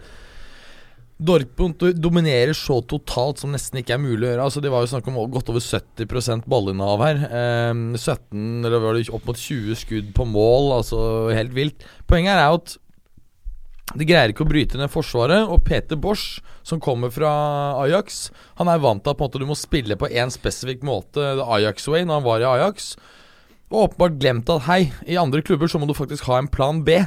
Dortmund 1.19 1.81
dominerer 1.99 2.55
så 2.55 2.77
totalt 2.87 3.41
som 3.41 3.51
nesten 3.51 3.81
ikke 3.81 3.97
er 3.97 3.99
mulig 3.99 4.23
å 4.23 4.29
gjøre. 4.29 4.43
Altså 4.45 4.61
Det 4.63 4.71
var 4.71 4.85
jo 4.85 4.91
snakk 4.93 5.07
om 5.11 5.17
godt 5.31 5.49
over 5.51 5.63
70 5.63 6.45
ballinnehav 6.47 7.03
her. 7.03 7.23
Eh, 7.27 7.73
17, 7.99 8.63
eller 8.63 8.79
var 8.79 8.95
det 8.95 9.09
opp 9.11 9.27
mot 9.27 9.39
20 9.39 9.75
skudd 9.81 10.13
på 10.15 10.27
mål. 10.29 10.71
Altså 10.77 11.01
helt 11.35 11.51
vilt. 11.57 11.83
Poenget 12.07 12.37
er 12.37 12.45
at 12.47 12.77
de 13.97 14.05
greier 14.05 14.31
ikke 14.31 14.45
å 14.45 14.49
bryte 14.49 14.79
ned 14.79 14.91
forsvaret. 14.93 15.49
Og 15.49 15.63
Peter 15.65 15.99
Bosch, 15.99 16.39
som 16.63 16.79
kommer 16.79 17.11
fra 17.11 17.31
Ajax, 17.83 18.29
han 18.61 18.71
er 18.71 18.81
vant 18.83 19.03
til 19.03 19.11
at 19.15 19.21
måte 19.21 19.41
du 19.41 19.47
må 19.49 19.57
spille 19.59 19.97
på 19.99 20.11
én 20.11 20.31
spesifikk 20.31 20.85
måte, 20.87 21.33
Ajax 21.43 21.89
way, 21.89 22.05
når 22.05 22.21
han 22.21 22.27
var 22.27 22.43
i 22.43 22.49
Ajax. 22.53 22.93
Og 23.69 23.89
åpenbart 23.89 24.19
glemt 24.21 24.49
at 24.53 24.65
hei, 24.69 24.81
i 25.05 25.17
andre 25.19 25.43
klubber 25.45 25.69
så 25.69 25.81
må 25.81 25.89
du 25.89 25.97
faktisk 25.97 26.29
ha 26.29 26.39
en 26.39 26.49
plan 26.49 26.83
B. 26.85 27.01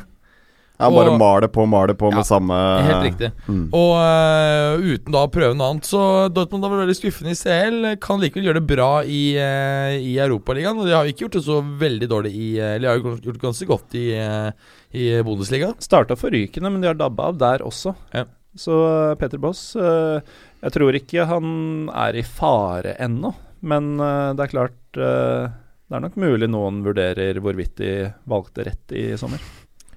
Ja, 0.80 0.88
bare 0.90 1.12
Og- 1.12 1.18
mal 1.18 1.44
på, 1.48 1.64
maler 1.68 1.94
på 1.94 2.10
Ja, 2.10 2.16
med 2.16 2.26
samme 2.26 2.56
Helt 2.82 3.04
riktig. 3.06 3.30
Mm. 3.46 3.68
Og 3.76 3.92
uh, 4.02 4.82
uten 4.82 5.12
da 5.14 5.22
å 5.26 5.30
prøve 5.30 5.54
noe 5.54 5.68
annet. 5.70 5.86
Så 5.86 6.00
Dortmund 6.32 6.64
har 6.64 6.72
vært 6.72 6.86
veldig 6.86 6.98
skuffende 6.98 7.34
i 7.34 7.38
CL. 7.38 7.96
Kan 8.02 8.22
likevel 8.22 8.48
gjøre 8.48 8.60
det 8.60 8.70
bra 8.72 8.90
i, 9.04 9.22
uh, 9.38 9.94
i 9.94 10.16
Europaligaen. 10.18 10.80
Og 10.80 10.88
de 10.88 10.96
har 10.96 11.06
ikke 11.06 11.26
gjort 11.26 11.38
det 11.38 11.44
så 11.46 11.60
veldig 11.62 12.08
dårlig 12.10 12.32
i 12.34 12.50
eh, 12.58 12.74
Eller 12.76 12.88
de 12.88 12.90
har 12.90 12.98
jo 12.98 13.14
gjort 13.14 13.38
det 13.38 13.46
ganske 13.46 13.68
godt 13.70 13.94
i, 14.00 14.06
uh, 14.18 14.50
i 14.90 15.06
Bundesliga. 15.22 15.72
Starta 15.78 16.18
forrykende, 16.18 16.72
men 16.72 16.82
de 16.82 16.90
har 16.90 16.98
dabba 16.98 17.30
av 17.30 17.38
der 17.38 17.66
også. 17.68 17.94
Ja. 18.16 18.26
Så 18.58 18.74
Peter 19.16 19.40
Boss 19.40 19.70
uh, 19.80 20.20
Jeg 20.60 20.74
tror 20.74 20.98
ikke 20.98 21.24
han 21.30 21.88
er 21.94 22.18
i 22.18 22.26
fare 22.26 22.96
ennå, 23.00 23.32
men 23.62 23.94
det 23.96 24.42
er 24.42 24.50
klart 24.50 24.98
Det 24.98 25.94
er 25.94 26.02
nok 26.02 26.16
mulig 26.18 26.48
noen 26.50 26.82
vurderer 26.84 27.38
hvorvidt 27.40 27.76
de 27.78 27.92
valgte 28.28 28.66
rett 28.66 28.94
i 28.98 29.12
sommer. 29.16 29.40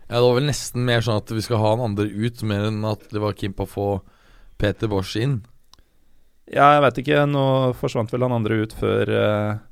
Ja, 0.08 0.20
Det 0.20 0.26
var 0.28 0.36
vel 0.38 0.50
nesten 0.52 0.86
mer 0.86 1.02
sånn 1.02 1.18
at 1.22 1.32
vi 1.34 1.42
skal 1.42 1.62
ha 1.62 1.74
han 1.74 1.86
andre 1.92 2.06
ut, 2.06 2.44
mer 2.46 2.70
enn 2.70 2.86
at 2.86 3.08
det 3.10 3.22
var 3.24 3.38
keen 3.38 3.56
på 3.58 3.66
å 3.66 3.72
få 3.72 3.90
Peter 4.62 4.90
Bosch 4.92 5.16
inn. 5.20 5.40
Ja, 6.46 6.76
jeg 6.76 6.84
veit 6.86 7.00
ikke. 7.02 7.24
Nå 7.30 7.46
forsvant 7.80 8.12
vel 8.14 8.26
han 8.26 8.36
andre 8.36 8.60
ut 8.62 8.76
før 8.78 9.10
uh, 9.10 9.64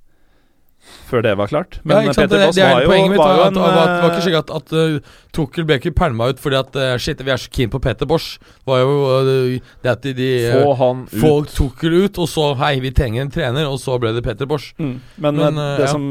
Før 1.07 1.21
det 1.23 1.35
var 1.39 1.47
klart. 1.47 1.77
Men 1.87 2.09
ja? 2.09 2.15
Peter 2.17 2.33
det, 2.33 2.47
Boss 2.49 2.57
det 2.57 2.63
er 2.65 2.73
var 2.73 2.81
jo, 2.83 2.89
poenget 2.89 3.13
mitt. 3.13 3.21
var 3.21 3.37
jo 3.37 3.43
at, 3.43 3.53
en 3.53 3.61
at, 3.61 3.77
at, 3.77 3.93
var 4.01 4.09
ikke 4.09 4.17
eh, 4.17 4.25
slik 4.25 4.39
at, 4.39 4.49
at 4.57 4.73
uh, 4.73 5.13
Tukkel 5.37 5.67
ble 5.69 5.77
ikke 5.79 5.93
pælma 5.95 6.27
ut 6.33 6.41
fordi 6.43 6.59
at 6.59 6.75
uh, 6.75 6.89
Shit, 6.99 7.23
vi 7.23 7.31
er 7.31 7.39
så 7.39 7.53
keen 7.53 7.71
på 7.71 7.79
Peter 7.85 8.09
Bosch. 8.09 8.35
Det 8.41 8.73
var 8.73 8.81
jo 8.81 8.97
uh, 9.05 9.71
det 9.85 9.93
at 9.93 10.03
de, 10.03 10.15
de 10.17 10.29
uh, 10.49 10.57
Få 10.57 10.75
han 10.81 11.05
ut. 11.05 11.15
Få 11.21 11.33
Tukkel 11.53 11.95
ut, 12.01 12.19
og 12.25 12.27
så 12.33 12.49
Hei, 12.59 12.73
vi 12.83 12.91
trenger 12.91 13.23
en 13.23 13.31
trener, 13.31 13.69
og 13.69 13.79
så 13.79 13.95
ble 14.01 14.11
det 14.17 14.25
Peter 14.25 14.49
Bosch. 14.49 14.73
mm, 14.81 14.95
Men, 15.23 15.39
Men, 15.39 15.61
det 15.61 15.85
ja. 15.85 15.93
som 15.93 16.09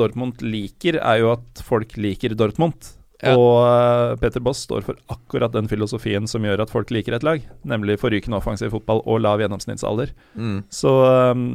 Dortmund 0.00 0.42
liker, 0.42 0.98
er 0.98 1.22
jo 1.22 1.34
at 1.36 1.66
folk 1.68 1.94
liker 2.00 2.34
Dortmund. 2.34 2.96
Ja. 3.18 3.34
Og 3.34 3.56
eh, 3.66 4.12
Peter 4.22 4.42
Boss 4.44 4.60
står 4.66 4.84
for 4.86 4.98
akkurat 5.10 5.54
den 5.54 5.66
filosofien 5.70 6.28
som 6.30 6.44
gjør 6.46 6.62
at 6.62 6.70
folk 6.70 6.92
liker 6.94 7.16
et 7.16 7.26
lag, 7.26 7.42
nemlig 7.66 7.98
forrykende 7.98 8.38
offensiv 8.38 8.70
fotball 8.74 9.02
og 9.06 9.24
lav 9.24 9.42
gjennomsnittsalder. 9.42 10.12
Mm. 10.38 10.60
Så 10.70 10.92
um, 11.34 11.48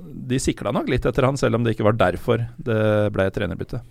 de 0.00 0.40
sikla 0.40 0.72
nok 0.72 0.88
litt 0.92 1.04
etter 1.08 1.28
han, 1.28 1.36
selv 1.40 1.58
om 1.58 1.66
det 1.66 1.76
ikke 1.76 1.86
var 1.90 1.98
derfor 2.00 2.46
det 2.56 2.80
ble 3.12 3.28
et 3.28 3.36
trenerbytte. 3.36 3.82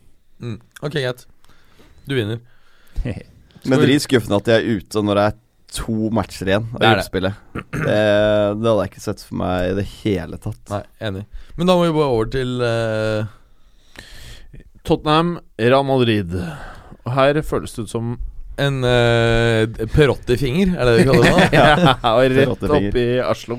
Mm. 0.42 0.58
Ok, 0.82 0.98
greit. 0.98 1.28
Du 2.10 2.18
vinner. 2.18 2.42
Men 3.70 3.84
drit 3.84 4.02
skuffende 4.02 4.42
at 4.42 4.50
de 4.50 4.58
er 4.58 4.82
ute 4.82 5.06
når 5.06 5.20
det 5.20 5.30
er 5.30 5.40
to 5.72 6.10
matcher 6.12 6.50
igjen 6.50 6.66
av 6.76 6.84
er 6.84 7.00
det. 7.00 7.32
Det, 7.54 7.70
det 7.78 8.66
hadde 8.66 8.74
jeg 8.82 8.90
ikke 8.90 9.04
sett 9.06 9.22
for 9.24 9.38
meg 9.40 9.70
i 9.70 9.78
det 9.78 9.86
hele 10.02 10.42
tatt. 10.42 10.64
Nei, 10.74 10.82
enig. 11.08 11.24
Men 11.56 11.70
da 11.70 11.78
må 11.78 11.86
vi 11.86 11.94
bare 11.96 12.18
over 12.18 12.32
til 12.34 12.58
uh, 12.66 13.30
Tottenham, 14.82 15.38
Real 15.62 15.86
Madrid. 15.88 16.36
Og 17.06 17.14
her 17.18 17.42
føles 17.46 17.74
det 17.76 17.88
ut 17.88 17.92
som 17.92 18.16
en 18.62 18.82
uh, 18.86 19.86
Perotti-finger, 19.94 20.76
er 20.76 20.86
det 20.86 20.96
det 20.96 21.04
vi 21.04 21.08
kaller 21.10 21.30
det? 21.30 21.46
ja, 21.58 21.70
og 22.12 22.36
Rett 22.36 22.66
opp 22.68 23.00
i 23.00 23.08
Aslo. 23.24 23.58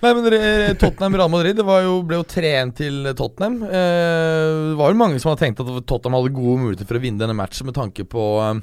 Nei, 0.00 0.14
men 0.16 0.76
Tottenham 0.80 1.16
Real 1.18 1.28
Madrid 1.28 1.58
Det 1.58 1.64
var 1.66 1.82
jo, 1.84 1.98
ble 2.08 2.22
jo 2.22 2.24
3-1 2.24 2.70
til 2.78 3.10
Tottenham. 3.16 3.58
Eh, 3.68 4.52
det 4.70 4.78
var 4.78 4.94
jo 4.94 5.00
mange 5.00 5.20
som 5.20 5.32
hadde 5.32 5.44
tenkt 5.44 5.60
at 5.60 5.68
Tottenham 5.84 6.16
hadde 6.16 6.32
gode 6.38 6.62
muligheter 6.62 6.88
for 6.88 6.96
å 6.96 7.02
vinne 7.02 7.20
denne 7.20 7.36
matchen 7.36 7.68
med 7.68 7.76
tanke 7.76 8.06
på 8.08 8.24
eh, 8.46 8.62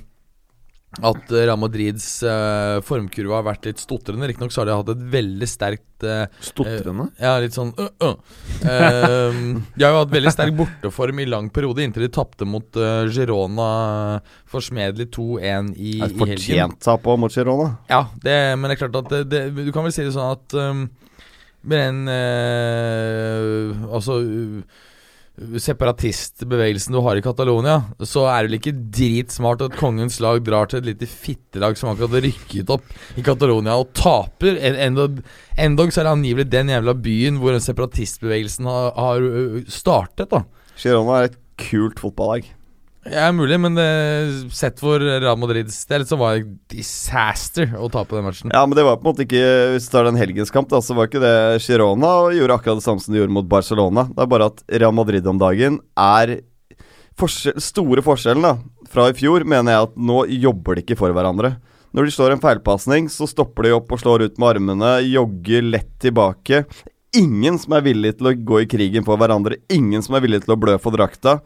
at 1.06 1.32
Real 1.32 1.60
Madrids 1.60 2.06
uh, 2.26 2.80
formkurve 2.86 3.36
har 3.36 3.46
vært 3.46 3.68
litt 3.70 3.82
stotrende. 3.82 4.30
Riktignok 4.30 4.54
så 4.54 4.64
har 4.64 4.70
de 4.70 4.78
hatt 4.80 4.92
et 4.94 5.04
veldig 5.14 5.50
sterkt 5.50 6.06
uh, 6.08 6.26
Stotrende. 6.44 7.10
Ja, 7.22 7.36
litt 7.42 7.56
sånn 7.58 7.74
uh. 7.78 8.16
Eh, 8.58 9.40
De 9.78 9.86
har 9.86 9.94
jo 9.94 10.02
hatt 10.02 10.14
veldig 10.14 10.34
sterk 10.34 10.56
borteform 10.58 11.22
i 11.22 11.28
lang 11.30 11.50
periode, 11.54 11.84
inntil 11.86 12.08
de 12.08 12.12
tapte 12.14 12.48
mot 12.50 12.80
eh, 12.80 13.10
Girona 13.14 13.70
forsmedelig 14.50 15.10
2-1 15.16 15.74
i, 15.76 15.98
i 15.98 16.02
helgen. 16.02 16.18
Fortjent 16.22 16.80
tap 16.86 17.10
mot 17.20 17.34
Girona. 17.34 17.76
Ja, 17.92 18.06
det, 18.24 18.38
men 18.58 18.70
det 18.70 18.78
er 18.78 18.84
klart 18.86 19.02
at 19.04 19.14
det, 19.14 19.24
det, 19.32 19.68
Du 19.68 19.74
kan 19.76 19.86
vel 19.88 19.96
si 19.96 20.06
det 20.06 20.16
sånn 20.16 20.34
at 20.36 20.58
um, 20.58 20.88
med 21.68 21.82
den 21.82 22.12
eh, 22.12 23.88
Altså 23.92 24.20
uh, 24.24 24.84
separatistbevegelsen 25.38 26.96
du 26.96 27.02
har 27.06 27.20
i 27.20 27.22
Catalonia, 27.22 27.78
så 28.02 28.26
er 28.32 28.42
det 28.42 28.50
vel 28.50 28.58
ikke 28.58 28.74
dritsmart 28.98 29.62
at 29.68 29.78
kongens 29.78 30.18
lag 30.24 30.42
drar 30.46 30.70
til 30.70 30.82
et 30.82 30.90
lite 30.90 31.10
fittelag 31.10 31.78
som 31.78 31.92
akkurat 31.92 32.26
rykket 32.26 32.74
opp 32.74 32.88
i 33.18 33.26
Catalonia 33.26 33.78
og 33.78 33.92
taper. 33.98 34.58
Endog, 34.58 35.22
så 35.94 36.02
er 36.02 36.10
det 36.10 36.16
angivelig 36.16 36.50
den 36.50 36.74
jævla 36.74 36.98
byen 36.98 37.38
hvor 37.42 37.58
separatistbevegelsen 37.62 38.70
har, 38.70 38.92
har 38.98 39.28
startet, 39.70 40.34
da. 40.34 40.42
Girona 40.78 41.22
er 41.22 41.30
et 41.30 41.42
kult 41.70 42.02
fotballag. 42.02 42.50
Ja, 43.08 43.30
mulig, 43.32 43.56
men 43.64 43.78
det, 43.78 43.88
sett 44.56 44.82
for 44.84 45.00
Real 45.00 45.38
Madrids 45.40 45.80
del 45.88 46.04
så 46.08 46.18
var 46.20 46.36
det 46.38 46.58
disaster 46.74 47.72
å 47.80 47.88
tape 47.92 48.18
den 48.18 48.26
matchen. 48.28 48.52
Ja, 48.54 48.66
men 48.68 48.76
det 48.78 48.84
var 48.88 49.00
på 49.00 49.08
en 49.08 49.14
måte 49.14 49.24
ikke 49.24 49.44
Hvis 49.74 49.88
du 49.88 49.94
tar 49.94 50.10
den 50.10 50.20
helgens 50.20 50.52
kamp, 50.54 50.70
da, 50.72 50.82
så 50.84 50.98
var 50.98 51.08
ikke 51.08 51.24
det 51.24 51.64
Girona 51.64 52.12
og 52.26 52.36
gjorde 52.36 52.58
akkurat 52.60 52.82
det 52.82 52.88
samme 52.88 53.04
som 53.04 53.16
de 53.16 53.22
gjorde 53.22 53.36
mot 53.38 53.48
Barcelona. 53.48 54.08
Det 54.12 54.26
er 54.26 54.32
bare 54.34 54.52
at 54.52 54.64
Real 54.76 54.96
Madrid 54.96 55.28
om 55.30 55.40
dagen 55.42 55.80
er 55.96 56.40
forskjell, 57.18 57.58
Store 57.64 58.04
forskjellen 58.06 58.46
da 58.46 58.58
fra 58.92 59.10
i 59.12 59.16
fjor, 59.18 59.44
mener 59.48 59.74
jeg 59.74 59.88
at 59.90 59.98
nå 60.10 60.20
jobber 60.48 60.78
de 60.78 60.86
ikke 60.86 61.00
for 61.00 61.16
hverandre. 61.16 61.58
Når 61.96 62.08
de 62.08 62.14
slår 62.14 62.36
en 62.36 62.44
feilpasning, 62.44 63.08
så 63.12 63.28
stopper 63.30 63.68
de 63.68 63.74
opp 63.78 63.92
og 63.92 64.02
slår 64.02 64.28
ut 64.28 64.38
med 64.40 64.52
armene, 64.56 64.92
jogger 65.08 65.66
lett 65.66 65.94
tilbake. 66.04 66.66
Ingen 67.18 67.58
som 67.60 67.74
er 67.78 67.86
villig 67.88 68.18
til 68.20 68.30
å 68.30 68.36
gå 68.36 68.62
i 68.62 68.70
krigen 68.70 69.06
for 69.08 69.20
hverandre. 69.20 69.58
Ingen 69.74 70.04
som 70.06 70.18
er 70.18 70.26
villig 70.26 70.44
til 70.44 70.54
å 70.54 70.60
blø 70.60 70.76
for 70.84 70.96
drakta. 70.96 71.40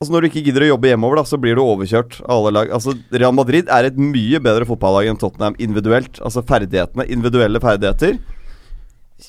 Altså 0.00 0.14
Når 0.14 0.22
du 0.24 0.26
ikke 0.30 0.40
gidder 0.46 0.64
å 0.64 0.68
jobbe 0.70 0.88
hjemover, 0.88 1.18
da 1.20 1.28
så 1.28 1.36
blir 1.36 1.58
du 1.58 1.60
overkjørt 1.60 2.14
av 2.22 2.38
alle 2.38 2.50
lag. 2.56 2.70
Altså 2.72 2.94
Real 3.12 3.34
Madrid 3.36 3.68
er 3.68 3.84
et 3.84 3.98
mye 4.00 4.38
bedre 4.40 4.64
fotballag 4.64 5.10
enn 5.10 5.18
Tottenham 5.20 5.58
individuelt. 5.60 6.16
Altså 6.24 6.40
ferdighetene, 6.48 7.04
individuelle 7.12 7.60
ferdigheter. 7.60 8.16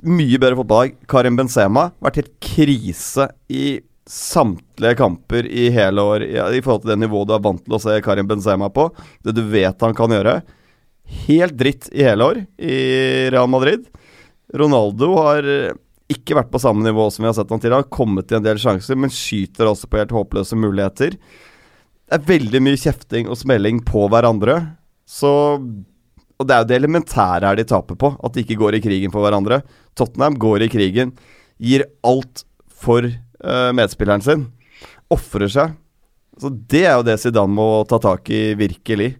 Mye 0.08 0.40
bedre 0.40 0.56
fotballag. 0.62 0.94
Karim 1.12 1.36
Benzema 1.36 1.90
har 1.90 2.08
vært 2.08 2.22
helt 2.22 2.32
krise 2.48 3.28
i 3.52 3.82
samtlige 4.08 4.96
kamper 5.02 5.52
i 5.52 5.68
hele 5.76 6.08
år 6.08 6.24
i, 6.30 6.40
i 6.40 6.64
forhold 6.64 6.86
til 6.86 6.94
det 6.94 7.02
nivået 7.04 7.28
du 7.28 7.36
er 7.36 7.44
vant 7.50 7.60
til 7.68 7.76
å 7.76 7.84
se 7.90 8.00
Karim 8.08 8.32
Benzema 8.32 8.72
på. 8.72 8.88
Det 9.28 9.36
du 9.36 9.44
vet 9.52 9.84
han 9.84 10.00
kan 10.00 10.16
gjøre. 10.16 10.40
Helt 11.28 11.60
dritt 11.60 11.92
i 11.92 12.08
hele 12.08 12.32
år 12.32 12.46
i 12.64 12.80
Real 13.28 13.52
Madrid. 13.52 13.92
Ronaldo 14.56 15.18
har 15.20 15.52
ikke 16.14 16.38
vært 16.38 16.52
på 16.54 16.62
samme 16.62 16.84
nivå 16.86 17.08
som 17.12 17.24
vi 17.24 17.30
har 17.30 17.38
sett 17.38 17.52
han 17.54 17.62
til. 17.64 17.76
Har 17.76 17.88
kommet 17.94 18.28
til 18.30 18.40
en 18.40 18.46
del 18.46 18.60
sjanser, 18.62 19.00
men 19.00 19.14
skyter 19.14 19.70
også 19.70 19.90
på 19.90 20.02
helt 20.02 20.14
håpløse 20.16 20.58
muligheter. 20.60 21.18
Det 21.18 22.18
er 22.18 22.28
veldig 22.28 22.62
mye 22.64 22.80
kjefting 22.80 23.30
og 23.32 23.40
smelling 23.40 23.82
på 23.88 24.06
hverandre. 24.12 24.58
Så 25.08 25.32
Og 26.42 26.48
det 26.50 26.56
er 26.56 26.64
jo 26.64 26.70
det 26.72 26.78
elementære 26.80 27.46
her 27.46 27.58
de 27.60 27.64
taper 27.70 27.98
på, 28.02 28.16
at 28.18 28.34
de 28.34 28.42
ikke 28.42 28.58
går 28.58 28.76
i 28.76 28.82
krigen 28.82 29.12
for 29.14 29.22
hverandre. 29.22 29.60
Tottenham 29.94 30.40
går 30.42 30.66
i 30.66 30.72
krigen, 30.74 31.12
gir 31.62 31.84
alt 32.02 32.42
for 32.66 33.06
uh, 33.06 33.70
medspilleren 33.78 34.24
sin. 34.26 34.48
Ofrer 35.14 35.52
seg. 35.54 35.76
Så 36.42 36.50
det 36.50 36.88
er 36.88 36.96
jo 36.98 37.06
det 37.06 37.20
Zidane 37.22 37.54
må 37.54 37.84
ta 37.86 38.00
tak 38.02 38.26
i, 38.34 38.56
virkelig. 38.58 39.12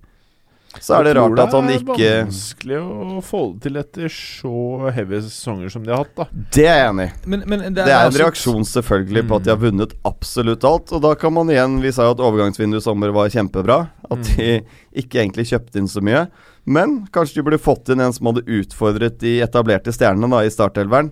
Så 0.80 0.96
er 0.96 1.04
det 1.10 1.16
rart 1.18 1.40
at 1.44 1.56
han 1.58 1.68
Det 1.68 1.80
er 1.82 2.26
vanskelig 2.26 2.78
å 2.80 3.22
få 3.26 3.42
det 3.54 3.64
til 3.66 3.80
etter 3.82 4.14
så 4.14 4.92
heavy 4.96 5.20
sesonger 5.26 5.74
som 5.74 5.84
de 5.84 5.92
har 5.92 6.06
hatt, 6.06 6.14
da. 6.16 6.28
Det 6.56 6.64
er 6.66 6.78
jeg 6.80 6.92
enig 6.94 7.08
i. 7.10 7.16
Men, 7.34 7.44
men 7.46 7.66
det, 7.66 7.74
Det 7.82 7.88
er 7.92 7.98
en 7.98 8.12
altså- 8.12 8.24
reaksjon 8.24 8.68
selvfølgelig 8.70 9.26
på 9.28 9.40
at 9.40 9.48
de 9.48 9.52
har 9.54 9.60
vunnet 9.62 9.96
absolutt 10.08 10.64
alt. 10.64 10.94
Og 10.96 11.02
da 11.04 11.14
kan 11.20 11.34
man 11.36 11.52
igjen 11.52 11.82
Vi 11.84 11.92
sa 11.92 12.08
jo 12.08 12.16
at 12.16 12.24
overgangsvinduet 12.24 12.80
i 12.82 12.88
sommer 12.88 13.12
var 13.16 13.34
kjempebra. 13.34 13.82
At 14.12 14.24
de 14.32 14.62
ikke 15.04 15.20
egentlig 15.24 15.50
kjøpte 15.52 15.82
inn 15.82 15.92
så 15.92 16.04
mye. 16.04 16.26
Men 16.66 17.02
kanskje 17.12 17.40
de 17.40 17.46
burde 17.48 17.62
fått 17.62 17.90
inn 17.90 18.02
en 18.04 18.14
som 18.14 18.30
hadde 18.30 18.46
utfordret 18.46 19.20
de 19.20 19.40
etablerte 19.42 19.94
stjernene 19.96 20.30
da 20.30 20.44
i 20.46 20.52
startelveren. 20.54 21.12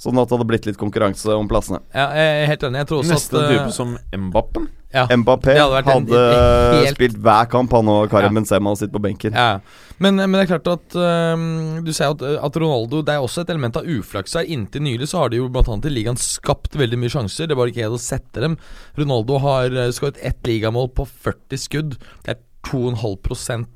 Sånn 0.00 0.16
at 0.16 0.30
det 0.30 0.38
hadde 0.38 0.48
blitt 0.48 0.64
litt 0.64 0.78
konkurranse 0.80 1.34
om 1.36 1.48
plassene. 1.50 1.82
Ja, 1.92 2.06
jeg 2.16 2.36
er 2.42 2.46
helt 2.54 2.62
enig. 2.64 2.78
Jeg 2.80 2.88
tror 2.88 3.02
også 3.02 3.12
Neste 3.18 3.40
at 3.42 3.50
type 3.52 3.66
eh, 3.66 3.74
som 3.76 3.90
Mbappen. 4.16 4.68
ja. 4.96 5.02
Mbappé 5.12 5.52
hadde 5.58 5.76
en- 5.82 5.84
hadde 5.90 6.20
en 6.24 6.78
helt- 6.86 6.94
spilt 6.96 7.18
hver 7.20 7.50
kamp, 7.52 7.70
han 7.76 7.88
og 7.92 8.08
Karim 8.10 8.32
Ja. 8.32 8.40
Benzema 8.40 8.70
hadde 8.72 8.80
sittet 8.80 8.94
på 8.96 9.02
benken. 9.04 9.36
Ja, 9.36 9.60
men, 10.00 10.16
men 10.16 10.32
det 10.32 10.46
er 10.46 10.58
klart 10.58 10.70
at 10.72 10.96
øhm, 10.96 11.84
Du 11.84 11.92
sier 11.92 12.14
at, 12.16 12.22
at 12.22 12.56
Ronaldo 12.56 13.02
Det 13.04 13.12
er 13.12 13.20
også 13.20 13.42
et 13.44 13.50
element 13.52 13.76
av 13.76 13.84
uflaks 13.84 14.34
her. 14.40 14.48
Inntil 14.48 14.80
nylig 14.88 15.06
så 15.12 15.18
har 15.20 15.28
de 15.28 15.36
jo 15.42 15.50
blant 15.52 15.68
annet 15.68 15.90
i 15.90 15.94
ligaen 15.94 16.16
skapt 16.16 16.72
veldig 16.80 16.96
mye 16.98 17.12
sjanser. 17.12 17.46
Det 17.46 17.56
var 17.60 17.68
ikke 17.68 17.84
helt 17.84 18.00
å 18.00 18.02
sette 18.02 18.40
dem. 18.40 18.56
Ronaldo 18.96 19.36
har 19.44 19.68
uh, 19.76 19.90
skåret 19.92 20.16
ett 20.24 20.40
ligamål 20.48 20.88
på 20.96 21.04
40 21.06 21.60
skudd. 21.60 21.98
Det 22.24 22.38
er 22.38 22.40
2,5 22.72 23.66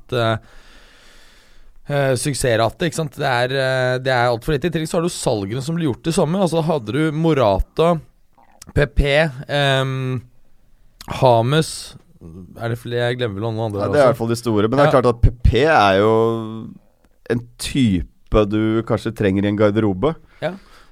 uh, 1.89 2.13
suksessrate. 2.19 2.89
Ikke 2.89 2.99
sant? 2.99 3.17
Det 3.19 3.29
er, 3.29 3.55
uh, 3.55 3.95
det 4.03 4.13
er 4.13 4.29
altfor 4.29 4.55
lite. 4.55 4.69
I 4.69 4.75
tillegg 4.75 4.91
så 4.91 4.99
har 4.99 5.07
du 5.07 5.13
salgene 5.13 5.63
som 5.65 5.77
ble 5.77 5.89
gjort 5.89 6.05
det 6.07 6.15
samme. 6.17 6.41
Altså 6.41 6.63
hadde 6.65 6.95
du 6.95 7.03
Morata, 7.15 7.95
PP, 8.75 9.01
um, 9.45 10.23
Hames 11.19 11.69
Er 12.57 12.71
det 12.73 12.79
flere? 12.81 13.11
Jeg 13.11 13.19
glemmer 13.19 13.37
vel 13.37 13.43
noen 13.45 13.67
andre 13.67 13.83
Ja, 13.83 13.89
det 13.93 13.99
er 13.99 14.07
i 14.07 14.09
hvert 14.09 14.21
fall 14.23 14.31
de 14.33 14.39
store. 14.39 14.69
Men 14.69 14.79
det 14.79 14.87
er 14.87 14.95
klart 14.95 15.09
at 15.11 15.19
PP 15.21 15.51
er 15.69 15.99
jo 16.01 16.13
en 17.29 17.43
type 17.61 18.45
du 18.49 18.81
kanskje 18.87 19.13
trenger 19.15 19.45
i 19.45 19.51
en 19.51 19.59
garderobe. 19.59 20.15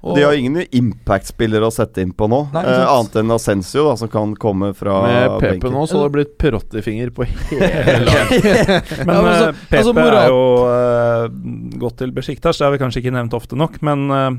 Og- 0.03 0.17
De 0.17 0.23
har 0.25 0.33
ingen 0.35 0.57
impact-spillere 0.75 1.63
å 1.63 1.71
sette 1.71 2.01
inn 2.03 2.11
på 2.11 2.27
nå, 2.27 2.41
Nei, 2.51 2.63
eh, 2.67 2.81
annet 2.91 3.13
enn 3.21 3.31
Ascensio, 3.31 3.85
da, 3.87 3.93
som 3.95 4.09
kan 4.11 4.33
komme 4.35 4.73
fra 4.75 4.97
Med 5.07 5.39
Pepe 5.39 5.51
benken. 5.53 5.71
nå 5.71 5.85
så 5.87 5.95
hadde 6.01 6.09
det 6.09 6.15
blitt 6.17 6.33
Perotti-finger 6.43 7.13
på 7.15 7.23
hele 7.29 8.01
laget. 8.09 8.43
Men 8.43 9.15
Ja, 9.15 9.21
men 9.21 9.31
altså- 9.31 9.47
eh, 9.47 9.61
Pepe 9.69 9.79
altså, 9.79 10.19
er 10.19 10.27
jo 10.27 10.43
uh, 10.67 11.79
gått 11.79 11.97
til 12.03 12.11
Besjiktas, 12.11 12.57
det 12.59 12.65
har 12.67 12.75
vi 12.75 12.81
kanskje 12.83 12.99
ikke 13.03 13.15
nevnt 13.15 13.33
ofte 13.39 13.55
nok. 13.55 13.79
Men 13.81 14.05
uh, 14.11 14.31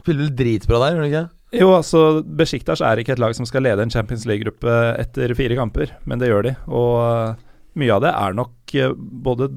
Spiller 0.00 0.24
vel 0.24 0.34
dritbra 0.40 0.80
der, 0.86 0.96
gjør 0.96 1.04
du 1.04 1.10
ikke? 1.12 1.28
jo, 1.60 1.68
altså 1.76 2.00
Besjiktas 2.24 2.80
er 2.80 2.96
ikke 3.02 3.12
et 3.12 3.20
lag 3.20 3.34
som 3.36 3.44
skal 3.44 3.62
lede 3.66 3.84
en 3.84 3.90
Champions 3.92 4.24
League-gruppe 4.24 4.72
etter 4.98 5.34
fire 5.36 5.54
kamper, 5.58 5.92
men 6.08 6.18
det 6.18 6.30
gjør 6.32 6.42
de. 6.48 6.54
Og 6.72 6.94
uh, 6.96 7.34
mye 7.76 7.92
av 7.92 8.00
det 8.06 8.10
er 8.16 8.32
nok 8.40 8.72
eh, 8.74 8.92
både 8.96 9.50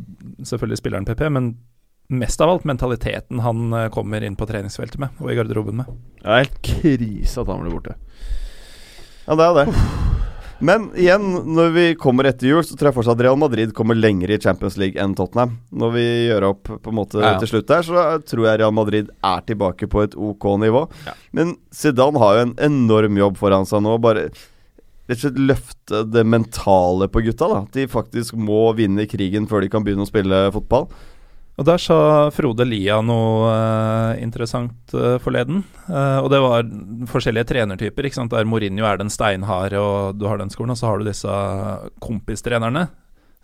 selvfølgelig 0.43 0.77
spilleren 0.83 1.07
PP, 1.07 1.23
men 1.31 1.49
mest 2.07 2.41
av 2.41 2.49
alt 2.53 2.65
mentaliteten 2.69 3.39
han 3.41 3.73
eh, 3.73 3.89
kommer 3.93 4.23
inn 4.23 4.35
på 4.37 4.47
treningsfeltet 4.49 4.99
med, 5.01 5.15
og 5.21 5.31
i 5.31 5.37
garderoben 5.39 5.79
med. 5.81 5.93
Det 6.21 6.27
er 6.29 6.43
helt 6.43 6.59
krise 6.65 7.41
at 7.41 7.49
han 7.49 7.63
blir 7.65 7.77
borte. 7.79 7.95
Ja, 9.25 9.35
det 9.39 9.45
er 9.47 9.55
det. 9.63 9.65
Men 10.65 10.85
igjen, 10.95 11.23
når 11.51 11.71
vi 11.75 11.85
kommer 11.99 12.29
etter 12.29 12.47
jul, 12.47 12.61
så 12.63 12.77
tror 12.77 12.87
jeg 12.91 12.95
fortsatt 12.95 13.17
at 13.17 13.23
Real 13.25 13.39
Madrid 13.41 13.73
kommer 13.75 13.97
lenger 13.97 14.31
i 14.31 14.37
Champions 14.39 14.77
League 14.79 15.01
enn 15.01 15.11
Tottenham. 15.17 15.57
Når 15.75 15.91
vi 15.97 16.03
gjør 16.29 16.45
opp 16.53 16.69
på 16.69 16.93
en 16.93 16.95
måte 16.95 17.19
Ja, 17.19 17.33
ja. 17.33 17.39
til 17.41 17.51
slutt 17.51 17.67
der, 17.67 17.83
så 17.83 18.05
tror 18.23 18.47
jeg 18.47 18.61
Real 18.61 18.71
Madrid 18.73 19.09
er 19.19 19.43
tilbake 19.49 19.89
på 19.91 20.05
et 20.05 20.15
ok 20.15 20.47
nivå. 20.63 20.85
Ja. 21.09 21.15
Men 21.35 21.57
Zidane 21.75 22.21
har 22.23 22.37
jo 22.37 22.45
en 22.47 22.55
enorm 22.69 23.19
jobb 23.19 23.41
foran 23.41 23.67
seg 23.67 23.83
nå. 23.83 23.97
Bare 24.05 24.29
rett 24.29 25.17
og 25.17 25.21
slett 25.25 25.41
løfte 25.51 26.03
det 26.13 26.23
mentale 26.25 27.09
på 27.11 27.25
gutta. 27.27 27.51
da 27.51 27.59
At 27.65 27.75
de 27.75 27.89
faktisk 27.91 28.39
må 28.39 28.69
vinne 28.79 29.09
krigen 29.11 29.49
før 29.51 29.65
de 29.65 29.73
kan 29.73 29.83
begynne 29.83 30.07
å 30.07 30.09
spille 30.09 30.45
fotball. 30.55 30.87
Og 31.55 31.63
der 31.63 31.79
sa 31.79 31.97
Frode 32.35 32.65
Lia 32.67 32.97
noe 33.05 33.47
uh, 33.47 34.17
interessant 34.19 34.91
uh, 34.91 35.15
forleden. 35.23 35.61
Uh, 35.87 36.19
og 36.19 36.27
det 36.33 36.41
var 36.43 36.67
forskjellige 37.11 37.47
trenertyper. 37.53 38.07
Ikke 38.07 38.17
sant? 38.17 38.33
Der 38.33 38.47
Mourinho 38.49 38.83
er 38.87 38.99
den 38.99 39.11
steinharde, 39.13 39.79
og 39.79 40.19
du 40.19 40.27
har 40.27 40.41
den 40.41 40.51
skolen. 40.51 40.73
Og 40.75 40.81
så 40.81 40.89
har 40.89 40.99
du 40.99 41.07
disse 41.07 41.37
kompistrenerne, 42.03 42.89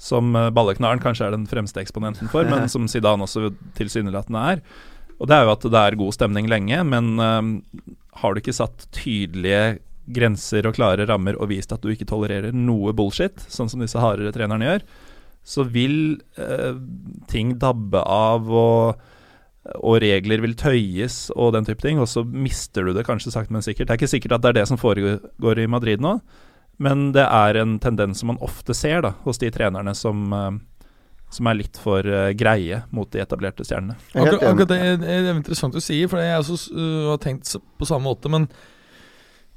som 0.01 0.33
Balleknaren 0.33 0.99
kanskje 0.99 1.29
er 1.29 1.37
den 1.37 1.47
fremste 1.47 1.79
eksponenten 1.83 2.31
for, 2.31 2.43
men 2.49 2.67
som 2.73 2.89
Zidane 2.91 3.23
også 3.23 3.53
tilsynelatende 3.79 4.43
er. 4.55 4.65
Og 5.21 5.29
det 5.29 5.37
er 5.37 5.45
jo 5.45 5.53
at 5.53 5.69
det 5.69 5.85
er 5.85 5.99
god 6.01 6.17
stemning 6.17 6.49
lenge, 6.49 6.81
men 6.83 7.13
har 7.21 8.33
du 8.33 8.41
ikke 8.41 8.55
satt 8.57 8.87
tydelige 8.97 9.77
grenser 10.09 10.65
og 10.67 10.75
klare 10.75 11.05
rammer 11.07 11.37
og 11.37 11.51
vist 11.51 11.71
at 11.71 11.83
du 11.83 11.91
ikke 11.93 12.07
tolererer 12.09 12.55
noe 12.55 12.91
bullshit, 12.97 13.37
sånn 13.53 13.69
som 13.71 13.83
disse 13.83 14.01
hardere 14.01 14.33
trenerne 14.35 14.67
gjør, 14.67 14.85
så 15.43 15.65
vil 15.65 16.21
eh, 16.37 16.77
ting 17.31 17.55
dabbe 17.59 18.01
av, 18.05 18.47
og, 18.49 19.01
og 19.81 19.99
regler 20.03 20.43
vil 20.43 20.55
tøyes 20.57 21.29
og 21.35 21.55
den 21.55 21.67
type 21.67 21.83
ting, 21.83 22.01
og 22.01 22.09
så 22.09 22.23
mister 22.23 22.85
du 22.85 22.93
det 22.95 23.05
kanskje 23.07 23.33
sakte, 23.33 23.53
men 23.53 23.65
sikkert. 23.65 23.89
Det 23.89 23.95
er 23.95 24.01
ikke 24.01 24.13
sikkert 24.15 24.37
at 24.37 24.45
det 24.45 24.51
er 24.51 24.59
det 24.61 24.67
som 24.71 24.81
foregår 24.81 25.63
i 25.63 25.69
Madrid 25.69 26.03
nå, 26.03 26.19
men 26.81 27.09
det 27.15 27.25
er 27.25 27.61
en 27.61 27.77
tendens 27.81 28.21
som 28.21 28.31
man 28.33 28.41
ofte 28.41 28.75
ser 28.77 29.03
da, 29.05 29.15
hos 29.25 29.41
de 29.41 29.51
trenerne 29.53 29.93
som, 29.97 30.27
eh, 30.33 30.51
som 31.31 31.49
er 31.49 31.59
litt 31.61 31.77
for 31.79 32.03
uh, 32.03 32.33
greie 32.35 32.81
mot 32.91 33.07
de 33.13 33.21
etablerte 33.23 33.63
stjernene. 33.63 33.95
Er 34.11 34.25
Akkurat, 34.25 34.41
akkurat 34.49 34.71
det, 34.73 34.79
det 34.99 35.13
er 35.15 35.29
interessant 35.31 35.77
å 35.77 35.83
si, 35.83 36.01
for 36.11 36.19
jeg 36.19 36.41
også 36.41 36.57
uh, 36.75 37.11
har 37.13 37.21
tenkt 37.23 37.53
på 37.79 37.87
samme 37.87 38.09
måte. 38.09 38.31
Men 38.33 38.49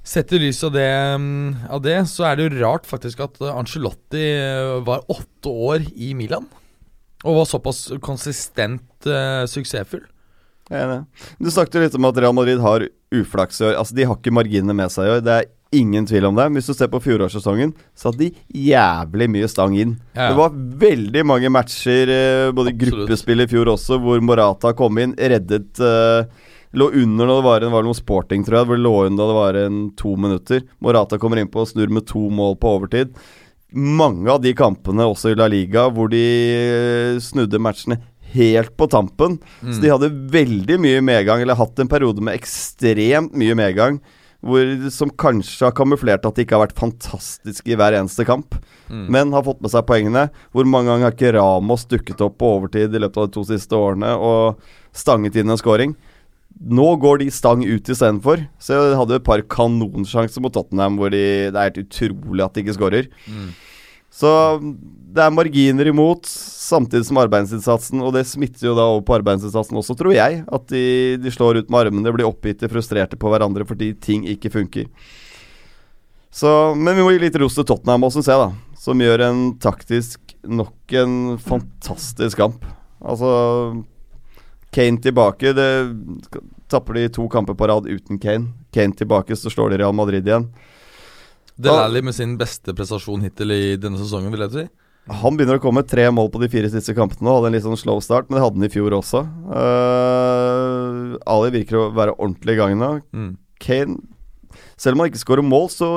sett 0.05 0.33
i 0.37 0.41
lys 0.43 0.61
av 0.67 0.75
det, 0.75 0.89
mm, 1.17 1.71
av 1.73 1.83
det, 1.85 1.97
så 2.11 2.29
er 2.29 2.37
det 2.37 2.47
jo 2.47 2.63
rart 2.63 2.89
faktisk 2.89 3.25
at 3.25 3.41
Angelotti 3.41 3.61
Ancelotti 3.65 4.27
uh, 4.37 4.83
var 4.87 5.07
åtte 5.13 5.55
år 5.71 5.87
i 5.97 6.13
Milan. 6.17 6.47
Og 7.25 7.41
var 7.41 7.49
såpass 7.49 7.87
konsistent 8.05 9.09
uh, 9.09 9.49
suksessfull. 9.49 10.05
Jeg 10.71 10.81
er 10.81 10.87
enig. 10.87 11.27
Du 11.41 11.51
snakket 11.53 11.77
jo 11.77 11.85
litt 11.85 11.97
om 11.99 12.09
at 12.09 12.21
Real 12.21 12.37
Madrid 12.37 12.61
har 12.61 12.87
uflaks 13.15 13.61
i 13.61 13.69
år. 13.71 13.79
Altså, 13.81 13.97
de 13.97 14.07
har 14.09 14.17
ikke 14.17 14.33
marginene 14.35 14.77
med 14.77 14.93
seg 14.93 15.09
i 15.09 15.15
år. 15.17 15.25
Det 15.25 15.35
er 15.35 15.51
ingen 15.75 16.07
tvil 16.07 16.29
om 16.29 16.39
det. 16.39 16.47
Hvis 16.55 16.71
du 16.71 16.75
ser 16.77 16.91
på 16.93 17.01
fjorårssesongen, 17.05 17.75
så 17.97 18.11
hadde 18.11 18.29
de 18.29 18.63
jævlig 18.69 19.29
mye 19.35 19.51
stang 19.51 19.77
inn. 19.77 19.97
Ja, 20.15 20.29
ja. 20.29 20.29
Det 20.31 20.39
var 20.39 20.57
veldig 20.85 21.25
mange 21.27 21.51
matcher, 21.53 22.13
eh, 22.15 22.53
både 22.55 22.73
Absolutt. 22.73 22.81
gruppespill 22.83 23.45
i 23.45 23.49
fjor 23.51 23.73
også, 23.75 23.99
hvor 24.03 24.23
Morata 24.25 24.73
kom 24.77 24.99
inn, 25.03 25.17
reddet, 25.19 25.81
eh, 25.81 26.44
Lå 26.75 26.91
under 26.91 27.29
når 27.29 27.37
det 27.39 27.47
var, 27.47 27.65
en, 27.65 27.73
var 27.75 27.85
det 27.85 27.91
noe 27.91 27.99
sporting, 27.99 28.45
tror 28.47 28.59
jeg. 28.59 28.69
Hvor 28.69 28.79
det 28.81 28.85
lå 28.85 28.95
under 29.07 29.23
da 29.23 29.31
det 29.31 29.39
var 29.39 29.59
en 29.63 29.79
to 29.99 30.17
minutter. 30.21 30.65
Morata 30.83 31.19
kommer 31.23 31.41
innpå 31.41 31.63
og 31.63 31.71
snur 31.71 31.93
med 31.95 32.07
to 32.11 32.27
mål 32.35 32.59
på 32.59 32.73
overtid. 32.79 33.15
Mange 33.75 34.31
av 34.31 34.43
de 34.43 34.53
kampene, 34.55 35.07
også 35.07 35.33
i 35.33 35.39
La 35.39 35.49
Liga, 35.51 35.89
hvor 35.91 36.11
de 36.13 36.25
snudde 37.23 37.59
matchene 37.63 37.99
helt 38.35 38.75
på 38.79 38.87
tampen. 38.91 39.39
Så 39.63 39.81
de 39.83 39.91
hadde 39.93 40.11
veldig 40.35 40.79
mye 40.83 41.01
medgang, 41.07 41.43
eller 41.43 41.59
hatt 41.59 41.79
en 41.79 41.91
periode 41.91 42.23
med 42.23 42.35
ekstremt 42.35 43.35
mye 43.39 43.55
medgang. 43.59 43.99
Hvor, 44.45 44.61
som 44.93 45.09
kanskje 45.09 45.65
har 45.65 45.73
kamuflert 45.73 46.27
at 46.29 46.37
de 46.37 46.45
ikke 46.45 46.53
har 46.59 46.67
vært 46.67 46.77
fantastiske 46.79 47.71
i 47.73 47.79
hver 47.81 47.95
eneste 47.97 48.27
kamp. 48.29 48.59
Men 49.09 49.33
har 49.33 49.47
fått 49.47 49.63
med 49.65 49.73
seg 49.73 49.87
poengene. 49.89 50.27
Hvor 50.53 50.67
mange 50.69 50.91
ganger 50.91 51.09
har 51.09 51.15
ikke 51.17 51.33
Ramos 51.39 51.87
dukket 51.89 52.21
opp 52.27 52.37
på 52.43 52.51
overtid 52.59 52.93
i 52.93 53.01
løpet 53.01 53.17
av 53.23 53.31
de 53.31 53.39
to 53.39 53.45
siste 53.49 53.73
årene 53.79 54.11
og 54.21 54.61
stanget 54.93 55.39
inn 55.41 55.49
en 55.49 55.57
scoring? 55.57 55.95
Nå 56.61 56.87
går 57.03 57.19
de 57.25 57.31
stang 57.35 57.65
ut 57.67 57.89
istedenfor. 57.91 58.45
Så 58.63 58.77
jeg 58.77 58.99
hadde 58.99 59.19
et 59.19 59.27
par 59.27 59.43
kanonsjanser 59.51 60.45
mot 60.45 60.55
Tottenham 60.55 61.01
hvor 61.01 61.11
de, 61.13 61.51
det 61.51 61.59
er 61.59 61.71
helt 61.71 61.83
utrolig 61.83 62.45
at 62.45 62.55
de 62.55 62.63
ikke 62.65 62.77
skårer. 62.77 63.09
Så 64.15 64.31
det 64.63 65.23
er 65.25 65.35
marginer 65.35 65.89
imot, 65.91 66.29
samtidig 66.31 67.09
som 67.09 67.19
arbeidsinnsatsen, 67.19 67.99
og 67.99 68.13
det 68.15 68.23
smitter 68.31 68.69
jo 68.69 68.77
da 68.79 68.87
over 68.93 69.03
på 69.07 69.17
arbeidsinnsatsen 69.17 69.79
også, 69.81 69.97
tror 69.99 70.15
jeg. 70.15 70.45
At 70.47 70.69
de, 70.71 70.85
de 71.19 71.33
slår 71.35 71.59
ut 71.59 71.73
med 71.73 71.89
armene, 71.89 72.13
blir 72.15 72.29
oppgitte, 72.29 72.71
frustrerte 72.71 73.19
på 73.19 73.33
hverandre 73.33 73.67
fordi 73.67 73.91
ting 73.99 74.29
ikke 74.31 74.53
funker. 74.55 74.87
Så, 76.35 76.49
men 76.79 76.95
vi 76.95 77.03
må 77.03 77.11
gi 77.15 77.25
litt 77.27 77.37
ros 77.43 77.59
til 77.59 77.67
Tottenham 77.67 78.07
også, 78.07 78.23
syns 78.23 78.31
jeg, 78.31 78.47
da. 78.47 78.79
Som 78.85 79.03
gjør 79.03 79.27
en 79.27 79.43
taktisk 79.63 80.35
nok 80.47 80.95
en 81.01 81.19
fantastisk 81.43 82.39
kamp. 82.39 82.67
Altså 83.03 83.29
Kane 84.75 84.99
tilbake. 85.03 85.53
Det 85.55 85.69
tapper 86.73 86.99
de 86.99 87.09
to 87.15 87.29
kamper 87.31 87.55
på 87.55 87.69
rad 87.71 87.87
uten 87.87 88.19
Kane. 88.19 88.53
Kane 88.75 88.97
tilbake, 88.99 89.37
så 89.39 89.53
slår 89.53 89.71
de 89.71 89.83
Real 89.85 89.95
Madrid 89.95 90.27
igjen. 90.27 90.49
Del 91.55 91.79
Alli 91.79 92.03
med 92.03 92.17
sin 92.17 92.35
beste 92.39 92.75
prestasjon 92.75 93.23
hittil 93.23 93.55
i 93.55 93.77
denne 93.79 94.01
sesongen, 94.01 94.33
vil 94.35 94.43
jeg 94.47 94.55
si. 94.55 94.65
Han 95.21 95.37
begynner 95.37 95.61
å 95.61 95.63
komme 95.63 95.85
tre 95.87 96.09
mål 96.11 96.31
på 96.33 96.41
de 96.41 96.49
fire 96.51 96.71
siste 96.73 96.95
kampene. 96.97 97.31
Hadde 97.31 97.53
en 97.53 97.55
litt 97.55 97.67
sånn 97.67 97.79
slow 97.79 98.01
start, 98.03 98.27
men 98.27 98.39
det 98.39 98.45
hadde 98.47 98.59
han 98.59 98.67
i 98.67 98.73
fjor 98.73 98.97
også. 98.99 99.21
Uh, 99.53 101.15
Ali 101.29 101.53
virker 101.61 101.79
å 101.79 101.89
være 101.95 102.17
ordentlig 102.17 102.57
i 102.57 102.61
gang 102.63 102.77
nå. 102.81 102.91
Mm. 103.15 103.33
Kane, 103.63 103.99
selv 104.81 104.97
om 104.97 105.05
han 105.05 105.13
ikke 105.13 105.23
skårer 105.23 105.47
mål, 105.47 105.69
så 105.71 105.91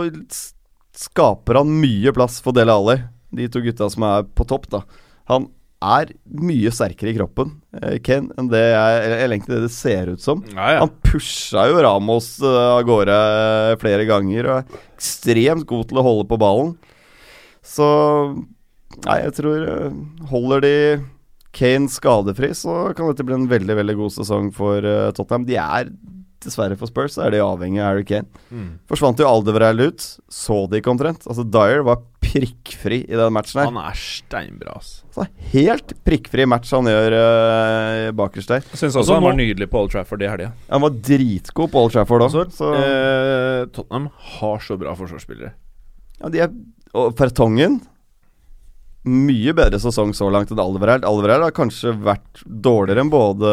skaper 0.97 1.61
han 1.61 1.77
mye 1.81 2.13
plass 2.13 2.41
for 2.43 2.53
Dele 2.57 2.75
Alli. 2.75 2.99
De 3.37 3.47
to 3.51 3.63
gutta 3.63 3.89
som 3.91 4.05
er 4.05 4.27
på 4.27 4.45
topp, 4.49 4.67
da. 4.75 4.83
Han 5.31 5.49
er 5.77 6.11
mye 6.41 6.71
sterkere 6.73 7.11
i 7.11 7.17
kroppen, 7.17 7.51
eh, 7.77 7.97
Kane, 8.03 8.31
enn 8.39 8.49
det 8.49 8.63
jeg, 8.63 9.41
det 9.45 9.59
det 9.67 9.71
ser 9.73 10.13
ut 10.15 10.23
som. 10.23 10.41
Ja, 10.55 10.71
ja. 10.73 10.79
Han 10.81 10.93
pusha 11.05 11.67
jo 11.69 11.81
Ramos 11.85 12.31
eh, 12.41 12.61
av 12.73 12.81
gårde 12.87 13.17
flere 13.83 14.07
ganger 14.09 14.49
og 14.49 14.55
er 14.61 14.79
ekstremt 14.95 15.67
god 15.69 15.89
til 15.89 16.01
å 16.01 16.05
holde 16.07 16.29
på 16.29 16.39
ballen. 16.41 16.75
Så 17.65 17.87
Nei, 19.05 19.19
jeg 19.27 19.33
tror 19.37 19.65
eh, 19.69 19.97
Holder 20.31 20.63
de 20.63 20.75
Kane 21.57 21.89
skadefri, 21.89 22.51
så 22.57 22.91
kan 22.97 23.09
dette 23.09 23.25
bli 23.25 23.35
en 23.37 23.49
veldig 23.49 23.75
veldig 23.79 23.95
god 23.97 24.13
sesong 24.13 24.49
for 24.55 24.85
eh, 24.85 25.09
Tottenham. 25.17 25.45
De 25.47 25.57
er 25.61 25.91
dessverre 26.47 26.77
for 26.79 26.89
Spurs, 26.89 27.13
så 27.17 27.25
er 27.27 27.35
de 27.35 27.41
avhengig 27.43 27.81
av 27.83 27.91
Harry 27.91 28.05
Kane. 28.07 28.27
Mm. 28.49 28.69
Forsvant 28.89 29.19
jo 29.21 29.27
Aldeverell 29.29 29.83
ut, 29.89 30.05
så 30.31 30.63
de 30.71 30.79
ikke 30.81 30.93
omtrent. 30.95 31.27
Altså 31.27 31.45
Dyer 31.45 31.83
var 31.87 32.01
prikkfri 32.23 33.01
i 33.07 33.15
den 33.19 33.33
matchen 33.35 33.61
her. 33.61 33.69
Han 33.69 33.79
er 33.79 33.99
steinbra, 33.99 34.77
ass. 34.79 34.93
Så 35.15 35.25
helt 35.53 35.93
prikkfri 36.07 36.45
match 36.49 36.71
han 36.75 36.89
gjør 36.89 37.15
uh, 37.17 38.07
bakerst 38.17 38.51
der. 38.51 38.65
Jeg 38.73 38.81
syns 38.81 38.95
også 38.97 39.03
også 39.05 39.17
han 39.19 39.27
var 39.27 39.37
nå- 39.37 39.43
nydelig 39.45 39.69
på 39.71 39.79
Old 39.83 39.93
Trafford 39.93 40.25
i 40.25 40.29
helga. 40.31 40.49
Han 40.71 40.83
var 40.83 40.97
dritgod 41.11 41.71
på 41.73 41.83
Old 41.85 41.95
Trafford 41.95 42.25
òg. 42.27 42.39
Altså, 42.43 42.71
eh, 42.81 43.61
Tottenham 43.75 44.09
har 44.37 44.65
så 44.65 44.77
bra 44.81 44.95
forsvarsspillere. 44.99 45.53
Ja, 46.21 46.33
de 46.33 46.43
er 46.47 46.51
Og 46.97 47.13
Fertongen 47.19 47.79
Mye 49.07 49.53
bedre 49.55 49.77
sesong 49.79 50.09
så 50.17 50.27
langt 50.33 50.49
enn 50.51 50.59
Alvereld. 50.59 51.05
Alvereld 51.07 51.45
har 51.45 51.53
kanskje 51.55 51.93
vært 52.03 52.41
dårligere 52.43 53.05
enn 53.05 53.11
både 53.13 53.51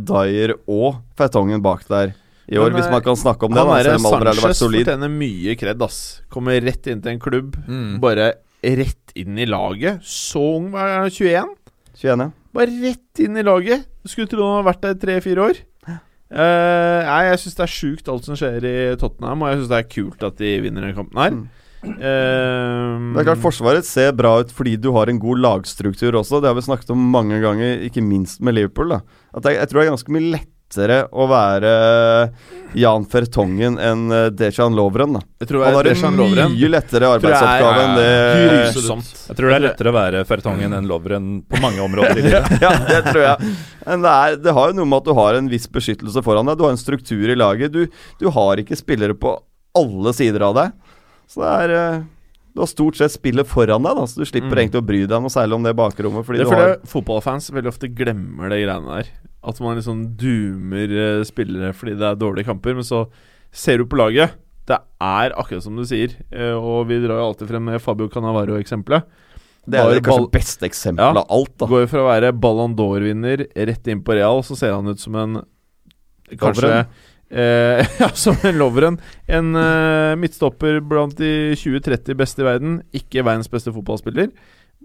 Dyer 0.00 0.54
og 0.70 1.02
Fertongen 1.18 1.60
bak 1.64 1.82
der 1.90 2.14
i 2.46 2.58
år, 2.60 2.70
Men, 2.70 2.80
hvis 2.80 2.90
man 2.92 3.04
kan 3.04 3.16
snakke 3.16 3.46
om 3.46 3.54
det. 3.54 3.62
Han 3.64 3.70
vært 3.72 4.02
Sanchez 4.04 4.60
fortjener 4.60 5.12
mye 5.12 5.56
kred, 5.56 5.84
ass. 5.84 6.00
Kommer 6.32 6.60
rett 6.60 6.86
inn 6.92 7.00
til 7.04 7.14
en 7.14 7.22
klubb. 7.22 7.56
Mm. 7.64 8.00
Bare 8.04 8.32
rett 8.64 9.14
inn 9.18 9.38
i 9.40 9.46
laget. 9.48 10.04
Så 10.04 10.42
ung, 10.58 10.70
hva 10.74 10.84
er 10.88 10.98
han, 11.04 11.12
21? 11.12 11.54
21, 12.00 12.24
ja. 12.26 12.30
Bare 12.54 12.80
rett 12.84 13.24
inn 13.24 13.40
i 13.40 13.46
laget. 13.46 13.88
Skulle 14.04 14.30
tro 14.30 14.44
han 14.44 14.60
har 14.60 14.68
vært 14.68 14.84
der 14.84 15.00
tre-fire 15.00 15.48
år. 15.50 15.64
Uh, 16.34 17.04
nei, 17.04 17.18
jeg 17.28 17.42
syns 17.44 17.58
det 17.58 17.62
er 17.62 17.70
sjukt 17.70 18.08
alt 18.10 18.24
som 18.26 18.38
skjer 18.38 18.64
i 18.66 18.78
Tottenham, 18.98 19.44
og 19.44 19.52
jeg 19.52 19.60
syns 19.60 19.68
det 19.70 19.76
er 19.78 19.92
kult 19.92 20.24
at 20.26 20.40
de 20.40 20.54
vinner 20.64 20.86
den 20.88 20.96
kampen 20.96 21.20
her. 21.20 21.36
Mm. 21.36 21.44
Uh, 21.84 23.12
Det 23.12 23.20
er 23.20 23.26
klart 23.28 23.42
Forsvaret 23.42 23.84
ser 23.84 24.14
bra 24.16 24.38
ut 24.40 24.52
fordi 24.56 24.72
du 24.80 24.88
har 24.96 25.10
en 25.12 25.20
god 25.20 25.42
lagstruktur 25.44 26.16
også. 26.16 26.40
Det 26.40 26.48
har 26.50 26.56
vi 26.56 26.64
snakket 26.64 26.90
om 26.94 27.02
mange 27.12 27.38
ganger, 27.44 27.84
ikke 27.86 28.02
minst 28.02 28.40
med 28.40 28.56
Liverpool. 28.56 28.96
da 28.96 29.02
At 29.36 29.46
jeg, 29.46 29.60
jeg 29.60 29.70
tror 29.70 29.80
det 29.80 29.86
er 29.86 29.92
ganske 29.92 30.16
mye 30.16 30.32
lettere 30.74 30.96
å 31.12 31.26
være 31.30 31.72
Jan 32.74 33.04
Fertongen 33.06 33.76
enn 33.78 34.10
eh, 34.10 34.26
Dejan 34.34 34.74
Lovren. 34.74 35.12
da 35.14 35.20
jeg 35.40 35.48
tror 35.50 35.64
Han 35.64 35.74
har 35.78 35.88
en 35.92 36.16
Lovren 36.18 36.50
mye 36.56 36.70
lettere 36.72 37.06
er 37.06 37.18
arbeidsoppgave 37.20 37.84
enn 37.84 37.94
det 38.00 38.72
grusomt. 38.74 39.12
Jeg 39.28 39.36
tror 39.38 39.48
det 39.52 39.56
er 39.60 39.64
lettere 39.68 39.92
å 39.92 39.94
være 39.94 40.24
Fertongen 40.26 40.72
enn 40.74 40.88
Lovren 40.90 41.28
på 41.46 41.60
mange 41.62 41.80
områder 41.84 42.18
i 42.18 42.24
livet. 42.26 42.50
ja, 42.64 42.72
det 42.88 43.00
tror 43.12 43.22
jeg. 43.22 43.52
Men 43.86 44.02
det, 44.06 44.14
er, 44.26 44.36
det 44.42 44.56
har 44.58 44.72
jo 44.72 44.78
noe 44.80 44.90
med 44.90 44.98
at 45.02 45.10
du 45.10 45.14
har 45.20 45.38
en 45.38 45.50
viss 45.52 45.68
beskyttelse 45.70 46.24
foran 46.26 46.50
deg. 46.50 46.58
Du 46.58 46.64
har 46.66 46.74
en 46.74 46.80
struktur 46.80 47.30
i 47.30 47.36
laget. 47.38 47.70
Du, 47.74 47.86
du 48.20 48.26
har 48.34 48.62
ikke 48.64 48.78
spillere 48.80 49.14
på 49.14 49.36
alle 49.78 50.12
sider 50.16 50.42
av 50.48 50.58
deg. 50.58 50.74
Så 51.30 51.40
det 51.44 51.52
er 51.64 51.72
eh, 51.78 52.02
Du 52.54 52.60
har 52.62 52.68
stort 52.70 52.94
sett 52.98 53.10
spillet 53.14 53.46
foran 53.50 53.82
deg, 53.86 53.96
da 53.98 54.04
så 54.06 54.20
du 54.22 54.26
slipper 54.28 54.50
Mm. 54.54 54.58
egentlig 54.64 54.82
å 54.82 54.86
bry 54.86 54.98
deg 55.10 55.22
noe 55.24 55.32
særlig 55.32 55.56
om 55.56 55.64
det 55.66 55.72
bakrommet. 55.78 56.26
Fordi 56.26 56.38
Det 56.42 56.44
du 56.46 56.50
fordi 56.52 56.66
har 56.68 56.76
fotballfans 56.90 57.48
veldig 57.54 57.70
ofte 57.72 57.88
glemmer 57.90 58.50
det 58.52 58.60
greiene 58.64 58.98
der. 58.98 59.08
At 59.44 59.60
man 59.60 59.76
liksom 59.76 60.04
doomer 60.20 60.94
eh, 60.96 61.24
spillere 61.28 61.74
fordi 61.76 61.98
det 62.00 62.06
er 62.08 62.16
dårlige 62.20 62.48
kamper, 62.48 62.74
men 62.78 62.86
så 62.86 63.04
ser 63.54 63.78
du 63.82 63.86
på 63.90 63.98
laget. 64.00 64.32
Det 64.64 64.78
er 65.04 65.34
akkurat 65.36 65.62
som 65.66 65.76
du 65.76 65.84
sier, 65.84 66.14
eh, 66.32 66.54
og 66.56 66.86
vi 66.88 66.96
drar 67.02 67.20
jo 67.20 67.26
alltid 67.28 67.50
frem 67.52 67.66
med 67.68 67.82
Fabio 67.84 68.08
Canavaro-eksempelet. 68.08 69.04
Det 69.64 69.78
er 69.80 69.88
jo 69.88 69.96
det 69.96 70.04
kanskje 70.04 70.30
beste 70.32 70.66
eksempelet 70.68 71.16
Ja. 71.16 71.22
av 71.24 71.30
alt, 71.32 71.52
da. 71.60 71.66
Går 71.68 71.86
fra 71.88 72.00
å 72.02 72.08
være 72.08 72.32
Ballon 72.36 72.74
d'Or-vinner 72.76 73.46
rett 73.68 73.86
inn 73.88 74.02
på 74.04 74.16
Real, 74.16 74.42
så 74.44 74.56
ser 74.56 74.72
han 74.76 74.88
ut 74.88 75.00
som 75.00 75.14
en 75.20 75.42
Kanskje 76.40 76.70
eh, 77.30 77.84
Ja, 78.00 78.08
som 78.16 78.36
en 78.44 78.58
Lovren. 78.58 78.98
En 79.28 79.54
eh, 79.56 80.16
midtstopper 80.20 80.80
blant 80.80 81.16
de 81.20 81.52
20-30 81.60 82.16
beste 82.16 82.40
i 82.44 82.46
verden. 82.48 82.78
Ikke 82.96 83.24
verdens 83.24 83.50
beste 83.52 83.72
fotballspiller. 83.74 84.30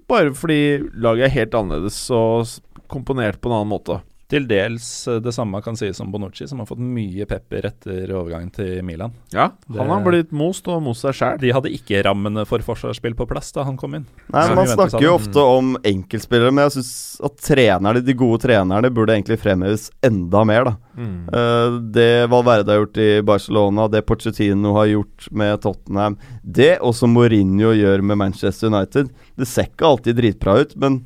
Bare 0.09 0.33
fordi 0.35 0.79
laget 0.99 1.27
er 1.29 1.35
helt 1.37 1.55
annerledes 1.55 1.99
og 2.15 2.47
komponert 2.91 3.39
på 3.39 3.49
en 3.51 3.59
annen 3.59 3.71
måte. 3.71 3.99
Til 4.29 4.43
dels 4.45 5.07
eh, 5.09 5.17
det 5.25 5.31
samme 5.33 5.57
kan 5.65 5.73
sies 5.79 5.97
om 6.03 6.11
Bonucci, 6.13 6.45
som 6.47 6.59
har 6.61 6.67
fått 6.69 6.77
mye 6.77 7.25
pepper 7.25 7.65
etter 7.65 8.11
overgangen 8.13 8.51
til 8.53 8.83
Milan. 8.85 9.11
Ja, 9.33 9.47
Det- 9.67 9.79
Han 9.79 9.89
har 9.89 10.03
blitt 10.05 10.31
most 10.31 10.67
og 10.69 10.83
most 10.85 11.01
seg 11.01 11.15
sjæl. 11.17 11.39
De 11.41 11.49
hadde 11.51 11.71
ikke 11.73 12.03
rammene 12.05 12.45
for 12.45 12.59
forsvarsspill 12.59 13.15
på 13.17 13.25
plass 13.27 13.51
da 13.51 13.63
han 13.63 13.75
kom 13.77 13.95
inn. 13.95 14.05
Nei, 14.31 14.43
Så 14.47 14.55
Man 14.55 14.67
snakker 14.67 15.01
jo 15.01 15.15
ofte 15.17 15.35
om 15.41 15.75
enkeltspillere, 15.83 16.53
men 16.53 16.69
jeg 16.69 16.77
syns 16.83 17.19
at 17.25 17.37
trenerne, 17.37 18.05
de 18.05 18.13
gode 18.13 18.41
trenerne 18.45 18.93
burde 18.93 19.15
egentlig 19.17 19.39
fremheves 19.39 19.89
enda 20.03 20.45
mer. 20.45 20.63
da 20.65 20.75
Mm. 20.99 21.29
Eh, 21.33 21.79
Det 21.91 22.29
Valverde 22.29 22.67
har 22.67 22.85
gjort 22.85 22.97
i 22.97 23.21
Barcelona, 23.21 23.87
det 23.89 24.05
Pochettino 24.05 24.73
har 24.75 24.85
gjort 24.87 25.31
med 25.31 25.61
Tottenham, 25.61 26.17
det 26.45 26.77
også 26.81 27.07
Mourinho 27.09 27.71
gjør 27.73 28.03
med 28.03 28.17
Manchester 28.17 28.67
United. 28.67 29.09
Det 29.37 29.47
ser 29.47 29.63
ikke 29.69 29.87
alltid 29.87 30.15
dritbra 30.17 30.59
ut, 30.61 30.75
men 30.77 31.05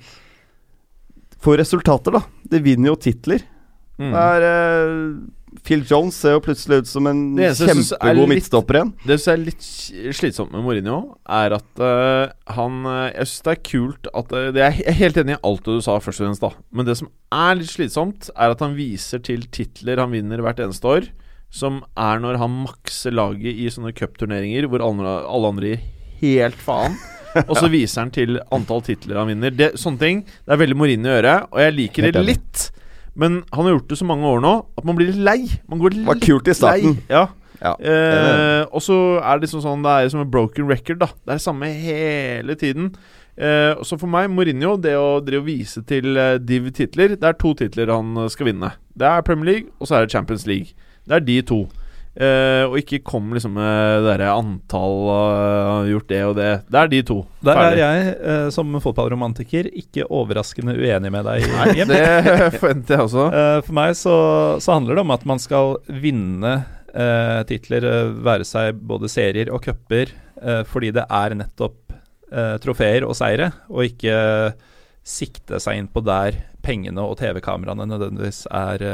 får 1.44 1.60
resultater, 1.64 2.15
da. 2.15 2.24
Det 2.49 2.64
vinner 2.64 2.94
jo 2.94 2.99
titler. 2.99 3.44
Mm. 4.02 4.10
Det 4.10 4.22
er, 4.22 4.45
eh, 4.49 5.60
Phil 5.64 5.84
Jones 5.86 6.15
ser 6.18 6.34
jo 6.34 6.41
plutselig 6.44 6.82
ut 6.82 6.90
som 6.90 7.07
en 7.07 7.22
kjempegod 7.38 8.30
midtstopper 8.32 8.80
igjen. 8.80 8.94
Det 9.06 9.20
som 9.22 9.34
er 9.36 9.44
litt 9.44 9.68
slitsomt 10.18 10.53
med 10.56 10.65
Mourinho, 10.65 10.98
er 11.30 11.53
at 11.60 11.84
uh, 11.84 12.34
han 12.57 12.80
eh, 12.90 13.14
Jeg 13.14 13.30
syns 13.30 13.45
det 13.45 13.53
er 13.53 13.61
kult 13.70 14.10
at 14.10 14.34
uh, 14.34 14.49
det 14.56 14.64
Jeg 14.64 14.88
er 14.90 14.98
helt 14.98 15.20
enig 15.22 15.38
i 15.38 15.41
alt 15.45 15.70
du 15.70 15.78
sa, 15.78 15.99
først 16.02 16.24
og 16.24 16.28
fremst, 16.28 16.44
da. 16.44 16.65
Men 16.74 16.90
det 16.90 16.98
som 16.99 17.11
er 17.30 17.60
litt 17.60 17.70
slitsomt, 17.70 18.32
er 18.34 18.56
at 18.56 18.65
han 18.65 18.78
viser 18.80 19.22
til 19.24 19.45
titler 19.53 20.02
han 20.02 20.15
vinner 20.15 20.41
hvert 20.41 20.64
eneste 20.64 20.90
år, 20.90 21.10
som 21.53 21.84
er 21.94 22.22
når 22.24 22.41
han 22.41 22.64
makser 22.64 23.14
laget 23.14 23.53
i 23.53 23.70
sånne 23.70 23.94
cupturneringer 23.94 24.65
hvor 24.65 24.82
alle, 24.82 25.20
alle 25.30 25.53
andre 25.53 25.76
gir 25.76 25.84
helt 26.24 26.57
faen. 26.65 26.98
Og 27.49 27.55
så 27.60 27.69
viser 27.72 28.03
han 28.03 28.14
til 28.14 28.39
antall 28.53 28.84
titler 28.85 29.19
han 29.22 29.31
vinner. 29.31 29.53
Det, 29.53 29.73
sånne 29.80 30.01
ting 30.01 30.23
Det 30.26 30.53
er 30.55 30.60
veldig 30.61 30.77
Mourinho 30.80 31.11
å 31.11 31.15
gjøre, 31.18 31.38
og 31.51 31.61
jeg 31.64 31.77
liker 31.77 32.10
det 32.10 32.26
litt. 32.27 32.65
Men 33.19 33.43
han 33.53 33.68
har 33.68 33.76
gjort 33.76 33.93
det 33.93 33.99
så 34.01 34.07
mange 34.10 34.26
år 34.26 34.41
nå 34.43 34.53
at 34.77 34.85
man 34.89 34.97
blir 34.97 35.11
litt 35.11 35.22
lei. 35.22 35.39
Man 35.69 35.81
går 35.81 35.97
litt 35.97 36.07
var 36.10 36.22
kult 36.22 36.49
i 36.49 36.57
starten. 36.57 36.99
lei. 36.99 37.07
Ja. 37.14 37.27
Ja, 37.64 37.77
Eh, 37.80 38.65
og 38.76 38.81
så 38.84 38.95
er 39.23 39.38
det 39.38 39.45
liksom 39.45 39.61
sånn 39.64 39.84
Det 39.85 39.91
er 39.91 40.10
som 40.11 40.19
en 40.19 40.31
broken 40.31 40.68
record, 40.68 40.99
da. 40.99 41.07
Det 41.23 41.30
er 41.31 41.39
det 41.39 41.45
samme 41.45 41.69
hele 41.80 42.55
tiden. 42.60 42.89
Eh, 43.38 43.80
så 43.88 43.97
for 43.97 44.11
meg, 44.11 44.27
Mourinho, 44.30 44.76
det 44.81 44.97
å 44.99 45.22
drive 45.23 45.41
og 45.41 45.47
vise 45.47 45.81
til 45.88 46.18
eh, 46.18 46.35
div-titler 46.38 47.15
Det 47.15 47.30
er 47.30 47.38
to 47.39 47.53
titler 47.57 47.93
han 47.93 48.18
skal 48.30 48.51
vinne. 48.51 48.73
Det 48.97 49.07
er 49.07 49.23
Premier 49.26 49.49
League, 49.51 49.72
og 49.80 49.88
så 49.88 49.95
er 49.97 50.05
det 50.05 50.11
Champions 50.11 50.45
League. 50.49 50.76
Det 51.07 51.18
er 51.18 51.23
de 51.23 51.39
to. 51.41 51.61
Eh, 52.14 52.64
og 52.68 52.76
ikke 52.77 52.99
kom 53.02 53.31
liksom 53.34 53.56
med 53.57 54.03
det 54.06 54.27
antall 54.30 54.99
uh, 55.10 55.88
gjort 55.90 56.11
det 56.11 56.19
og 56.27 56.35
det. 56.38 56.49
Det 56.69 56.81
er 56.84 56.91
de 56.91 56.99
to. 57.10 57.15
Der 57.41 57.61
er 57.64 57.77
jeg, 57.80 58.11
uh, 58.22 58.49
som 58.53 58.69
fotballromantiker, 58.84 59.72
ikke 59.81 60.06
overraskende 60.14 60.76
uenig 60.77 61.10
med 61.14 61.26
deg. 61.26 61.48
Nei, 61.49 61.88
det 61.90 62.03
forventer 62.60 62.99
jeg 62.99 63.07
også. 63.07 63.26
Eh, 63.34 63.57
for 63.65 63.77
meg 63.80 63.98
så, 63.98 64.18
så 64.61 64.77
handler 64.77 64.99
det 64.99 65.06
om 65.07 65.15
at 65.18 65.27
man 65.30 65.41
skal 65.41 65.77
vinne 65.90 66.61
titler, 67.49 67.88
være 68.22 68.45
seg 68.45 68.77
både 68.85 69.10
serier 69.10 69.49
og 69.49 69.64
cuper, 69.65 70.11
fordi 70.69 70.91
det 70.94 71.07
er 71.10 71.34
nettopp 71.40 71.95
trofeer 72.61 73.07
og 73.07 73.15
seire, 73.18 73.48
og 73.65 73.88
ikke 73.88 74.14
sikte 75.02 75.57
seg 75.57 75.80
inn 75.80 75.88
på 75.90 76.03
der 76.06 76.38
pengene 76.61 77.02
og 77.02 77.15
TV-kameraene 77.18 77.88
nødvendigvis 77.90 78.44
er, 78.53 78.85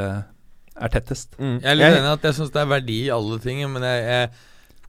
er 0.80 0.94
tettest. 0.94 1.34
Mm. 1.38 1.58
Jeg 1.60 1.70
er 1.72 1.78
litt 1.78 1.98
enig 1.98 2.08
i 2.08 2.14
at 2.14 2.30
jeg 2.30 2.38
syns 2.38 2.54
det 2.54 2.62
er 2.62 2.70
verdi 2.70 3.02
i 3.06 3.12
alle 3.14 3.38
ting, 3.42 3.60
men 3.72 3.84
jeg, 3.86 4.06
jeg 4.06 4.30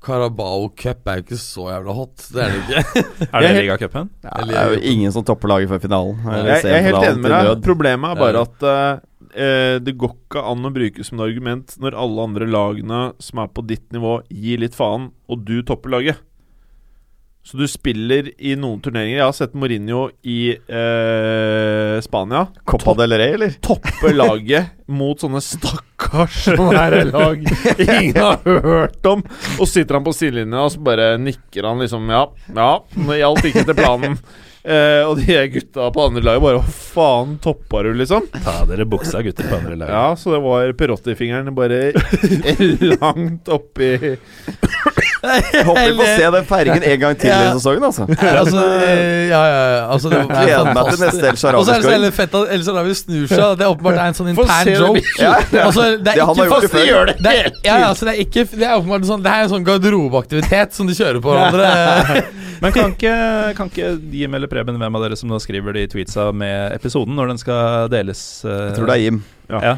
Carabao 0.02 0.72
Cup 0.74 1.06
er 1.12 1.20
jo 1.20 1.26
ikke 1.28 1.38
så 1.38 1.68
jævla 1.70 1.94
hot. 1.94 2.24
Det 2.34 2.42
er 2.42 2.56
det 2.56 2.62
ikke. 2.64 3.04
Er 3.36 3.46
det 3.46 3.52
ligacupen? 3.60 4.10
Ja, 4.26 4.40
det 4.50 4.58
er 4.58 4.74
jo 4.74 4.80
ingen 4.96 5.14
som 5.14 5.26
topper 5.28 5.52
laget 5.52 5.70
før 5.70 5.84
finalen. 5.84 6.24
Jeg, 6.26 6.64
jeg 6.66 6.74
er 6.80 6.88
helt 6.88 7.06
enig 7.06 7.22
med 7.22 7.36
deg. 7.36 7.52
Problemet 7.68 8.16
er 8.16 8.22
bare 8.24 8.42
at 8.48 8.66
eh, 8.66 9.78
det 9.86 9.94
går 10.02 10.16
ikke 10.16 10.44
an 10.52 10.66
å 10.66 10.74
bruke 10.74 11.06
som 11.06 11.22
et 11.22 11.28
argument 11.28 11.78
når 11.84 12.00
alle 12.02 12.26
andre 12.26 12.50
lagene 12.50 13.04
som 13.22 13.44
er 13.44 13.54
på 13.54 13.66
ditt 13.70 13.86
nivå, 13.94 14.18
gir 14.34 14.64
litt 14.66 14.78
faen, 14.78 15.12
og 15.30 15.46
du 15.46 15.60
topper 15.68 15.94
laget. 15.94 16.26
Så 17.44 17.58
du 17.58 17.66
spiller 17.68 18.28
i 18.38 18.54
noen 18.60 18.78
turneringer. 18.86 19.18
Jeg 19.18 19.26
har 19.26 19.34
sett 19.34 19.56
Mourinho 19.58 20.04
i 20.30 20.52
eh, 20.54 21.96
Spania 22.06 22.44
Copa 22.70 22.94
del 23.00 23.16
Rey, 23.18 23.34
eller? 23.34 23.56
toppe 23.66 24.12
laget 24.14 24.76
mot 25.02 25.18
sånne 25.24 25.42
stakkars 25.42 26.38
sånne 26.52 27.02
lag 27.10 27.42
ingen 27.82 28.20
har 28.22 28.46
hørt 28.68 29.10
om. 29.10 29.26
Og 29.58 29.68
sitter 29.70 29.98
han 29.98 30.06
på 30.06 30.14
sidelinja, 30.16 30.68
og 30.68 30.76
så 30.76 30.86
bare 30.86 31.16
nikker 31.22 31.66
han 31.72 31.82
liksom 31.82 32.08
Ja, 32.14 32.28
ja, 32.54 32.72
det 33.10 33.20
gjaldt 33.24 33.50
ikke 33.50 33.66
etter 33.66 33.80
planen. 33.82 34.20
Eh, 34.62 35.02
og 35.10 35.18
de 35.18 35.38
gutta 35.56 35.88
på 35.90 36.04
andre 36.06 36.22
laget 36.22 36.44
bare 36.44 36.60
Hva 36.62 36.74
faen 36.92 37.32
toppa 37.42 37.80
du, 37.82 37.96
liksom? 37.98 38.28
Ta 38.46 38.60
dere 38.70 38.86
buksa, 38.86 39.24
gutter 39.26 39.48
på 39.50 39.58
andre 39.58 39.78
lag. 39.80 39.90
Ja, 39.90 40.04
så 40.20 40.36
det 40.36 40.42
var 40.44 40.74
Perotti-fingeren 40.78 41.50
bare 41.58 41.80
langt 43.02 43.50
oppi 43.50 43.88
Jeg 45.22 45.66
håper 45.66 45.88
vi 45.88 45.98
får 45.98 46.12
se 46.18 46.30
den 46.36 46.46
feiringen 46.50 46.86
en 46.92 47.00
gang 47.02 47.18
til 47.22 47.30
i 47.30 47.50
sesongen, 47.56 47.84
altså. 47.90 48.06
altså, 48.10 48.62
ja, 49.30 49.42
ja, 49.46 49.60
ja. 49.72 49.82
Altså, 49.94 50.10
det 50.10 50.22
var 50.22 50.46
Gleder 50.46 50.70
meg 50.74 50.92
til 50.92 51.04
neste 51.06 51.28
El 51.32 51.36
Og 51.36 51.42
så 51.42 51.48
er 51.48 51.58
det 51.58 51.66
så 51.66 51.74
Sharawi-skåring. 51.82 51.94
jævlig 51.96 52.12
fett 52.18 52.38
at 52.40 52.54
El 52.56 52.64
Sharawi 52.66 52.96
snur 53.02 53.28
seg. 53.30 53.44
og 53.46 53.58
Det 53.60 53.66
er 53.66 53.74
åpenbart 53.76 54.00
er 54.02 54.08
en 54.12 54.18
sånn 54.18 54.32
Få 54.38 54.46
se 54.48 54.58
intern 54.58 54.66
det 54.66 54.78
joke. 54.80 55.04
Ja, 55.22 55.34
ja. 55.58 55.66
Altså, 55.68 55.82
det 55.82 56.14
er 56.14 56.22
Det 56.22 56.26
han 56.26 56.36
ikke 56.36 56.48
gjort 56.50 56.66
det 56.66 56.72
før. 56.74 56.86
gjør 56.90 57.06
det 57.12 57.16
det 57.22 57.34
er, 57.38 57.52
ja, 57.66 57.76
altså, 57.92 58.06
det 58.10 58.14
er 58.16 58.24
ikke 58.26 58.46
Det 58.54 58.66
er 58.70 58.76
åpenbart 58.80 59.10
sånn 59.12 59.26
Det 59.26 59.34
er 59.36 59.46
en 59.46 59.54
sånn 59.56 59.68
garderobeaktivitet 59.70 60.74
som 60.78 60.90
de 60.90 60.98
kjører 60.98 61.22
på 61.22 61.34
hverandre. 61.36 62.26
Men 62.62 62.74
kan 62.76 62.92
ikke, 62.94 63.14
kan 63.58 63.72
ikke 63.72 63.88
Jim 64.14 64.36
eller 64.38 64.50
Preben, 64.50 64.78
hvem 64.78 64.98
av 64.98 65.06
dere 65.06 65.18
som 65.18 65.32
nå 65.32 65.40
skriver 65.42 65.74
de 65.80 65.88
tweetsa 65.90 66.28
med 66.36 66.76
episoden 66.76 67.18
når 67.18 67.34
den 67.34 67.42
skal 67.42 67.90
deles 67.90 68.22
eh, 68.46 68.68
Jeg 68.68 68.76
tror 68.78 68.92
det 68.92 68.98
er 68.98 69.02
Jim. 69.02 69.18
Ja. 69.50 69.74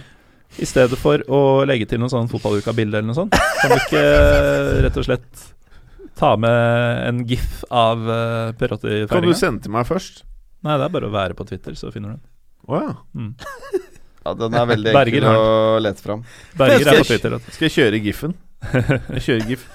I 0.59 0.67
stedet 0.69 0.99
for 1.01 1.23
å 1.31 1.39
legge 1.65 1.87
til 1.89 2.01
noen 2.01 2.11
sånn 2.11 2.27
fotballuka-bilde 2.29 2.99
eller 2.99 3.07
noe 3.07 3.17
sånt, 3.17 3.37
kan 3.61 3.71
du 3.71 3.79
ikke 3.79 4.03
eh, 4.03 4.81
rett 4.85 4.99
og 4.99 5.07
slett 5.07 5.45
ta 6.19 6.35
med 6.37 7.07
en 7.07 7.23
gif 7.25 7.63
av 7.73 8.03
uh, 8.05 9.07
Kan 9.09 9.25
du 9.25 9.33
sende 9.33 9.63
til 9.63 9.73
meg 9.73 9.87
først? 9.89 10.21
Nei, 10.63 10.75
det 10.77 10.85
er 10.85 10.93
bare 10.93 11.09
å 11.09 11.15
være 11.15 11.35
på 11.39 11.47
Twitter, 11.49 11.73
så 11.79 11.89
finner 11.91 12.13
du 12.13 12.19
den. 12.19 12.27
Å 12.69 12.83
ja. 12.83 12.91
Mm. 13.17 13.31
Ja, 14.23 14.33
Den 14.39 14.53
er 14.55 14.67
veldig 14.69 14.93
enkel 14.95 15.25
å 15.27 15.79
lete 15.83 16.03
fram. 16.05 16.21
Berger 16.55 16.91
er 16.93 17.01
på 17.01 17.07
Twitter. 17.09 17.33
Skal 17.49 17.67
jeg 17.67 17.75
kjøre 17.75 18.03
giffen? 18.05 18.35
Jeg 18.71 19.23
kjører 19.25 19.49
gif. 19.51 19.65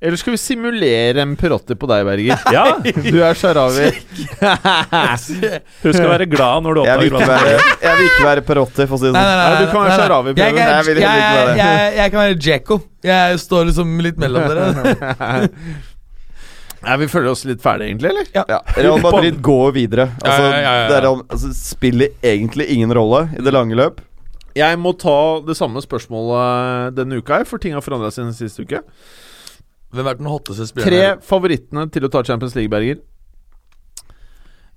Eller 0.00 0.16
skal 0.16 0.32
vi 0.32 0.38
simulere 0.40 1.20
en 1.20 1.34
Perotti 1.36 1.74
på 1.76 1.88
deg, 1.90 2.06
Berger? 2.08 2.38
Ja, 2.56 2.62
Du 2.80 3.18
er 3.20 3.34
Sharawi. 3.36 3.90
husk 5.84 6.00
å 6.00 6.08
være 6.08 6.26
glad 6.30 6.64
når 6.64 6.78
du 6.78 6.82
Jeg 6.86 7.02
vil 7.02 7.12
oppdager 7.12 7.20
ikke 7.20 7.20
hva 7.20 7.36
være, 7.36 7.76
jeg 7.84 7.98
vil 7.98 8.08
ikke 8.08 8.26
være 8.30 8.44
Perotti, 8.48 8.86
for 8.88 8.96
å 8.96 9.00
si 9.02 9.10
det 9.10 9.12
Nei, 9.12 9.20
sånn. 9.20 9.36
nei, 9.36 9.44
nei, 9.44 9.52
Nei, 9.52 9.60
du 9.60 9.70
kan 9.74 9.80
være 9.80 9.90
nei, 9.90 9.92
nei. 9.92 10.00
Sharawi, 10.00 10.32
Jeg, 10.32 10.36
Preben. 10.40 10.56
jeg, 10.56 10.72
Jeg 10.72 10.86
vil 10.88 11.02
jeg, 11.02 11.10
være 11.10 11.36
jeg, 11.36 11.46
det. 11.50 11.60
jeg, 11.60 11.94
jeg 12.00 12.14
kan 12.14 12.22
være 12.24 12.38
Jacko. 12.48 12.80
Jeg 13.10 13.40
står 13.44 13.68
liksom 13.70 13.94
litt 14.08 14.20
mellom 14.24 14.48
dere. 14.48 14.64
Nei, 16.80 16.94
vi 17.02 17.06
føler 17.12 17.28
oss 17.34 17.42
litt 17.44 17.60
ferdige, 17.60 17.90
egentlig, 17.90 18.08
eller? 18.14 18.28
Ja, 18.32 18.60
Real 18.80 19.02
Madrid 19.04 19.36
går 19.44 19.74
videre. 19.76 20.06
Altså, 20.24 20.44
Ja, 20.48 20.52
ja, 20.54 20.60
ja, 20.64 20.76
ja. 20.80 20.86
Det 20.88 20.96
er, 21.02 21.08
altså, 21.36 21.50
spiller 21.58 22.14
egentlig 22.24 22.70
ingen 22.72 22.94
rolle 22.96 23.26
i 23.36 23.42
det 23.44 23.52
lange 23.52 23.76
løp. 23.76 24.00
Jeg 24.56 24.78
må 24.80 24.94
ta 24.98 25.18
det 25.44 25.58
samme 25.60 25.82
spørsmålet 25.84 26.96
denne 26.96 27.20
uka, 27.20 27.42
her, 27.42 27.44
for 27.46 27.60
ting 27.60 27.76
har 27.76 27.84
forandra 27.84 28.08
seg 28.08 28.24
siden 28.30 28.38
siste 28.38 28.64
uke. 28.64 28.80
Hvem 29.90 30.06
er 30.06 30.18
den 30.20 30.28
hotteste 30.30 30.84
Tre 30.84 31.04
favorittene 31.26 31.86
til 31.90 32.06
å 32.06 32.10
ta 32.12 32.22
Champions 32.26 32.54
League, 32.58 32.70
Berger. 32.70 33.00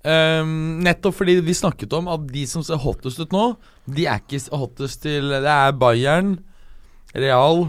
Um, 0.04 0.82
nettopp 0.84 1.16
fordi 1.16 1.38
vi 1.40 1.54
snakket 1.56 1.94
om 1.96 2.10
at 2.12 2.26
de 2.28 2.42
som 2.50 2.64
ser 2.66 2.82
hottest 2.82 3.22
ut 3.22 3.32
nå, 3.32 3.44
de 3.88 4.04
er 4.10 4.20
ikke 4.20 4.42
hottest 4.52 5.00
til 5.06 5.30
Det 5.32 5.48
er 5.48 5.72
Bayern, 5.80 6.34
Real 7.16 7.68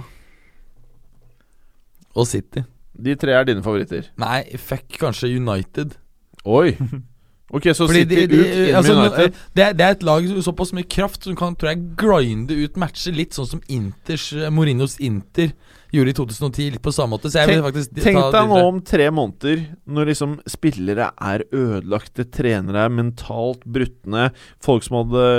og 2.15 2.27
City. 2.27 2.65
De 2.95 3.15
tre 3.19 3.35
er 3.35 3.47
dine 3.47 3.63
favoritter. 3.63 4.09
Nei, 4.19 4.41
fuck 4.59 4.99
kanskje 4.99 5.31
United. 5.35 5.95
Oi! 6.43 6.75
Ok, 7.55 7.69
så 7.77 7.85
Fordi 7.87 8.01
City 8.03 8.15
de, 8.15 8.27
de, 8.31 8.39
ut, 8.41 8.75
altså, 8.75 8.95
United. 8.99 9.37
det, 9.55 9.63
er, 9.69 9.75
det 9.79 9.85
er 9.85 9.95
et 9.95 10.03
lag 10.03 10.25
med 10.27 10.43
såpass 10.43 10.73
mye 10.75 10.87
kraft 10.91 11.23
som 11.23 11.37
kan 11.39 11.55
tror 11.55 11.71
jeg, 11.71 11.83
grinde 12.01 12.57
ut 12.65 12.75
matcher, 12.81 13.15
litt 13.15 13.37
sånn 13.37 13.47
som 13.47 13.61
Inters 13.71 14.25
eh, 14.35 14.49
Mourinhos 14.51 14.97
Inter 14.99 15.53
gjorde 15.95 16.11
i 16.11 16.15
2010. 16.17 16.73
Litt 16.73 16.83
på 16.83 16.91
samme 16.91 17.13
måte. 17.15 17.29
Så 17.31 17.39
jeg 17.39 17.53
vil 17.53 17.61
faktisk 17.63 17.93
Tenk 18.03 18.17
ta 18.19 18.25
deg 18.33 18.49
nå 18.51 18.57
om 18.67 18.81
tre 18.83 19.05
måneder, 19.15 19.61
når 19.87 20.09
liksom 20.11 20.33
spillere 20.51 21.07
er 21.23 21.45
ødelagte, 21.55 22.25
trenere 22.35 22.83
er 22.89 22.91
mentalt 22.97 23.63
brutne, 23.63 24.25
folk 24.65 24.83
som 24.83 24.97
hadde 25.03 25.29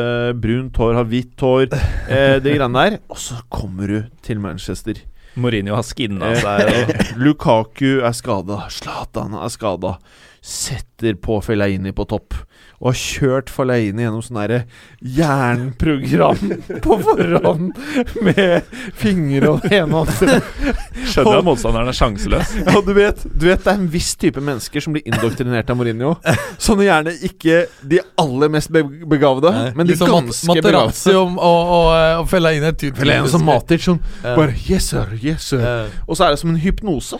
brunt 0.41 0.81
hår, 0.81 0.95
har 1.03 1.11
hvitt 1.11 1.45
hår, 1.45 1.67
eh, 2.09 2.39
de 2.41 2.55
greiene 2.57 2.87
der, 2.87 2.97
og 3.13 3.21
så 3.21 3.43
kommer 3.53 3.93
du 3.93 3.99
til 4.25 4.41
Manchester. 4.41 5.03
Mourinho 5.37 5.75
har 5.77 5.85
skinna 5.85 6.31
Eh, 6.33 6.41
seg. 6.41 6.95
Lukaku 7.21 7.99
er 8.01 8.17
skada, 8.17 8.63
Zlatan 8.73 9.37
er 9.37 9.53
skada. 9.53 9.99
Setter 10.47 11.17
på 11.19 11.41
Fellaini 11.43 11.91
på 11.97 12.05
topp. 12.07 12.35
Og 12.77 12.91
har 12.93 12.99
kjørt 13.01 13.49
Fellaini 13.51 14.05
gjennom 14.05 14.21
sånn 14.23 14.37
derre 14.39 14.59
jernprogram 15.01 16.53
på 16.85 16.99
forhånd 17.03 17.73
med 18.23 18.69
fingre 19.01 19.51
og 19.55 19.65
det 19.65 19.81
ene 19.81 19.97
og 20.03 20.11
andre. 20.13 20.37
skjønner 21.09 21.41
at 21.41 21.47
motstanderen 21.49 21.91
er 21.91 21.97
sjanseløs. 21.99 22.53
Ja, 22.63 22.77
du 22.85 22.93
vet, 22.97 23.25
du 23.33 23.47
vet 23.49 23.65
det 23.65 23.73
er 23.73 23.81
en 23.81 23.89
viss 23.93 24.13
type 24.21 24.43
mennesker 24.45 24.85
som 24.85 24.95
blir 24.97 25.07
indoktrinert 25.09 25.73
av 25.73 25.81
Mourinho. 25.81 26.15
Sånne 26.63 26.87
gjerne 26.87 27.17
ikke 27.27 27.63
de 27.83 28.03
aller 28.23 28.53
mest 28.53 28.71
be 28.75 28.85
begavede, 28.87 29.51
Nei, 29.57 29.71
men 29.77 29.89
de 29.91 29.97
liksom 29.97 30.13
ganske 30.15 30.51
Mat- 30.53 30.63
begavede. 30.63 31.17
Og, 31.17 31.39
og, 31.39 31.73
og, 31.77 32.27
og 32.27 32.37
er 32.43 32.59
inn 32.61 32.69
et 32.71 32.79
tydelig 32.85 33.03
Fellaini 33.03 33.33
som 33.35 33.47
Matic, 33.47 33.83
sånn 33.89 34.03
Ja. 34.23 34.37
bare 34.39 34.55
Yes, 34.67 34.93
sir, 34.93 35.11
yes, 35.23 35.51
sir. 35.51 35.63
Ja. 35.65 35.79
Og 36.07 36.17
så 36.19 36.27
er 36.29 36.35
det 36.37 36.41
som 36.45 36.53
en 36.55 36.61
hypnose. 36.63 37.19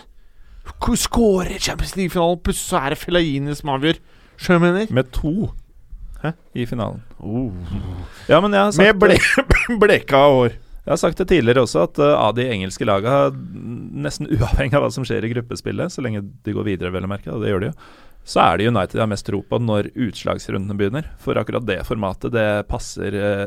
Skårer 0.97 1.55
i 1.55 1.59
Champions 1.59 1.95
League-finalen, 1.97 2.39
plutselig 2.43 2.69
så 2.69 2.81
er 2.81 2.93
det 2.93 2.99
Fellaini 3.01 3.55
som 3.57 3.73
avgjør. 3.75 3.99
Jeg? 4.37 4.87
Med 4.93 5.09
to 5.15 5.49
Hæ? 6.21 6.31
i 6.53 6.65
finalen. 6.69 7.01
Oh. 7.19 7.51
Ja, 8.29 8.39
men 8.41 8.53
jeg 8.53 8.61
har 8.61 8.71
sagt 8.71 8.85
Med 8.85 8.99
ble 9.01 9.77
bleka 9.83 10.23
hår. 10.29 10.57
Jeg 10.87 10.93
har 10.93 10.99
sagt 11.01 11.19
det 11.19 11.27
tidligere 11.27 11.65
også, 11.65 11.83
at 11.83 11.99
uh, 11.99 12.13
av 12.15 12.35
de 12.37 12.45
engelske 12.47 12.85
laga, 12.87 13.27
nesten 13.33 14.29
uavhengig 14.37 14.77
av 14.77 14.85
hva 14.85 14.91
som 14.93 15.05
skjer 15.07 15.25
i 15.27 15.31
gruppespillet, 15.33 15.91
så 15.91 16.03
lenge 16.05 16.23
de 16.23 16.53
går 16.55 16.67
videre, 16.69 16.93
vel 16.95 17.09
å 17.09 17.11
merke, 17.11 17.33
og 17.33 17.43
det 17.43 17.51
gjør 17.51 17.65
de 17.65 17.71
jo, 17.71 17.77
så 18.27 18.43
er 18.43 18.59
det 18.59 18.69
United 18.69 18.95
jeg 18.95 19.03
har 19.03 19.11
mest 19.11 19.27
tro 19.27 19.41
på 19.43 19.59
når 19.63 19.91
utslagsrundene 19.95 20.75
begynner. 20.79 21.09
For 21.23 21.39
akkurat 21.39 21.67
det 21.67 21.81
formatet, 21.87 22.31
det 22.35 22.47
passer 22.71 23.19
uh, 23.19 23.45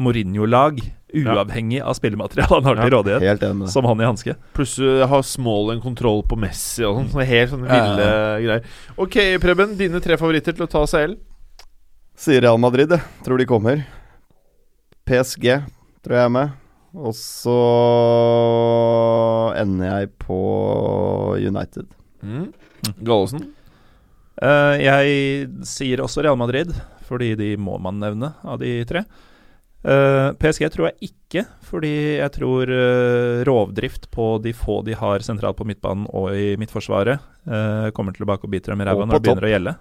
Mourinho-lag, 0.00 0.78
uavhengig 1.12 1.80
av 1.82 1.96
spillematerialet 1.98 2.66
han 2.66 2.68
har 2.68 2.80
til 2.80 2.94
rådighet, 2.94 3.24
Helt 3.26 3.42
enig 3.44 3.58
med 3.58 3.66
det 3.68 3.72
som 3.74 3.88
hånd 3.88 4.02
i 4.02 4.06
hanske. 4.08 4.36
Plutselig 4.56 5.08
har 5.10 5.24
Smalling 5.26 5.82
kontroll 5.84 6.22
på 6.28 6.38
Messi 6.40 6.86
og 6.88 7.02
sånn. 7.02 7.24
Helt 7.32 7.52
sånne 7.52 7.68
ville 7.68 8.06
ja, 8.06 8.38
greier. 8.46 8.78
Ok, 8.96 9.18
Preben. 9.42 9.76
Dine 9.80 10.00
tre 10.04 10.16
favoritter 10.20 10.56
til 10.56 10.66
å 10.66 10.70
ta 10.70 10.86
CL? 10.88 11.18
Sier 12.20 12.44
Real 12.44 12.60
Madrid, 12.60 12.92
jeg. 12.92 13.04
Tror 13.26 13.40
de 13.40 13.48
kommer. 13.48 13.84
PSG 15.08 15.46
tror 16.04 16.16
jeg 16.16 16.26
er 16.30 16.34
med. 16.34 16.58
Og 16.90 17.14
så 17.14 17.56
ender 19.60 19.92
jeg 19.92 20.12
på 20.20 20.40
United. 21.38 21.90
Mm. 22.22 22.50
Gallosen? 22.98 23.50
Uh, 24.40 24.74
jeg 24.80 25.48
sier 25.68 26.00
også 26.02 26.24
Real 26.24 26.38
Madrid, 26.40 26.72
fordi 27.06 27.34
de 27.38 27.52
må 27.60 27.76
man 27.82 28.00
nevne 28.02 28.32
av 28.40 28.60
de 28.62 28.80
tre. 28.88 29.04
Eh, 29.80 30.28
PSG 30.36 30.66
tror 30.74 30.90
jeg 30.90 31.08
ikke, 31.08 31.46
fordi 31.64 31.92
jeg 32.18 32.32
tror 32.34 32.68
uh, 32.68 33.40
rovdrift 33.48 34.10
på 34.12 34.34
de 34.44 34.52
få 34.52 34.80
de 34.84 34.96
har 34.98 35.24
sentralt 35.24 35.56
på 35.56 35.64
midtbanen 35.64 36.04
og 36.12 36.34
i 36.36 36.52
midtforsvaret, 36.60 37.22
uh, 37.48 37.88
kommer 37.96 38.12
tilbake 38.12 38.44
og 38.44 38.52
biter 38.52 38.74
dem 38.74 38.82
i 38.82 38.88
ræva 38.88 39.06
når 39.06 39.16
det 39.16 39.24
begynner 39.24 39.48
å 39.48 39.52
gjelde. 39.54 39.74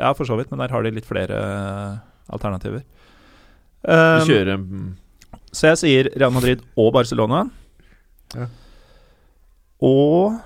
Ja, 0.00 0.12
for 0.16 0.28
så 0.28 0.38
vidt, 0.38 0.48
men 0.52 0.62
der 0.62 0.72
har 0.72 0.86
de 0.86 0.94
litt 0.94 1.08
flere 1.08 1.40
alternativer. 2.32 2.86
Um, 3.84 4.24
kjører 4.24 4.56
mm, 4.56 4.86
så 5.54 5.74
jeg 5.74 5.80
sier 5.82 6.08
Real 6.16 6.32
Madrid 6.34 6.62
og 6.80 6.88
Barcelona. 6.96 7.44
Ja. 8.34 8.48
Og 9.84 10.40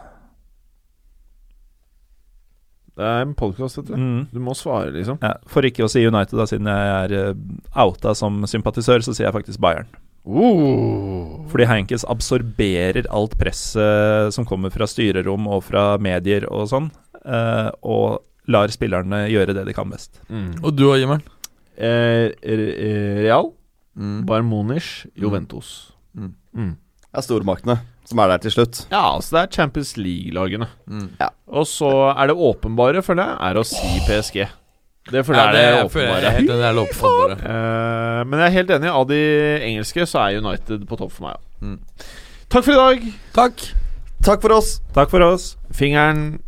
Det 2.98 3.06
er 3.06 3.22
en 3.22 3.34
podkast, 3.38 3.78
vet 3.78 3.92
du. 3.92 3.94
mm, 3.94 4.20
Du 4.34 4.40
må 4.42 4.56
svare, 4.58 4.90
liksom. 4.96 5.20
ja, 5.22 5.36
For 5.46 5.62
ikke 5.68 5.84
å 5.86 5.90
si 5.92 6.02
United, 6.06 6.34
da, 6.40 6.46
siden 6.50 6.66
jeg 6.66 6.92
er 6.96 7.14
eh, 7.30 7.34
outa 7.78 8.14
som 8.18 8.40
sympatisør, 8.50 9.04
så 9.06 9.14
sier 9.14 9.28
jeg 9.28 9.36
faktisk 9.36 9.62
Bayern. 9.62 9.86
Uh. 10.28 11.46
Fordi 11.48 11.66
Heinkes 11.70 12.04
absorberer 12.10 13.06
alt 13.14 13.36
presset 13.40 14.34
som 14.34 14.44
kommer 14.48 14.72
fra 14.74 14.88
styrerom 14.90 15.46
og 15.48 15.62
fra 15.68 15.92
medier 16.02 16.44
og 16.50 16.66
sånn, 16.72 16.90
eh, 17.24 17.70
og 17.86 18.24
lar 18.50 18.72
spillerne 18.72 19.26
gjøre 19.30 19.54
det 19.56 19.66
de 19.68 19.76
kan 19.76 19.88
best. 19.92 20.18
Mm. 20.28 20.58
Og 20.64 20.74
du 20.76 20.86
og 20.90 20.98
Jimmer'n? 21.00 21.22
Eh, 21.78 22.32
eh, 22.42 23.22
Real, 23.24 23.52
Mm. 23.98 24.20
Bayern 24.28 24.46
Munich, 24.46 25.08
Juventus. 25.18 25.90
Mm. 26.14 26.28
Mm. 26.54 26.68
Det 27.02 27.18
er 27.18 27.24
stormaktene 27.24 27.74
som 28.08 28.22
er 28.24 28.30
der 28.32 28.40
til 28.46 28.54
slutt. 28.54 28.78
Ja, 28.90 29.02
altså 29.14 29.36
det 29.36 29.42
er 29.42 29.50
Champions 29.58 29.94
League-lagene. 30.00 30.68
Mm. 30.88 31.10
Og 31.52 31.66
så 31.68 31.90
er 32.14 32.30
det 32.30 32.36
åpenbare, 32.48 33.02
føler 33.04 33.28
jeg, 33.28 33.36
er 33.50 33.60
å 33.60 33.64
si 33.68 33.90
PSG. 34.08 34.46
Det 35.08 35.22
føler 35.24 35.38
Ja, 35.40 35.44
jeg 35.46 35.54
det 35.54 35.60
er 35.64 35.74
det 35.76 35.84
åpenbare. 35.88 36.32
jeg. 36.34 36.46
Det 36.48 36.56
er 36.68 36.80
åpenbare. 36.82 37.36
Eh, 37.40 38.24
men 38.28 38.40
jeg 38.42 38.46
er 38.50 38.56
helt 38.58 38.70
enig. 38.76 38.90
Av 38.92 39.06
de 39.08 39.20
engelske 39.70 40.04
så 40.08 40.20
er 40.26 40.40
United 40.42 40.84
på 40.88 40.98
topp 41.00 41.12
for 41.16 41.28
meg. 41.28 41.38
Ja. 41.38 41.68
Mm. 41.68 41.78
Takk 42.48 42.64
for 42.64 42.72
i 42.72 42.80
dag. 42.80 43.06
Takk. 43.36 43.64
Takk 44.24 44.42
for 44.42 44.52
oss! 44.56 44.80
Takk 44.96 45.10
for 45.12 45.22
oss. 45.22 45.50
Fingeren 45.72 46.40